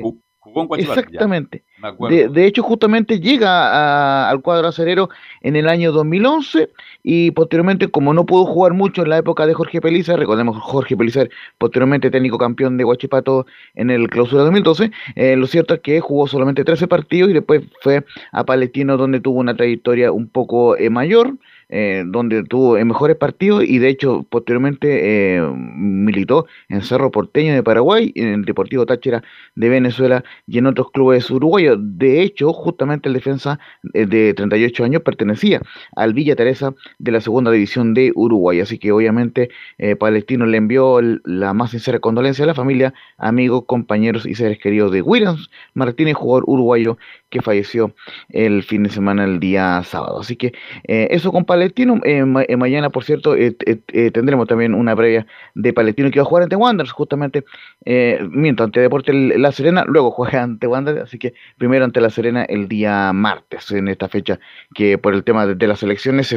Exactamente. 0.78 1.62
De, 2.08 2.46
hecho, 2.46 2.62
justamente 2.62 3.20
llega 3.20 4.28
al 4.28 4.40
cuadro 4.40 4.68
acerero 4.68 5.10
en 5.42 5.56
el 5.56 5.68
año 5.68 5.92
2011 5.92 6.70
y 7.02 7.30
posteriormente, 7.32 7.88
como 7.88 8.14
no 8.14 8.24
pudo 8.24 8.46
jugar 8.46 8.72
mucho 8.72 9.02
en 9.02 9.10
la 9.10 9.18
época 9.18 9.46
de 9.46 9.54
Jorge 9.54 9.80
Pelizar, 9.80 10.18
recordemos 10.18 10.56
Jorge 10.58 10.96
Pelizar, 10.96 11.28
posteriormente 11.58 12.10
técnico 12.10 12.38
campeón 12.38 12.76
de 12.76 12.84
Huachipato 12.84 13.46
en 13.74 13.90
el 13.90 14.08
clausura 14.08 14.42
2012, 14.44 14.90
eh, 15.14 15.36
lo 15.36 15.46
cierto 15.46 15.74
es 15.74 15.80
que 15.80 16.00
jugó 16.00 16.26
solamente 16.26 16.64
13 16.64 16.88
partidos 16.88 17.30
y 17.30 17.34
después 17.34 17.62
fue 17.82 18.04
a 18.32 18.44
Palestino 18.44 18.96
donde 18.96 19.20
tuvo 19.20 19.38
una 19.38 19.54
trayectoria 19.54 20.12
un 20.12 20.28
poco 20.28 20.76
eh, 20.76 20.90
mayor. 20.90 21.34
Eh, 21.68 22.04
donde 22.06 22.44
tuvo 22.44 22.76
mejores 22.84 23.16
partidos 23.16 23.64
y 23.64 23.78
de 23.78 23.88
hecho 23.88 24.24
posteriormente 24.30 25.34
eh, 25.34 25.42
militó 25.50 26.46
en 26.68 26.80
Cerro 26.82 27.10
Porteño 27.10 27.54
de 27.54 27.62
Paraguay, 27.64 28.12
en 28.14 28.28
el 28.28 28.44
Deportivo 28.44 28.86
Táchira 28.86 29.24
de 29.56 29.68
Venezuela 29.68 30.22
y 30.46 30.58
en 30.58 30.66
otros 30.66 30.92
clubes 30.92 31.28
uruguayos. 31.28 31.76
De 31.80 32.22
hecho, 32.22 32.52
justamente 32.52 33.08
el 33.08 33.14
defensa 33.14 33.58
eh, 33.94 34.06
de 34.06 34.32
38 34.34 34.84
años 34.84 35.02
pertenecía 35.02 35.60
al 35.96 36.14
Villa 36.14 36.36
Teresa 36.36 36.72
de 37.00 37.10
la 37.10 37.20
segunda 37.20 37.50
división 37.50 37.94
de 37.94 38.12
Uruguay, 38.14 38.60
así 38.60 38.78
que 38.78 38.92
obviamente 38.92 39.50
Palestino 39.98 40.46
le 40.46 40.58
envió 40.58 41.00
la 41.24 41.52
más 41.52 41.72
sincera 41.72 41.98
condolencia 41.98 42.44
a 42.44 42.46
la 42.46 42.54
familia, 42.54 42.94
amigos, 43.18 43.64
compañeros 43.66 44.24
y 44.24 44.34
seres 44.34 44.58
queridos 44.58 44.92
de 44.92 45.02
Williams 45.02 45.50
Martínez, 45.74 46.14
jugador 46.14 46.44
uruguayo 46.46 46.96
que 47.30 47.42
falleció 47.42 47.94
el 48.28 48.62
fin 48.62 48.84
de 48.84 48.90
semana, 48.90 49.24
el 49.24 49.40
día 49.40 49.82
sábado. 49.84 50.20
Así 50.20 50.36
que 50.36 50.52
eso, 50.84 51.32
compadre 51.32 51.56
Palestino. 51.56 52.00
Eh, 52.04 52.24
eh, 52.48 52.56
mañana, 52.56 52.90
por 52.90 53.04
cierto, 53.04 53.34
eh, 53.34 53.52
tendremos 54.12 54.46
también 54.46 54.74
una 54.74 54.94
previa 54.94 55.26
de 55.54 55.72
Palestino 55.72 56.10
que 56.10 56.18
va 56.18 56.24
a 56.24 56.28
jugar 56.28 56.42
ante 56.44 56.56
Wanderers, 56.56 56.92
justamente, 56.92 57.44
mientras 58.30 58.66
ante 58.66 58.80
Deporte 58.80 59.12
La 59.12 59.52
Serena, 59.52 59.84
luego 59.86 60.10
juega 60.10 60.42
ante 60.42 60.66
Wanderers, 60.66 61.04
así 61.04 61.18
que 61.18 61.32
primero 61.56 61.84
ante 61.84 62.00
La 62.00 62.10
Serena 62.10 62.44
el 62.44 62.68
día 62.68 63.12
martes, 63.14 63.70
en 63.70 63.88
esta 63.88 64.08
fecha 64.08 64.38
que 64.74 64.98
por 64.98 65.14
el 65.14 65.24
tema 65.24 65.46
de, 65.46 65.66
las 65.66 65.82
elecciones 65.82 66.34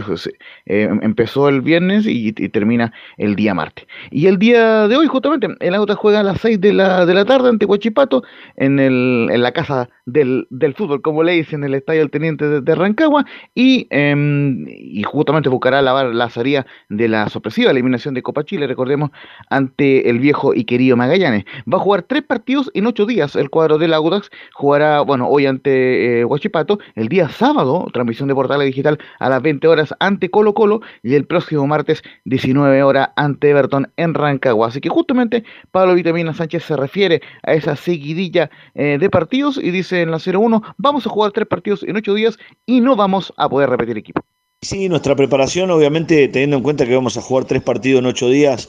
empezó 0.66 1.49
el 1.49 1.61
viernes 1.61 2.06
y, 2.07 2.32
termina 2.49 2.94
el 3.18 3.36
día 3.36 3.53
martes. 3.53 3.86
Y 4.11 4.28
el 4.28 4.40
día 4.40 4.88
de 4.88 4.95
hoy, 4.95 5.07
justamente, 5.07 5.48
el 5.60 5.76
Auto 5.76 5.95
juega 5.95 6.22
a 6.22 6.24
las 6.24 6.40
6 6.41 6.61
de 6.61 6.74
la, 6.74 7.06
de 7.06 7.14
la 7.14 7.26
tarde 7.26 7.49
ante 7.49 7.66
Huachipato 7.66 8.24
en, 8.56 8.80
el, 8.80 9.28
en 9.32 9.41
la 9.41 9.52
casa 9.52 9.90
del, 10.06 10.48
del 10.49 10.74
fútbol, 10.74 10.89
como 11.02 11.24
le 11.24 11.34
dicen, 11.34 11.64
en 11.64 11.70
el 11.70 11.76
Estadio 11.76 12.02
del 12.02 12.11
Teniente 12.11 12.61
de, 12.61 12.76
Rancagua, 12.76 13.26
y, 13.56 13.88
em, 13.90 14.66
y 14.68 15.03
justamente 15.03 15.49
buscará 15.49 15.82
lavar 15.82 16.07
la 16.07 16.30
salida 16.30 16.66
de 16.90 17.07
la 17.07 17.30
sorpresiva 17.30 17.72
eliminación 17.72 18.14
de 18.14 18.24
Copa 18.24 18.44
Chile, 18.44 18.68
recordemos, 18.68 19.11
ante 19.49 20.10
el 20.10 20.20
viejo 20.20 20.53
y 20.53 20.66
querido 20.66 20.98
Magallanes. 20.98 21.45
Va 21.72 21.78
a 21.78 21.82
jugar 21.82 22.03
tres 22.03 22.24
partidos 22.24 22.72
en 22.74 22.88
ocho 22.88 23.06
días. 23.06 23.36
El 23.36 23.49
cuadro 23.49 23.78
del 23.78 23.94
Audax 23.94 24.30
jugará, 24.53 25.02
bueno, 25.02 25.28
hoy 25.28 25.45
ante 25.45 26.22
eh, 26.22 26.26
Huachipato, 26.26 26.80
el 26.95 27.10
día 27.10 27.30
sábado, 27.30 27.88
transmisión 27.94 28.28
de 28.28 28.36
Portales 28.36 28.68
Digital 28.68 28.99
a 29.20 29.30
las 29.30 29.41
20 29.41 29.68
horas 29.68 29.94
ante 29.99 30.30
Colo 30.30 30.53
Colo 30.53 30.82
y 31.03 31.16
el 31.16 31.26
próximo 31.26 31.68
martes 31.68 32.03
19 32.26 32.84
horas 32.84 33.10
ante 33.16 33.49
Everton 33.49 33.91
en 33.98 34.14
Rancagua. 34.14 34.68
Así 34.68 34.82
que 34.82 34.90
justamente 34.90 35.44
Pablo 35.72 35.95
Vitamina 35.95 36.34
Sánchez 36.34 36.64
se 36.64 36.76
refiere 36.76 37.22
a 37.44 37.53
esa 37.53 37.76
seguidilla 37.76 38.49
eh, 38.76 38.98
de 38.99 39.10
partidos 39.10 39.57
y 39.57 39.72
dice 39.72 40.02
en 40.02 40.11
la 40.11 40.18
0-1, 40.18 40.68
vamos 40.77 41.05
a 41.05 41.09
jugar 41.09 41.31
tres 41.31 41.47
partidos 41.47 41.83
en 41.83 41.95
ocho 41.95 42.13
días 42.13 42.37
y 42.65 42.81
no 42.81 42.95
vamos 42.95 43.33
a 43.37 43.49
poder 43.49 43.69
repetir 43.69 43.97
equipo. 43.97 44.21
Sí, 44.61 44.89
nuestra 44.89 45.15
preparación, 45.15 45.71
obviamente, 45.71 46.27
teniendo 46.27 46.57
en 46.57 46.63
cuenta 46.63 46.85
que 46.85 46.93
vamos 46.93 47.15
a 47.15 47.21
jugar 47.21 47.45
tres 47.45 47.61
partidos 47.61 47.99
en 47.99 48.07
ocho 48.07 48.27
días, 48.27 48.67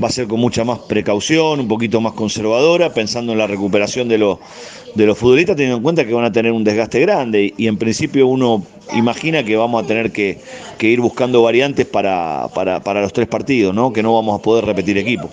va 0.00 0.08
a 0.08 0.10
ser 0.10 0.28
con 0.28 0.38
mucha 0.38 0.62
más 0.62 0.80
precaución, 0.80 1.58
un 1.58 1.68
poquito 1.68 2.02
más 2.02 2.12
conservadora, 2.12 2.92
pensando 2.92 3.32
en 3.32 3.38
la 3.38 3.46
recuperación 3.46 4.08
de, 4.08 4.18
los 4.18 4.38
de 4.94 5.06
los 5.06 5.16
futbolistas, 5.16 5.56
teniendo 5.56 5.78
en 5.78 5.82
cuenta 5.82 6.04
que 6.04 6.12
van 6.12 6.26
a 6.26 6.32
tener 6.32 6.52
un 6.52 6.64
desgaste 6.64 7.00
grande 7.00 7.54
y 7.56 7.66
en 7.66 7.78
principio 7.78 8.26
uno 8.26 8.62
imagina 8.94 9.42
que 9.42 9.56
vamos 9.56 9.82
a 9.82 9.86
tener 9.86 10.12
que, 10.12 10.38
ir 10.80 11.00
buscando 11.00 11.42
variantes 11.42 11.86
para, 11.86 12.48
para, 12.54 12.80
para 12.80 13.00
los 13.00 13.14
tres 13.14 13.26
partidos, 13.26 13.74
¿no? 13.74 13.90
que 13.90 14.02
no 14.02 14.12
vamos 14.14 14.38
a 14.38 14.42
poder 14.42 14.66
repetir 14.66 14.98
equipo. 14.98 15.30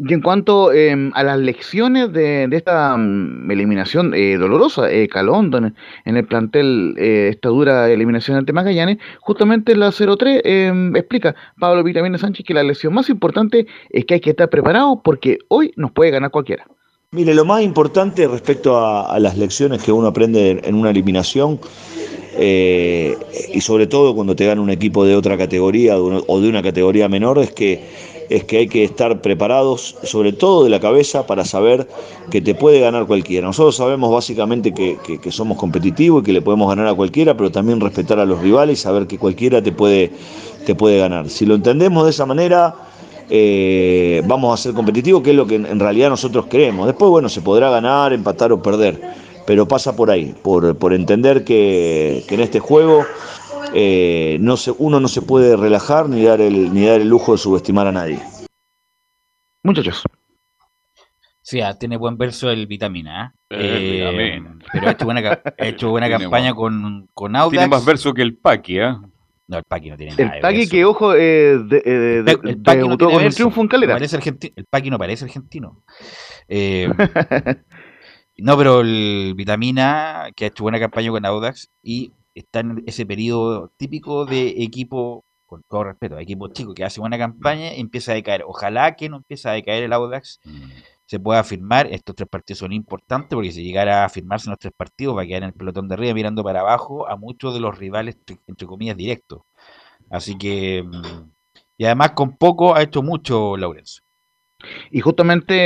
Y 0.00 0.14
en 0.14 0.20
cuanto 0.20 0.72
em, 0.72 1.10
a 1.14 1.24
las 1.24 1.38
lecciones 1.38 2.12
de, 2.12 2.48
esta 2.52 2.96
mm, 2.96 3.50
eliminación 3.50 4.14
eh, 4.14 4.36
dolorosa, 4.36 4.90
eh, 4.90 5.08
Calondo 5.08 5.58
en, 5.58 5.74
el 6.16 6.24
plantel, 6.24 6.94
eh, 6.98 7.30
esta 7.32 7.48
dura 7.48 7.90
eliminación 7.90 8.36
ante 8.36 8.52
Magallanes, 8.52 8.98
justamente 9.20 9.74
la 9.74 9.90
03 9.90 10.42
em, 10.44 10.94
explica 10.94 11.34
Pablo 11.58 11.82
Vitamina 11.82 12.16
Sánchez 12.16 12.46
que 12.46 12.54
la 12.54 12.62
lección 12.62 12.94
más 12.94 13.08
importante 13.08 13.66
es 13.90 14.04
que 14.04 14.14
hay 14.14 14.20
que 14.20 14.30
estar 14.30 14.48
preparado 14.48 15.02
porque 15.02 15.38
hoy 15.48 15.72
nos 15.76 15.90
puede 15.90 16.12
ganar 16.12 16.30
cualquiera. 16.30 16.64
Mire, 17.10 17.34
lo 17.34 17.44
más 17.44 17.62
importante 17.62 18.28
respecto 18.28 18.78
a, 18.78 19.18
las 19.18 19.36
lecciones 19.36 19.82
que 19.82 19.90
uno 19.90 20.08
aprende 20.08 20.60
en 20.62 20.74
una 20.74 20.90
eliminación, 20.90 21.58
y 22.38 23.60
sobre 23.62 23.88
todo 23.88 24.14
cuando 24.14 24.36
te 24.36 24.46
gana 24.46 24.60
un 24.60 24.70
equipo 24.70 25.04
de 25.04 25.16
otra 25.16 25.36
categoría 25.36 25.98
o 25.98 26.40
de 26.40 26.48
una 26.48 26.62
categoría 26.62 27.08
menor, 27.08 27.38
es 27.38 27.50
que 27.50 27.82
es 28.28 28.44
que 28.44 28.58
hay 28.58 28.68
que 28.68 28.84
estar 28.84 29.20
preparados, 29.20 29.96
sobre 30.02 30.32
todo 30.32 30.64
de 30.64 30.70
la 30.70 30.80
cabeza, 30.80 31.26
para 31.26 31.44
saber 31.44 31.88
que 32.30 32.40
te 32.40 32.54
puede 32.54 32.80
ganar 32.80 33.06
cualquiera. 33.06 33.46
Nosotros 33.46 33.76
sabemos 33.76 34.12
básicamente 34.12 34.72
que, 34.74 34.98
somos 35.30 35.58
competitivos 35.58 36.22
y 36.22 36.26
que 36.26 36.32
le 36.32 36.42
podemos 36.42 36.68
ganar 36.68 36.86
a 36.86 36.94
cualquiera, 36.94 37.36
pero 37.36 37.50
también 37.50 37.80
respetar 37.80 38.18
a 38.18 38.26
los 38.26 38.40
rivales 38.40 38.78
y 38.78 38.82
saber 38.82 39.06
que 39.06 39.18
cualquiera 39.18 39.62
te 39.62 39.72
puede, 39.72 40.10
te 40.66 40.74
puede 40.74 40.98
ganar. 40.98 41.28
Si 41.30 41.46
lo 41.46 41.54
entendemos 41.54 42.04
de 42.04 42.10
esa 42.10 42.26
manera, 42.26 42.74
eh, 43.30 44.22
vamos 44.26 44.58
a 44.58 44.62
ser 44.62 44.74
competitivos, 44.74 45.22
que 45.22 45.30
es 45.30 45.36
lo 45.36 45.46
que 45.46 45.56
en 45.56 45.80
realidad 45.80 46.10
nosotros 46.10 46.46
queremos. 46.46 46.86
Después, 46.86 47.10
bueno, 47.10 47.28
se 47.28 47.40
podrá 47.40 47.70
ganar, 47.70 48.12
empatar 48.12 48.52
o 48.52 48.62
perder, 48.62 49.00
pero 49.46 49.66
pasa 49.66 49.96
por 49.96 50.10
ahí, 50.10 50.34
por, 50.42 50.76
por 50.76 50.92
entender 50.92 51.44
que, 51.44 52.24
que 52.28 52.34
en 52.34 52.40
este 52.40 52.60
juego 52.60 53.04
eh, 53.74 54.38
no 54.40 54.56
se, 54.56 54.72
uno 54.78 55.00
no 55.00 55.08
se 55.08 55.22
puede 55.22 55.56
relajar 55.56 56.08
ni 56.08 56.22
dar, 56.24 56.40
el, 56.40 56.72
ni 56.72 56.86
dar 56.86 57.00
el 57.00 57.08
lujo 57.08 57.32
de 57.32 57.38
subestimar 57.38 57.86
a 57.86 57.92
nadie. 57.92 58.20
Muchachos. 59.62 60.02
Sí, 61.42 61.60
ah, 61.62 61.74
tiene 61.78 61.96
buen 61.96 62.18
verso 62.18 62.50
el 62.50 62.66
Vitamina. 62.66 63.34
¿eh? 63.50 63.56
Eh, 63.58 64.36
Eh, 64.36 64.42
pero 64.72 64.88
ha 64.88 64.90
hecho 64.92 65.04
buena, 65.06 65.40
ha 65.58 65.66
hecho 65.66 65.90
buena 65.90 66.08
campaña 66.10 66.54
con, 66.54 67.08
con 67.14 67.34
Audax. 67.36 67.52
Tiene 67.52 67.68
más 67.68 67.84
verso 67.84 68.12
que 68.12 68.22
el 68.22 68.36
Paqui, 68.36 68.80
¿ah? 68.80 69.00
No, 69.46 69.56
el 69.56 69.64
Paqui 69.64 69.88
no 69.88 69.96
tiene 69.96 70.14
nada 70.14 70.34
El 70.36 70.42
Paqui 70.42 70.68
que, 70.68 70.84
ojo, 70.84 71.14
eh, 71.14 71.56
de, 71.64 71.80
de- 71.80 72.32
El 72.44 72.60
Paqui 72.60 72.86
no 72.86 72.98
tiene 72.98 73.14
con 73.14 73.28
triunfo 73.30 73.60
en 73.62 73.68
Calera. 73.68 73.94
Parece 73.94 74.16
el 74.56 74.66
Paqui 74.68 74.90
no 74.90 74.98
parece 74.98 75.24
argentino. 75.24 75.82
Eh, 76.50 76.88
no, 78.38 78.56
pero 78.56 78.80
el 78.80 79.34
Vitamina, 79.36 80.28
que 80.34 80.44
ha 80.44 80.48
hecho 80.48 80.62
buena 80.62 80.78
campaña 80.78 81.10
con 81.10 81.26
Audax 81.26 81.70
y 81.82 82.12
está 82.38 82.60
en 82.60 82.82
ese 82.86 83.04
periodo 83.06 83.70
típico 83.76 84.24
de 84.26 84.48
equipo, 84.62 85.24
con 85.46 85.62
todo 85.68 85.84
respeto, 85.84 86.18
equipo 86.18 86.48
chico 86.48 86.74
que 86.74 86.84
hace 86.84 87.00
buena 87.00 87.18
campaña 87.18 87.74
y 87.74 87.80
empieza 87.80 88.12
a 88.12 88.14
decaer. 88.16 88.44
Ojalá 88.46 88.96
que 88.96 89.08
no 89.08 89.18
empiece 89.18 89.48
a 89.48 89.52
decaer 89.52 89.82
el 89.84 89.92
Audax, 89.92 90.40
se 91.06 91.18
pueda 91.20 91.42
firmar. 91.44 91.86
Estos 91.92 92.14
tres 92.16 92.28
partidos 92.28 92.58
son 92.58 92.72
importantes 92.72 93.34
porque 93.34 93.52
si 93.52 93.62
llegara 93.64 94.04
a 94.04 94.08
firmarse 94.08 94.48
en 94.48 94.50
los 94.52 94.58
tres 94.58 94.72
partidos 94.76 95.16
va 95.16 95.22
a 95.22 95.26
quedar 95.26 95.42
en 95.44 95.48
el 95.48 95.54
pelotón 95.54 95.88
de 95.88 95.94
arriba 95.94 96.14
mirando 96.14 96.44
para 96.44 96.60
abajo 96.60 97.08
a 97.08 97.16
muchos 97.16 97.54
de 97.54 97.60
los 97.60 97.78
rivales, 97.78 98.16
entre- 98.16 98.38
entre 98.46 98.66
comillas, 98.66 98.96
directos. 98.96 99.42
Así 100.10 100.36
que... 100.38 100.82
mm, 100.84 101.30
y 101.78 101.84
además 101.84 102.10
con 102.12 102.36
poco 102.36 102.74
ha 102.74 102.82
hecho 102.82 103.02
mucho 103.02 103.56
Laurencio. 103.56 104.02
Y 104.90 105.00
justamente 105.00 105.56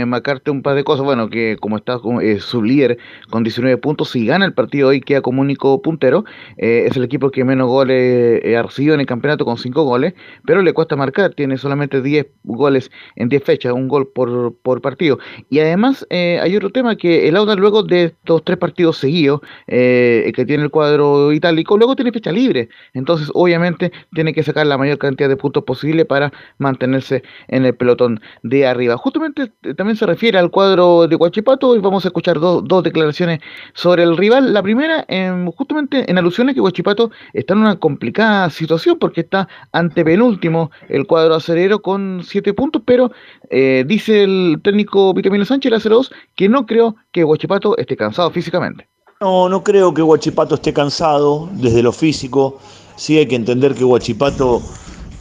eh, 0.00 0.06
marcarte 0.06 0.52
un 0.52 0.62
par 0.62 0.76
de 0.76 0.84
cosas, 0.84 1.04
bueno, 1.04 1.28
que 1.28 1.56
como 1.58 1.76
está 1.76 1.98
eh, 2.22 2.38
su 2.38 2.62
líder 2.62 2.98
con 3.30 3.42
19 3.42 3.78
puntos, 3.78 4.10
si 4.10 4.26
gana 4.26 4.44
el 4.44 4.54
partido 4.54 4.90
hoy 4.90 5.00
queda 5.00 5.22
como 5.22 5.40
único 5.40 5.82
puntero, 5.82 6.24
eh, 6.56 6.84
es 6.88 6.96
el 6.96 7.02
equipo 7.02 7.30
que 7.30 7.42
menos 7.44 7.66
goles 7.66 8.40
eh, 8.44 8.56
ha 8.56 8.62
recibido 8.62 8.94
en 8.94 9.00
el 9.00 9.06
campeonato 9.06 9.44
con 9.44 9.58
5 9.58 9.82
goles, 9.82 10.14
pero 10.46 10.62
le 10.62 10.72
cuesta 10.72 10.94
marcar, 10.94 11.34
tiene 11.34 11.58
solamente 11.58 12.00
10 12.00 12.26
goles 12.44 12.92
en 13.16 13.28
10 13.28 13.42
fechas, 13.42 13.72
un 13.72 13.88
gol 13.88 14.08
por, 14.14 14.54
por 14.62 14.80
partido. 14.80 15.18
Y 15.50 15.58
además 15.58 16.06
eh, 16.08 16.38
hay 16.40 16.56
otro 16.56 16.70
tema 16.70 16.94
que 16.94 17.26
el 17.28 17.34
Auda 17.34 17.56
luego 17.56 17.82
de 17.82 18.04
estos 18.04 18.44
tres 18.44 18.58
partidos 18.58 18.98
seguidos 18.98 19.40
que 19.66 20.44
tiene 20.46 20.62
el 20.62 20.70
cuadro 20.70 21.32
itálico, 21.32 21.76
luego 21.76 21.96
tiene 21.96 22.12
fecha 22.12 22.30
libre, 22.30 22.68
entonces 22.94 23.30
obviamente 23.34 23.90
tiene 24.14 24.32
que 24.32 24.42
sacar 24.42 24.66
la 24.66 24.78
mayor 24.78 24.98
cantidad 24.98 25.28
de 25.28 25.36
puntos 25.36 25.64
posible 25.64 26.04
para 26.04 26.32
mantenerse 26.58 27.22
en 27.48 27.64
el 27.64 27.74
pelotón 27.74 28.11
de 28.42 28.66
arriba. 28.66 28.96
Justamente 28.96 29.52
eh, 29.62 29.74
también 29.74 29.96
se 29.96 30.06
refiere 30.06 30.38
al 30.38 30.50
cuadro 30.50 31.06
de 31.08 31.16
Huachipato 31.16 31.76
y 31.76 31.78
vamos 31.80 32.04
a 32.04 32.08
escuchar 32.08 32.40
dos- 32.40 32.62
dos 32.64 32.82
declaraciones 32.82 33.40
sobre 33.74 34.02
el 34.02 34.16
rival. 34.16 34.52
La 34.52 34.62
primera, 34.62 35.04
em, 35.08 35.46
justamente 35.52 36.10
en 36.10 36.18
alusión 36.18 36.48
a 36.48 36.54
que 36.54 36.60
Huachipato 36.60 37.10
está 37.32 37.54
en 37.54 37.60
una 37.60 37.76
complicada 37.78 38.50
situación 38.50 38.98
porque 38.98 39.22
está 39.22 39.48
ante 39.72 40.04
penúltimo 40.04 40.70
el 40.88 41.06
cuadro 41.06 41.34
acerero 41.34 41.80
con 41.82 42.22
siete 42.24 42.54
puntos, 42.54 42.82
pero 42.84 43.12
eh, 43.50 43.84
dice 43.86 44.24
el 44.24 44.60
técnico 44.62 45.12
Vitamino 45.14 45.44
Sánchez, 45.44 45.72
el 45.72 45.80
02, 45.80 46.12
que 46.34 46.48
no 46.48 46.66
creo 46.66 46.96
que 47.12 47.24
Huachipato 47.24 47.76
esté 47.76 47.96
cansado 47.96 48.30
físicamente. 48.30 48.88
No, 49.20 49.48
no 49.48 49.62
creo 49.62 49.94
que 49.94 50.02
Huachipato 50.02 50.56
esté 50.56 50.72
cansado 50.72 51.48
desde 51.52 51.82
lo 51.82 51.92
físico. 51.92 52.58
Sí 52.96 53.18
hay 53.18 53.26
que 53.26 53.36
entender 53.36 53.74
que 53.74 53.84
Huachipato 53.84 54.60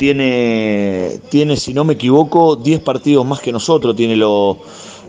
tiene, 0.02 1.20
tiene 1.30 1.56
si 1.56 1.76
no 1.76 1.84
me 1.84 1.94
equivoco, 1.94 2.56
10 2.56 2.80
partidos 2.80 3.24
más 3.24 3.40
que 3.40 3.52
nosotros. 3.52 3.96
Tiene 3.96 4.16
lo- 4.16 4.58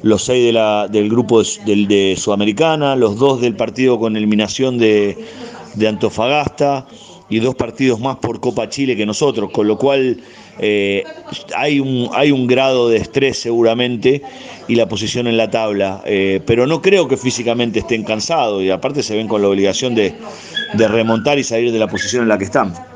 los 0.02 0.23
6 0.24 0.44
de 0.44 0.52
la, 0.52 0.86
del 0.86 1.09
grupo 1.09 1.43
de, 1.43 2.14
Sudamericana, 2.19 2.94
los 2.94 3.16
2 3.16 3.40
del 3.40 3.56
partido 3.56 3.98
con 3.98 4.19
eliminación 4.19 4.77
de, 4.77 5.16
Antofagasta 5.89 6.86
y 7.31 7.39
dos 7.39 7.55
partidos 7.55 8.01
más 8.01 8.16
por 8.16 8.39
Copa 8.40 8.69
Chile 8.69 8.94
que 8.94 9.06
nosotros, 9.06 9.51
con 9.51 9.66
lo 9.66 9.78
cual 9.78 10.19
eh, 10.59 11.05
hay, 11.56 11.81
un, 11.81 12.47
grado 12.47 12.90
de 12.90 12.98
estrés 12.98 13.39
seguramente 13.39 14.20
y 14.69 14.74
la 14.74 14.86
posición 14.86 15.27
en 15.27 15.39
la 15.39 15.48
tabla, 15.48 16.02
eh, 16.05 16.43
pero 16.44 16.66
no 16.66 16.82
creo 16.82 17.09
que 17.09 17.16
físicamente 17.16 17.78
estén 17.78 18.05
cansados 18.05 18.62
y 18.62 18.69
aparte 18.69 19.02
se 19.02 19.16
ven 19.16 19.27
con 19.27 19.40
la 19.40 19.48
obligación 19.48 19.94
de 19.94 20.12
remontar 20.74 21.39
y 21.39 21.44
salir 21.44 21.73
de 21.73 21.78
la 21.78 21.89
posición 21.89 22.24
en 22.24 22.28
la 22.28 22.36
que 22.36 22.44
están. 22.44 22.91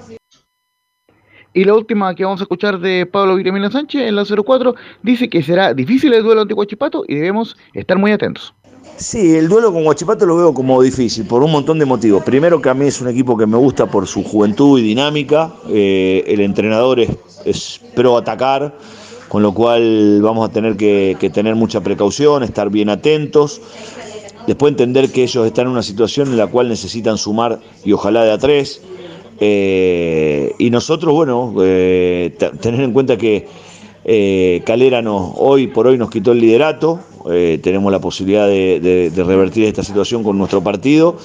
Y 1.56 1.64
la 1.64 1.72
última 1.72 2.14
que 2.14 2.22
vamos 2.22 2.40
a 2.40 2.42
escuchar 2.42 2.78
de 2.80 3.06
Pablo 3.06 3.34
Vitamino 3.34 3.70
Sánchez 3.70 4.02
en 4.02 4.14
la 4.14 4.26
04 4.26 4.74
dice 5.02 5.30
que 5.30 5.42
será 5.42 5.72
difícil 5.72 6.12
el 6.12 6.22
duelo 6.22 6.42
ante 6.42 6.52
Huachipato 6.52 7.02
y 7.08 7.14
debemos 7.14 7.56
estar 7.72 7.96
muy 7.96 8.12
atentos. 8.12 8.52
Sí, 8.98 9.36
el 9.36 9.48
duelo 9.48 9.72
con 9.72 9.86
Huachipato 9.86 10.26
lo 10.26 10.36
veo 10.36 10.52
como 10.52 10.82
difícil 10.82 11.24
por 11.24 11.42
un 11.42 11.50
montón 11.52 11.78
de 11.78 11.86
motivos. 11.86 12.22
Primero 12.24 12.60
que 12.60 12.68
a 12.68 12.74
mí 12.74 12.84
es 12.84 13.00
un 13.00 13.08
equipo 13.08 13.38
que 13.38 13.46
me 13.46 13.56
gusta 13.56 13.86
por 13.86 14.06
su 14.06 14.22
juventud 14.22 14.78
y 14.78 14.82
dinámica. 14.82 15.50
Eh, 15.70 16.24
el 16.26 16.40
entrenador 16.40 17.00
es, 17.00 17.08
es 17.46 17.80
pro 17.94 18.18
atacar, 18.18 18.76
con 19.28 19.42
lo 19.42 19.54
cual 19.54 20.20
vamos 20.20 20.46
a 20.46 20.52
tener 20.52 20.76
que, 20.76 21.16
que 21.18 21.30
tener 21.30 21.54
mucha 21.54 21.80
precaución, 21.80 22.42
estar 22.42 22.68
bien 22.68 22.90
atentos. 22.90 23.62
Después 24.46 24.72
entender 24.72 25.10
que 25.10 25.22
ellos 25.22 25.46
están 25.46 25.68
en 25.68 25.72
una 25.72 25.82
situación 25.82 26.28
en 26.28 26.36
la 26.36 26.48
cual 26.48 26.68
necesitan 26.68 27.16
sumar 27.16 27.60
y 27.82 27.92
ojalá 27.92 28.24
de 28.24 28.32
a 28.32 28.36
tres. 28.36 28.82
Eh, 29.38 30.54
y 30.58 30.70
nosotros, 30.70 31.12
bueno, 31.14 31.54
eh, 31.62 32.36
tener 32.60 32.80
en 32.80 32.92
cuenta 32.92 33.16
que 33.16 33.46
eh, 34.04 34.62
Calera 34.64 35.02
nos, 35.02 35.32
hoy 35.36 35.66
por 35.66 35.86
hoy 35.86 35.98
nos 35.98 36.10
quitó 36.10 36.32
el 36.32 36.40
liderato, 36.40 37.00
eh, 37.30 37.58
tenemos 37.62 37.90
la 37.90 38.00
posibilidad 38.00 38.46
de 38.46 39.12
revertir 39.16 39.64
esta 39.64 39.82
situación 39.82 40.22
con 40.22 40.38
nuestro 40.38 40.62
partido, 40.62 41.16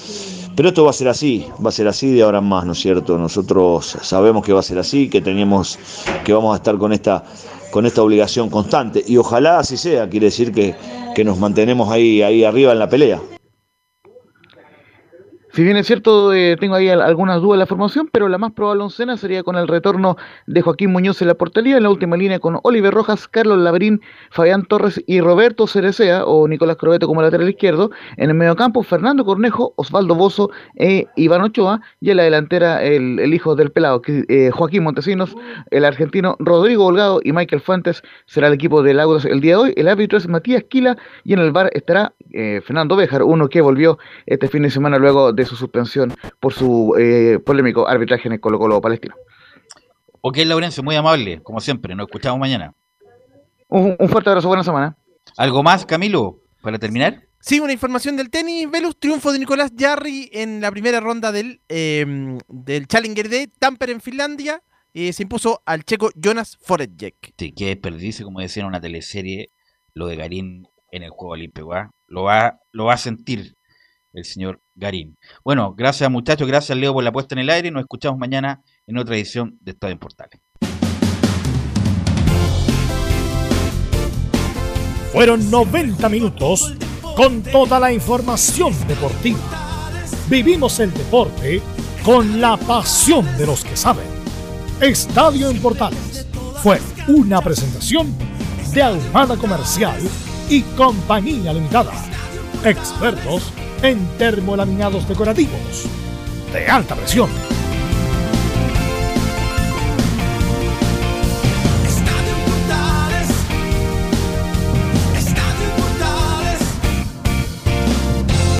pero 0.54 0.68
esto 0.68 0.84
va 0.84 0.90
a 0.90 0.92
ser 0.92 1.08
así, 1.08 1.46
va 1.64 1.70
a 1.70 1.72
ser 1.72 1.88
así 1.88 2.10
de 2.10 2.22
ahora 2.22 2.38
en 2.38 2.44
más, 2.44 2.66
¿no 2.66 2.72
es 2.72 2.78
cierto? 2.78 3.16
Nosotros 3.16 3.96
sabemos 4.02 4.44
que 4.44 4.52
va 4.52 4.60
a 4.60 4.62
ser 4.62 4.78
así, 4.78 5.08
que 5.08 5.20
tenemos, 5.20 5.78
que 6.24 6.32
vamos 6.32 6.52
a 6.52 6.56
estar 6.56 6.76
con 6.76 6.92
esta, 6.92 7.24
con 7.70 7.86
esta 7.86 8.02
obligación 8.02 8.50
constante 8.50 9.02
y 9.06 9.16
ojalá 9.16 9.60
así 9.60 9.76
sea, 9.76 10.08
quiere 10.10 10.26
decir 10.26 10.52
que, 10.52 10.74
que 11.14 11.24
nos 11.24 11.38
mantenemos 11.38 11.90
ahí, 11.90 12.20
ahí 12.20 12.44
arriba 12.44 12.72
en 12.72 12.78
la 12.78 12.88
pelea. 12.88 13.20
Si 15.54 15.62
bien 15.62 15.76
es 15.76 15.86
cierto, 15.86 16.32
eh, 16.32 16.56
tengo 16.58 16.76
ahí 16.76 16.88
al- 16.88 17.02
algunas 17.02 17.42
dudas 17.42 17.56
de 17.56 17.58
la 17.58 17.66
formación, 17.66 18.08
pero 18.10 18.26
la 18.26 18.38
más 18.38 18.52
probable 18.52 18.84
oncena 18.84 19.18
sería 19.18 19.42
con 19.42 19.54
el 19.56 19.68
retorno 19.68 20.16
de 20.46 20.62
Joaquín 20.62 20.90
Muñoz 20.92 21.20
en 21.20 21.28
la 21.28 21.34
portería, 21.34 21.76
en 21.76 21.82
la 21.82 21.90
última 21.90 22.16
línea 22.16 22.38
con 22.38 22.58
Oliver 22.62 22.94
Rojas, 22.94 23.28
Carlos 23.28 23.58
Labrín, 23.58 24.00
Fabián 24.30 24.64
Torres 24.64 25.04
y 25.06 25.20
Roberto 25.20 25.66
Cerecea, 25.66 26.24
o 26.24 26.48
Nicolás 26.48 26.78
Crobeto 26.78 27.06
como 27.06 27.20
lateral 27.20 27.50
izquierdo. 27.50 27.90
En 28.16 28.30
el 28.30 28.34
mediocampo, 28.34 28.82
Fernando 28.82 29.26
Cornejo, 29.26 29.74
Osvaldo 29.76 30.14
Bozo 30.14 30.50
e 30.76 31.06
Iván 31.16 31.42
Ochoa. 31.42 31.82
Y 32.00 32.08
en 32.08 32.16
la 32.16 32.22
delantera, 32.22 32.82
el, 32.82 33.34
hijo 33.34 33.54
del 33.54 33.70
pelado, 33.70 34.00
eh, 34.06 34.50
Joaquín 34.54 34.84
Montesinos, 34.84 35.36
el 35.70 35.84
argentino 35.84 36.34
Rodrigo 36.38 36.86
Holgado 36.86 37.20
y 37.22 37.32
Michael 37.32 37.60
Fuentes 37.60 38.02
será 38.24 38.46
el 38.46 38.54
equipo 38.54 38.82
del 38.82 38.98
Audas 39.00 39.26
el 39.26 39.42
día 39.42 39.56
de 39.56 39.62
hoy. 39.64 39.74
El 39.76 39.88
árbitro 39.88 40.16
es 40.16 40.26
Matías 40.26 40.64
Quila 40.64 40.96
y 41.24 41.34
en 41.34 41.40
el 41.40 41.52
bar 41.52 41.68
estará 41.74 42.14
eh, 42.32 42.62
Fernando 42.64 42.96
Béjar, 42.96 43.22
uno 43.22 43.50
que 43.50 43.60
volvió 43.60 43.98
este 44.24 44.48
fin 44.48 44.62
de 44.62 44.70
semana 44.70 44.96
luego 44.96 45.34
de 45.34 45.41
su 45.44 45.56
suspensión 45.56 46.14
por 46.40 46.52
su 46.52 46.94
eh, 46.98 47.38
polémico 47.38 47.88
arbitraje 47.88 48.28
en 48.28 48.34
el 48.34 48.40
Colo 48.40 48.58
Colo 48.58 48.80
Palestino. 48.80 49.14
Ok, 50.20 50.38
Laurencio, 50.38 50.82
muy 50.82 50.96
amable, 50.96 51.42
como 51.42 51.60
siempre. 51.60 51.94
Nos 51.94 52.06
escuchamos 52.06 52.38
mañana. 52.38 52.74
Un, 53.68 53.96
un 53.98 54.08
fuerte 54.08 54.30
abrazo, 54.30 54.48
buena 54.48 54.64
semana. 54.64 54.96
¿Algo 55.36 55.62
más, 55.62 55.84
Camilo, 55.86 56.40
para 56.60 56.78
terminar? 56.78 57.22
Sí, 57.40 57.58
una 57.58 57.72
información 57.72 58.16
del 58.16 58.30
tenis. 58.30 58.70
Velus, 58.70 58.96
triunfo 58.96 59.32
de 59.32 59.40
Nicolás 59.40 59.72
Jarry 59.76 60.30
en 60.32 60.60
la 60.60 60.70
primera 60.70 61.00
ronda 61.00 61.32
del, 61.32 61.60
eh, 61.68 62.38
del 62.48 62.86
Challenger 62.86 63.28
de 63.28 63.48
Tampere 63.48 63.90
en 63.90 64.00
Finlandia. 64.00 64.62
Eh, 64.94 65.12
se 65.12 65.24
impuso 65.24 65.60
al 65.66 65.82
checo 65.82 66.10
Jonas 66.14 66.56
Forejek. 66.62 67.34
Sí, 67.36 67.52
que 67.52 67.66
desperdicio, 67.66 68.24
como 68.24 68.38
decía 68.38 68.60
en 68.60 68.68
una 68.68 68.80
teleserie, 68.80 69.50
lo 69.92 70.06
de 70.06 70.14
Garín 70.14 70.68
en 70.92 71.02
el 71.02 71.10
Juego 71.10 71.32
Olímpico. 71.32 71.74
¿ah? 71.74 71.90
Lo, 72.06 72.22
va, 72.22 72.60
lo 72.70 72.84
va 72.84 72.94
a 72.94 72.98
sentir 72.98 73.56
el 74.12 74.24
señor 74.24 74.60
Garín. 74.74 75.16
Bueno, 75.44 75.74
gracias 75.76 76.10
muchachos, 76.10 76.46
gracias 76.48 76.76
Leo 76.76 76.92
por 76.92 77.04
la 77.04 77.12
puesta 77.12 77.34
en 77.34 77.40
el 77.40 77.50
aire. 77.50 77.70
Nos 77.70 77.82
escuchamos 77.82 78.18
mañana 78.18 78.62
en 78.86 78.98
otra 78.98 79.16
edición 79.16 79.58
de 79.60 79.72
Estadio 79.72 79.92
en 79.92 79.98
Portales. 79.98 80.40
Fueron 85.12 85.50
90 85.50 86.08
minutos 86.08 86.74
con 87.14 87.42
toda 87.42 87.78
la 87.78 87.92
información 87.92 88.72
deportiva. 88.88 89.38
Vivimos 90.28 90.80
el 90.80 90.92
deporte 90.94 91.60
con 92.02 92.40
la 92.40 92.56
pasión 92.56 93.26
de 93.36 93.46
los 93.46 93.64
que 93.64 93.76
saben. 93.76 94.06
Estadio 94.80 95.50
en 95.50 95.60
Portales 95.60 96.26
fue 96.62 96.80
una 97.08 97.42
presentación 97.42 98.16
de 98.72 98.82
Ahumada 98.82 99.36
Comercial 99.36 100.00
y 100.48 100.62
Compañía 100.62 101.52
Limitada. 101.52 101.92
Expertos 102.64 103.52
en 103.82 104.06
termolaminados 104.18 105.08
decorativos 105.08 105.84
de 106.52 106.66
alta 106.66 106.94
presión. 106.94 107.28